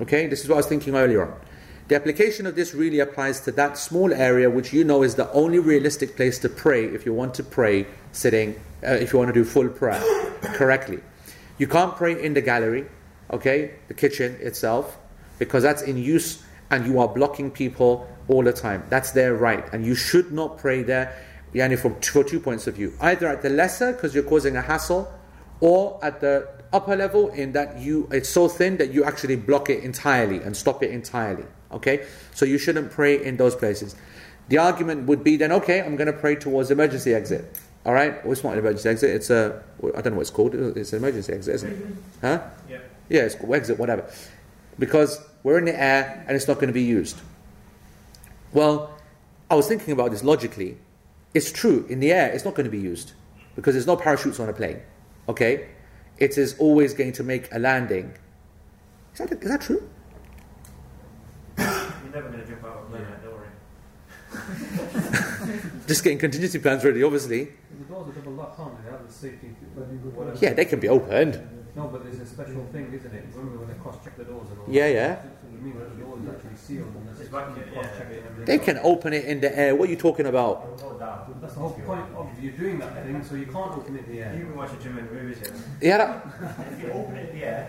Okay, 0.00 0.26
this 0.26 0.42
is 0.42 0.48
what 0.48 0.56
I 0.56 0.56
was 0.56 0.66
thinking 0.66 0.96
earlier 0.96 1.24
on. 1.24 1.40
The 1.86 1.94
application 1.94 2.44
of 2.44 2.56
this 2.56 2.74
really 2.74 2.98
applies 2.98 3.38
to 3.42 3.52
that 3.52 3.78
small 3.78 4.12
area 4.12 4.50
which 4.50 4.72
you 4.72 4.82
know 4.82 5.04
is 5.04 5.14
the 5.14 5.30
only 5.30 5.60
realistic 5.60 6.16
place 6.16 6.40
to 6.40 6.48
pray 6.48 6.86
if 6.86 7.06
you 7.06 7.14
want 7.14 7.32
to 7.34 7.44
pray 7.44 7.86
sitting, 8.10 8.60
uh, 8.82 8.94
if 8.94 9.12
you 9.12 9.20
want 9.20 9.28
to 9.28 9.32
do 9.32 9.44
full 9.44 9.68
prayer 9.68 10.02
correctly. 10.58 10.98
You 11.56 11.68
can't 11.68 11.94
pray 11.94 12.20
in 12.20 12.34
the 12.34 12.42
gallery, 12.42 12.86
okay, 13.30 13.74
the 13.86 13.94
kitchen 13.94 14.38
itself, 14.40 14.98
because 15.38 15.62
that's 15.62 15.82
in 15.82 15.96
use 15.96 16.43
and 16.70 16.86
you 16.86 16.98
are 16.98 17.08
blocking 17.08 17.50
people 17.50 18.08
all 18.28 18.42
the 18.42 18.52
time. 18.52 18.84
That's 18.88 19.12
their 19.12 19.34
right, 19.34 19.64
and 19.72 19.84
you 19.84 19.94
should 19.94 20.32
not 20.32 20.58
pray 20.58 20.82
there. 20.82 21.16
Yani 21.54 21.78
from 21.78 22.00
for 22.00 22.24
two 22.24 22.40
points 22.40 22.66
of 22.66 22.74
view, 22.74 22.92
either 23.00 23.28
at 23.28 23.42
the 23.42 23.48
lesser 23.48 23.92
because 23.92 24.12
you're 24.14 24.24
causing 24.24 24.56
a 24.56 24.62
hassle, 24.62 25.12
or 25.60 26.00
at 26.02 26.20
the 26.20 26.48
upper 26.72 26.96
level 26.96 27.28
in 27.28 27.52
that 27.52 27.78
you 27.78 28.08
it's 28.10 28.28
so 28.28 28.48
thin 28.48 28.76
that 28.78 28.92
you 28.92 29.04
actually 29.04 29.36
block 29.36 29.70
it 29.70 29.84
entirely 29.84 30.38
and 30.38 30.56
stop 30.56 30.82
it 30.82 30.90
entirely. 30.90 31.44
Okay, 31.70 32.06
so 32.34 32.44
you 32.44 32.58
shouldn't 32.58 32.90
pray 32.90 33.24
in 33.24 33.36
those 33.36 33.54
places. 33.54 33.94
The 34.48 34.58
argument 34.58 35.06
would 35.06 35.24
be 35.24 35.36
then, 35.36 35.52
okay, 35.52 35.80
I'm 35.80 35.96
going 35.96 36.06
to 36.06 36.12
pray 36.12 36.36
towards 36.36 36.70
emergency 36.70 37.14
exit. 37.14 37.58
All 37.86 37.94
right, 37.94 38.22
well, 38.24 38.32
it's 38.32 38.44
not 38.44 38.54
an 38.54 38.58
emergency 38.58 38.88
exit. 38.88 39.10
It's 39.10 39.30
a 39.30 39.62
I 39.82 40.00
don't 40.00 40.12
know 40.12 40.16
what 40.16 40.22
it's 40.22 40.30
called. 40.30 40.54
It's 40.54 40.92
an 40.92 40.98
emergency 40.98 41.32
exit, 41.32 41.54
isn't 41.54 41.70
it? 41.70 41.86
Huh? 42.20 42.40
Yeah. 42.68 42.78
Yeah, 43.08 43.22
it's 43.22 43.36
exit, 43.36 43.78
whatever. 43.78 44.10
Because 44.78 45.20
we're 45.44 45.58
in 45.58 45.66
the 45.66 45.80
air 45.80 46.24
and 46.26 46.34
it's 46.34 46.48
not 46.48 46.54
going 46.54 46.66
to 46.66 46.72
be 46.72 46.82
used. 46.82 47.20
Well, 48.52 48.98
I 49.48 49.54
was 49.54 49.68
thinking 49.68 49.92
about 49.92 50.10
this 50.10 50.24
logically, 50.24 50.78
It's 51.34 51.52
true, 51.52 51.84
in 51.88 52.00
the 52.00 52.12
air, 52.12 52.32
it's 52.32 52.44
not 52.44 52.54
going 52.54 52.64
to 52.64 52.70
be 52.70 52.80
used 52.80 53.12
because 53.56 53.74
there's 53.74 53.86
no 53.86 53.96
parachutes 53.96 54.40
on 54.40 54.48
a 54.48 54.52
plane. 54.52 54.80
Okay? 55.28 55.68
It 56.18 56.38
is 56.38 56.56
always 56.58 56.94
going 56.94 57.12
to 57.12 57.22
make 57.22 57.52
a 57.52 57.58
landing. 57.58 58.14
Is 59.12 59.18
that, 59.18 59.32
is 59.32 59.50
that 59.50 59.60
true? 59.60 59.82
You're 61.58 61.66
never 62.12 62.28
going 62.30 62.40
to 62.40 62.46
jump 62.46 62.64
out 62.64 62.78
of 62.78 62.84
a 62.84 62.90
plane, 62.90 63.06
don't 63.22 63.34
worry. 63.34 63.48
Just 65.88 66.04
getting 66.04 66.18
contingency 66.18 66.58
plans 66.58 66.84
ready, 66.84 67.02
obviously. 67.02 67.48
The 67.78 67.84
doors 67.92 68.08
are 68.08 68.12
double 68.12 68.32
locked, 68.32 68.60
aren't 68.60 68.78
they? 68.78 68.90
They 68.90 68.96
have 68.96 69.06
the 69.06 69.12
safety. 69.12 69.50
Yeah, 70.40 70.52
they 70.54 70.64
can 70.64 70.80
be 70.80 70.88
opened. 70.88 71.53
No, 71.76 71.88
but 71.88 72.04
there's 72.04 72.20
a 72.20 72.26
special 72.26 72.64
thing, 72.72 72.92
isn't 72.94 73.12
it? 73.14 73.24
Remember 73.34 73.58
when 73.58 73.68
they 73.68 73.74
cross-check 73.82 74.16
the 74.16 74.24
doors 74.24 74.46
and 74.50 74.58
all 74.60 74.64
Yeah, 74.68 74.86
that? 74.86 74.94
yeah. 74.94 75.22
So 75.22 75.28
it 75.54 75.62
means 75.62 75.76
that 75.78 75.90
the 75.96 76.02
door 76.04 76.18
is 76.22 76.28
actually 76.30 76.56
sealed 76.56 76.86
and 76.94 77.08
there's 77.08 77.20
It's 77.20 77.28
back 77.30 77.54
here, 77.56 77.64
yeah. 77.66 77.72
cross-checked 77.82 78.12
and 78.12 78.24
everything. 78.26 78.44
They 78.46 78.58
can 78.58 78.78
open 78.84 79.12
it 79.12 79.24
in 79.24 79.40
the 79.40 79.58
air. 79.58 79.74
What 79.74 79.88
are 79.88 79.90
you 79.90 79.96
talking 79.98 80.26
about? 80.26 80.54
It 80.54 80.60
will 80.84 80.90
go 80.92 80.98
down. 81.00 81.34
That's 81.40 81.54
the 81.54 81.60
whole 81.60 81.70
point 81.72 82.06
of 82.16 82.28
you 82.40 82.52
doing 82.52 82.78
that 82.78 82.94
thing, 83.04 83.24
so 83.24 83.34
you 83.34 83.46
can't 83.46 83.72
open 83.76 83.96
it 83.96 84.06
in 84.06 84.12
the 84.14 84.20
air. 84.22 84.34
You've 84.38 84.48
been 84.48 84.56
watching 84.56 84.78
too 84.78 84.90
many 84.90 85.08
movies 85.08 85.38
here. 85.42 85.52
Yeah, 85.80 86.20
If 86.72 86.80
you 86.82 86.92
open 86.92 87.16
it 87.16 87.30
in 87.30 87.36
the 87.40 87.44
air, 87.44 87.68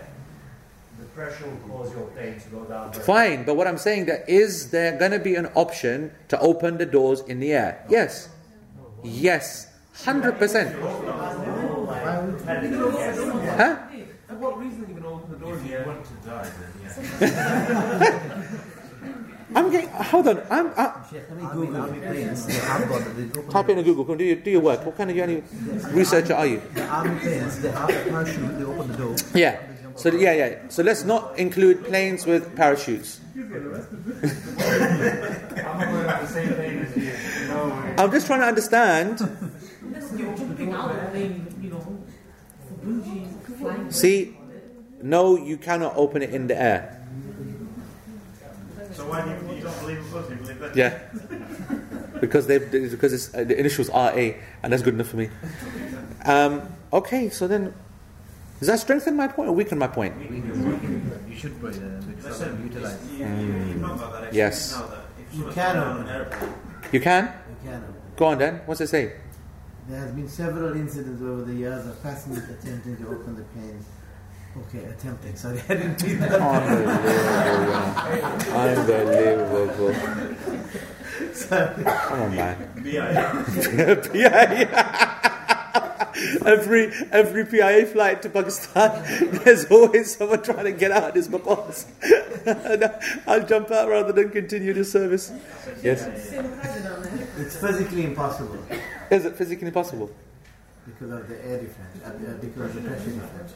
the 1.00 1.04
pressure 1.06 1.46
will 1.50 1.60
cause 1.68 1.90
your 1.92 2.06
plane 2.14 2.38
to 2.38 2.48
go 2.48 2.64
down. 2.64 2.92
fine. 2.92 3.42
But 3.44 3.56
what 3.56 3.66
I'm 3.66 3.78
saying 3.78 4.04
that 4.06 4.28
is 4.28 4.70
there 4.70 4.96
going 4.96 5.10
to 5.12 5.18
be 5.18 5.34
an 5.34 5.46
option 5.56 6.12
to 6.28 6.38
open 6.38 6.76
the 6.78 6.86
doors 6.86 7.22
in 7.22 7.40
the 7.40 7.52
air? 7.52 7.84
Yes. 7.90 8.28
Yes. 9.02 9.66
Hundred 10.04 10.38
percent. 10.38 10.74
Huh? 10.76 10.82
For 14.28 14.34
what 14.34 14.58
reason 14.58 14.84
are 14.84 14.88
you 14.88 14.94
going 15.00 15.20
to 15.20 15.26
open 15.78 16.02
the 16.22 16.30
doors 16.30 16.48
in 16.48 16.60
the 16.60 16.84
air? 16.84 16.96
want 16.96 17.04
to 17.04 17.20
die, 17.20 17.20
then 17.20 17.30
yeah. 18.00 18.62
I'm 19.56 19.70
getting. 19.70 19.88
Hold 19.88 20.28
on. 20.28 20.42
I'm. 20.50 20.66
I, 20.76 21.06
Sheikh, 21.10 21.22
army, 21.30 21.76
army 21.76 22.00
planes, 22.00 22.46
they 22.46 22.52
have 22.54 22.88
got 22.88 23.16
they 23.16 23.24
open 23.24 23.48
type 23.48 23.68
in 23.70 23.78
a 23.78 23.82
Google. 23.82 24.04
Come 24.04 24.18
do 24.18 24.24
your, 24.24 24.36
do 24.36 24.50
your 24.50 24.60
work. 24.60 24.84
What 24.84 24.96
kind 24.96 25.10
of 25.10 25.16
any 25.16 25.42
researcher 25.92 26.34
are 26.34 26.46
you? 26.46 26.60
The 26.74 26.84
army 26.86 27.18
planes, 27.20 27.62
they 27.62 27.70
have 27.70 27.88
a 27.88 28.10
parachute, 28.10 28.58
they 28.58 28.64
open 28.64 28.88
the 28.88 28.96
door. 28.98 29.16
Yeah. 29.34 29.60
So 29.94 30.12
yeah, 30.12 30.32
yeah. 30.32 30.68
So 30.68 30.82
let's 30.82 31.04
not 31.04 31.38
include 31.38 31.84
planes 31.84 32.26
with 32.26 32.54
parachutes. 32.54 33.20
I'm 33.34 33.48
not 33.48 33.90
going 35.80 36.06
on 36.06 36.20
the 36.20 36.26
same 36.26 36.54
plane 36.54 36.78
as 36.80 36.96
you. 36.96 37.12
No 37.48 37.68
way. 37.68 37.94
I'm 37.96 38.10
just 38.10 38.26
trying 38.26 38.40
to 38.40 38.46
understand. 38.46 39.20
Unless 39.80 40.12
you're 40.12 40.36
jumping 40.36 40.72
out 40.74 40.90
of 40.90 41.00
the 41.00 41.08
plane, 41.08 41.46
you 41.62 41.70
know, 41.70 41.80
for 41.80 42.74
bungee, 42.84 43.58
flying. 43.58 43.90
See, 43.90 44.36
no, 45.02 45.36
you 45.36 45.56
cannot 45.56 45.94
open 45.96 46.22
it 46.22 46.30
in 46.30 46.46
the 46.46 46.60
air. 46.60 47.02
So 48.92 49.08
why 49.08 49.22
do 49.22 49.30
you, 49.30 49.56
you 49.56 49.62
don't 49.62 49.80
believe 49.80 49.98
in 49.98 50.04
us? 50.04 50.26
Believe 50.26 50.58
that? 50.60 50.76
Yeah. 50.76 50.98
Because 52.20 52.46
they 52.46 52.56
because 52.58 53.12
it's, 53.12 53.34
uh, 53.34 53.44
the 53.44 53.60
initials 53.60 53.90
are 53.90 54.10
A, 54.18 54.38
and 54.62 54.72
that's 54.72 54.82
good 54.82 54.94
enough 54.94 55.08
for 55.08 55.18
me. 55.18 55.28
Um, 56.24 56.62
okay, 56.90 57.28
so 57.28 57.46
then 57.46 57.74
does 58.58 58.68
that 58.68 58.80
strengthen 58.80 59.16
my 59.16 59.28
point 59.28 59.50
or 59.50 59.52
weaken 59.52 59.76
my 59.76 59.86
point? 59.86 60.14
You 60.18 61.36
should 61.36 61.60
pray 61.60 61.72
uh, 61.72 62.00
because 62.08 62.24
Listen, 62.40 62.62
utilize. 62.64 62.98
you, 63.12 63.18
you, 63.26 63.64
you've 63.68 63.80
not 63.82 63.98
got 63.98 64.22
that 64.22 64.32
Yes. 64.32 64.72
now 64.72 64.86
that 64.86 65.04
if 65.20 65.36
You 65.36 65.44
can 65.52 65.76
on 65.76 65.88
open 65.92 66.08
an 66.08 66.16
airplane, 66.16 66.54
You 66.90 67.00
can 67.00 67.24
You 67.62 67.70
can 67.70 67.84
go 68.16 68.24
on 68.24 68.38
then. 68.38 68.60
What's 68.64 68.80
it 68.80 68.86
say? 68.88 69.12
There 69.86 70.00
has 70.00 70.12
been 70.12 70.28
several 70.28 70.74
incidents 70.74 71.20
over 71.20 71.42
the 71.44 71.52
years 71.54 71.86
of 71.86 72.02
passengers 72.02 72.48
attempting 72.48 72.96
to 72.96 73.08
open 73.08 73.36
the 73.36 73.42
planes. 73.52 73.84
Okay, 74.58 74.84
attempting. 74.84 75.36
Sorry, 75.36 75.60
I 75.68 75.74
didn't 75.74 76.02
read 76.02 76.18
that. 76.20 76.40
Unbelievable, 78.52 79.60
Unbelievable. 79.60 79.94
Come 81.48 82.20
on, 82.22 82.34
man. 82.34 82.56
BIA. 82.82 84.02
PIA. 84.12 85.16
every 86.46 86.90
every 87.12 87.44
PIA 87.44 87.86
flight 87.86 88.22
to 88.22 88.30
Pakistan, 88.30 88.90
there's 89.44 89.66
always 89.66 90.16
someone 90.16 90.42
trying 90.42 90.64
to 90.64 90.72
get 90.72 90.90
out 90.90 91.04
of 91.04 91.14
this 91.14 91.28
because 91.28 91.86
I'll 93.26 93.44
jump 93.46 93.70
out 93.70 93.88
rather 93.88 94.12
than 94.12 94.30
continue 94.30 94.72
the 94.72 94.84
service. 94.84 95.32
Yes. 95.82 96.06
It's 97.38 97.56
physically 97.56 98.04
impossible 98.04 98.58
Is 99.10 99.26
it 99.26 99.36
physically 99.36 99.66
impossible? 99.68 100.10
because 100.86 101.10
of 101.10 101.28
the 101.28 101.44
air 101.44 101.60
difference, 101.60 102.04
uh, 102.04 102.10
because 102.40 102.76
of 102.76 102.84
the 102.84 102.88
pressure 102.88 103.10
difference. 103.10 103.52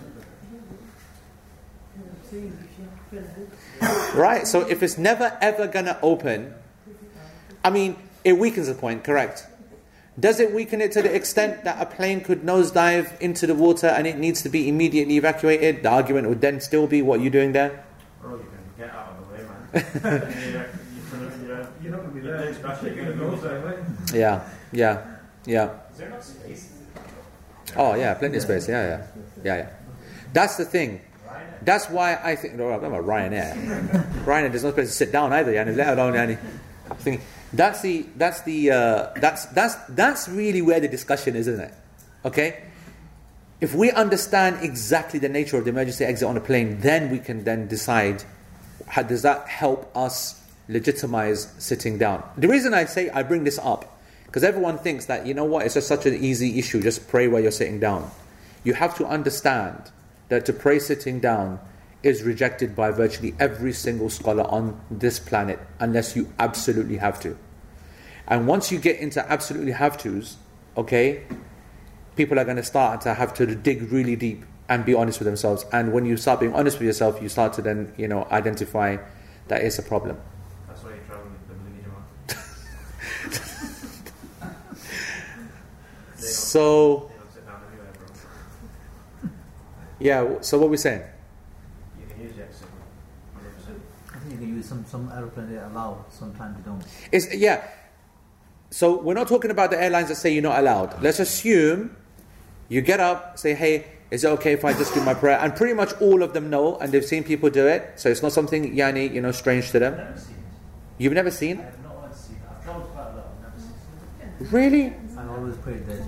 Right. 4.14 4.46
So 4.46 4.60
if 4.68 4.82
it's 4.82 4.98
never 4.98 5.36
ever 5.40 5.66
gonna 5.66 5.98
open, 6.02 6.54
I 7.64 7.70
mean, 7.70 7.96
it 8.24 8.34
weakens 8.34 8.68
the 8.68 8.74
point. 8.74 9.04
Correct. 9.04 9.46
Does 10.18 10.40
it 10.40 10.52
weaken 10.52 10.80
it 10.80 10.92
to 10.92 11.02
the 11.02 11.14
extent 11.14 11.64
that 11.64 11.80
a 11.80 11.86
plane 11.86 12.20
could 12.20 12.42
nosedive 12.42 13.18
into 13.20 13.46
the 13.46 13.54
water 13.54 13.86
and 13.86 14.06
it 14.06 14.18
needs 14.18 14.42
to 14.42 14.48
be 14.48 14.68
immediately 14.68 15.16
evacuated? 15.16 15.82
The 15.82 15.88
argument 15.88 16.28
would 16.28 16.40
then 16.40 16.60
still 16.60 16.86
be, 16.86 17.00
what 17.00 17.20
are 17.20 17.22
you 17.22 17.30
doing 17.30 17.52
there? 17.52 17.84
Oh, 18.22 18.32
you 18.32 18.38
can 18.38 18.50
get 18.76 18.90
out 18.94 19.16
of 19.16 19.28
the 19.28 19.32
way, 19.32 19.42
man. 19.48 20.34
you're, 20.52 20.66
you're, 21.22 21.56
you're, 21.56 21.68
You're 21.82 21.92
not 21.92 22.00
going 22.02 22.08
to 22.08 22.14
be 22.14 22.20
there. 22.20 22.40
legs 22.40 22.58
gonna 22.58 23.12
Goes 23.14 23.40
go 23.40 23.48
that 23.48 23.64
way. 23.64 24.18
Yeah, 24.18 24.48
yeah, 24.72 25.16
yeah. 25.46 25.70
Is 25.92 25.98
there 25.98 26.10
not 26.10 26.24
space? 26.24 26.72
Oh, 27.76 27.94
yeah, 27.94 28.14
plenty 28.14 28.36
of 28.36 28.42
space. 28.42 28.68
Yeah, 28.68 28.86
yeah, 28.86 29.06
yeah, 29.42 29.56
yeah. 29.56 29.70
That's 30.32 30.56
the 30.56 30.64
thing. 30.64 31.00
That's 31.62 31.88
why 31.88 32.18
I 32.22 32.36
think. 32.36 32.54
No, 32.54 32.70
I'm 32.70 32.82
about 32.82 33.04
Ryanair. 33.04 33.54
Ryanair, 34.24 34.50
there's 34.50 34.64
not 34.64 34.74
place 34.74 34.88
to 34.88 34.94
sit 34.94 35.12
down 35.12 35.32
either. 35.32 35.52
Yani, 35.52 35.76
let 35.76 35.98
alone 35.98 36.16
any. 36.16 36.38
I'm 36.90 36.96
thinking 36.96 37.24
that's 37.52 37.82
the 37.82 38.06
that's 38.16 38.42
the 38.42 38.70
uh, 38.70 39.10
that's 39.16 39.46
that's 39.46 39.74
that's 39.90 40.28
really 40.28 40.62
where 40.62 40.80
the 40.80 40.88
discussion 40.88 41.36
is, 41.36 41.48
isn't 41.48 41.64
it? 41.64 41.74
Okay. 42.24 42.64
If 43.60 43.74
we 43.74 43.90
understand 43.90 44.64
exactly 44.64 45.18
the 45.18 45.28
nature 45.28 45.58
of 45.58 45.64
the 45.64 45.70
emergency 45.70 46.04
exit 46.04 46.26
on 46.26 46.36
a 46.36 46.40
plane, 46.40 46.80
then 46.80 47.10
we 47.10 47.18
can 47.18 47.44
then 47.44 47.68
decide 47.68 48.24
how 48.86 49.02
does 49.02 49.20
that 49.22 49.48
help 49.48 49.94
us 49.94 50.42
legitimize 50.68 51.52
sitting 51.58 51.98
down. 51.98 52.24
The 52.38 52.48
reason 52.48 52.72
I 52.72 52.86
say 52.86 53.10
I 53.10 53.22
bring 53.22 53.44
this 53.44 53.58
up 53.58 53.98
because 54.24 54.44
everyone 54.44 54.78
thinks 54.78 55.06
that 55.06 55.26
you 55.26 55.34
know 55.34 55.44
what 55.44 55.66
it's 55.66 55.74
just 55.74 55.88
such 55.88 56.06
an 56.06 56.14
easy 56.14 56.58
issue. 56.58 56.80
Just 56.80 57.08
pray 57.08 57.26
while 57.26 57.42
you're 57.42 57.50
sitting 57.50 57.80
down. 57.80 58.10
You 58.62 58.74
have 58.74 58.96
to 58.98 59.06
understand 59.06 59.90
that 60.30 60.46
to 60.46 60.52
pray 60.52 60.78
sitting 60.78 61.20
down 61.20 61.60
is 62.02 62.22
rejected 62.22 62.74
by 62.74 62.90
virtually 62.90 63.34
every 63.38 63.72
single 63.72 64.08
scholar 64.08 64.44
on 64.44 64.80
this 64.90 65.20
planet 65.20 65.58
unless 65.78 66.16
you 66.16 66.32
absolutely 66.38 66.96
have 66.96 67.20
to. 67.20 67.36
And 68.26 68.46
once 68.46 68.72
you 68.72 68.78
get 68.78 68.98
into 68.98 69.30
absolutely 69.30 69.72
have 69.72 69.98
tos, 69.98 70.38
okay, 70.76 71.24
people 72.16 72.38
are 72.38 72.44
going 72.44 72.56
to 72.56 72.62
start 72.62 73.02
to 73.02 73.12
have 73.14 73.34
to 73.34 73.54
dig 73.54 73.92
really 73.92 74.16
deep 74.16 74.44
and 74.68 74.84
be 74.84 74.94
honest 74.94 75.18
with 75.18 75.26
themselves. 75.26 75.66
And 75.72 75.92
when 75.92 76.06
you 76.06 76.16
start 76.16 76.40
being 76.40 76.54
honest 76.54 76.78
with 76.78 76.86
yourself, 76.86 77.20
you 77.20 77.28
start 77.28 77.52
to 77.54 77.62
then, 77.62 77.92
you 77.96 78.06
know, 78.06 78.28
identify 78.30 78.98
that 79.48 79.62
it's 79.62 79.80
a 79.80 79.82
problem. 79.82 80.16
That's 80.68 80.84
why 80.84 80.90
you 80.90 81.00
travel 81.06 81.26
with 81.26 81.48
the 81.48 81.54
Jamaat. 81.82 82.36
So, 86.22 87.08
they 87.08 87.14
don't 87.16 87.32
sit 87.32 87.46
down 87.46 87.62
anywhere, 87.72 87.92
bro. 87.96 88.06
Yeah, 90.00 90.40
so 90.40 90.58
what 90.58 90.70
we're 90.70 90.76
saying? 90.76 91.02
You 92.00 92.06
can 92.12 92.22
use 92.22 92.34
the 92.36 92.42
exit, 92.44 92.66
100%. 93.36 94.14
I 94.14 94.18
think 94.18 94.32
you 94.32 94.38
can 94.38 94.56
use 94.56 94.66
some 94.66 94.84
some 94.86 95.10
aeroplanes 95.14 95.50
they 95.50 95.56
allow, 95.58 96.04
sometimes 96.10 96.56
they 96.56 96.62
don't. 96.62 96.82
It's, 97.12 97.34
yeah. 97.34 97.68
So 98.70 99.00
we're 99.00 99.14
not 99.14 99.28
talking 99.28 99.50
about 99.50 99.70
the 99.70 99.82
airlines 99.82 100.08
that 100.08 100.16
say 100.16 100.32
you're 100.32 100.42
not 100.42 100.58
allowed. 100.58 101.02
Let's 101.02 101.18
assume 101.18 101.96
you 102.68 102.80
get 102.80 103.00
up, 103.00 103.38
say, 103.38 103.54
hey, 103.54 103.84
is 104.10 104.24
it 104.24 104.28
okay 104.28 104.52
if 104.52 104.64
I 104.64 104.72
just 104.72 104.94
do 104.94 105.00
my 105.02 105.14
prayer? 105.14 105.38
And 105.40 105.54
pretty 105.54 105.74
much 105.74 105.92
all 106.00 106.22
of 106.22 106.32
them 106.34 106.50
know 106.50 106.76
and 106.78 106.92
they've 106.92 107.04
seen 107.04 107.24
people 107.24 107.50
do 107.50 107.66
it. 107.66 107.92
So 107.96 108.08
it's 108.08 108.22
not 108.22 108.32
something, 108.32 108.74
yani, 108.74 109.12
you 109.12 109.20
know, 109.20 109.32
strange 109.32 109.70
to 109.72 109.76
I've 109.76 109.80
them. 109.80 109.96
never 109.96 110.18
seen 110.18 110.34
it. 110.36 111.02
You've 111.02 111.12
never 111.12 111.30
seen? 111.30 111.58
I 111.58 111.62
have 111.64 111.82
no 111.82 111.88
one 111.90 112.14
seen 112.14 112.36
it. 112.36 112.42
I've 112.48 112.62
traveled 112.64 112.90
quite 112.90 113.02
a 113.02 113.16
lot. 113.16 113.26
I've 113.36 113.42
never 113.42 113.60
seen 113.60 114.46
it. 114.46 114.52
Really? 114.52 114.94
I 115.18 115.36
always 115.36 115.56
pray 115.56 115.78
there. 115.78 116.06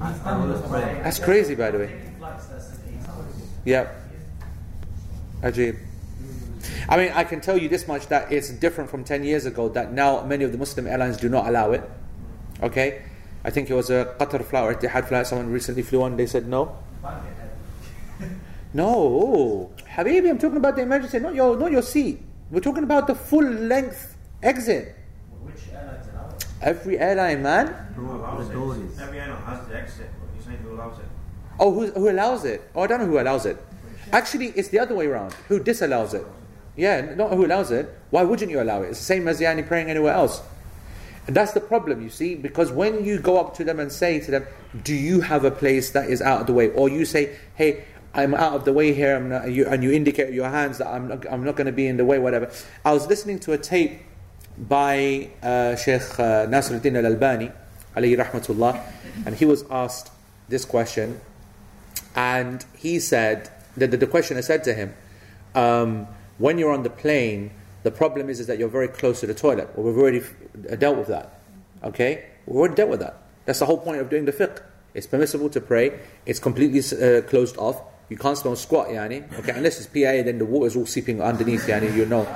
I, 0.00 0.14
I 0.24 0.32
always 0.34 0.60
pray. 0.68 1.00
That's 1.02 1.18
crazy, 1.18 1.54
by 1.54 1.70
the 1.70 1.78
way. 1.78 2.00
Yep. 3.64 3.94
Ajib. 5.42 5.78
I 6.88 6.96
mean, 6.96 7.12
I 7.14 7.24
can 7.24 7.40
tell 7.40 7.56
you 7.56 7.68
this 7.68 7.86
much 7.86 8.06
that 8.08 8.32
it's 8.32 8.50
different 8.50 8.90
from 8.90 9.04
10 9.04 9.24
years 9.24 9.46
ago 9.46 9.68
that 9.70 9.92
now 9.92 10.24
many 10.24 10.44
of 10.44 10.52
the 10.52 10.58
Muslim 10.58 10.86
airlines 10.86 11.16
do 11.16 11.28
not 11.28 11.46
allow 11.46 11.72
it. 11.72 11.88
Okay? 12.62 13.02
I 13.44 13.50
think 13.50 13.70
it 13.70 13.74
was 13.74 13.90
a 13.90 14.14
Qatar 14.18 14.44
flight 14.44 14.64
or 14.64 14.74
Etihad 14.74 15.06
flight 15.06 15.26
someone 15.26 15.52
recently 15.52 15.82
flew 15.82 16.02
on, 16.02 16.16
they 16.16 16.26
said 16.26 16.48
no. 16.48 16.76
Might 17.02 17.20
be 17.20 17.28
ahead. 17.28 18.40
No, 18.74 19.70
Habibi, 19.88 20.28
I'm 20.28 20.38
talking 20.38 20.58
about 20.58 20.76
the 20.76 20.82
emergency, 20.82 21.18
not 21.20 21.34
your, 21.34 21.56
not 21.56 21.70
your 21.72 21.82
seat. 21.82 22.20
We're 22.50 22.60
talking 22.60 22.84
about 22.84 23.06
the 23.06 23.14
full 23.14 23.44
length 23.44 24.16
exit. 24.42 24.96
Which 25.42 25.56
airlines 25.72 26.06
allow 26.12 26.28
it? 26.28 26.46
Every 26.60 26.98
airline, 26.98 27.42
man. 27.42 27.68
Who 27.94 28.10
allows 28.10 28.48
the 28.48 28.54
door 28.54 28.76
it? 28.76 28.80
is. 28.82 28.98
Every 28.98 29.20
airline 29.20 29.42
has 29.42 29.66
the 29.68 29.76
exit, 29.76 30.10
but 30.18 30.28
you're 30.34 30.44
saying 30.44 30.58
who 30.58 30.74
allows 30.74 30.98
it? 30.98 31.04
Oh, 31.60 31.72
who, 31.72 31.90
who 31.90 32.10
allows 32.10 32.44
it? 32.44 32.62
Oh, 32.74 32.82
I 32.82 32.86
don't 32.86 33.00
know 33.00 33.06
who 33.06 33.18
allows 33.18 33.46
it. 33.46 33.56
Actually, 34.12 34.48
it's 34.48 34.68
the 34.68 34.78
other 34.78 34.94
way 34.94 35.06
around. 35.06 35.32
Who 35.48 35.62
disallows 35.62 36.14
it? 36.14 36.24
Yeah, 36.76 37.14
not 37.16 37.32
who 37.32 37.44
allows 37.44 37.70
it. 37.70 37.92
Why 38.10 38.22
wouldn't 38.22 38.50
you 38.50 38.60
allow 38.62 38.82
it? 38.82 38.90
It's 38.90 38.98
the 39.00 39.04
same 39.04 39.26
as 39.28 39.40
Yani 39.40 39.66
praying 39.66 39.90
anywhere 39.90 40.14
else. 40.14 40.40
And 41.26 41.36
that's 41.36 41.52
the 41.52 41.60
problem, 41.60 42.00
you 42.00 42.08
see, 42.08 42.36
because 42.36 42.72
when 42.72 43.04
you 43.04 43.18
go 43.18 43.38
up 43.38 43.54
to 43.56 43.64
them 43.64 43.80
and 43.80 43.92
say 43.92 44.18
to 44.20 44.30
them, 44.30 44.46
Do 44.82 44.94
you 44.94 45.20
have 45.20 45.44
a 45.44 45.50
place 45.50 45.90
that 45.90 46.08
is 46.08 46.22
out 46.22 46.40
of 46.40 46.46
the 46.46 46.54
way? 46.54 46.70
Or 46.70 46.88
you 46.88 47.04
say, 47.04 47.36
Hey, 47.54 47.84
I'm 48.14 48.34
out 48.34 48.54
of 48.54 48.64
the 48.64 48.72
way 48.72 48.94
here, 48.94 49.20
not, 49.20 49.50
you, 49.50 49.66
and 49.66 49.82
you 49.82 49.92
indicate 49.92 50.26
with 50.26 50.34
your 50.34 50.48
hands 50.48 50.78
that 50.78 50.86
I'm 50.86 51.08
not, 51.08 51.30
I'm 51.30 51.44
not 51.44 51.56
going 51.56 51.66
to 51.66 51.72
be 51.72 51.86
in 51.86 51.98
the 51.98 52.04
way, 52.04 52.18
whatever. 52.18 52.50
I 52.84 52.92
was 52.92 53.06
listening 53.06 53.38
to 53.40 53.52
a 53.52 53.58
tape 53.58 54.00
by 54.56 55.30
uh, 55.42 55.76
Sheikh 55.76 56.18
uh, 56.18 56.46
Nasruddin 56.46 56.96
al 56.96 57.06
Albani, 57.06 57.52
alayhi 57.94 58.16
rahmatullah, 58.16 58.82
and 59.26 59.34
he 59.36 59.44
was 59.44 59.64
asked 59.70 60.10
this 60.48 60.64
question, 60.64 61.20
and 62.14 62.64
he 62.76 63.00
said, 63.00 63.50
the, 63.76 63.86
the, 63.86 63.96
the 63.96 64.06
questioner 64.06 64.42
said 64.42 64.64
to 64.64 64.74
him, 64.74 64.94
um, 65.54 66.08
When 66.38 66.58
you're 66.58 66.72
on 66.72 66.82
the 66.82 66.90
plane, 66.90 67.50
the 67.82 67.90
problem 67.90 68.28
is, 68.28 68.40
is 68.40 68.46
that 68.46 68.58
you're 68.58 68.68
very 68.68 68.88
close 68.88 69.20
to 69.20 69.26
the 69.26 69.34
toilet. 69.34 69.70
Well, 69.74 69.86
we've 69.86 69.98
already 69.98 70.18
f- 70.20 70.78
dealt 70.78 70.98
with 70.98 71.08
that. 71.08 71.40
Okay? 71.84 72.26
We've 72.46 72.56
already 72.56 72.74
dealt 72.74 72.90
with 72.90 73.00
that. 73.00 73.22
That's 73.44 73.60
the 73.60 73.66
whole 73.66 73.78
point 73.78 74.00
of 74.00 74.10
doing 74.10 74.24
the 74.24 74.32
fiqh. 74.32 74.60
It's 74.94 75.06
permissible 75.06 75.48
to 75.50 75.60
pray. 75.60 75.98
It's 76.26 76.38
completely 76.38 76.80
uh, 76.80 77.22
closed 77.22 77.56
off. 77.56 77.80
You 78.08 78.16
can't 78.16 78.36
smell 78.36 78.56
squat, 78.56 78.88
yani. 78.88 79.30
Okay, 79.38 79.52
unless 79.52 79.78
it's 79.78 79.86
PIA, 79.86 80.24
then 80.24 80.38
the 80.38 80.44
water's 80.46 80.76
all 80.76 80.86
seeping 80.86 81.20
underneath, 81.20 81.66
yani. 81.66 81.94
You 81.94 82.06
know. 82.06 82.26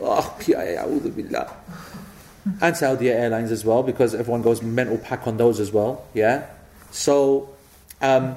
Oh, 0.00 0.36
PIA, 0.38 0.84
a'udhu 0.84 1.14
billah. 1.14 1.52
And 2.60 2.76
Saudi 2.76 3.10
Airlines 3.10 3.50
as 3.50 3.64
well, 3.64 3.82
because 3.82 4.14
everyone 4.14 4.42
goes 4.42 4.62
mental 4.62 4.98
pack 4.98 5.26
on 5.26 5.38
those 5.38 5.60
as 5.60 5.72
well. 5.72 6.06
Yeah. 6.12 6.46
So, 6.90 7.48
um, 8.02 8.36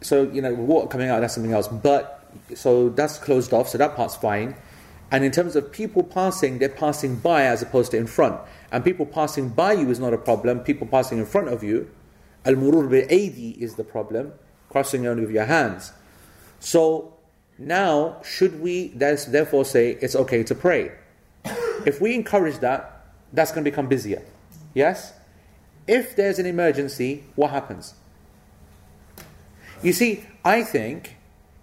so 0.00 0.30
you 0.30 0.42
know, 0.42 0.54
water 0.54 0.88
coming 0.88 1.08
out, 1.08 1.20
that's 1.20 1.34
something 1.34 1.52
else. 1.52 1.68
But 1.68 2.24
so 2.54 2.88
that's 2.90 3.18
closed 3.18 3.52
off, 3.52 3.68
so 3.68 3.78
that 3.78 3.96
part's 3.96 4.16
fine. 4.16 4.56
And 5.10 5.24
in 5.24 5.32
terms 5.32 5.56
of 5.56 5.72
people 5.72 6.04
passing, 6.04 6.58
they're 6.58 6.68
passing 6.68 7.16
by 7.16 7.44
as 7.44 7.62
opposed 7.62 7.90
to 7.92 7.96
in 7.96 8.06
front. 8.06 8.40
And 8.70 8.84
people 8.84 9.06
passing 9.06 9.48
by 9.48 9.72
you 9.72 9.90
is 9.90 9.98
not 9.98 10.14
a 10.14 10.18
problem. 10.18 10.60
People 10.60 10.86
passing 10.86 11.18
in 11.18 11.26
front 11.26 11.48
of 11.48 11.64
you, 11.64 11.90
al 12.44 12.54
murur 12.54 12.88
bi 12.88 13.06
is 13.08 13.74
the 13.74 13.84
problem, 13.84 14.32
crossing 14.68 15.06
only 15.06 15.22
with 15.22 15.34
your 15.34 15.46
hands. 15.46 15.92
So 16.60 17.14
now, 17.58 18.22
should 18.22 18.60
we 18.60 18.88
therefore 18.88 19.64
say 19.64 19.98
it's 20.00 20.14
okay 20.14 20.42
to 20.44 20.54
pray? 20.54 20.92
If 21.84 22.00
we 22.00 22.14
encourage 22.14 22.58
that, 22.58 23.06
that's 23.32 23.50
going 23.50 23.64
to 23.64 23.70
become 23.70 23.88
busier. 23.88 24.22
Yes? 24.74 25.12
If 25.86 26.14
there's 26.14 26.38
an 26.38 26.46
emergency, 26.46 27.24
what 27.34 27.50
happens? 27.50 27.94
You 29.82 29.92
see, 29.92 30.24
I 30.44 30.62
think 30.62 31.16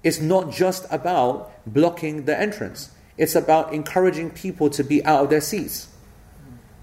it's 0.03 0.19
not 0.19 0.51
just 0.51 0.85
about 0.91 1.51
blocking 1.65 2.25
the 2.25 2.39
entrance. 2.39 2.91
It's 3.17 3.35
about 3.35 3.73
encouraging 3.73 4.31
people 4.31 4.69
to 4.71 4.83
be 4.83 5.03
out 5.05 5.23
of 5.23 5.29
their 5.29 5.41
seats. 5.41 5.89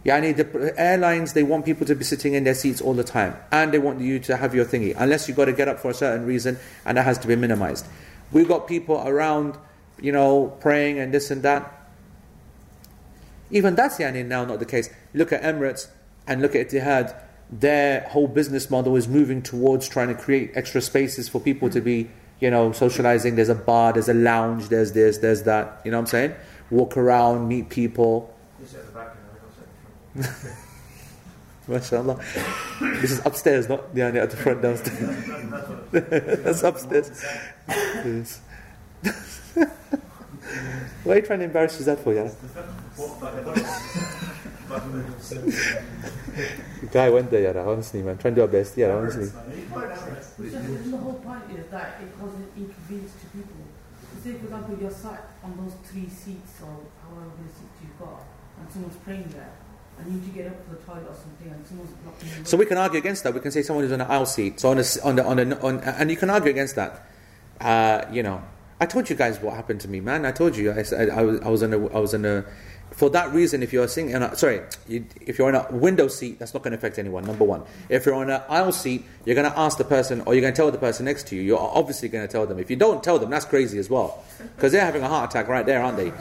Yani 0.05 0.37
the 0.37 0.79
airlines, 0.79 1.33
they 1.33 1.43
want 1.43 1.65
people 1.65 1.87
to 1.87 1.95
be 1.95 2.05
sitting 2.05 2.35
in 2.35 2.45
their 2.45 2.55
seats 2.55 2.81
all 2.81 2.93
the 2.93 3.05
time. 3.05 3.37
And 3.51 3.73
they 3.73 3.79
want 3.79 4.01
you 4.01 4.19
to 4.21 4.37
have 4.37 4.55
your 4.55 4.65
thingy. 4.65 4.95
Unless 4.97 5.29
you've 5.29 5.37
got 5.37 5.47
to 5.47 5.53
get 5.53 5.67
up 5.67 5.81
for 5.81 5.91
a 5.91 5.95
certain 5.95 6.27
reason, 6.27 6.59
and 6.85 6.99
that 6.99 7.05
has 7.05 7.19
to 7.19 7.29
be 7.29 7.37
minimized. 7.37 7.87
We've 8.31 8.49
got 8.49 8.67
people 8.67 9.03
around, 9.07 9.57
you 10.01 10.13
know, 10.13 10.49
praying 10.61 10.99
and 10.99 11.15
this 11.15 11.31
and 11.31 11.43
that. 11.43 11.71
Even 13.51 13.75
that's 13.75 13.99
yani 13.99 14.27
now 14.27 14.45
not 14.45 14.59
the 14.59 14.67
case. 14.67 14.91
Look 15.15 15.33
at 15.33 15.43
Emirates 15.43 15.89
and 16.27 16.43
look 16.43 16.55
at 16.55 16.69
Etihad. 16.69 17.15
Their 17.51 18.01
whole 18.09 18.27
business 18.27 18.71
model 18.71 18.97
is 18.97 19.07
moving 19.07 19.43
towards 19.43 19.89
trying 19.89 20.09
to 20.09 20.15
create 20.15 20.53
extra 20.55 20.81
spaces 20.81 21.29
for 21.29 21.41
people 21.41 21.71
to 21.71 21.81
be, 21.81 22.11
you 22.41 22.51
know, 22.51 22.73
socializing. 22.73 23.37
There's 23.37 23.49
a 23.49 23.55
bar, 23.55 23.93
there's 23.93 24.09
a 24.09 24.15
lounge, 24.15 24.69
there's 24.69 24.93
this, 24.93 25.19
there's 25.19 25.43
that. 25.43 25.81
You 25.85 25.91
know 25.91 25.99
what 25.99 26.03
I'm 26.03 26.07
saying? 26.07 26.35
Walk 26.71 26.97
around, 26.97 27.47
meet 27.49 27.69
people. 27.69 28.35
You 28.61 28.67
sit 28.67 28.81
at 28.81 28.87
the 28.87 28.93
back 28.93 29.17
and 29.17 29.27
I 29.31 30.23
go 30.23 30.25
sit 30.25 30.27
at 30.27 30.41
the 30.41 30.57
MashaAllah. 31.69 33.01
This 33.01 33.11
is 33.11 33.21
upstairs, 33.25 33.69
not 33.69 33.95
yani, 33.95 34.17
at 34.17 34.31
the 34.31 34.37
front 34.37 34.63
downstairs. 34.63 35.01
That's 36.45 36.63
upstairs. 36.63 37.25
Yes. 37.69 38.41
Why 41.05 41.13
are 41.13 41.17
you 41.17 41.23
trying 41.23 41.39
to 41.41 41.45
embarrass 41.47 41.77
Suzette 41.77 42.01
for, 42.01 42.15
yeah? 42.15 42.31
The 44.69 46.61
guy 46.91 47.11
went 47.11 47.31
there, 47.31 47.43
yeah, 47.43 47.61
honestly, 47.61 48.03
man. 48.03 48.19
Trying 48.19 48.35
to 48.35 48.41
do 48.41 48.43
our 48.43 48.49
best, 48.49 48.77
yeah, 48.77 48.95
honestly. 48.95 49.25
Just, 49.25 49.35
the 50.37 50.97
whole 50.97 51.15
point 51.15 51.43
is 51.57 51.67
that 51.71 52.01
it 52.03 52.19
causes 52.19 52.47
inconvenience 52.57 53.13
to 53.21 53.27
people. 53.37 53.55
Say, 54.23 54.33
for 54.33 54.45
example, 54.45 54.79
you're 54.81 54.91
sat 54.91 55.29
on 55.43 55.57
those 55.57 55.75
three 55.85 56.09
seats 56.09 56.61
or 56.63 56.81
however 57.03 57.31
many 57.37 57.51
seats 57.53 57.77
you've 57.83 57.99
got, 57.99 58.23
and 58.59 58.73
someone's 58.73 58.97
praying 59.05 59.29
there, 59.31 59.53
you 60.07 60.13
need 60.13 60.25
to 60.25 60.31
get 60.31 60.47
up 60.47 60.65
to 60.65 60.71
the 60.71 60.77
toilet 60.77 61.07
or 61.09 61.15
something, 61.15 61.51
and. 61.51 61.67
So 62.47 62.57
we 62.57 62.67
can 62.67 62.79
argue 62.79 62.99
against 62.99 63.25
that. 63.25 63.35
We 63.35 63.41
can 63.41 63.51
say 63.51 63.63
someone 63.63 63.85
who's 63.85 63.93
on 63.93 64.01
an 64.01 64.11
aisle 64.11 64.27
seat, 64.27 64.61
so 64.61 64.71
on 64.71 64.79
a, 64.79 64.85
on 65.05 65.17
the, 65.17 65.25
on 65.25 65.39
a, 65.39 65.59
on, 65.61 65.81
and 65.81 66.11
you 66.11 66.17
can 66.17 66.31
argue 66.31 66.51
against 66.51 66.77
that. 66.77 67.07
Uh, 67.61 68.05
you 68.11 68.23
know, 68.23 68.43
I 68.81 68.87
told 68.87 69.09
you 69.09 69.17
guys 69.17 69.41
what 69.41 69.55
happened 69.55 69.81
to 69.83 69.89
me, 69.89 70.01
man. 70.01 70.27
I 70.27 70.33
told 70.33 70.57
you. 70.57 70.73
I, 70.73 70.83
said 70.83 71.11
I, 71.11 71.23
was, 71.23 71.41
I 71.41 71.49
was 71.49 71.63
on 71.63 71.73
a, 71.73 71.87
I 71.89 71.99
was 71.99 72.15
on 72.15 72.25
a. 72.25 72.45
For 72.97 73.11
that 73.11 73.33
reason, 73.33 73.63
if 73.65 73.73
you're 73.73 73.89
sitting, 73.89 74.11
in 74.11 74.23
a, 74.23 74.37
sorry, 74.37 74.61
you, 74.87 75.05
if 75.21 75.37
you're 75.37 75.49
on 75.49 75.57
a 75.57 75.77
window 75.77 76.07
seat, 76.07 76.39
that's 76.39 76.55
not 76.55 76.63
going 76.63 76.71
to 76.71 76.79
affect 76.79 76.97
anyone. 76.97 77.25
Number 77.25 77.45
one, 77.45 77.65
if 77.89 78.07
you're 78.07 78.15
on 78.15 78.31
an 78.31 78.41
aisle 78.49 78.71
seat, 78.71 79.05
you're 79.25 79.35
going 79.35 79.51
to 79.51 79.59
ask 79.59 79.79
the 79.79 79.85
person, 79.85 80.21
or 80.23 80.35
you're 80.35 80.43
going 80.43 80.53
to 80.53 80.57
tell 80.57 80.71
the 80.71 80.79
person 80.79 81.05
next 81.07 81.27
to 81.29 81.37
you. 81.37 81.43
You're 81.43 81.59
obviously 81.59 82.09
going 82.09 82.25
to 82.25 82.31
tell 82.31 82.47
them. 82.47 82.61
If 82.61 82.71
you 82.71 82.77
don't 82.77 83.03
tell 83.03 83.19
them, 83.19 83.31
that's 83.31 83.47
crazy 83.47 83.79
as 83.79 83.91
well, 83.91 84.23
because 84.55 84.71
they're 84.71 84.85
having 84.85 85.03
a 85.03 85.09
heart 85.09 85.31
attack 85.31 85.49
right 85.49 85.67
there, 85.67 85.83
aren't 85.83 85.97
they? 85.97 86.13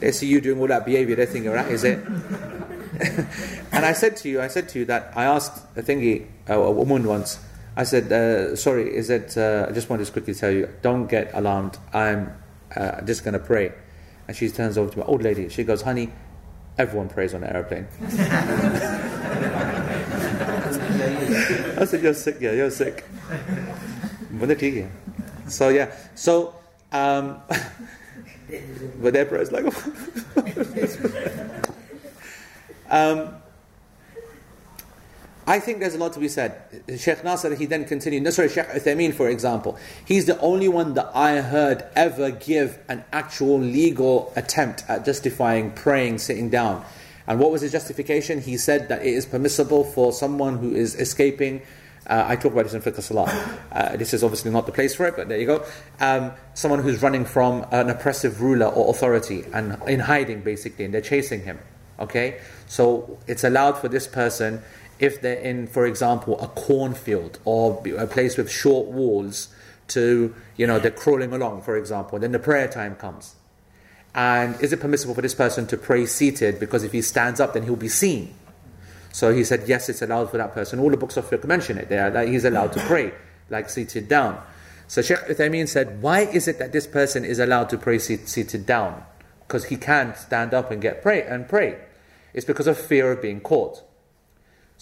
They 0.00 0.12
see 0.12 0.26
you 0.26 0.42
doing 0.42 0.60
all 0.60 0.66
that 0.66 0.84
behavior. 0.84 1.16
They're 1.16 1.24
thinking, 1.24 1.50
that 1.52 1.70
is 1.70 1.82
it. 1.82 1.98
and 3.72 3.86
I 3.86 3.94
said 3.94 4.16
to 4.18 4.28
you, 4.28 4.42
I 4.42 4.48
said 4.48 4.68
to 4.70 4.80
you 4.80 4.84
that 4.86 5.12
I 5.16 5.24
asked 5.24 5.64
a 5.76 5.82
thingy, 5.82 6.26
a, 6.46 6.70
woman 6.70 7.04
once. 7.04 7.38
I 7.74 7.84
said, 7.84 8.12
uh, 8.12 8.54
"Sorry, 8.54 8.94
is 8.94 9.08
it?" 9.08 9.36
Uh, 9.38 9.66
I 9.68 9.72
just 9.72 9.88
wanted 9.88 10.04
to 10.04 10.12
quickly 10.12 10.34
tell 10.34 10.50
you, 10.50 10.68
don't 10.82 11.06
get 11.06 11.30
alarmed. 11.32 11.78
I'm 11.94 12.34
uh, 12.76 13.00
just 13.00 13.24
going 13.24 13.32
to 13.32 13.40
pray. 13.40 13.72
And 14.32 14.36
she 14.38 14.48
turns 14.48 14.78
over 14.78 14.90
to 14.90 15.00
my 15.00 15.04
old 15.04 15.22
lady. 15.22 15.50
She 15.50 15.62
goes, 15.62 15.82
"Honey, 15.82 16.10
everyone 16.78 17.10
prays 17.10 17.34
on 17.34 17.44
an 17.44 17.54
airplane." 17.54 17.86
I 21.76 21.84
said, 21.84 22.02
"You're 22.02 22.14
sick. 22.14 22.38
Yeah, 22.40 22.52
you're 22.52 22.70
sick." 22.70 23.04
Bunda 24.30 24.56
theek 24.56 24.84
hai. 24.84 24.88
So 25.48 25.68
yeah, 25.68 25.92
so 26.14 26.54
um, 26.92 27.42
but 29.02 29.12
their 29.12 29.26
prayers 29.26 29.52
like. 29.52 29.66
um, 32.88 33.41
I 35.46 35.58
think 35.58 35.80
there's 35.80 35.94
a 35.94 35.98
lot 35.98 36.12
to 36.12 36.20
be 36.20 36.28
said. 36.28 36.62
Sheikh 36.98 37.24
Nasser, 37.24 37.54
he 37.54 37.66
then 37.66 37.84
continued. 37.84 38.32
Sorry, 38.32 38.48
Sheikh 38.48 38.66
Uthaymeen, 38.66 39.12
for 39.12 39.28
example, 39.28 39.76
he's 40.04 40.26
the 40.26 40.38
only 40.40 40.68
one 40.68 40.94
that 40.94 41.10
I 41.14 41.40
heard 41.40 41.84
ever 41.96 42.30
give 42.30 42.78
an 42.88 43.04
actual 43.12 43.58
legal 43.58 44.32
attempt 44.36 44.84
at 44.88 45.04
justifying 45.04 45.72
praying 45.72 46.18
sitting 46.18 46.48
down. 46.48 46.84
And 47.26 47.40
what 47.40 47.50
was 47.50 47.62
his 47.62 47.72
justification? 47.72 48.40
He 48.40 48.56
said 48.56 48.88
that 48.88 49.02
it 49.02 49.14
is 49.14 49.26
permissible 49.26 49.84
for 49.84 50.12
someone 50.12 50.58
who 50.58 50.74
is 50.74 50.94
escaping. 50.94 51.62
Uh, 52.06 52.24
I 52.26 52.36
talk 52.36 52.52
about 52.52 52.64
this 52.64 52.74
in 52.74 52.82
Fiqh 52.82 53.00
Salah. 53.00 53.58
Uh, 53.72 53.96
this 53.96 54.12
is 54.12 54.24
obviously 54.24 54.50
not 54.50 54.66
the 54.66 54.72
place 54.72 54.94
for 54.94 55.06
it, 55.06 55.16
but 55.16 55.28
there 55.28 55.38
you 55.38 55.46
go. 55.46 55.64
Um, 56.00 56.32
someone 56.54 56.80
who's 56.80 57.00
running 57.00 57.24
from 57.24 57.64
an 57.70 57.90
oppressive 57.90 58.42
ruler 58.42 58.66
or 58.66 58.90
authority 58.90 59.44
and 59.52 59.80
in 59.88 60.00
hiding, 60.00 60.42
basically, 60.42 60.84
and 60.84 60.92
they're 60.92 61.00
chasing 61.00 61.42
him. 61.42 61.58
Okay? 62.00 62.40
So 62.66 63.18
it's 63.28 63.44
allowed 63.44 63.78
for 63.78 63.88
this 63.88 64.06
person 64.08 64.62
if 64.98 65.20
they're 65.20 65.38
in, 65.38 65.66
for 65.66 65.86
example, 65.86 66.40
a 66.40 66.48
cornfield 66.48 67.38
or 67.44 67.82
a 67.96 68.06
place 68.06 68.36
with 68.36 68.50
short 68.50 68.88
walls 68.88 69.48
to, 69.88 70.34
you 70.56 70.66
know, 70.66 70.78
they're 70.78 70.90
crawling 70.90 71.32
along, 71.32 71.62
for 71.62 71.76
example, 71.76 72.18
then 72.18 72.32
the 72.32 72.38
prayer 72.38 72.68
time 72.68 72.94
comes. 72.96 73.34
And 74.14 74.60
is 74.60 74.72
it 74.72 74.80
permissible 74.80 75.14
for 75.14 75.22
this 75.22 75.34
person 75.34 75.66
to 75.68 75.76
pray 75.76 76.06
seated? 76.06 76.60
Because 76.60 76.84
if 76.84 76.92
he 76.92 77.02
stands 77.02 77.40
up, 77.40 77.54
then 77.54 77.62
he'll 77.62 77.76
be 77.76 77.88
seen. 77.88 78.34
So 79.12 79.32
he 79.32 79.44
said, 79.44 79.64
yes, 79.66 79.88
it's 79.88 80.02
allowed 80.02 80.30
for 80.30 80.38
that 80.38 80.52
person. 80.52 80.78
All 80.78 80.90
the 80.90 80.96
books 80.96 81.16
of 81.16 81.28
fiqh 81.28 81.44
mention 81.44 81.78
it. 81.78 81.88
They 81.88 81.98
are, 81.98 82.10
that 82.10 82.28
he's 82.28 82.44
allowed 82.44 82.72
to 82.74 82.80
mm. 82.80 82.86
pray, 82.86 83.12
like 83.50 83.68
seated 83.68 84.08
down. 84.08 84.42
So 84.88 85.00
Sheikh 85.02 85.18
Uthaymeen 85.18 85.68
said, 85.68 86.02
why 86.02 86.20
is 86.20 86.48
it 86.48 86.58
that 86.58 86.72
this 86.72 86.86
person 86.86 87.24
is 87.24 87.38
allowed 87.38 87.70
to 87.70 87.78
pray 87.78 87.98
seat, 87.98 88.28
seated 88.28 88.66
down? 88.66 89.02
Because 89.46 89.66
he 89.66 89.76
can't 89.76 90.16
stand 90.16 90.54
up 90.54 90.70
and 90.70 90.80
get 90.80 91.02
pray 91.02 91.22
and 91.22 91.48
pray. 91.48 91.78
It's 92.34 92.46
because 92.46 92.66
of 92.66 92.78
fear 92.78 93.12
of 93.12 93.20
being 93.20 93.40
caught. 93.40 93.82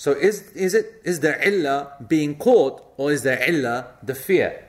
So 0.00 0.12
is, 0.12 0.50
is 0.52 0.72
it 0.72 1.02
is 1.04 1.20
there 1.20 1.38
illah 1.46 1.92
being 2.08 2.36
caught 2.36 2.82
or 2.96 3.12
is 3.12 3.22
there 3.22 3.38
illah 3.46 3.98
the 4.02 4.14
fear? 4.14 4.64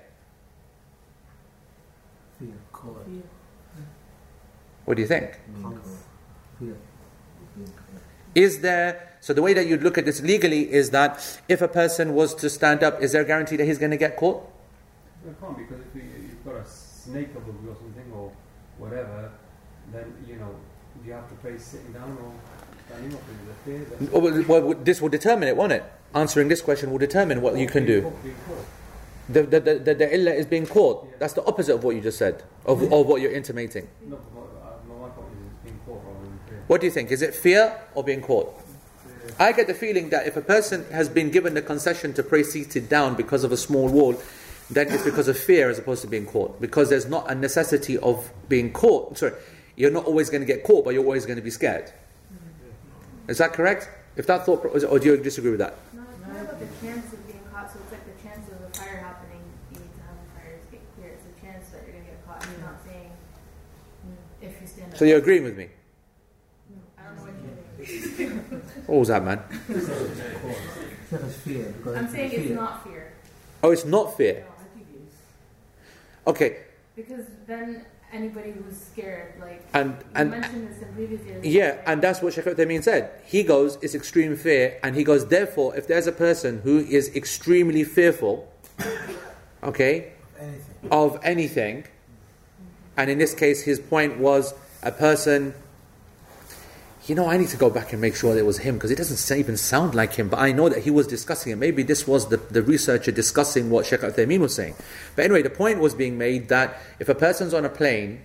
Fear, 2.38 2.50
call 2.74 2.98
it. 2.98 3.24
What 4.84 4.96
do 4.96 5.02
you 5.02 5.08
think? 5.08 5.40
Fear. 6.60 6.76
Is 8.36 8.60
there 8.60 9.16
so 9.22 9.32
the 9.34 9.42
way 9.42 9.54
that 9.54 9.68
you'd 9.68 9.84
look 9.84 9.98
at 9.98 10.04
this 10.04 10.22
legally 10.22 10.70
is 10.70 10.90
that 10.90 11.40
if 11.48 11.62
a 11.62 11.70
person 11.70 12.14
was 12.14 12.36
to 12.36 12.50
stand 12.50 12.84
up, 12.84 13.02
is 13.02 13.14
there 13.14 13.22
a 13.22 13.26
guarantee 13.26 13.56
that 13.56 13.64
he's 13.64 13.80
going 13.80 13.92
to 13.92 14.04
get 14.06 14.18
caught? 14.18 14.44
It 15.26 15.40
can't 15.40 15.58
because 15.58 15.80
if 15.80 15.96
you, 15.96 16.02
you've 16.24 16.44
got 16.44 16.56
a 16.56 16.66
snake 16.66 17.30
above 17.38 17.56
you 17.64 17.72
or 17.72 17.76
something 17.76 18.12
or 18.12 18.34
whatever, 18.78 19.32
then 19.94 20.14
you 20.28 20.36
know 20.36 20.54
do 21.02 21.08
you 21.08 21.14
have 21.14 21.30
to 21.30 21.36
pray 21.36 21.58
sitting 21.58 21.94
down 21.94 22.18
or 22.22 22.34
Oh, 24.14 24.44
Well, 24.48 24.74
this 24.74 25.02
will 25.02 25.10
determine 25.10 25.48
it, 25.48 25.56
won't 25.56 25.72
it? 25.72 25.84
Answering 26.14 26.48
this 26.48 26.62
question 26.62 26.92
will 26.92 26.98
determine 26.98 27.42
what 27.42 27.58
you 27.58 27.68
can 27.68 27.86
do. 27.86 28.12
The, 29.30 29.44
the, 29.44 29.60
the, 29.60 29.94
the, 29.94 30.14
is 30.14 30.46
being 30.46 30.66
caught. 30.66 31.20
That's 31.20 31.34
the 31.34 31.46
opposite 31.46 31.76
of 31.76 31.84
what 31.84 31.96
you 31.96 32.02
just 32.02 32.18
said, 32.18 32.44
of, 32.66 32.82
of 32.92 33.06
what 33.06 33.22
you're 33.22 33.32
intimating. 33.32 33.88
What 36.68 36.82
do 36.82 36.88
you 36.88 36.92
think? 36.92 37.12
Is 37.12 37.22
it 37.22 37.36
fear 37.36 37.80
or 37.96 38.04
being 38.04 38.22
caught? 38.22 38.54
I 39.40 39.52
get 39.52 39.68
the 39.68 39.74
feeling 39.74 40.10
that 40.10 40.28
if 40.28 40.38
a 40.38 40.42
person 40.42 40.86
has 40.92 41.08
been 41.10 41.30
given 41.30 41.54
the 41.54 41.62
concession 41.62 42.14
to 42.14 42.24
pray 42.24 42.44
seated 42.44 42.90
down 42.90 43.16
because 43.16 43.44
of 43.44 43.52
a 43.52 43.58
small 43.58 43.88
wall, 43.88 44.22
then 44.70 44.88
it's 44.90 45.04
because 45.04 45.28
of 45.28 45.38
fear 45.38 45.70
as 45.70 45.80
opposed 45.80 46.02
to 46.02 46.08
being 46.08 46.26
caught. 46.26 46.60
Because 46.60 46.90
there's 46.90 47.08
not 47.08 47.30
a 47.30 47.36
necessity 47.36 47.98
of 47.98 48.32
being 48.50 48.72
caught. 48.72 49.18
Sorry, 49.18 49.34
you're 49.76 49.92
not 49.92 50.06
always 50.06 50.30
going 50.30 50.42
to 50.42 50.48
get 50.48 50.64
caught, 50.64 50.86
but 50.86 50.94
you're 50.94 51.04
always 51.04 51.26
going 51.26 51.38
to 51.38 51.42
be 51.42 51.50
scared. 51.50 51.92
Is 53.32 53.38
that 53.38 53.54
correct? 53.54 53.88
If 54.18 54.28
that 54.28 54.46
thought, 54.46 54.66
or 54.66 55.00
do 55.00 55.06
you 55.06 55.16
disagree 55.16 55.52
with 55.52 55.62
that? 55.62 55.74
No, 55.94 56.04
it's 56.04 56.28
more 56.28 56.42
about 56.42 56.60
the 56.60 56.68
chance 56.86 57.14
of 57.14 57.20
caught. 57.62 57.72
So 57.72 57.80
it's 57.80 57.92
like 57.94 58.06
the 58.06 58.22
chance 58.22 58.46
of 58.52 58.60
a 58.60 58.70
fire 58.78 58.98
happening. 58.98 59.40
You 59.72 59.80
need 59.80 59.94
to 59.96 60.02
have 60.02 60.18
a 60.20 60.28
fire 60.36 60.60
escape 60.62 60.82
clear. 60.96 61.16
It's 61.16 61.24
a 61.24 61.46
chance 61.46 61.70
that 61.70 61.84
you're 61.88 61.94
gonna 61.96 62.06
get 62.06 62.28
caught. 62.28 62.44
You're 62.44 62.66
not 62.68 62.80
saying 62.86 63.12
if 64.42 64.62
you 64.62 64.68
stand 64.68 64.92
up. 64.92 64.98
So 64.98 65.06
you're 65.06 65.20
agreeing 65.20 65.46
with 65.46 65.58
me? 65.58 65.70
I 67.00 67.04
don't 67.04 67.16
know 67.16 67.24
what 67.24 67.88
you 67.88 68.28
mean. 68.28 68.62
What 68.88 69.00
was 69.00 69.08
that, 69.08 69.24
man? 69.24 69.40
Fear 71.44 71.74
I'm 71.96 72.10
saying 72.10 72.32
it's 72.32 72.52
not 72.52 72.84
fear 72.84 73.14
Oh, 73.64 73.72
it's 73.72 73.86
not 73.86 74.18
fear. 74.18 74.44
No, 74.44 74.54
I 74.60 74.76
think 74.76 74.88
it 74.94 75.02
is. 75.08 75.14
Okay, 76.28 76.58
because 76.96 77.26
then 77.48 77.86
anybody 78.14 78.52
who's 78.52 78.78
scared, 78.78 79.34
like 79.40 79.64
and 79.74 79.92
you 79.92 79.96
and 80.16 80.32
mentioned 80.32 80.68
this 80.70 80.82
in 80.82 80.94
previous 80.94 81.22
years. 81.26 81.46
Yeah, 81.46 81.78
and 81.86 82.02
that's 82.02 82.22
what 82.22 82.34
Sheikh 82.34 82.46
Uthaymeen 82.46 82.84
said. 82.84 83.12
He 83.26 83.44
goes, 83.44 83.78
it's 83.82 83.96
extreme 83.96 84.36
fear, 84.36 84.80
and 84.84 84.96
he 84.96 85.04
goes, 85.04 85.28
therefore, 85.28 85.76
if 85.76 85.88
there's 85.88 86.08
a 86.08 86.12
person 86.12 86.62
who 86.64 86.80
is 86.80 87.16
extremely 87.16 87.84
fearful, 87.84 88.52
okay, 89.64 90.12
Anything. 90.40 90.90
of 90.92 91.20
anything, 91.24 91.84
and 92.98 93.10
in 93.10 93.18
this 93.18 93.34
case, 93.34 93.64
his 93.64 93.80
point 93.80 94.18
was 94.18 94.54
a 94.84 94.92
person, 94.92 95.54
you 97.08 97.16
know, 97.16 97.28
I 97.28 97.38
need 97.38 97.50
to 97.50 97.58
go 97.58 97.70
back 97.70 97.94
and 97.94 98.02
make 98.02 98.16
sure 98.16 98.38
it 98.38 98.46
was 98.46 98.60
him, 98.60 98.76
because 98.76 98.92
it 98.92 98.98
doesn't 98.98 99.38
even 99.38 99.58
sound 99.58 99.96
like 99.96 100.14
him, 100.14 100.30
but 100.30 100.40
I 100.40 100.52
know 100.52 100.70
that 100.70 100.84
he 100.84 100.92
was 100.92 101.08
discussing 101.08 101.52
it. 101.52 101.56
Maybe 101.56 101.82
this 101.84 102.08
was 102.08 102.30
the, 102.30 102.38
the 102.38 102.62
researcher 102.62 103.12
discussing 103.12 103.70
what 103.70 103.86
Sheikh 103.86 104.02
Uthaymeen 104.02 104.40
was 104.40 104.54
saying. 104.54 104.76
But 105.16 105.26
anyway, 105.26 105.42
the 105.42 105.50
point 105.50 105.80
was 105.80 105.96
being 105.96 106.18
made 106.18 106.50
that 106.50 106.80
if 107.00 107.10
a 107.10 107.16
person's 107.16 107.54
on 107.54 107.66
a 107.66 107.70
plane, 107.70 108.22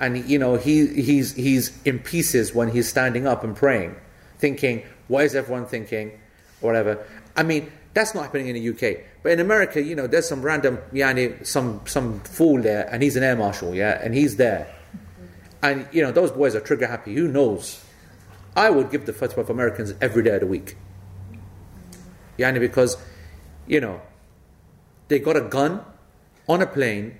and 0.00 0.28
you 0.28 0.38
know 0.38 0.54
he 0.56 0.86
he's 0.86 1.34
he's 1.34 1.76
in 1.84 1.98
pieces 1.98 2.54
when 2.54 2.68
he's 2.70 2.88
standing 2.88 3.26
up 3.26 3.42
and 3.42 3.56
praying, 3.56 3.96
thinking, 4.38 4.84
"What 5.08 5.24
is 5.24 5.34
everyone 5.34 5.66
thinking?" 5.66 6.18
whatever. 6.60 7.04
I 7.36 7.42
mean, 7.42 7.70
that's 7.94 8.14
not 8.14 8.22
happening 8.22 8.48
in 8.48 8.54
the 8.54 8.68
UK, 8.70 9.04
but 9.22 9.32
in 9.32 9.40
America, 9.40 9.82
you 9.82 9.94
know, 9.94 10.06
there's 10.06 10.28
some 10.28 10.42
random 10.42 10.78
yani 10.92 11.44
some 11.46 11.80
some 11.86 12.20
fool 12.20 12.60
there, 12.62 12.88
and 12.92 13.02
he's 13.02 13.16
an 13.16 13.22
air 13.22 13.36
marshal, 13.36 13.74
yeah, 13.74 14.00
and 14.02 14.14
he's 14.14 14.36
there, 14.36 14.72
and 15.62 15.86
you 15.92 16.02
know 16.02 16.12
those 16.12 16.30
boys 16.30 16.54
are 16.54 16.60
trigger 16.60 16.86
happy. 16.86 17.14
Who 17.14 17.28
knows? 17.28 17.84
I 18.58 18.70
would 18.70 18.90
give 18.90 19.06
the 19.06 19.12
fatwa 19.12 19.38
of 19.38 19.50
Americans 19.50 19.94
every 20.00 20.22
day 20.26 20.34
of 20.34 20.40
the 20.40 20.46
week, 20.50 20.76
yani 22.38 22.58
because, 22.58 22.96
you 23.66 23.80
know, 23.80 24.02
they 25.08 25.18
got 25.20 25.36
a 25.36 25.42
gun 25.42 25.80
on 26.48 26.60
a 26.62 26.66
plane 26.66 27.18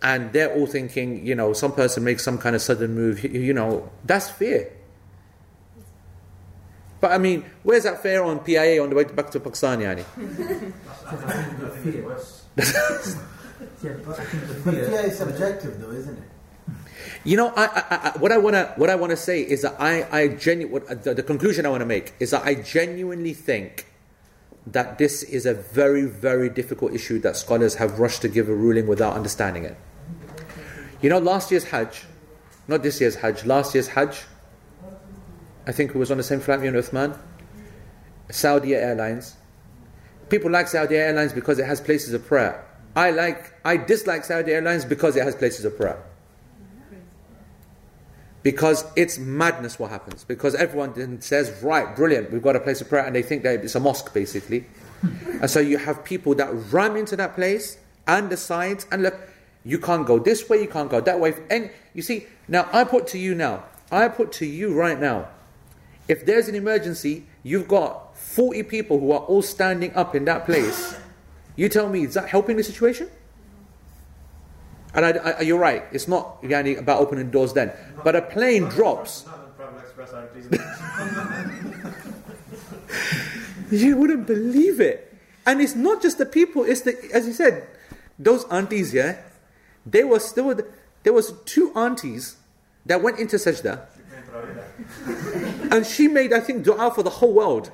and 0.00 0.32
they're 0.32 0.52
all 0.56 0.66
thinking, 0.66 1.26
you 1.26 1.34
know, 1.34 1.52
some 1.52 1.72
person 1.72 2.02
makes 2.04 2.24
some 2.24 2.38
kind 2.38 2.56
of 2.56 2.62
sudden 2.62 2.94
move, 2.94 3.22
you, 3.24 3.30
you 3.30 3.52
know, 3.52 3.90
that's 4.04 4.30
fear. 4.30 4.72
But 7.00 7.12
I 7.12 7.18
mean, 7.18 7.44
where's 7.62 7.82
that 7.84 8.02
fear 8.02 8.22
on 8.24 8.40
PIA 8.40 8.82
on 8.82 8.88
the 8.90 8.96
way 8.96 9.04
back 9.04 9.30
to 9.32 9.40
Pakistan, 9.40 9.80
Yani? 9.80 10.04
That's, 10.16 10.64
I 11.06 11.16
think, 11.84 12.06
I 12.56 12.62
think 12.64 12.74
it's. 12.88 13.16
Yeah, 13.82 13.92
but 14.04 14.16
the 14.16 14.22
But 14.64 14.74
fear. 14.74 14.88
fear 14.88 15.00
is 15.12 15.18
subjective, 15.18 15.80
though, 15.80 15.92
isn't 15.92 16.16
it? 16.16 16.28
You 17.24 17.36
know, 17.36 17.52
I, 17.56 17.64
I, 17.64 18.10
I, 18.14 18.18
what 18.18 18.32
I 18.32 18.38
want 18.38 18.54
to 18.54 18.72
what 18.76 18.90
I 18.90 18.94
want 18.94 19.10
to 19.10 19.16
say 19.16 19.40
is 19.40 19.62
that 19.62 19.76
I, 19.80 20.06
I 20.10 20.28
genu- 20.28 20.68
what, 20.68 20.88
uh, 20.88 20.94
the, 20.94 21.14
the 21.14 21.22
conclusion 21.22 21.66
I 21.66 21.70
want 21.70 21.80
to 21.80 21.86
make 21.86 22.14
is 22.20 22.30
that 22.30 22.44
I 22.44 22.54
genuinely 22.54 23.34
think 23.34 23.86
that 24.66 24.98
this 24.98 25.22
is 25.22 25.46
a 25.46 25.54
very 25.54 26.06
very 26.06 26.48
difficult 26.48 26.92
issue 26.92 27.18
that 27.20 27.36
scholars 27.36 27.76
have 27.76 27.98
rushed 27.98 28.22
to 28.22 28.28
give 28.28 28.48
a 28.48 28.54
ruling 28.54 28.86
without 28.86 29.14
understanding 29.14 29.64
it. 29.64 29.76
You 31.00 31.10
know, 31.10 31.18
last 31.18 31.50
year's 31.50 31.64
Hajj, 31.64 32.04
not 32.68 32.82
this 32.82 33.00
year's 33.00 33.16
Hajj, 33.16 33.44
last 33.44 33.74
year's 33.74 33.88
Hajj, 33.88 34.22
I 35.66 35.72
think 35.72 35.90
it 35.90 35.96
was 35.96 36.10
on 36.10 36.16
the 36.16 36.22
same 36.22 36.40
flight, 36.40 36.60
me 36.60 36.68
and 36.68 36.76
Uthman, 36.76 37.18
Saudi 38.30 38.74
Airlines. 38.74 39.36
People 40.28 40.50
like 40.50 40.68
Saudi 40.68 40.96
Airlines 40.96 41.32
because 41.32 41.58
it 41.58 41.66
has 41.66 41.80
places 41.80 42.12
of 42.12 42.24
prayer. 42.26 42.64
I 42.94 43.10
like, 43.10 43.52
I 43.64 43.76
dislike 43.76 44.24
Saudi 44.24 44.52
Airlines 44.52 44.84
because 44.84 45.16
it 45.16 45.22
has 45.22 45.36
places 45.36 45.64
of 45.64 45.76
prayer. 45.76 46.02
Because 48.46 48.84
it's 48.94 49.18
madness 49.18 49.76
what 49.76 49.90
happens. 49.90 50.22
Because 50.22 50.54
everyone 50.54 50.92
then 50.92 51.20
says, 51.20 51.52
right, 51.64 51.96
brilliant, 51.96 52.30
we've 52.30 52.44
got 52.44 52.54
a 52.54 52.60
place 52.60 52.80
of 52.80 52.88
prayer, 52.88 53.04
and 53.04 53.12
they 53.12 53.22
think 53.22 53.42
that 53.42 53.64
it's 53.64 53.74
a 53.74 53.80
mosque 53.80 54.14
basically. 54.14 54.60
Hmm. 55.00 55.40
and 55.42 55.50
so 55.50 55.58
you 55.58 55.78
have 55.78 56.04
people 56.04 56.32
that 56.36 56.48
ram 56.72 56.94
into 56.94 57.16
that 57.16 57.34
place 57.34 57.76
and 58.06 58.30
the 58.30 58.36
sides 58.36 58.86
and 58.92 59.02
look, 59.02 59.16
you 59.64 59.80
can't 59.80 60.06
go 60.06 60.20
this 60.20 60.48
way, 60.48 60.60
you 60.62 60.68
can't 60.68 60.88
go 60.88 61.00
that 61.00 61.18
way. 61.18 61.34
And 61.50 61.70
you 61.92 62.02
see, 62.02 62.28
now 62.46 62.68
I 62.72 62.84
put 62.84 63.08
to 63.08 63.18
you 63.18 63.34
now, 63.34 63.64
I 63.90 64.06
put 64.06 64.30
to 64.34 64.46
you 64.46 64.72
right 64.74 65.00
now, 65.00 65.26
if 66.06 66.24
there's 66.24 66.46
an 66.46 66.54
emergency, 66.54 67.26
you've 67.42 67.66
got 67.66 68.16
40 68.16 68.62
people 68.62 69.00
who 69.00 69.10
are 69.10 69.22
all 69.22 69.42
standing 69.42 69.92
up 69.96 70.14
in 70.14 70.24
that 70.26 70.46
place. 70.46 70.94
You 71.56 71.68
tell 71.68 71.88
me, 71.88 72.04
is 72.04 72.14
that 72.14 72.28
helping 72.28 72.56
the 72.56 72.62
situation? 72.62 73.10
And 74.96 75.04
I, 75.04 75.10
I, 75.10 75.40
you're 75.42 75.58
right, 75.58 75.84
it's 75.92 76.08
not 76.08 76.42
yani, 76.42 76.78
about 76.78 77.00
opening 77.00 77.30
doors 77.30 77.52
then. 77.52 77.70
But 78.02 78.16
a 78.16 78.22
plane 78.22 78.64
drops. 78.64 79.26
You 83.70 83.96
wouldn't 83.96 84.28
believe 84.28 84.80
it. 84.80 85.12
And 85.44 85.60
it's 85.60 85.74
not 85.74 86.00
just 86.00 86.18
the 86.18 86.26
people, 86.26 86.62
it's 86.64 86.82
the, 86.82 86.96
as 87.12 87.26
you 87.26 87.32
said, 87.32 87.66
those 88.18 88.44
aunties, 88.44 88.94
yeah? 88.94 89.16
They 89.84 90.04
was, 90.04 90.32
there, 90.32 90.64
there 91.02 91.12
was 91.12 91.32
two 91.44 91.72
aunties 91.74 92.36
that 92.86 93.02
went 93.02 93.18
into 93.18 93.36
sajda. 93.36 93.86
And 95.72 95.84
she 95.84 96.08
made, 96.08 96.32
I 96.32 96.40
think, 96.40 96.64
dua 96.64 96.92
for 96.94 97.02
the 97.02 97.10
whole 97.10 97.32
world. 97.32 97.70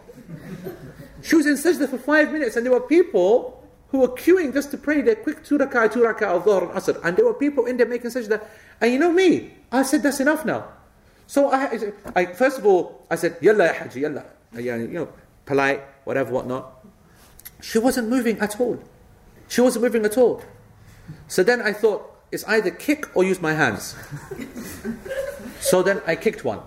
She 1.23 1.36
was 1.36 1.47
in 1.47 1.55
sajda 1.55 1.89
for 1.89 1.99
five 1.99 2.32
minutes, 2.32 2.57
and 2.57 2.65
there 2.65 2.73
were 2.73 2.81
people 2.81 3.61
who 3.93 3.98
were 3.98 4.09
queuing 4.09 4.52
just 4.52 4.70
to 4.73 4.78
pray 4.78 5.02
their 5.02 5.14
quick 5.14 5.44
two 5.44 5.59
rak'ah, 5.59 5.93
two 5.93 6.01
rak'ah 6.01 6.36
of 6.36 6.44
Dhuhr 6.44 6.62
and 6.62 6.70
Asr. 6.73 6.98
And 7.05 7.16
there 7.16 7.24
were 7.24 7.35
people 7.35 7.66
in 7.66 7.77
there 7.77 7.86
making 7.86 8.10
sajda. 8.10 8.43
And 8.81 8.93
you 8.93 8.98
know 8.98 9.12
me, 9.12 9.52
I 9.70 9.82
said, 9.82 10.02
that's 10.02 10.19
enough 10.19 10.44
now. 10.44 10.66
So 11.27 11.52
I, 11.52 11.93
I 12.16 12.27
first 12.27 12.59
of 12.59 12.66
all, 12.66 13.06
I 13.10 13.16
said, 13.16 13.36
Yalla 13.40 13.66
ya 13.66 13.74
Haji, 13.74 14.01
Yalla. 14.01 14.24
Uh, 14.56 14.60
you 14.60 14.89
know, 14.89 15.09
polite, 15.44 15.82
whatever, 16.05 16.32
whatnot. 16.32 16.85
She 17.60 17.78
wasn't 17.78 18.09
moving 18.09 18.39
at 18.40 18.59
all. 18.59 18.82
She 19.48 19.60
wasn't 19.60 19.85
moving 19.85 20.05
at 20.05 20.16
all. 20.19 20.43
So 21.28 21.43
then 21.43 21.62
I 21.62 21.73
thought, 21.73 22.09
it's 22.32 22.44
either 22.44 22.70
kick 22.70 23.14
or 23.14 23.24
use 23.24 23.40
my 23.40 23.52
hands. 23.52 23.94
So 25.62 25.81
then 25.81 26.02
I 26.09 26.16
kicked 26.16 26.44
one. 26.44 26.60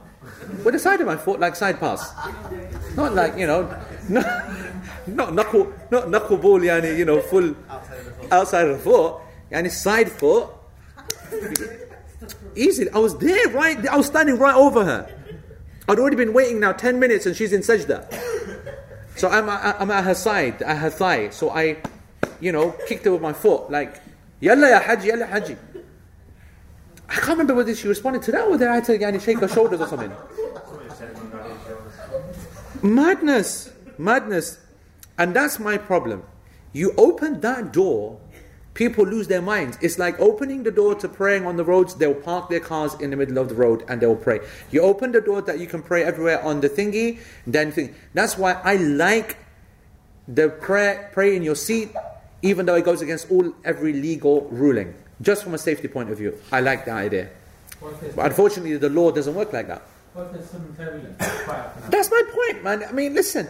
With 0.63 0.73
the 0.73 0.79
side 0.79 1.01
of 1.01 1.07
my 1.07 1.17
foot, 1.17 1.39
like 1.39 1.55
side 1.55 1.79
pass. 1.81 2.13
Not 2.95 3.13
like, 3.13 3.37
you 3.37 3.45
know, 3.45 3.67
not, 4.09 4.25
not 5.07 5.33
knuckle, 5.33 5.73
not 5.91 6.09
knuckle 6.09 6.37
ball, 6.37 6.59
yani, 6.59 6.97
you 6.97 7.05
know, 7.05 7.21
full 7.21 7.55
outside 8.31 8.67
of 8.67 8.77
the 8.77 8.83
foot. 8.83 9.21
Yani 9.51 9.71
side 9.71 10.11
foot. 10.11 10.49
Easy. 12.55 12.89
I 12.89 12.97
was 12.97 13.17
there, 13.17 13.49
right? 13.49 13.87
I 13.87 13.97
was 13.97 14.07
standing 14.07 14.37
right 14.37 14.55
over 14.55 14.83
her. 14.85 15.11
I'd 15.87 15.99
already 15.99 16.15
been 16.15 16.33
waiting 16.33 16.59
now 16.59 16.71
10 16.71 16.99
minutes 16.99 17.25
and 17.25 17.35
she's 17.35 17.53
in 17.53 17.61
sajda. 17.61 18.11
So 19.17 19.29
I'm, 19.29 19.49
I'm 19.49 19.91
at 19.91 20.03
her 20.03 20.15
side, 20.15 20.61
at 20.61 20.77
her 20.77 20.89
thigh. 20.89 21.29
So 21.29 21.49
I, 21.51 21.77
you 22.39 22.51
know, 22.51 22.71
kicked 22.87 23.05
her 23.05 23.11
with 23.11 23.21
my 23.21 23.33
foot, 23.33 23.69
like, 23.69 24.01
Yalla 24.39 24.69
ya 24.69 24.79
Haji, 24.79 25.07
Yalla 25.07 25.25
Haji. 25.25 25.57
I 27.07 27.13
can't 27.13 27.29
remember 27.29 27.53
whether 27.55 27.73
she 27.75 27.87
responded 27.87 28.23
to 28.23 28.31
that 28.31 28.45
or 28.45 28.51
whether 28.51 28.69
I 28.69 28.75
had 28.75 28.85
to 28.85 28.97
yani, 28.97 29.21
shake 29.21 29.39
her 29.39 29.47
shoulders 29.47 29.79
or 29.79 29.87
something. 29.87 30.11
Somebody 30.65 30.89
said 30.95 31.15
one 31.15 31.29
guy 31.29 31.47
didn't 31.47 31.63
show 31.65 31.77
us. 31.77 32.83
Madness, 32.83 33.69
madness. 33.97 34.57
And 35.17 35.35
that's 35.35 35.59
my 35.59 35.77
problem. 35.77 36.23
You 36.73 36.93
open 36.97 37.39
that 37.41 37.71
door, 37.71 38.19
people 38.73 39.05
lose 39.05 39.27
their 39.27 39.41
minds. 39.41 39.77
It's 39.81 39.97
like 39.97 40.19
opening 40.19 40.63
the 40.63 40.71
door 40.71 40.95
to 40.95 41.07
praying 41.07 41.45
on 41.45 41.55
the 41.55 41.63
roads, 41.63 41.95
they'll 41.95 42.13
park 42.13 42.49
their 42.49 42.59
cars 42.59 42.93
in 42.95 43.09
the 43.09 43.15
middle 43.15 43.37
of 43.37 43.49
the 43.49 43.55
road 43.55 43.83
and 43.87 44.01
they'll 44.01 44.15
pray. 44.15 44.41
You 44.71 44.81
open 44.81 45.13
the 45.13 45.21
door 45.21 45.41
that 45.43 45.59
you 45.59 45.67
can 45.67 45.81
pray 45.81 46.03
everywhere 46.03 46.43
on 46.43 46.61
the 46.61 46.69
thingy, 46.69 47.19
then 47.47 47.71
thing. 47.71 47.95
That's 48.13 48.37
why 48.37 48.59
I 48.63 48.75
like 48.75 49.37
the 50.27 50.49
prayer, 50.49 51.09
pray 51.13 51.35
in 51.35 51.43
your 51.43 51.55
seat, 51.55 51.91
even 52.41 52.65
though 52.65 52.75
it 52.75 52.83
goes 52.83 53.01
against 53.01 53.31
all 53.31 53.53
every 53.63 53.93
legal 53.93 54.41
ruling. 54.51 54.93
Just 55.21 55.43
from 55.43 55.53
a 55.53 55.57
safety 55.57 55.87
point 55.87 56.09
of 56.09 56.17
view, 56.17 56.37
I 56.51 56.59
like 56.59 56.83
that 56.85 56.97
idea. 56.97 57.29
What 57.79 57.93
if 57.93 58.01
there's 58.01 58.15
But 58.15 58.25
unfortunately, 58.25 58.75
the 58.77 58.89
law 58.89 59.11
doesn't 59.11 59.33
work 59.33 59.53
like 59.53 59.67
that. 59.67 59.81
What 60.13 60.33
there's 60.33 60.49
some 60.49 60.75
turbulence? 60.75 61.17
That's 61.89 62.11
my 62.11 62.23
point, 62.31 62.63
man. 62.63 62.83
I 62.83 62.91
mean, 62.91 63.13
listen. 63.13 63.47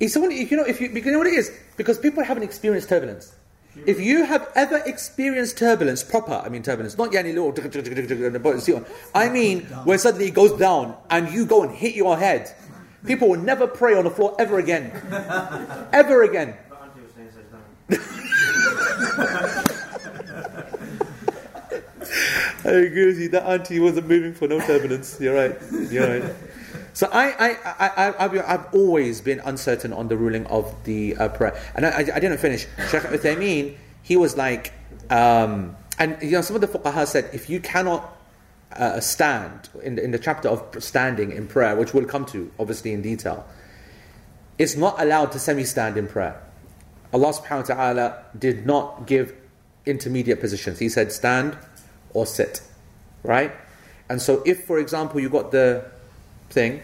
It's 0.00 0.16
only, 0.16 0.42
you 0.42 0.56
know, 0.56 0.64
if 0.64 0.80
you, 0.80 0.88
you 0.88 1.12
know 1.12 1.18
what 1.18 1.26
it 1.26 1.34
is? 1.34 1.52
Because 1.76 1.98
people 1.98 2.24
haven't 2.24 2.42
experienced 2.42 2.88
turbulence. 2.88 3.34
If 3.86 4.00
you 4.00 4.24
have 4.24 4.50
ever 4.54 4.78
experienced 4.86 5.58
turbulence, 5.58 6.04
proper, 6.04 6.34
I 6.44 6.48
mean 6.48 6.62
turbulence, 6.62 6.96
not 6.96 7.12
any 7.14 7.32
little, 7.32 7.52
I 9.14 9.28
mean 9.28 9.62
where 9.84 9.98
suddenly 9.98 10.28
it 10.28 10.34
goes 10.34 10.52
down 10.58 10.96
and 11.10 11.32
you 11.32 11.44
go 11.44 11.62
and 11.64 11.72
hit 11.72 11.96
your 11.96 12.16
head. 12.16 12.54
People 13.04 13.28
will 13.28 13.40
never 13.40 13.66
pray 13.66 13.96
on 13.96 14.04
the 14.04 14.10
floor 14.10 14.34
ever 14.38 14.58
again. 14.58 14.92
ever 15.92 16.22
again. 16.22 16.56
But 16.70 16.82
Auntie 16.82 17.00
was 17.02 17.12
saying 17.12 17.30
says 17.32 17.44
no. 17.52 17.58
I 22.70 22.70
agree 22.76 23.06
with 23.06 23.18
you. 23.18 23.28
That 23.28 23.44
auntie 23.46 23.78
wasn't 23.78 24.08
moving 24.08 24.32
for 24.32 24.48
no 24.48 24.58
turbulence. 24.60 25.20
You're 25.20 25.34
right. 25.34 25.58
You're 25.90 26.20
right. 26.20 26.34
So 26.94 27.08
I, 27.12 27.24
I, 27.24 27.48
I, 27.64 27.88
I, 27.88 28.24
I've, 28.24 28.38
I've 28.46 28.74
always 28.74 29.20
been 29.20 29.40
uncertain 29.40 29.92
on 29.92 30.06
the 30.06 30.16
ruling 30.16 30.46
of 30.46 30.72
the 30.84 31.16
uh, 31.16 31.28
prayer, 31.28 31.60
and 31.74 31.84
I, 31.84 31.90
I, 31.90 31.98
I 31.98 32.20
didn't 32.20 32.38
finish. 32.38 32.66
Sheikh 32.88 33.02
Uthaymeen, 33.02 33.76
he 34.02 34.16
was 34.16 34.36
like, 34.36 34.72
um, 35.10 35.76
and 35.98 36.16
you 36.22 36.30
know, 36.30 36.40
some 36.40 36.54
of 36.54 36.62
the 36.62 36.68
fuqaha 36.68 37.06
said 37.06 37.28
if 37.32 37.50
you 37.50 37.58
cannot 37.58 38.16
uh, 38.72 39.00
stand 39.00 39.68
in 39.82 39.96
the, 39.96 40.04
in 40.04 40.12
the 40.12 40.20
chapter 40.20 40.48
of 40.48 40.82
standing 40.82 41.32
in 41.32 41.48
prayer, 41.48 41.74
which 41.74 41.92
we'll 41.94 42.06
come 42.06 42.24
to 42.26 42.50
obviously 42.60 42.92
in 42.92 43.02
detail, 43.02 43.44
it's 44.56 44.76
not 44.76 45.00
allowed 45.00 45.32
to 45.32 45.40
semi-stand 45.40 45.96
in 45.96 46.06
prayer. 46.06 46.40
Allah 47.12 47.32
Subhanahu 47.32 47.68
wa 47.68 47.74
Taala 47.74 48.22
did 48.38 48.66
not 48.66 49.06
give 49.08 49.34
intermediate 49.84 50.40
positions. 50.40 50.78
He 50.78 50.88
said 50.88 51.10
stand 51.10 51.58
or 52.12 52.24
sit, 52.24 52.62
right? 53.24 53.52
And 54.08 54.22
so, 54.22 54.44
if 54.46 54.64
for 54.64 54.78
example 54.78 55.18
you 55.18 55.28
got 55.28 55.50
the 55.50 55.90
thing, 56.50 56.82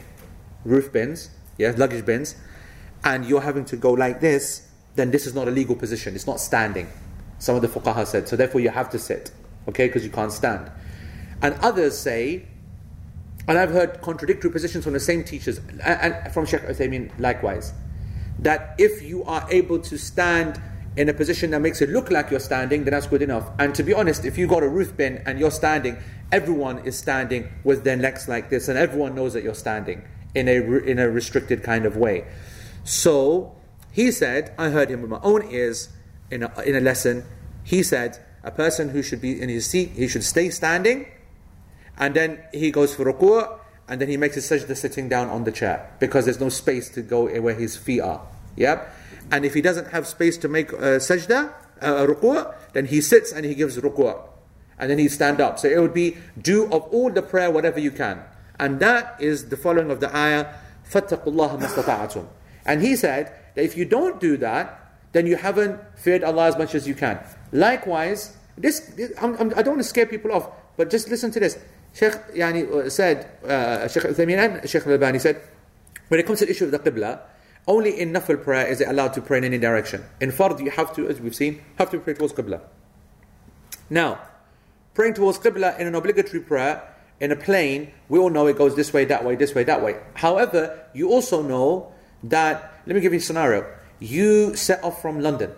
roof 0.64 0.92
bins, 0.92 1.30
yeah, 1.58 1.72
luggage 1.76 2.04
bins, 2.04 2.36
and 3.04 3.24
you're 3.24 3.40
having 3.40 3.64
to 3.66 3.76
go 3.76 3.92
like 3.92 4.20
this, 4.20 4.68
then 4.94 5.10
this 5.10 5.26
is 5.26 5.34
not 5.34 5.48
a 5.48 5.50
legal 5.50 5.76
position. 5.76 6.14
It's 6.14 6.26
not 6.26 6.40
standing. 6.40 6.88
Some 7.38 7.56
of 7.56 7.62
the 7.62 7.68
fuqaha 7.68 8.06
said. 8.06 8.28
So 8.28 8.36
therefore 8.36 8.60
you 8.60 8.70
have 8.70 8.90
to 8.90 8.98
sit, 8.98 9.30
okay, 9.68 9.86
because 9.86 10.04
you 10.04 10.10
can't 10.10 10.32
stand. 10.32 10.70
And 11.42 11.54
others 11.62 11.96
say, 11.96 12.46
and 13.48 13.58
I've 13.58 13.70
heard 13.70 14.02
contradictory 14.02 14.50
positions 14.50 14.84
from 14.84 14.92
the 14.92 15.00
same 15.00 15.24
teachers, 15.24 15.60
and, 15.82 16.32
from 16.32 16.44
Sheikh 16.44 16.62
Uthaymeen 16.62 17.10
likewise, 17.18 17.72
that 18.40 18.74
if 18.78 19.02
you 19.02 19.24
are 19.24 19.46
able 19.50 19.78
to 19.80 19.98
stand 19.98 20.60
in 20.96 21.08
a 21.08 21.14
position 21.14 21.50
that 21.52 21.60
makes 21.60 21.80
it 21.80 21.88
look 21.88 22.10
like 22.10 22.30
you're 22.30 22.40
standing, 22.40 22.84
then 22.84 22.92
that's 22.92 23.06
good 23.06 23.22
enough. 23.22 23.48
And 23.58 23.74
to 23.76 23.82
be 23.82 23.94
honest, 23.94 24.24
if 24.24 24.36
you 24.36 24.46
got 24.46 24.62
a 24.62 24.68
roof 24.68 24.96
bin 24.96 25.22
and 25.24 25.38
you're 25.38 25.50
standing, 25.50 25.96
everyone 26.32 26.78
is 26.84 26.98
standing 26.98 27.48
with 27.64 27.84
their 27.84 27.96
legs 27.96 28.28
like 28.28 28.50
this, 28.50 28.68
and 28.68 28.78
everyone 28.78 29.14
knows 29.14 29.32
that 29.32 29.42
you're 29.42 29.54
standing 29.54 30.02
in 30.34 30.48
a 30.48 30.60
in 30.78 30.98
a 30.98 31.08
restricted 31.08 31.62
kind 31.62 31.84
of 31.84 31.96
way. 31.96 32.24
So 32.84 33.56
he 33.92 34.10
said, 34.10 34.54
I 34.58 34.70
heard 34.70 34.90
him 34.90 35.02
with 35.02 35.10
my 35.10 35.20
own 35.22 35.50
ears 35.50 35.88
in 36.30 36.42
a, 36.44 36.60
in 36.62 36.76
a 36.76 36.80
lesson. 36.80 37.24
He 37.64 37.82
said, 37.82 38.18
a 38.42 38.50
person 38.50 38.90
who 38.90 39.02
should 39.02 39.20
be 39.20 39.40
in 39.40 39.48
his 39.48 39.66
seat, 39.66 39.90
he 39.90 40.08
should 40.08 40.24
stay 40.24 40.50
standing, 40.50 41.06
and 41.98 42.14
then 42.14 42.42
he 42.52 42.70
goes 42.70 42.94
for 42.94 43.04
ruku', 43.04 43.58
and 43.88 44.00
then 44.00 44.08
he 44.08 44.16
makes 44.16 44.36
his 44.36 44.48
sajda 44.48 44.76
sitting 44.76 45.08
down 45.08 45.28
on 45.28 45.44
the 45.44 45.52
chair 45.52 45.90
because 45.98 46.24
there's 46.24 46.40
no 46.40 46.48
space 46.48 46.88
to 46.90 47.02
go 47.02 47.28
where 47.40 47.54
his 47.54 47.76
feet 47.76 48.00
are. 48.00 48.26
Yep. 48.56 48.94
And 49.32 49.44
if 49.44 49.54
he 49.54 49.60
doesn't 49.60 49.88
have 49.88 50.06
space 50.06 50.38
to 50.38 50.48
make 50.48 50.72
uh, 50.72 50.98
sajda, 50.98 51.52
uh, 51.82 52.06
ruku', 52.06 52.54
then 52.72 52.86
he 52.86 53.00
sits 53.00 53.32
and 53.32 53.44
he 53.44 53.54
gives 53.54 53.76
ruku' 53.78 54.28
and 54.80 54.90
then 54.90 54.98
he'd 54.98 55.08
stand 55.08 55.40
up. 55.40 55.58
So 55.58 55.68
it 55.68 55.78
would 55.78 55.94
be 55.94 56.16
do 56.40 56.64
of 56.72 56.82
all 56.90 57.10
the 57.10 57.22
prayer 57.22 57.50
whatever 57.50 57.78
you 57.78 57.90
can. 57.90 58.22
And 58.58 58.80
that 58.80 59.16
is 59.20 59.48
the 59.48 59.56
following 59.56 59.90
of 59.90 60.00
the 60.00 60.14
ayah, 60.14 60.54
فَاتَّقُوا 60.90 61.60
Mustata'atum." 61.60 62.26
And 62.66 62.82
he 62.82 62.96
said 62.96 63.32
that 63.54 63.64
if 63.64 63.76
you 63.76 63.84
don't 63.84 64.20
do 64.20 64.36
that, 64.38 64.96
then 65.12 65.26
you 65.26 65.36
haven't 65.36 65.80
feared 65.96 66.24
Allah 66.24 66.46
as 66.46 66.56
much 66.58 66.74
as 66.74 66.86
you 66.86 66.94
can. 66.94 67.18
Likewise, 67.52 68.36
this, 68.56 68.80
this 68.80 69.12
I'm, 69.20 69.34
I'm, 69.36 69.50
I 69.50 69.62
do 69.62 69.64
not 69.64 69.66
want 69.66 69.78
to 69.78 69.84
scare 69.84 70.06
people 70.06 70.32
off, 70.32 70.48
but 70.76 70.90
just 70.90 71.08
listen 71.08 71.30
to 71.32 71.40
this. 71.40 71.58
Sheikh 71.92 72.12
yani, 72.34 72.70
uh, 72.70 72.88
said, 72.88 73.28
uh, 73.44 73.88
Sheikh 73.88 74.04
Uthaymeen 74.04 74.38
and 74.38 74.70
Sheikh 74.70 74.86
Albani 74.86 75.18
said, 75.18 75.40
when 76.08 76.20
it 76.20 76.26
comes 76.26 76.38
to 76.40 76.44
the 76.44 76.52
issue 76.52 76.66
of 76.66 76.70
the 76.70 76.78
Qibla, 76.78 77.20
only 77.66 78.00
in 78.00 78.12
Nafil 78.12 78.42
prayer 78.42 78.66
is 78.66 78.80
it 78.80 78.88
allowed 78.88 79.12
to 79.14 79.20
pray 79.20 79.38
in 79.38 79.44
any 79.44 79.58
direction. 79.58 80.04
In 80.20 80.30
Fard, 80.30 80.60
you 80.62 80.70
have 80.70 80.94
to, 80.96 81.08
as 81.08 81.20
we've 81.20 81.34
seen, 81.34 81.60
have 81.76 81.90
to 81.90 81.98
pray 81.98 82.14
towards 82.14 82.32
Qibla. 82.32 82.60
Now, 83.88 84.20
praying 85.00 85.14
towards 85.14 85.38
qibla 85.38 85.80
in 85.80 85.86
an 85.86 85.94
obligatory 85.94 86.40
prayer, 86.40 86.86
in 87.20 87.32
a 87.32 87.36
plane, 87.36 87.90
we 88.10 88.18
all 88.18 88.28
know 88.28 88.46
it 88.46 88.58
goes 88.58 88.76
this 88.76 88.92
way, 88.92 89.02
that 89.06 89.24
way, 89.24 89.34
this 89.34 89.54
way, 89.54 89.64
that 89.64 89.82
way. 89.82 89.96
However, 90.12 90.78
you 90.92 91.08
also 91.08 91.40
know 91.40 91.90
that, 92.24 92.82
let 92.84 92.94
me 92.94 93.00
give 93.00 93.14
you 93.14 93.18
a 93.18 93.22
scenario. 93.22 93.64
You 93.98 94.54
set 94.56 94.84
off 94.84 95.00
from 95.00 95.22
London 95.22 95.52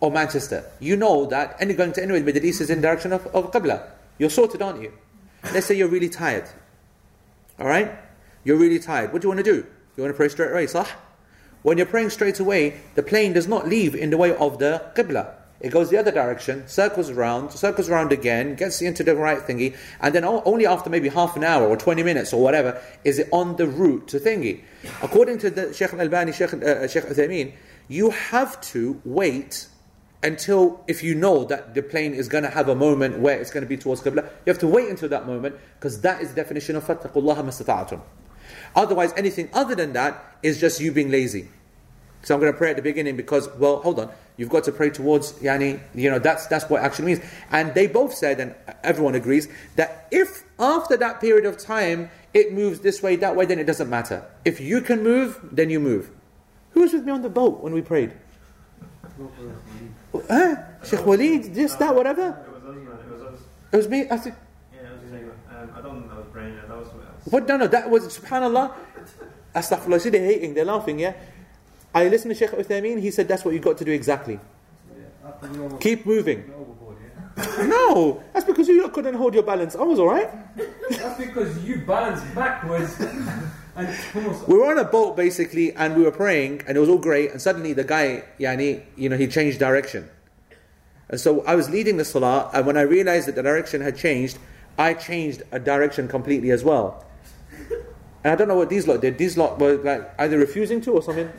or 0.00 0.10
Manchester. 0.10 0.70
You 0.78 0.98
know 0.98 1.24
that 1.24 1.56
any 1.58 1.72
going 1.72 1.94
to 1.94 2.02
anywhere 2.02 2.18
in 2.18 2.26
the 2.26 2.34
Middle 2.34 2.46
East 2.46 2.60
is 2.60 2.68
in 2.68 2.82
the 2.82 2.86
direction 2.86 3.14
of, 3.14 3.26
of 3.28 3.50
qibla. 3.50 3.88
You're 4.18 4.28
sorted, 4.28 4.60
aren't 4.60 4.82
you? 4.82 4.92
Let's 5.54 5.64
say 5.64 5.74
you're 5.74 5.88
really 5.88 6.10
tired. 6.10 6.44
Alright? 7.58 7.98
You're 8.44 8.58
really 8.58 8.78
tired. 8.78 9.10
What 9.10 9.22
do 9.22 9.26
you 9.26 9.30
want 9.30 9.42
to 9.42 9.50
do? 9.50 9.66
You 9.96 10.02
want 10.02 10.12
to 10.12 10.18
pray 10.18 10.28
straight 10.28 10.50
away, 10.50 10.66
sah? 10.66 10.86
When 11.62 11.78
you're 11.78 11.86
praying 11.86 12.10
straight 12.10 12.40
away, 12.40 12.78
the 12.94 13.02
plane 13.02 13.32
does 13.32 13.48
not 13.48 13.66
leave 13.66 13.94
in 13.94 14.10
the 14.10 14.18
way 14.18 14.36
of 14.36 14.58
the 14.58 14.84
qibla. 14.94 15.32
It 15.62 15.70
goes 15.70 15.90
the 15.90 15.96
other 15.96 16.10
direction, 16.10 16.66
circles 16.66 17.08
around, 17.08 17.52
circles 17.52 17.88
around 17.88 18.10
again, 18.10 18.56
gets 18.56 18.82
into 18.82 19.04
the 19.04 19.14
right 19.14 19.38
thingy, 19.38 19.76
and 20.00 20.12
then 20.12 20.24
only 20.24 20.66
after 20.66 20.90
maybe 20.90 21.08
half 21.08 21.36
an 21.36 21.44
hour 21.44 21.68
or 21.68 21.76
20 21.76 22.02
minutes 22.02 22.32
or 22.32 22.42
whatever 22.42 22.82
is 23.04 23.20
it 23.20 23.28
on 23.30 23.54
the 23.54 23.68
route 23.68 24.08
to 24.08 24.18
thingy. 24.18 24.62
According 25.02 25.38
to 25.38 25.50
the 25.50 25.72
Sheikh 25.72 25.94
Albani, 25.94 26.32
Sheikh, 26.32 26.52
uh, 26.54 26.56
uh, 26.56 26.88
Sheikh 26.88 27.04
Uthaymeen, 27.04 27.52
you 27.86 28.10
have 28.10 28.60
to 28.72 29.00
wait 29.04 29.68
until 30.24 30.82
if 30.88 31.04
you 31.04 31.14
know 31.14 31.44
that 31.44 31.74
the 31.74 31.82
plane 31.82 32.12
is 32.12 32.26
going 32.26 32.42
to 32.42 32.50
have 32.50 32.68
a 32.68 32.74
moment 32.74 33.20
where 33.20 33.40
it's 33.40 33.52
going 33.52 33.62
to 33.62 33.68
be 33.68 33.76
towards 33.76 34.00
Qibla, 34.02 34.24
you 34.44 34.50
have 34.50 34.58
to 34.58 34.66
wait 34.66 34.88
until 34.88 35.08
that 35.10 35.28
moment 35.28 35.54
because 35.78 36.00
that 36.00 36.20
is 36.20 36.30
the 36.30 36.34
definition 36.34 36.74
of 36.74 36.84
fattakullah 36.84 37.36
mastata'atum. 37.36 38.00
Otherwise, 38.74 39.12
anything 39.16 39.48
other 39.52 39.76
than 39.76 39.92
that 39.92 40.36
is 40.42 40.60
just 40.60 40.80
you 40.80 40.90
being 40.90 41.12
lazy. 41.12 41.48
So 42.24 42.34
I'm 42.34 42.40
going 42.40 42.52
to 42.52 42.58
pray 42.58 42.70
at 42.70 42.76
the 42.76 42.82
beginning 42.82 43.16
because, 43.16 43.48
well, 43.58 43.80
hold 43.80 44.00
on 44.00 44.10
you've 44.36 44.48
got 44.48 44.64
to 44.64 44.72
pray 44.72 44.90
towards, 44.90 45.32
yani, 45.34 45.80
you 45.94 46.10
know, 46.10 46.18
that's, 46.18 46.46
that's 46.46 46.68
what 46.68 46.82
actually 46.82 47.06
means. 47.06 47.20
And 47.50 47.74
they 47.74 47.86
both 47.86 48.14
said, 48.14 48.40
and 48.40 48.54
everyone 48.82 49.14
agrees, 49.14 49.48
that 49.76 50.08
if 50.10 50.44
after 50.58 50.96
that 50.96 51.20
period 51.20 51.44
of 51.44 51.58
time 51.58 52.10
it 52.34 52.52
moves 52.52 52.80
this 52.80 53.02
way, 53.02 53.16
that 53.16 53.36
way, 53.36 53.44
then 53.44 53.58
it 53.58 53.64
doesn't 53.64 53.90
matter. 53.90 54.24
If 54.44 54.60
you 54.60 54.80
can 54.80 55.02
move, 55.02 55.38
then 55.52 55.70
you 55.70 55.80
move. 55.80 56.10
Who 56.70 56.80
was 56.80 56.92
with 56.92 57.04
me 57.04 57.12
on 57.12 57.22
the 57.22 57.28
boat 57.28 57.62
when 57.62 57.72
we 57.72 57.82
prayed? 57.82 58.12
Huh? 60.28 60.56
Sheikh 60.84 61.00
Waleed, 61.00 61.54
this, 61.54 61.74
that, 61.76 61.94
whatever? 61.94 62.28
It 62.46 62.52
was 62.52 62.62
us. 62.64 62.76
It 62.76 63.12
was 63.12 63.22
us. 63.22 63.40
It 63.72 63.76
was 63.76 63.88
me. 63.88 64.08
I 64.08 64.16
said, 64.16 64.36
Yeah, 64.74 64.80
it 64.80 65.24
was. 65.24 65.34
Um, 65.50 65.70
I 65.76 65.80
don't 65.80 66.08
know 66.08 66.14
I 66.14 66.18
was 66.18 66.26
praying. 66.32 66.56
That 66.56 66.68
was 66.68 66.88
something 66.88 67.06
else. 67.06 67.26
what? 67.26 67.46
No, 67.46 67.56
no, 67.58 67.66
that 67.66 67.90
was, 67.90 68.18
subhanAllah. 68.18 68.74
Astaghfirullah. 69.54 70.00
See, 70.00 70.10
they're 70.10 70.24
hating, 70.24 70.54
they're 70.54 70.64
laughing, 70.64 70.98
yeah? 70.98 71.12
I 71.94 72.08
listened 72.08 72.34
to 72.34 72.38
Sheikh 72.38 72.50
Uthaymeen, 72.50 73.00
he 73.00 73.10
said 73.10 73.28
that's 73.28 73.44
what 73.44 73.54
you've 73.54 73.62
got 73.62 73.78
to 73.78 73.84
do 73.84 73.92
exactly. 73.92 74.40
Almost 75.42 75.80
Keep 75.80 76.06
moving. 76.06 76.50
yeah? 77.36 77.64
No, 77.66 78.22
that's 78.32 78.44
because 78.44 78.68
you 78.68 78.88
couldn't 78.88 79.14
hold 79.14 79.34
your 79.34 79.42
balance. 79.42 79.74
I 79.74 79.82
was 79.82 79.98
alright. 79.98 80.30
That's 80.90 81.18
because 81.18 81.62
you 81.64 81.78
balanced 81.78 82.34
backwards. 82.34 82.96
We 84.46 84.58
were 84.58 84.70
on 84.70 84.78
a 84.78 84.84
boat 84.84 85.16
basically, 85.16 85.72
and 85.74 85.96
we 85.96 86.02
were 86.02 86.10
praying, 86.12 86.62
and 86.68 86.76
it 86.76 86.80
was 86.80 86.90
all 86.90 86.98
great. 86.98 87.30
And 87.30 87.40
suddenly, 87.40 87.72
the 87.72 87.84
guy, 87.84 88.22
yani, 88.38 88.82
you 88.96 89.08
know, 89.08 89.16
he 89.16 89.26
changed 89.26 89.58
direction. 89.58 90.10
And 91.08 91.18
so 91.18 91.42
I 91.46 91.54
was 91.54 91.70
leading 91.70 91.96
the 91.96 92.04
salah, 92.04 92.50
and 92.52 92.66
when 92.66 92.76
I 92.76 92.82
realized 92.82 93.28
that 93.28 93.34
the 93.34 93.42
direction 93.42 93.80
had 93.80 93.96
changed, 93.96 94.36
I 94.76 94.92
changed 94.92 95.42
a 95.52 95.58
direction 95.58 96.06
completely 96.06 96.50
as 96.50 96.62
well. 96.62 97.02
And 98.24 98.32
I 98.32 98.36
don't 98.36 98.48
know 98.48 98.56
what 98.56 98.68
these 98.68 98.86
lot 98.86 99.00
did. 99.00 99.16
These 99.16 99.38
lot 99.38 99.58
were 99.58 99.76
like 99.78 100.12
either 100.18 100.36
refusing 100.36 100.82
to 100.82 100.92
or 100.92 101.02
something. 101.02 101.30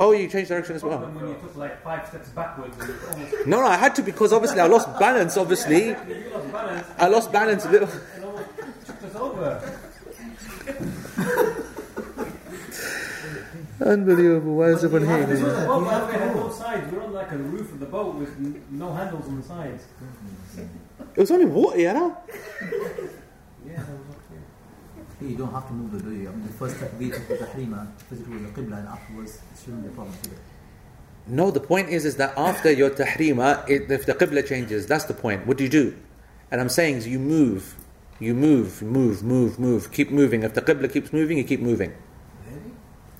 Oh, 0.00 0.12
you 0.12 0.28
changed 0.28 0.48
direction 0.48 0.76
as 0.76 0.82
well. 0.82 0.98
When 1.00 1.28
you 1.28 1.34
took 1.34 1.56
like 1.56 1.82
five 1.82 2.06
steps 2.08 2.28
backwards 2.30 2.76
almost. 3.10 3.46
No, 3.46 3.60
no, 3.60 3.66
I 3.66 3.76
had 3.76 3.94
to 3.96 4.02
because 4.02 4.32
obviously 4.32 4.60
I 4.60 4.66
lost 4.66 4.88
balance. 4.98 5.36
Obviously, 5.36 5.86
You 5.88 5.96
lost 6.32 6.52
balance. 6.52 6.86
I 6.98 7.08
lost 7.08 7.32
balance 7.32 7.64
a 7.64 7.70
little. 7.70 7.88
and 8.14 8.24
almost 8.24 8.48
tipped 8.86 9.02
us 9.04 9.14
over. 9.16 9.80
Unbelievable. 13.80 14.56
Why 14.56 14.66
is 14.70 14.84
everyone 14.84 15.28
This 15.28 15.40
was 15.40 15.52
hating? 15.52 15.64
a 15.64 15.66
boat, 15.66 15.84
by 15.84 16.00
the 16.00 16.06
way, 16.06 16.12
had 16.12 16.34
no 16.36 16.50
sides. 16.50 16.90
We 16.92 16.98
were 16.98 17.04
on 17.04 17.12
like 17.12 17.30
a 17.30 17.36
roof 17.38 17.72
of 17.72 17.78
the 17.80 17.86
boat 17.86 18.14
with 18.16 18.30
n- 18.36 18.60
no 18.70 18.92
handles 18.92 19.26
on 19.28 19.36
the 19.36 19.42
sides. 19.46 19.84
It 21.14 21.20
was 21.20 21.30
only 21.30 21.46
water. 21.46 21.76
Yeah, 23.66 23.82
okay. 23.82 24.17
You 25.20 25.36
don't 25.36 25.52
have 25.52 25.66
to 25.66 25.72
move 25.72 25.92
the? 25.92 26.28
I 26.28 26.30
mean, 26.30 26.46
the 26.46 26.52
first 26.52 26.76
takbir 26.76 27.16
of 27.16 27.26
the 27.26 27.34
tahrima, 27.34 27.92
visit 28.08 28.28
with 28.28 28.54
the 28.54 28.60
qibla, 28.60 28.78
and 28.78 28.88
afterwards 28.88 29.34
it 29.36 29.58
shouldn't 29.58 29.82
be 29.82 29.88
a 29.88 29.92
problem. 29.92 30.14
No, 31.26 31.50
the 31.50 31.60
point 31.60 31.88
is, 31.88 32.04
is 32.04 32.16
that 32.16 32.32
after 32.36 32.70
your 32.70 32.90
tahrima, 32.90 33.68
it, 33.68 33.90
if 33.90 34.06
the 34.06 34.14
qibla 34.14 34.46
changes, 34.46 34.86
that's 34.86 35.04
the 35.06 35.14
point. 35.14 35.46
What 35.46 35.56
do 35.56 35.64
you 35.64 35.70
do? 35.70 35.96
And 36.50 36.60
I'm 36.60 36.68
saying 36.68 36.96
is 36.96 37.08
you 37.08 37.18
move. 37.18 37.74
You 38.20 38.34
move, 38.34 38.80
move, 38.80 39.22
move, 39.22 39.58
move. 39.58 39.92
Keep 39.92 40.10
moving. 40.10 40.44
If 40.44 40.54
the 40.54 40.62
qibla 40.62 40.92
keeps 40.92 41.12
moving, 41.12 41.36
you 41.36 41.44
keep 41.44 41.60
moving. 41.60 41.92
Really? 42.46 42.72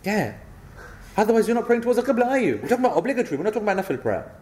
Yeah. 0.04 0.34
Otherwise, 1.16 1.48
you're 1.48 1.56
not 1.56 1.66
praying 1.66 1.82
towards 1.82 2.02
the 2.02 2.04
qibla, 2.04 2.26
are 2.26 2.38
you? 2.38 2.60
We're 2.62 2.68
talking 2.68 2.84
about 2.84 2.96
obligatory. 2.96 3.36
We're 3.36 3.44
not 3.44 3.54
talking 3.54 3.68
about 3.68 3.84
nafil 3.84 4.00
prayer. 4.00 4.32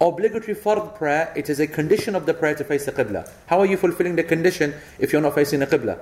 Obligatory 0.00 0.56
fard 0.56 0.96
prayer, 0.96 1.32
it 1.36 1.48
is 1.48 1.60
a 1.60 1.66
condition 1.66 2.16
of 2.16 2.24
the 2.26 2.34
prayer 2.34 2.54
to 2.54 2.64
face 2.64 2.86
the 2.86 2.92
qibla. 2.92 3.30
How 3.46 3.60
are 3.60 3.66
you 3.66 3.76
fulfilling 3.76 4.16
the 4.16 4.24
condition 4.24 4.74
if 4.98 5.12
you're 5.12 5.22
not 5.22 5.34
facing 5.34 5.60
the 5.60 5.66
qibla? 5.66 6.00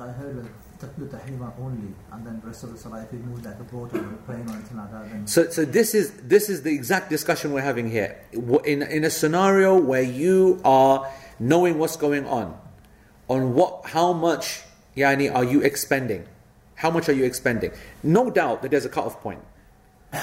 I 0.00 0.12
heard 0.12 0.46
tahlima 0.78 1.52
only, 1.58 1.94
and 2.12 2.26
then 2.26 2.40
rest 2.44 2.64
of 2.64 2.72
the 2.72 2.78
salah, 2.78 3.02
if 3.02 3.12
you 3.12 3.18
move 3.18 3.44
like 3.44 3.58
a 3.58 3.64
boat 3.64 3.92
or 3.94 3.98
a 3.98 4.16
plane 4.26 4.48
or 4.48 4.54
anything 4.54 4.76
like 4.76 4.92
that, 4.92 5.10
then 5.10 5.26
So, 5.26 5.50
so 5.50 5.64
this 5.64 5.94
is 5.94 6.12
this 6.22 6.48
is 6.48 6.62
the 6.62 6.72
exact 6.74 7.10
discussion 7.10 7.52
we're 7.52 7.62
having 7.62 7.90
here. 7.90 8.20
In 8.64 8.82
in 8.82 9.04
a 9.04 9.10
scenario 9.10 9.78
where 9.78 10.02
you 10.02 10.60
are 10.64 11.10
knowing 11.40 11.78
what's 11.78 11.96
going 11.96 12.26
on, 12.26 12.58
on 13.28 13.54
what 13.54 13.86
how 13.86 14.12
much 14.12 14.62
yani 14.96 15.34
are 15.34 15.44
you 15.44 15.60
expending? 15.62 16.26
How 16.76 16.90
much 16.90 17.08
are 17.08 17.12
you 17.12 17.24
expending? 17.24 17.72
No 18.02 18.30
doubt 18.30 18.62
that 18.62 18.70
there's 18.70 18.84
a 18.84 18.88
cutoff 18.88 19.20
point. 19.20 19.40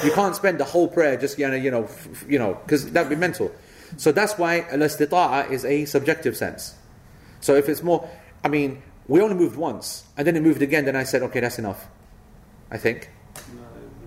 You 0.04 0.12
can't 0.12 0.36
spend 0.36 0.60
the 0.60 0.64
whole 0.66 0.88
prayer 0.88 1.18
just 1.18 1.38
you 1.38 1.72
know 1.72 1.84
f- 1.84 2.08
f- 2.12 2.26
you 2.30 2.40
know 2.40 2.56
because 2.64 2.92
that'd 2.92 3.10
be 3.10 3.16
mental. 3.16 3.52
So 3.98 4.12
that's 4.12 4.38
why 4.38 4.62
al-istita'a 4.72 5.52
is 5.52 5.64
a 5.66 5.86
subjective 5.86 6.36
sense. 6.36 6.76
So 7.40 7.56
if 7.56 7.70
it's 7.70 7.84
more, 7.84 8.10
I 8.44 8.48
mean, 8.48 8.82
we 9.08 9.22
only 9.22 9.36
moved 9.36 9.56
once 9.58 10.06
and 10.18 10.26
then 10.26 10.36
it 10.36 10.42
moved 10.42 10.62
again. 10.62 10.86
Then 10.86 10.96
I 10.96 11.04
said, 11.04 11.22
okay, 11.24 11.40
that's 11.40 11.60
enough. 11.60 11.88
I 12.72 12.78
think. 12.78 13.10
No, 13.54 13.62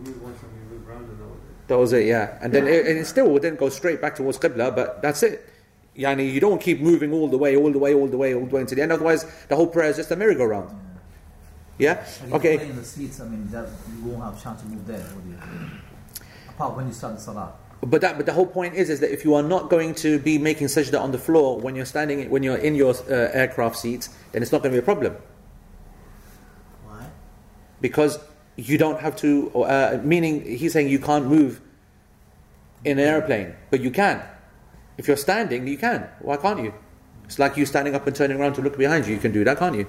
you 0.04 0.18
once 0.20 0.42
and 0.42 0.50
you 0.52 0.78
move 0.78 0.88
round 0.88 1.08
and 1.08 1.22
all 1.22 1.28
that. 1.28 1.68
That 1.68 1.78
was 1.78 1.92
it, 1.92 2.06
yeah. 2.06 2.38
And 2.40 2.52
then 2.52 2.66
it, 2.66 2.86
and 2.86 2.98
it 2.98 3.06
still 3.06 3.28
wouldn't 3.30 3.58
go 3.58 3.68
straight 3.68 4.00
back 4.00 4.16
towards 4.16 4.38
Qibla, 4.38 4.74
but 4.74 5.00
that's 5.02 5.22
it. 5.22 5.48
Yani, 5.96 6.32
you 6.32 6.40
don't 6.40 6.60
keep 6.60 6.80
moving 6.80 7.12
all 7.12 7.28
the 7.28 7.38
way, 7.38 7.56
all 7.56 7.72
the 7.72 7.78
way, 7.78 7.92
all 7.94 8.06
the 8.06 8.16
way, 8.16 8.34
all 8.34 8.46
the 8.46 8.54
way 8.54 8.60
into 8.60 8.74
the 8.74 8.82
end. 8.82 8.92
Otherwise, 8.92 9.26
the 9.48 9.56
whole 9.56 9.66
prayer 9.66 9.90
is 9.90 9.96
just 9.96 10.10
a 10.12 10.16
merry-go-round. 10.16 10.70
Yeah? 11.76 12.04
When 12.20 12.30
you 12.30 12.36
Okay. 12.36 12.68
in 12.68 12.76
the 12.76 12.84
seats, 12.84 13.20
I 13.20 13.24
mean, 13.24 13.48
that 13.50 13.68
you 13.88 14.10
won't 14.10 14.22
have 14.22 14.42
chance 14.42 14.62
to 14.62 14.68
move 14.68 14.86
there, 14.86 15.04
would 15.14 15.24
you? 15.24 15.36
Apart 16.50 16.76
when 16.76 16.86
you 16.86 16.92
start 16.92 17.14
the 17.14 17.20
salah. 17.20 17.52
But 17.80 18.00
that, 18.00 18.16
but 18.16 18.26
the 18.26 18.32
whole 18.32 18.46
point 18.46 18.74
is, 18.74 18.90
is 18.90 19.00
that 19.00 19.12
if 19.12 19.24
you 19.24 19.34
are 19.34 19.42
not 19.42 19.70
going 19.70 19.94
to 19.96 20.18
be 20.18 20.36
making 20.36 20.66
sajda 20.66 21.00
on 21.00 21.12
the 21.12 21.18
floor 21.18 21.60
when 21.60 21.76
you're 21.76 21.84
standing, 21.84 22.28
when 22.28 22.42
you're 22.42 22.56
in 22.56 22.74
your 22.74 22.94
uh, 23.08 23.30
aircraft 23.32 23.76
seat, 23.76 24.08
then 24.32 24.42
it's 24.42 24.50
not 24.50 24.62
going 24.62 24.72
to 24.72 24.80
be 24.80 24.82
a 24.82 24.84
problem 24.84 25.16
Why? 26.84 27.06
because 27.80 28.18
you 28.56 28.76
don't 28.76 29.00
have 29.00 29.14
to. 29.16 29.50
Uh, 29.54 30.00
meaning, 30.02 30.44
he's 30.44 30.72
saying 30.72 30.88
you 30.88 30.98
can't 30.98 31.26
move 31.26 31.60
in 32.84 32.98
an 32.98 33.04
airplane, 33.04 33.54
but 33.70 33.80
you 33.80 33.92
can. 33.92 34.22
If 34.96 35.06
you're 35.06 35.16
standing, 35.16 35.68
you 35.68 35.78
can. 35.78 36.08
Why 36.20 36.36
can't 36.36 36.60
you? 36.60 36.74
It's 37.24 37.38
like 37.38 37.56
you 37.56 37.64
standing 37.64 37.94
up 37.94 38.06
and 38.08 38.16
turning 38.16 38.40
around 38.40 38.54
to 38.54 38.62
look 38.62 38.76
behind 38.76 39.06
you. 39.06 39.14
You 39.14 39.20
can 39.20 39.30
do 39.32 39.44
that, 39.44 39.58
can't 39.58 39.76
you? 39.76 39.86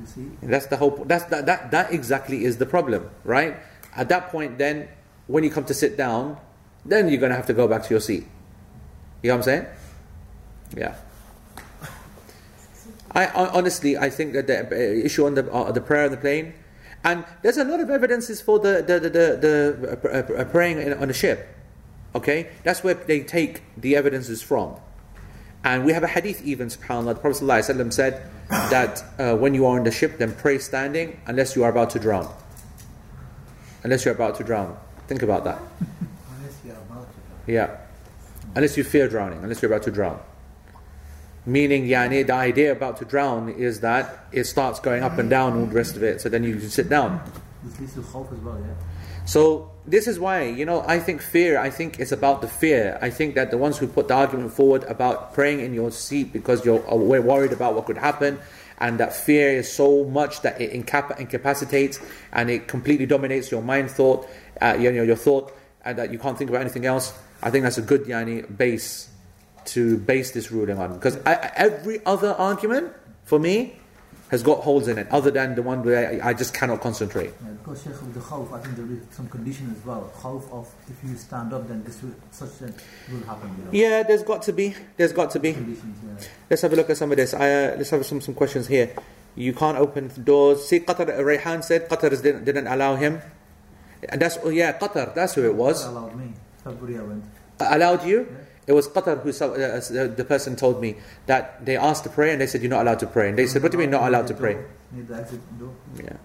You 0.00 0.06
see? 0.06 0.20
And 0.42 0.52
that's 0.52 0.66
the 0.66 0.76
whole. 0.76 1.04
That's 1.06 1.24
that, 1.26 1.46
that. 1.46 1.70
That 1.70 1.92
exactly 1.92 2.44
is 2.44 2.56
the 2.56 2.66
problem, 2.66 3.08
right? 3.22 3.56
At 3.94 4.08
that 4.08 4.30
point, 4.30 4.58
then 4.58 4.88
when 5.26 5.44
you 5.44 5.50
come 5.50 5.64
to 5.64 5.74
sit 5.74 5.96
down, 5.96 6.38
then 6.84 7.08
you're 7.08 7.20
going 7.20 7.30
to 7.30 7.36
have 7.36 7.46
to 7.46 7.54
go 7.54 7.66
back 7.66 7.82
to 7.84 7.90
your 7.90 8.00
seat. 8.00 8.26
You 9.22 9.30
know 9.30 9.36
what 9.36 9.38
I'm 9.38 9.42
saying? 9.42 9.66
Yeah. 10.76 10.94
I, 13.12 13.26
I 13.26 13.48
honestly, 13.50 13.96
I 13.96 14.10
think 14.10 14.34
that 14.34 14.46
the 14.46 14.66
uh, 14.66 15.04
issue 15.04 15.26
on 15.26 15.34
the 15.34 15.50
uh, 15.50 15.72
the 15.72 15.80
prayer 15.80 16.04
on 16.04 16.10
the 16.10 16.16
plane, 16.18 16.52
and 17.02 17.24
there's 17.42 17.56
a 17.56 17.64
lot 17.64 17.80
of 17.80 17.88
evidences 17.88 18.42
for 18.42 18.58
the 18.58 18.84
the 18.86 19.00
the, 19.00 19.10
the, 19.10 19.26
the 19.40 20.36
uh, 20.36 20.40
uh, 20.40 20.44
praying 20.44 20.78
in, 20.78 20.92
on 20.92 21.08
a 21.08 21.14
ship. 21.14 21.48
Okay, 22.14 22.50
that's 22.62 22.84
where 22.84 22.94
they 22.94 23.20
take 23.20 23.62
the 23.76 23.96
evidences 23.96 24.42
from. 24.42 24.76
And 25.64 25.84
we 25.84 25.92
have 25.92 26.04
a 26.04 26.06
hadith 26.06 26.44
even, 26.44 26.68
subhanAllah, 26.68 27.14
the 27.14 27.20
Prophet 27.20 27.42
ﷺ 27.42 27.92
said 27.92 28.30
that 28.48 29.02
uh, 29.18 29.36
when 29.36 29.52
you 29.52 29.66
are 29.66 29.76
on 29.76 29.84
the 29.84 29.90
ship, 29.90 30.18
then 30.18 30.32
pray 30.32 30.58
standing 30.58 31.20
unless 31.26 31.56
you 31.56 31.64
are 31.64 31.70
about 31.70 31.90
to 31.90 31.98
drown. 31.98 32.32
Unless 33.82 34.04
you're 34.04 34.14
about 34.14 34.36
to 34.36 34.44
drown. 34.44 34.78
Think 35.06 35.22
about 35.22 35.44
that. 35.44 35.60
Unless 36.38 36.58
you're 36.64 36.76
about 36.76 37.06
to. 37.46 37.52
Yeah. 37.52 37.76
Unless 38.54 38.76
you 38.76 38.84
fear 38.84 39.08
drowning, 39.08 39.40
unless 39.42 39.62
you're 39.62 39.70
about 39.70 39.84
to 39.84 39.90
drown. 39.90 40.20
Meaning, 41.44 41.86
yani, 41.86 42.26
the 42.26 42.32
idea 42.32 42.72
about 42.72 42.96
to 42.96 43.04
drown 43.04 43.50
is 43.50 43.80
that 43.80 44.26
it 44.32 44.44
starts 44.44 44.80
going 44.80 45.04
up 45.04 45.18
and 45.18 45.30
down 45.30 45.56
all 45.56 45.66
the 45.66 45.74
rest 45.74 45.94
of 45.94 46.02
it, 46.02 46.20
so 46.20 46.28
then 46.28 46.42
you 46.42 46.56
can 46.56 46.70
sit 46.70 46.88
down. 46.88 47.20
This 47.62 47.78
leads 47.78 47.94
to 47.94 48.00
khawf 48.00 48.32
as 48.32 48.38
well, 48.40 48.58
yeah? 48.58 48.74
So 49.26 49.72
this 49.84 50.06
is 50.06 50.20
why, 50.20 50.44
you 50.44 50.64
know, 50.64 50.84
I 50.86 51.00
think 51.00 51.20
fear, 51.20 51.58
I 51.58 51.68
think 51.68 51.98
it's 51.98 52.12
about 52.12 52.42
the 52.42 52.48
fear. 52.48 52.96
I 53.02 53.10
think 53.10 53.34
that 53.34 53.50
the 53.50 53.58
ones 53.58 53.76
who 53.76 53.88
put 53.88 54.06
the 54.06 54.14
argument 54.14 54.52
forward 54.52 54.84
about 54.84 55.34
praying 55.34 55.60
in 55.60 55.74
your 55.74 55.90
seat 55.90 56.32
because 56.32 56.64
you're 56.64 56.78
we're 56.96 57.20
worried 57.20 57.52
about 57.52 57.74
what 57.74 57.86
could 57.86 57.98
happen, 57.98 58.38
and 58.78 58.98
that 59.00 59.14
fear 59.14 59.50
is 59.50 59.72
so 59.72 60.04
much 60.04 60.42
that 60.42 60.60
it 60.60 60.72
incap- 60.72 61.18
incapacitates 61.18 61.98
and 62.32 62.50
it 62.50 62.68
completely 62.68 63.06
dominates 63.06 63.50
your 63.50 63.62
mind 63.62 63.90
thought, 63.90 64.28
uh, 64.60 64.76
you 64.78 64.92
know, 64.92 65.02
your 65.02 65.16
thought, 65.16 65.52
and 65.84 65.98
that 65.98 66.12
you 66.12 66.18
can't 66.18 66.36
think 66.36 66.50
about 66.50 66.60
anything 66.60 66.86
else. 66.86 67.12
I 67.42 67.50
think 67.50 67.64
that's 67.64 67.78
a 67.78 67.82
good 67.82 68.04
yani 68.04 68.44
base 68.56 69.10
to 69.66 69.98
base 69.98 70.30
this 70.30 70.50
ruling 70.50 70.78
on 70.78 70.94
because 70.94 71.18
I, 71.26 71.52
every 71.56 72.04
other 72.06 72.32
argument 72.32 72.92
for 73.24 73.38
me 73.38 73.76
has 74.30 74.42
got 74.42 74.60
holes 74.60 74.88
in 74.88 74.98
it, 74.98 75.06
other 75.10 75.30
than 75.30 75.54
the 75.54 75.62
one 75.62 75.84
where 75.84 76.20
I, 76.22 76.30
I 76.30 76.34
just 76.34 76.52
cannot 76.52 76.80
concentrate. 76.80 77.32
Yeah, 77.42 77.50
because 77.50 77.82
Sheikh, 77.82 77.92
with 78.02 78.14
the 78.14 78.20
khawf, 78.20 78.52
I 78.52 78.60
think 78.60 78.76
there 78.76 78.86
is 78.86 78.98
some 79.10 79.28
condition 79.28 79.72
as 79.76 79.84
well. 79.84 80.10
Khawf 80.16 80.50
of 80.50 80.68
if 80.88 81.08
you 81.08 81.16
stand 81.16 81.52
up, 81.52 81.68
then 81.68 81.84
this 81.84 82.02
will, 82.02 82.14
such 82.32 82.60
a 82.62 82.74
will 83.12 83.24
happen, 83.24 83.54
you 83.56 83.64
know? 83.64 83.70
Yeah, 83.70 84.02
there's 84.02 84.24
got 84.24 84.42
to 84.42 84.52
be. 84.52 84.74
There's 84.96 85.12
got 85.12 85.30
to 85.32 85.38
be. 85.38 85.52
Conditions, 85.52 85.98
yeah. 86.04 86.26
Let's 86.50 86.62
have 86.62 86.72
a 86.72 86.76
look 86.76 86.90
at 86.90 86.96
some 86.96 87.12
of 87.12 87.16
this. 87.16 87.34
I, 87.34 87.52
uh, 87.52 87.76
let's 87.76 87.90
have 87.90 88.04
some, 88.04 88.20
some 88.20 88.34
questions 88.34 88.66
here. 88.66 88.94
You 89.36 89.52
can't 89.52 89.78
open 89.78 90.10
doors. 90.24 90.66
See, 90.66 90.80
Qatar, 90.80 91.06
Rayhan 91.06 91.62
said 91.62 91.88
Qatar 91.88 92.10
didn't, 92.20 92.44
didn't 92.44 92.66
allow 92.66 92.96
him. 92.96 93.20
And 94.08 94.20
that's, 94.20 94.38
oh 94.42 94.50
yeah, 94.50 94.78
Qatar, 94.78 95.14
that's 95.14 95.34
who 95.34 95.44
it 95.44 95.54
was. 95.54 95.84
Allowed 95.84 96.16
me. 96.16 96.32
Went. 96.64 97.24
Allowed 97.60 98.04
you? 98.04 98.26
Yeah. 98.30 98.36
It 98.66 98.72
was 98.72 98.88
Qatar 98.88 99.22
who, 99.22 99.30
uh, 99.30 100.02
uh, 100.02 100.14
the 100.14 100.24
person 100.24 100.56
told 100.56 100.80
me 100.80 100.96
that 101.26 101.64
they 101.64 101.76
asked 101.76 102.02
to 102.04 102.10
pray 102.10 102.32
and 102.32 102.40
they 102.40 102.46
said, 102.48 102.62
You're 102.62 102.70
not 102.70 102.82
allowed 102.82 102.98
to 103.00 103.06
pray. 103.06 103.28
And 103.28 103.38
they 103.38 103.46
said, 103.46 103.62
What 103.62 103.70
do 103.70 103.78
you 103.78 103.82
mean, 103.82 103.90
not 103.90 104.08
allowed 104.08 104.26
to 104.28 104.34
pray? 104.34 104.58
Need 104.92 105.08
the 105.08 105.16
exit 105.16 105.58
door. 105.58 105.74
Yeah. 105.96 106.16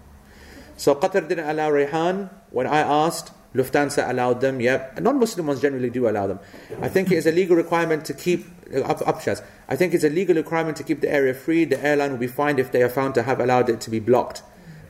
So 0.76 0.94
Qatar 0.96 1.28
didn't 1.28 1.48
allow 1.48 1.70
Rayhan. 1.70 2.30
When 2.50 2.66
I 2.66 2.80
asked, 2.80 3.30
Lufthansa 3.54 4.08
allowed 4.08 4.40
them. 4.40 4.60
Yep. 4.60 5.00
Non-Muslim 5.00 5.46
ones 5.46 5.60
generally 5.60 5.90
do 5.90 6.08
allow 6.08 6.26
them. 6.26 6.40
I 6.80 6.88
think 6.88 7.12
it 7.12 7.16
is 7.16 7.26
a 7.26 7.32
legal 7.32 7.54
requirement 7.54 8.04
to 8.06 8.14
keep 8.14 8.46
uh, 8.74 8.80
up, 8.80 8.98
upshas. 9.00 9.44
I 9.68 9.76
think 9.76 9.94
it's 9.94 10.04
a 10.04 10.10
legal 10.10 10.34
requirement 10.34 10.76
to 10.78 10.82
keep 10.82 11.00
the 11.00 11.10
area 11.10 11.34
free. 11.34 11.64
The 11.64 11.82
airline 11.84 12.10
will 12.10 12.18
be 12.18 12.26
fined 12.26 12.58
if 12.58 12.72
they 12.72 12.82
are 12.82 12.88
found 12.88 13.14
to 13.14 13.22
have 13.22 13.40
allowed 13.40 13.68
it 13.68 13.80
to 13.82 13.90
be 13.90 14.00
blocked. 14.00 14.42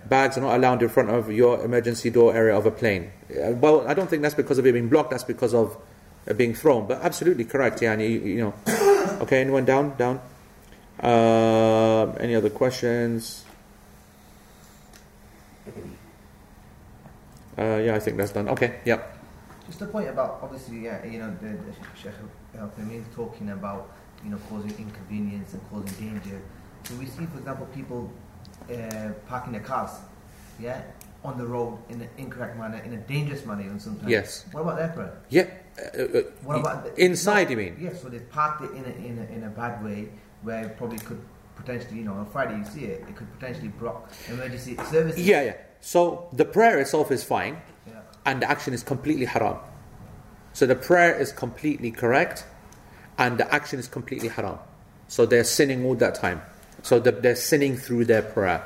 Bags 0.09 0.37
are 0.37 0.41
not 0.41 0.57
allowed 0.57 0.83
in 0.83 0.89
front 0.89 1.11
of 1.11 1.31
your 1.31 1.65
emergency 1.65 2.11
door 2.11 2.35
area 2.35 2.57
of 2.57 2.67
a 2.67 2.71
plane. 2.71 3.13
Uh, 3.31 3.53
well, 3.53 3.87
I 3.87 3.95
don't 3.95 4.11
think 4.11 4.23
that's 4.23 4.35
because 4.35 4.59
of 4.59 4.67
it 4.67 4.73
being 4.73 4.89
blocked. 4.89 5.11
That's 5.11 5.25
because 5.25 5.55
of 5.55 5.77
uh, 6.29 6.35
being 6.35 6.55
thrown. 6.55 6.87
But 6.87 7.03
absolutely 7.03 7.45
correct. 7.45 7.83
Yeah, 7.83 7.97
you, 7.97 8.21
you 8.21 8.41
know. 8.41 8.55
Okay, 9.23 9.41
anyone 9.41 9.65
down? 9.65 9.97
Down. 9.97 10.21
Uh, 11.01 12.13
any 12.19 12.35
other 12.35 12.51
questions? 12.51 13.45
Uh, 17.59 17.77
yeah, 17.77 17.95
I 17.95 17.99
think 17.99 18.17
that's 18.17 18.33
done. 18.33 18.49
Okay, 18.49 18.81
yep. 18.85 19.19
Just 19.67 19.83
a 19.83 19.87
point 19.87 20.09
about 20.09 20.41
obviously, 20.43 20.85
yeah, 20.85 21.05
you 21.05 21.19
know, 21.19 21.35
the, 21.41 21.49
the 21.49 21.73
Sheikh 22.01 22.13
Al-Uthaymeen 22.59 23.05
talking 23.15 23.51
about 23.51 23.91
you 24.25 24.31
know 24.31 24.39
causing 24.49 24.71
inconvenience 24.79 25.53
and 25.53 25.63
causing 25.71 26.11
danger. 26.11 26.41
So 26.85 26.95
we 26.95 27.07
see, 27.07 27.27
for 27.27 27.39
example, 27.39 27.67
people 27.75 28.11
uh, 28.73 29.13
parking 29.27 29.53
their 29.53 29.63
cars, 29.63 29.91
yeah, 30.61 30.83
on 31.25 31.39
the 31.39 31.47
road 31.47 31.79
in 31.89 32.01
an 32.01 32.09
incorrect 32.19 32.57
manner, 32.59 32.79
in 32.85 32.93
a 32.95 32.97
dangerous 32.99 33.45
manner, 33.47 33.63
even 33.63 33.79
sometimes. 33.81 34.11
Yes. 34.11 34.45
What 34.53 34.63
about 34.63 34.77
their 34.77 34.89
prayer? 34.89 35.19
Yeah. 35.29 35.47
Uh, 35.79 36.03
uh, 36.03 36.23
What 36.45 36.59
about 36.59 36.85
the, 36.85 37.03
inside? 37.05 37.45
no, 37.45 37.51
You 37.51 37.57
mean? 37.57 37.77
Yes. 37.81 38.03
So 38.03 38.09
they 38.09 38.19
parked 38.19 38.63
it 38.63 38.71
in 38.73 38.85
a, 38.85 39.07
in 39.07 39.19
a 39.19 39.35
in 39.37 39.45
a 39.45 39.49
bad 39.51 39.83
way 39.85 40.09
where 40.43 40.65
it 40.67 40.77
probably 40.77 40.99
could 40.99 41.21
potentially, 41.57 41.99
you 41.99 42.05
know, 42.05 42.15
on 42.15 42.27
Friday 42.27 42.59
you 42.59 42.65
see 42.65 42.85
it, 42.85 43.05
it 43.09 43.17
could 43.17 43.31
potentially 43.39 43.69
block 43.69 44.11
emergency 44.29 44.77
services. 44.91 45.27
Yeah, 45.27 45.43
yeah. 45.43 45.57
So 45.81 46.29
the 46.33 46.45
prayer 46.45 46.79
itself 46.81 47.11
is 47.11 47.25
fine, 47.25 47.57
Yeah. 47.87 47.95
and 48.27 48.43
the 48.43 48.51
action 48.51 48.75
is 48.75 48.83
completely 48.83 49.25
haram. 49.27 49.57
So 50.53 50.67
the 50.67 50.75
prayer 50.77 51.15
is 51.19 51.33
completely 51.33 51.91
correct, 51.91 52.45
and 53.19 53.39
the 53.39 53.53
action 53.55 53.79
is 53.79 53.89
completely 53.89 54.29
haram. 54.29 54.59
So 55.09 55.25
they're 55.27 55.45
sinning 55.45 55.85
all 55.87 55.95
that 55.97 56.15
time. 56.15 56.43
So 56.83 56.99
the, 56.99 57.13
they're 57.13 57.37
sinning 57.37 57.77
through 57.77 58.07
their 58.07 58.23
prayer, 58.23 58.63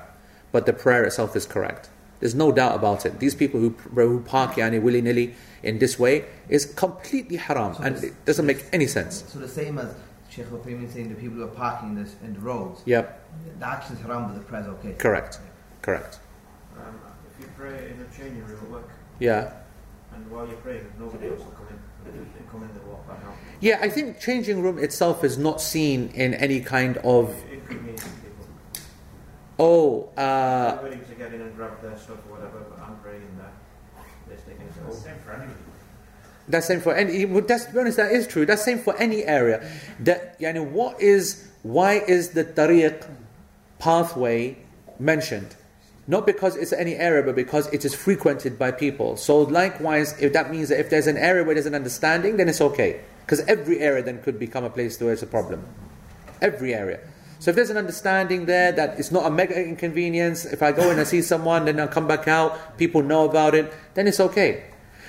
but 0.53 0.67
the 0.67 0.73
prayer 0.73 1.05
itself 1.05 1.37
is 1.37 1.47
correct. 1.47 1.89
There's 2.21 2.35
no 2.35 2.51
doubt 2.51 2.75
about 2.75 3.05
it. 3.05 3.19
These 3.19 3.35
people 3.35 3.61
who 3.61 3.71
who 3.95 4.21
park 4.21 4.53
yani 4.55 4.81
willy 4.81 5.03
nilly 5.03 5.35
in 5.63 5.79
this 5.79 5.99
way 5.99 6.25
is 6.49 6.65
completely 6.65 7.37
haram, 7.37 7.75
So 7.75 7.83
and 7.83 7.97
this- 7.97 8.05
it 8.05 8.25
doesn't 8.25 8.47
make 8.47 8.65
any 8.73 8.87
sense. 8.87 9.25
So 9.29 9.39
the 9.39 9.49
same 9.49 9.79
as 9.79 9.95
Sheikh 10.31 10.47
Al-Uthaymeen 10.51 10.91
saying 10.93 11.11
the 11.11 11.15
people 11.15 11.37
who 11.39 11.45
are 11.45 11.49
parking 11.49 11.95
this 11.95 12.17
in 12.25 12.33
the 12.35 12.41
roads, 12.41 12.81
Yep, 12.87 13.21
the 13.61 13.67
action 13.67 13.97
is 13.97 14.03
haram, 14.03 14.25
but 14.29 14.35
the 14.39 14.45
prayer 14.45 14.63
is 14.63 14.69
okay. 14.69 14.93
correct, 14.99 15.39
correct. 15.83 16.19
Um, 16.79 16.95
if 17.31 17.41
you 17.45 17.51
pray 17.57 17.91
in 17.93 18.01
a 18.01 18.09
changing 18.17 18.45
room 18.47 18.59
at 18.63 18.71
work, 18.71 18.89
Yeah. 19.19 19.51
and 20.15 20.31
while 20.31 20.47
you're 20.47 20.57
praying, 20.57 20.87
nobody 20.99 21.29
else 21.29 21.41
will 21.41 21.53
come 21.53 21.69
in 21.71 21.79
they 22.07 22.13
come 22.53 22.63
in, 22.63 22.69
they 22.73 22.89
walk 22.89 23.07
back 23.09 23.19
out. 23.27 23.35
Yeah, 23.61 23.79
I 23.83 23.89
think 23.89 24.21
changing 24.21 24.63
room 24.63 24.79
itself 24.79 25.25
is 25.25 25.37
not 25.37 25.61
seen 25.61 26.11
in 26.15 26.35
any 26.35 26.61
kind 26.61 26.99
of 26.99 27.35
It 27.71 27.97
people. 27.97 28.47
oh 29.59 30.09
uh, 30.17 30.77
Everybody 30.79 31.05
to 31.09 31.15
get 31.15 31.35
in 31.35 31.41
and 31.41 31.57
grab 31.57 31.81
their 31.83 31.97
stuff 31.97 32.19
or 32.29 32.37
whatever, 32.37 32.65
but 32.71 32.79
I'm 32.81 32.97
praying 32.99 33.23
in 33.23 33.39
there. 33.39 33.53
They 34.29 34.37
stick 34.37 34.59
into 34.61 34.81
the 34.81 34.93
same 34.93 35.17
for 35.25 35.33
anybody. 35.33 35.55
That's 36.49 36.67
same 36.67 36.81
for 36.81 36.95
any. 36.95 37.25
well, 37.25 37.43
That's 37.43 37.65
to 37.67 37.73
be 37.73 37.79
honest, 37.81 37.97
that 37.97 38.13
is 38.13 38.27
true. 38.27 38.47
That's 38.47 38.65
same 38.65 38.79
for 38.79 38.97
any 38.97 39.25
area. 39.25 39.69
That 40.01 40.39
yani, 40.41 40.65
what 40.65 41.01
is 41.01 41.49
why 41.63 41.95
is 41.95 42.31
the 42.31 42.45
tariq 42.45 43.09
pathway 43.79 44.57
mentioned? 44.99 45.57
Not 46.09 46.25
because 46.25 46.55
it's 46.55 46.73
any 46.73 46.95
area, 46.95 47.25
but 47.25 47.35
because 47.35 47.67
it 47.73 47.85
is 47.85 47.95
frequented 47.95 48.59
by 48.61 48.71
people. 48.71 49.17
So 49.17 49.43
likewise, 49.43 50.17
if 50.21 50.33
that 50.35 50.53
means 50.53 50.69
that 50.69 50.79
if 50.79 50.89
there's 50.89 51.09
an 51.09 51.17
area 51.17 51.43
where 51.43 51.55
there's 51.55 51.67
an 51.67 51.75
understanding, 51.75 52.37
then 52.37 52.49
it's 52.49 52.61
okay. 52.61 53.01
Because 53.25 53.41
every 53.41 53.81
area 53.81 54.05
then 54.05 54.23
could 54.23 54.39
become 54.39 54.63
a 54.63 54.71
place 54.71 55.01
where 55.01 55.13
it's 55.13 55.23
a 55.23 55.27
problem. 55.27 55.67
Every 56.41 56.75
area. 56.75 57.01
So 57.39 57.51
if 57.51 57.57
there's 57.57 57.71
an 57.71 57.77
understanding 57.77 58.47
there 58.47 58.73
that 58.73 58.99
it's 58.99 59.13
not 59.13 59.27
a 59.27 59.31
mega 59.31 59.63
inconvenience, 59.63 60.45
if 60.45 60.63
I 60.63 60.73
go 60.73 60.91
in 60.91 60.99
and 60.99 61.07
see 61.07 61.23
someone, 61.23 61.67
then 61.67 61.79
I'll 61.79 61.89
come 61.89 62.07
back 62.07 62.27
out, 62.29 62.79
people 62.79 63.03
know 63.03 63.29
about 63.29 63.55
it, 63.55 63.73
then 63.95 64.07
it's 64.07 64.21
okay. 64.21 64.65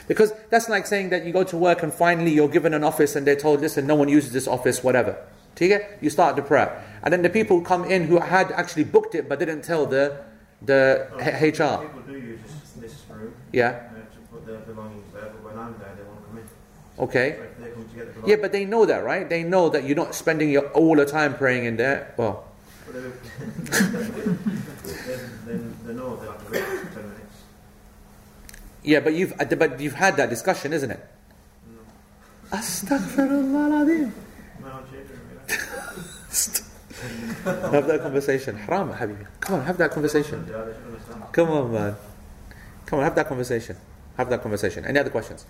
Because 0.07 0.31
that's 0.49 0.69
like 0.69 0.87
saying 0.87 1.09
that 1.09 1.25
you 1.25 1.33
go 1.33 1.43
to 1.45 1.57
work 1.57 1.83
and 1.83 1.93
finally 1.93 2.31
you're 2.31 2.47
given 2.47 2.73
an 2.73 2.83
office 2.83 3.15
and 3.15 3.25
they're 3.25 3.35
told, 3.35 3.61
listen, 3.61 3.87
no 3.87 3.95
one 3.95 4.09
uses 4.09 4.31
this 4.33 4.47
office, 4.47 4.83
whatever. 4.83 5.17
You 5.59 6.09
start 6.09 6.35
the 6.35 6.41
prayer. 6.43 6.83
And 7.01 7.11
then 7.11 7.23
the 7.23 7.29
people 7.29 7.61
come 7.61 7.83
in 7.85 8.05
who 8.05 8.19
had 8.19 8.51
actually 8.51 8.83
booked 8.83 9.15
it 9.15 9.27
but 9.27 9.39
didn't 9.39 9.63
tell 9.63 9.85
the, 9.85 10.17
the 10.61 11.07
HR. 11.17 11.81
People 11.83 12.01
do 12.05 12.13
use 12.13 12.39
this, 12.41 12.71
this 12.91 13.03
room 13.09 13.33
Yeah? 13.51 13.69
uh, 13.69 13.95
to 13.95 14.19
put 14.31 14.45
their 14.45 14.59
belongings 14.59 15.11
there, 15.13 15.23
but 15.23 15.43
when 15.43 15.57
I'm 15.57 15.75
there, 15.79 15.95
they 15.95 16.03
won't 16.03 16.25
come 16.27 16.37
in. 16.37 16.47
Okay. 16.99 17.39
So 17.97 18.03
if 18.03 18.07
they 18.07 18.13
come 18.13 18.21
to 18.21 18.21
get 18.21 18.23
the 18.23 18.29
Yeah, 18.29 18.35
but 18.41 18.51
they 18.51 18.65
know 18.65 18.85
that, 18.85 19.03
right? 19.03 19.27
They 19.27 19.43
know 19.43 19.69
that 19.69 19.83
you're 19.83 19.95
not 19.95 20.15
spending 20.15 20.49
your 20.49 20.69
all 20.69 20.95
the 20.95 21.05
time 21.05 21.35
praying 21.35 21.65
in 21.65 21.77
there. 21.77 22.13
Well, 22.17 22.45
then, 22.91 23.13
then 25.45 25.75
they 25.85 25.93
know 25.93 26.15
they 26.15 26.27
have 26.27 26.45
to 26.45 26.51
wait 26.51 26.63
10 26.63 26.95
minutes. 26.95 27.43
yeah, 28.83 28.99
but 28.99 29.13
you've 29.13 29.33
uh, 29.39 29.45
but 29.45 29.79
you've 29.79 29.93
had 29.95 30.17
that 30.17 30.29
discussion, 30.29 30.73
isn't 30.73 30.91
it? 30.91 30.99
No. 32.51 32.57
Astaghfirullah 32.57 33.71
al-azim. 33.71 34.13
No, 34.61 34.67
I'm 34.67 34.83
changing, 34.91 35.19
Have 37.71 37.87
that 37.87 38.01
conversation. 38.01 38.55
Haram, 38.57 38.91
Habibi. 38.91 39.25
Come 39.39 39.59
on, 39.59 39.65
have 39.65 39.77
that 39.77 39.91
conversation. 39.91 40.45
Yeah, 40.49 40.63
they 40.63 40.73
should 40.73 40.85
understand. 40.85 41.23
Come 41.31 41.49
on, 41.51 41.71
man. 41.71 41.95
Come 42.87 42.99
on, 42.99 43.05
have 43.05 43.15
that 43.15 43.27
conversation. 43.27 43.77
Have 44.17 44.29
that 44.31 44.41
conversation. 44.41 44.83
Any 44.85 44.99
other 44.99 45.11
questions? 45.11 45.45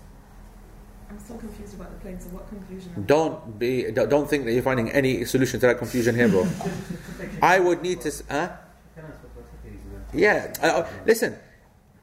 I'm 1.18 1.24
so 1.26 1.34
confused 1.36 1.74
about 1.74 1.90
the 1.90 1.98
plane. 1.98 2.20
So 2.20 2.28
what 2.28 2.48
conclusion? 2.48 2.92
am 2.96 3.02
Don't 3.04 3.58
be. 3.58 3.90
don't- 3.90 4.08
Don't 4.08 4.28
think 4.30 4.44
that 4.46 4.52
you're 4.52 4.62
finding 4.62 4.90
any 4.92 5.24
solution 5.24 5.58
to 5.60 5.66
that 5.66 5.78
confusion 5.78 6.14
here, 6.14 6.28
bro. 6.28 6.46
I 7.42 7.58
would 7.58 7.82
need 7.82 8.00
to. 8.02 8.08
s- 8.08 8.22
Huh? 8.30 8.50
Yeah. 10.14 10.54
Uh, 10.62 10.66
uh, 10.66 10.88
listen, 11.04 11.36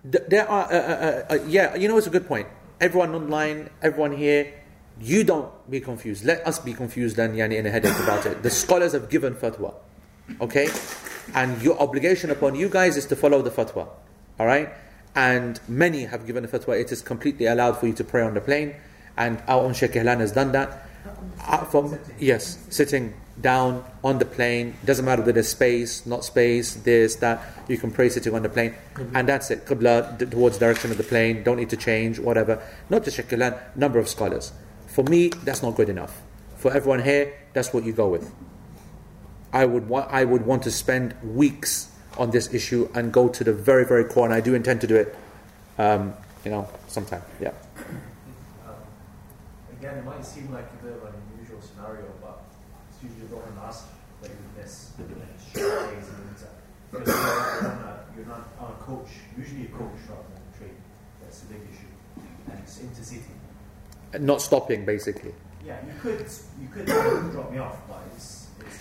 there 0.04 0.48
are. 0.50 0.66
Uh, 0.72 0.76
uh, 0.76 1.26
uh, 1.32 1.38
yeah, 1.48 1.76
you 1.76 1.88
know, 1.88 1.98
it's 1.98 2.08
a 2.08 2.12
good 2.12 2.28
point. 2.28 2.48
Everyone 2.80 3.16
online, 3.16 3.70
everyone 3.82 4.12
here, 4.16 4.54
you 5.00 5.24
don't 5.24 5.50
be 5.72 5.80
confused. 5.80 6.26
Let 6.26 6.46
us 6.46 6.60
be 6.60 6.74
confused 6.74 7.18
and 7.18 7.36
yani, 7.36 7.56
in 7.58 7.66
a 7.66 7.72
headache 7.72 7.98
about 8.04 8.26
it. 8.26 8.44
The 8.44 8.50
scholars 8.50 8.92
have 8.94 9.10
given 9.10 9.34
fatwa, 9.34 9.74
okay, 10.42 10.68
and 11.34 11.60
your 11.64 11.80
obligation 11.80 12.30
upon 12.32 12.54
you 12.56 12.68
guys 12.70 12.98
is 12.98 13.06
to 13.08 13.16
follow 13.16 13.42
the 13.42 13.50
fatwa, 13.50 13.88
all 14.40 14.46
right. 14.46 14.70
And 15.16 15.60
many 15.70 16.04
have 16.06 16.28
given 16.28 16.44
a 16.44 16.48
fatwa. 16.50 16.78
It 16.80 16.92
is 16.92 17.02
completely 17.02 17.46
allowed 17.46 17.78
for 17.80 17.88
you 17.88 17.94
to 17.94 18.04
pray 18.04 18.22
on 18.22 18.34
the 18.34 18.42
plane, 18.42 18.76
and 19.18 19.42
our 19.48 19.62
own 19.64 19.74
Sheikh 19.74 19.92
Ihlan 19.92 20.20
has 20.20 20.32
done 20.32 20.52
that. 20.52 20.88
Uh, 21.48 21.64
from 21.66 22.00
yes, 22.20 22.58
sitting 22.70 23.14
down 23.42 23.84
on 24.04 24.20
the 24.20 24.26
plane. 24.26 24.76
Doesn't 24.86 25.06
matter 25.06 25.22
whether 25.22 25.34
there's 25.34 25.50
space, 25.50 26.06
not 26.06 26.24
space, 26.24 26.76
this, 26.76 27.16
that. 27.18 27.42
You 27.68 27.78
can 27.78 27.92
pray 27.92 28.10
sitting 28.10 28.34
on 28.34 28.44
the 28.44 28.50
plane, 28.50 28.76
and 29.14 29.28
that's 29.28 29.52
it. 29.52 29.66
Qibla 29.66 30.18
d- 30.18 30.26
towards 30.26 30.58
direction 30.58 30.92
of 30.92 30.98
the 30.98 31.04
plane. 31.04 31.44
Don't 31.44 31.58
need 31.58 31.70
to 31.70 31.78
change, 31.78 32.20
whatever. 32.20 32.62
Not 32.90 33.04
just 33.04 33.18
Sheikh 33.18 33.30
Ihlan, 33.30 33.60
number 33.76 34.00
of 34.00 34.08
scholars. 34.08 34.54
For 34.88 35.04
me, 35.04 35.30
that's 35.30 35.62
not 35.62 35.76
good 35.76 35.90
enough. 35.90 36.22
For 36.58 36.74
everyone 36.74 37.04
here, 37.04 37.34
that's 37.54 37.74
what 37.74 37.84
you 37.84 37.94
go 37.94 38.08
with. 38.08 38.32
I 39.52 39.66
would 39.66 39.88
want, 39.88 40.12
I 40.12 40.26
would 40.26 40.46
want 40.46 40.64
to 40.64 40.72
spend 40.72 41.16
weeks 41.24 41.90
on 42.18 42.32
this 42.32 42.54
issue 42.54 42.90
and 42.94 43.12
go 43.12 43.28
to 43.28 43.44
the 43.44 43.54
very, 43.54 43.86
very 43.86 44.06
core, 44.06 44.26
and 44.26 44.34
I 44.34 44.42
do 44.42 44.54
intend 44.56 44.82
to 44.82 44.88
do 44.88 44.96
it. 44.96 45.16
Um, 45.78 46.14
you 46.44 46.52
know, 46.52 46.70
sometime. 46.88 47.22
Yeah. 47.42 47.52
Again, 49.86 50.00
it 50.00 50.06
might 50.06 50.26
seem 50.26 50.52
like 50.52 50.66
a 50.82 50.84
bit 50.84 50.94
of 50.98 51.04
an 51.04 51.14
unusual 51.38 51.62
scenario, 51.62 52.10
but 52.20 52.42
it's 52.90 53.04
usually 53.04 53.28
the 53.28 53.36
one 53.36 53.54
asked 53.64 53.86
that 54.20 54.32
you 54.32 54.38
would 54.42 54.64
miss 54.64 54.90
like 54.98 55.38
short 55.54 55.94
days 55.94 56.10
in 56.10 56.26
winter. 56.26 56.50
Because 56.90 57.06
you're, 57.06 57.70
a, 57.70 58.06
you're 58.18 58.26
not 58.26 58.50
on 58.58 58.72
a 58.72 58.82
coach, 58.82 59.10
usually 59.38 59.66
a 59.66 59.70
coach 59.70 59.94
rather 60.10 60.26
than 60.34 60.42
a 60.42 60.58
train. 60.58 60.74
That's 61.22 61.44
a 61.44 61.46
big 61.46 61.62
issue. 61.70 61.94
And 62.50 62.58
it's 62.66 62.80
intercity. 62.80 63.30
Not 64.20 64.42
stopping, 64.42 64.86
basically. 64.86 65.36
Yeah, 65.64 65.78
you 65.86 65.94
could 66.02 66.26
you 66.60 66.68
could 66.74 66.88
drop 66.88 67.52
me 67.52 67.60
off, 67.60 67.78
but 67.88 68.02
it's, 68.02 68.02
it's 68.02 68.02
still- 68.02 68.05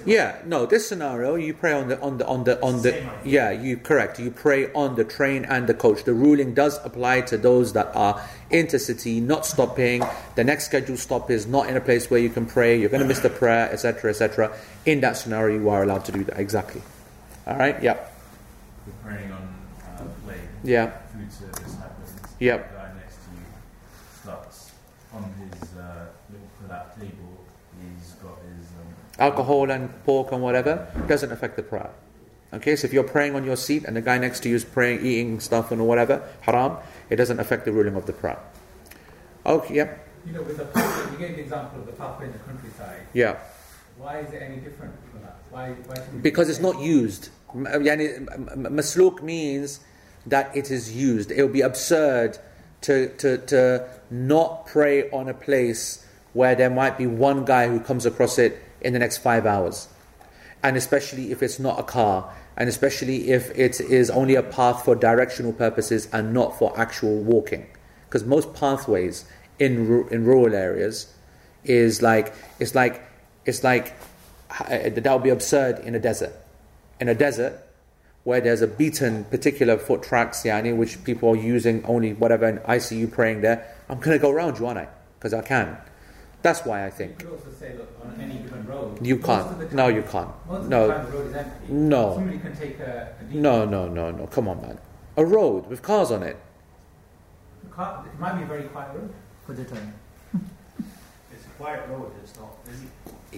Yeah, 0.06 0.36
no. 0.44 0.66
This 0.66 0.88
scenario, 0.88 1.34
you 1.36 1.54
pray 1.54 1.72
on 1.72 1.88
the 1.88 2.00
on 2.00 2.18
the 2.18 2.26
on 2.26 2.44
the 2.44 2.60
on 2.62 2.82
the. 2.82 2.90
Same. 2.90 3.10
Yeah, 3.24 3.50
you 3.50 3.76
correct. 3.76 4.18
You 4.18 4.30
pray 4.30 4.72
on 4.72 4.96
the 4.96 5.04
train 5.04 5.44
and 5.44 5.66
the 5.66 5.74
coach. 5.74 6.04
The 6.04 6.12
ruling 6.14 6.54
does 6.54 6.78
apply 6.84 7.22
to 7.22 7.38
those 7.38 7.72
that 7.72 7.94
are 7.94 8.20
intercity, 8.50 9.22
not 9.22 9.46
stopping. 9.46 10.02
The 10.34 10.44
next 10.44 10.66
scheduled 10.66 10.98
stop 10.98 11.30
is 11.30 11.46
not 11.46 11.68
in 11.68 11.76
a 11.76 11.80
place 11.80 12.10
where 12.10 12.20
you 12.20 12.30
can 12.30 12.46
pray. 12.46 12.78
You're 12.78 12.90
going 12.90 13.02
to 13.02 13.08
miss 13.08 13.20
the 13.20 13.30
prayer, 13.30 13.70
etc., 13.72 14.10
etc. 14.10 14.56
In 14.84 15.00
that 15.00 15.16
scenario, 15.16 15.58
you 15.58 15.68
are 15.70 15.82
allowed 15.82 16.04
to 16.06 16.12
do 16.12 16.24
that. 16.24 16.38
Exactly. 16.38 16.82
All 17.46 17.56
right. 17.56 17.82
Yeah. 17.82 17.98
We're 18.86 18.92
praying 19.10 19.32
on 19.32 19.54
uh, 19.86 20.04
plane. 20.24 20.38
Yeah. 20.62 20.90
Food 21.12 21.32
service 21.32 21.74
happens. 21.76 22.10
Yep. 22.40 22.70
The 22.70 22.76
guy 22.76 22.92
next 22.98 23.16
to 23.16 23.30
you 23.32 23.44
starts 24.22 24.72
on 25.12 25.22
his 25.40 25.74
uh, 25.78 26.06
little 26.30 26.48
pull-out 26.60 26.98
table. 27.00 27.44
He's 27.80 28.12
got 28.12 28.38
his. 28.42 28.68
Um, 28.80 29.03
Alcohol 29.18 29.70
and 29.70 29.90
pork 30.04 30.32
and 30.32 30.42
whatever 30.42 30.88
doesn't 31.06 31.30
affect 31.30 31.56
the 31.56 31.62
prayer. 31.62 31.90
Okay, 32.52 32.76
so 32.76 32.86
if 32.86 32.92
you're 32.92 33.02
praying 33.02 33.34
on 33.34 33.44
your 33.44 33.56
seat 33.56 33.84
and 33.84 33.96
the 33.96 34.00
guy 34.00 34.16
next 34.18 34.40
to 34.40 34.48
you 34.48 34.54
is 34.54 34.64
praying, 34.64 35.04
eating 35.04 35.40
stuff 35.40 35.72
and 35.72 35.86
whatever, 35.86 36.22
haram, 36.42 36.76
it 37.10 37.16
doesn't 37.16 37.40
affect 37.40 37.64
the 37.64 37.72
ruling 37.72 37.96
of 37.96 38.06
the 38.06 38.12
prayer. 38.12 38.38
Okay. 39.44 39.74
Yeah. 39.74 39.94
You 40.26 40.32
know, 40.32 40.42
with 40.42 40.56
the 40.56 40.64
pathway, 40.64 41.12
you 41.12 41.18
gave 41.18 41.36
the 41.36 41.42
example 41.42 41.80
of 41.80 41.86
the 41.86 41.92
pathway 41.92 42.26
in 42.26 42.32
the 42.32 42.38
countryside. 42.38 43.06
Yeah. 43.12 43.38
Why 43.98 44.20
is 44.20 44.32
it 44.32 44.42
any 44.42 44.56
different 44.56 44.94
from 45.10 45.22
that? 45.22 45.36
Why? 45.50 45.72
why 45.72 45.96
Because 46.22 46.48
it's 46.48 46.60
not 46.60 46.80
used. 46.80 47.28
Yani, 47.54 48.24
Masluk 48.56 49.22
means 49.22 49.80
that 50.26 50.56
it 50.56 50.70
is 50.70 50.94
used. 50.94 51.30
It 51.30 51.42
would 51.42 51.52
be 51.52 51.60
absurd 51.60 52.38
to, 52.82 53.08
to, 53.16 53.38
to 53.38 53.88
not 54.10 54.66
pray 54.66 55.10
on 55.10 55.28
a 55.28 55.34
place 55.34 56.06
where 56.32 56.54
there 56.54 56.70
might 56.70 56.98
be 56.98 57.06
one 57.06 57.44
guy 57.44 57.68
who 57.68 57.80
comes 57.80 58.06
across 58.06 58.38
it 58.38 58.60
in 58.84 58.92
the 58.92 58.98
next 58.98 59.18
five 59.18 59.46
hours. 59.46 59.88
And 60.62 60.76
especially 60.76 61.32
if 61.32 61.42
it's 61.42 61.58
not 61.58 61.80
a 61.80 61.82
car, 61.82 62.32
and 62.56 62.68
especially 62.68 63.32
if 63.32 63.50
it 63.58 63.80
is 63.80 64.10
only 64.10 64.36
a 64.36 64.42
path 64.42 64.84
for 64.84 64.94
directional 64.94 65.52
purposes 65.52 66.08
and 66.12 66.32
not 66.32 66.58
for 66.58 66.78
actual 66.78 67.16
walking. 67.22 67.66
Because 68.06 68.24
most 68.24 68.54
pathways 68.54 69.24
in, 69.58 70.06
in 70.10 70.24
rural 70.24 70.54
areas 70.54 71.12
is 71.64 72.00
like, 72.00 72.32
it's 72.60 72.74
like, 72.74 73.02
it's 73.44 73.64
like, 73.64 73.94
uh, 74.60 74.88
that 74.94 75.12
would 75.12 75.22
be 75.22 75.30
absurd 75.30 75.80
in 75.80 75.94
a 75.94 75.98
desert. 75.98 76.32
In 77.00 77.08
a 77.08 77.14
desert, 77.14 77.60
where 78.22 78.40
there's 78.40 78.62
a 78.62 78.66
beaten 78.66 79.24
particular 79.24 79.76
foot 79.76 80.02
tracks, 80.02 80.42
yani, 80.44 80.74
which 80.74 81.02
people 81.04 81.30
are 81.30 81.36
using 81.36 81.84
only 81.84 82.14
whatever, 82.14 82.62
I 82.66 82.78
see 82.78 82.96
you 82.96 83.08
praying 83.08 83.42
there, 83.42 83.74
I'm 83.88 83.98
going 83.98 84.16
to 84.16 84.22
go 84.22 84.30
around 84.30 84.58
you, 84.58 84.66
aren't 84.66 84.78
I? 84.78 84.88
Because 85.18 85.34
I 85.34 85.42
can. 85.42 85.76
That's 86.44 86.62
why 86.66 86.82
I 86.82 86.84
You 86.86 86.90
think. 86.92 87.18
could 87.20 87.30
also 87.30 87.50
say, 87.58 87.72
look, 87.78 87.88
on 88.04 88.20
any 88.20 88.34
given 88.34 88.66
road. 88.66 88.98
You 89.04 89.16
can't. 89.16 89.46
time- 89.48 89.68
No, 89.74 89.88
you 89.88 90.02
can't. 90.02 90.28
Most 90.46 90.68
No. 90.68 90.82
of 90.82 90.88
the 90.88 90.94
time 90.94 91.06
the 91.06 91.12
road 91.16 91.26
is 91.30 91.34
empty. 91.36 91.72
No. 91.72 92.14
Somebody 92.16 92.38
can 92.38 92.54
take 92.54 92.78
a, 92.80 93.14
a. 93.18 93.34
No, 93.34 93.64
no, 93.64 93.88
no, 93.88 94.10
no. 94.10 94.26
Come 94.26 94.48
on, 94.48 94.60
man. 94.60 94.78
A 95.16 95.24
road 95.24 95.66
with 95.68 95.80
cars 95.80 96.10
on 96.10 96.22
it. 96.22 96.36
The 97.62 97.70
car- 97.70 98.04
It 98.06 98.20
might 98.20 98.34
be 98.36 98.42
a 98.42 98.46
very 98.46 98.64
quiet 98.64 98.90
road. 98.94 99.10
Vegetarian. 99.48 99.94
It's 101.32 101.46
a 101.46 101.48
quiet 101.62 101.88
road. 101.88 102.12
It's 102.22 102.36
not 102.38 102.62
busy. 102.66 102.88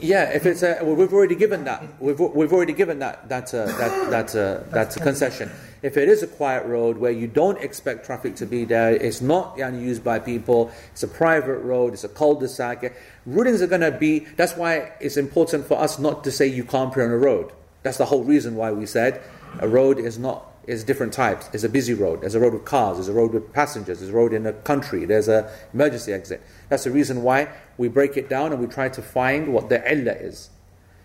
Yeah, 0.01 0.31
if 0.31 0.47
it's 0.47 0.62
a, 0.62 0.78
well, 0.82 0.94
we've 0.94 1.12
already 1.12 1.35
given 1.35 1.64
that. 1.64 1.82
We've, 2.01 2.18
we've 2.18 2.52
already 2.52 2.73
given 2.73 2.98
that 3.01 3.28
that 3.28 3.55
uh, 3.55 3.66
that 3.66 4.10
that 4.10 4.36
uh, 4.36 5.01
a 5.01 5.05
concession. 5.05 5.51
If 5.82 5.97
it 5.97 6.09
is 6.09 6.23
a 6.23 6.27
quiet 6.27 6.66
road 6.66 6.97
where 6.97 7.12
you 7.12 7.27
don't 7.28 7.59
expect 7.59 8.06
traffic 8.06 8.35
to 8.36 8.47
be 8.47 8.64
there, 8.64 8.94
it's 8.94 9.20
not 9.20 9.56
used 9.59 10.02
by 10.02 10.18
people. 10.18 10.70
It's 10.93 11.02
a 11.02 11.09
private 11.09 11.59
road. 11.59 11.93
It's 11.93 12.02
a 12.05 12.09
cul-de-sac. 12.09 12.94
Rulings 13.27 13.62
are 13.62 13.66
going 13.66 13.82
to 13.82 13.93
be. 13.93 14.20
That's 14.36 14.56
why 14.56 14.93
it's 15.01 15.16
important 15.16 15.66
for 15.66 15.78
us 15.78 15.98
not 15.98 16.24
to 16.24 16.32
say 16.32 16.47
you 16.47 16.64
can't 16.64 16.93
pray 16.93 17.05
on 17.05 17.10
a 17.10 17.18
road. 17.18 17.52
That's 17.82 17.98
the 17.98 18.06
whole 18.06 18.24
reason 18.24 18.56
why 18.56 18.73
we 18.73 18.86
said 18.86 19.23
a 19.60 19.68
road 19.68 19.98
is 19.98 20.18
not 20.18 20.51
is 20.66 20.82
different 20.82 21.12
types. 21.12 21.48
There's 21.48 21.64
a 21.64 21.68
busy 21.68 21.94
road, 21.94 22.22
there's 22.22 22.34
a 22.34 22.40
road 22.40 22.52
with 22.52 22.64
cars, 22.64 22.97
there's 22.97 23.09
a 23.09 23.12
road 23.12 23.32
with 23.32 23.52
passengers, 23.52 24.01
there's 24.01 24.10
a 24.10 24.14
road 24.14 24.32
in 24.32 24.47
a 24.47 24.52
country, 24.52 25.05
there's 25.05 25.28
a 25.28 25.51
emergency 25.72 26.12
exit. 26.12 26.43
That's 26.68 26.84
the 26.84 26.90
reason 26.90 27.22
why 27.22 27.48
we 27.78 27.88
break 27.88 28.16
it 28.16 28.28
down 28.28 28.52
and 28.52 28.60
we 28.60 28.66
try 28.66 28.88
to 28.88 29.02
find 29.02 29.52
what 29.52 29.68
the 29.68 29.80
illah 29.90 30.12
is. 30.12 30.51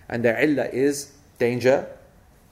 And 0.10 0.26
the 0.26 0.44
illah 0.44 0.70
is 0.74 1.14
danger, 1.38 1.88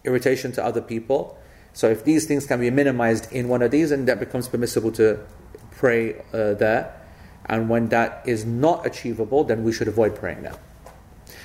irritation 0.03 0.52
to 0.53 0.64
other 0.64 0.81
people. 0.81 1.38
So 1.73 1.90
if 1.90 2.03
these 2.03 2.26
things 2.26 2.45
can 2.45 2.60
be 2.60 2.69
minimized 2.69 3.31
in 3.31 3.48
one 3.48 3.61
of 3.61 3.72
these, 3.72 3.90
then 3.90 4.06
that 4.06 4.19
becomes 4.19 4.48
permissible 4.48 4.91
to 4.94 5.19
pray 5.72 6.19
uh, 6.34 6.53
there. 6.53 6.95
And 7.45 7.69
when 7.69 7.90
that 7.90 8.22
is 8.26 8.45
not 8.45 8.86
achievable, 8.86 9.44
then 9.44 9.64
we 9.64 9.72
should 9.72 9.88
avoid 9.88 10.15
praying 10.15 10.44
there. 10.44 10.60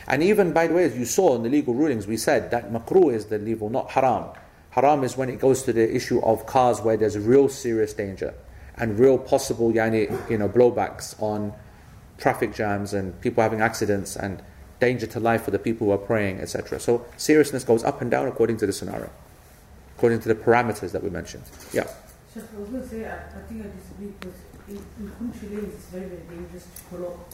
And 0.07 0.23
even, 0.23 0.53
by 0.53 0.67
the 0.67 0.75
way, 0.75 0.85
as 0.85 0.97
you 0.97 1.07
saw 1.07 1.35
in 1.35 1.43
the 1.43 1.49
legal 1.49 1.75
rulings, 1.75 2.07
we 2.07 2.19
said 2.19 2.51
that 2.51 2.71
makruh 2.71 3.15
is 3.15 3.27
the 3.27 3.39
legal, 3.39 3.71
not 3.71 3.91
haram. 3.91 4.27
Haram 4.75 5.05
is 5.05 5.17
when 5.17 5.29
it 5.29 5.39
goes 5.39 5.63
to 5.63 5.73
the 5.73 5.95
issue 5.95 6.21
of 6.23 6.47
cars 6.47 6.81
where 6.81 6.97
there's 6.97 7.17
real 7.17 7.49
serious 7.49 7.95
danger 7.95 8.35
and 8.77 8.99
real 8.99 9.19
possible 9.19 9.73
yani, 9.73 10.11
you 10.29 10.37
know, 10.37 10.49
blowbacks 10.49 11.15
on 11.23 11.53
traffic 12.19 12.53
jams 12.53 12.93
and 12.93 13.19
people 13.21 13.41
having 13.41 13.61
accidents 13.61 14.17
and 14.17 14.43
danger 14.81 15.07
to 15.07 15.21
life 15.21 15.45
for 15.45 15.53
the 15.53 15.61
people 15.61 15.87
who 15.87 15.93
are 15.93 15.99
praying, 15.99 16.41
etc. 16.41 16.81
So 16.81 17.07
seriousness 17.17 17.63
goes 17.63 17.85
up 17.85 18.01
and 18.01 18.11
down 18.11 18.27
according 18.27 18.57
to 18.59 18.67
the 18.67 18.73
scenario, 18.73 19.11
according 19.97 20.21
to 20.23 20.29
the 20.29 20.35
parameters 20.35 20.91
that 20.91 21.05
we 21.05 21.11
mentioned. 21.11 21.45
Yeah. 21.73 21.87
I 22.35 22.41
was 22.59 22.69
going 22.69 22.83
to 22.83 22.89
say, 22.89 23.05
I, 23.05 23.15
I 23.15 23.43
think 23.49 23.65
I 23.65 23.69
disagree 23.79 24.13
because 24.19 24.35
in, 24.67 24.85
in 24.99 25.13
country 25.13 25.49
it's 25.69 25.87
very, 25.87 26.07
very 26.07 26.23
dangerous 26.37 26.65
to 26.65 26.83
pull 26.91 27.07
up 27.07 27.33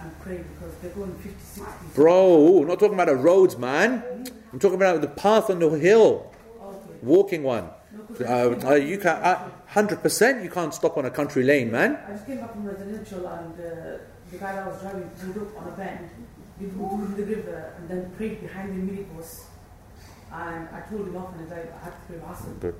and 0.00 0.20
pray 0.22 0.38
because 0.38 0.74
they're 0.82 0.90
going 0.90 1.14
50, 1.14 1.30
60. 1.40 1.72
Bro, 1.94 2.64
not 2.64 2.80
talking 2.80 2.94
about 2.94 3.06
the 3.06 3.14
roads, 3.14 3.56
man. 3.56 4.26
I'm 4.52 4.58
talking 4.58 4.74
about 4.74 5.00
the 5.00 5.06
path 5.06 5.50
on 5.50 5.60
the 5.60 5.70
hill. 5.70 6.26
Walking 7.02 7.42
one. 7.42 7.64
No, 7.92 8.02
Uh, 8.24 8.54
just 8.54 8.60
came 8.60 8.70
back 8.70 8.82
you 8.88 8.98
can, 8.98 9.16
uh, 9.22 9.50
100% 9.74 10.44
you 10.44 10.50
can't 10.50 10.72
stop 10.74 10.96
on 10.98 11.04
a 11.06 11.10
country 11.10 11.42
lane, 11.42 11.70
man. 11.70 11.98
I 12.06 12.12
just 12.12 12.26
came 12.26 12.38
back 12.38 12.52
from 12.52 12.64
residential 12.66 13.26
and 13.26 13.54
uh, 13.54 13.98
the 14.30 14.38
guy 14.38 14.52
that 14.54 14.66
was 14.66 14.80
driving 14.80 15.10
pulled 15.20 15.38
up 15.38 15.60
on 15.60 15.68
a 15.72 15.76
bend, 15.76 16.10
we 16.60 16.66
moved 16.66 17.16
to 17.16 17.22
the 17.24 17.36
river 17.36 17.74
and 17.78 17.88
then 17.88 18.10
prayed 18.16 18.40
behind 18.40 18.68
the 18.70 18.92
minibus. 18.92 19.44
And 20.32 20.68
I 20.68 20.80
told 20.88 21.08
him 21.08 21.16
off 21.16 21.34
and 21.36 21.52
I 21.52 21.56
I 21.56 21.84
had 21.84 21.92
to 21.92 22.00
pray 22.06 22.18
Hassan. 22.24 22.54
Good. 22.60 22.74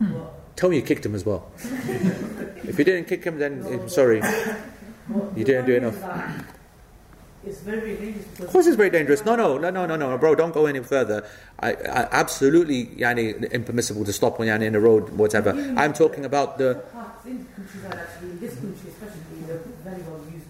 But, 0.00 0.56
Tell 0.56 0.68
me 0.70 0.76
you 0.76 0.82
kicked 0.82 1.04
him 1.06 1.14
as 1.14 1.24
well. 1.26 1.50
if 1.58 2.78
you 2.78 2.84
didn't 2.84 3.06
kick 3.08 3.24
him, 3.24 3.38
then 3.38 3.64
I'm 3.66 3.88
sorry. 3.88 4.20
but 4.20 5.36
You 5.36 5.44
didn't 5.44 5.66
do 5.66 5.74
enough. 5.76 5.96
It's 7.44 7.60
very, 7.60 7.96
dangerous. 7.96 8.40
Of 8.40 8.48
course, 8.50 8.66
it's 8.66 8.76
very 8.76 8.90
dangerous. 8.90 9.24
No, 9.24 9.34
no, 9.34 9.58
no, 9.58 9.70
no, 9.70 9.84
no, 9.84 9.96
no, 9.96 10.16
bro. 10.16 10.36
Don't 10.36 10.54
go 10.54 10.66
any 10.66 10.80
further. 10.80 11.26
I, 11.58 11.72
I 11.72 12.08
absolutely, 12.12 12.86
yani, 12.86 13.50
impermissible 13.50 14.04
to 14.04 14.12
stop 14.12 14.38
on 14.38 14.46
you're 14.46 14.62
in 14.62 14.72
the 14.72 14.80
road, 14.80 15.10
whatever. 15.10 15.50
I'm 15.76 15.92
talking 15.92 16.24
about 16.24 16.58
the 16.58 16.82
in 17.24 17.38
the 17.38 17.44
countryside 17.54 17.94
actually, 17.94 18.30
in 18.30 18.40
this 18.40 18.54
country 18.54 18.90
especially, 18.90 19.46
they're 19.46 19.58
very 19.84 20.02
well 20.02 20.20
used. 20.32 20.46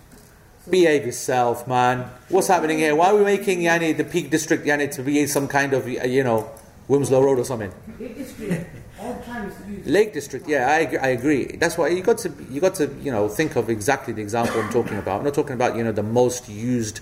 So 0.64 0.70
behave 0.70 1.06
yourself, 1.06 1.66
man. 1.66 2.10
What's 2.28 2.48
happening 2.48 2.78
here? 2.78 2.94
Why 2.94 3.10
are 3.10 3.16
we 3.16 3.24
making 3.24 3.60
yani 3.60 3.97
the 3.97 4.05
Peak 4.05 4.31
District 4.31 4.64
yani 4.64 4.90
to 4.93 5.02
be 5.02 5.27
some 5.27 5.48
kind 5.48 5.73
of 5.73 5.89
you 5.89 6.24
know 6.24 6.51
Wimslow 6.89 7.24
Road 7.24 7.39
or 7.39 7.44
something? 7.44 7.73
District, 7.98 8.66
all 9.02 9.14
the 9.18 9.24
time 9.32 9.44
is 9.49 9.56
used. 9.76 9.88
Lake 9.98 10.10
District, 10.20 10.45
yeah, 10.54 10.64
I, 10.76 10.80
agree- 10.86 11.02
I 11.08 11.10
agree. 11.20 11.44
That's 11.62 11.78
why 11.80 11.88
you 11.95 12.02
got 12.12 12.18
to 12.26 12.30
you 12.54 12.60
got 12.68 12.76
to 12.82 12.86
you 13.06 13.12
know 13.16 13.24
think 13.40 13.52
of 13.56 13.66
exactly 13.78 14.14
the 14.18 14.22
example 14.28 14.56
I'm 14.62 14.72
talking 14.80 14.98
about. 15.04 15.16
I'm 15.20 15.26
not 15.30 15.34
talking 15.41 15.58
about 15.62 15.72
you 15.78 15.84
know 15.86 15.91
the 16.04 16.10
most 16.22 16.44
used 16.49 16.98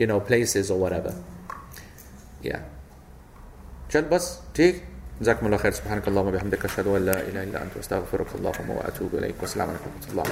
you 0.00 0.06
know 0.10 0.18
places 0.30 0.64
or 0.72 0.78
whatever. 0.84 1.12
Yeah. 2.50 2.60
جد 3.92 4.10
بس 4.10 4.38
تيك 4.54 4.82
جزاكم 5.20 5.46
الله 5.46 5.56
خير 5.56 5.72
سبحانك 5.72 6.08
اللهم 6.08 6.26
وبحمدك 6.26 6.64
اشهد 6.64 6.86
ان 6.86 7.04
لا 7.06 7.20
اله 7.20 7.42
الا 7.42 7.62
انت 7.62 7.76
استغفرك 7.80 8.26
اللهم 8.34 8.70
واتوب 8.70 9.14
اليك 9.14 9.34
والسلام 9.40 9.68
عليكم 9.68 9.90
ورحمه 9.96 10.10
الله 10.12 10.24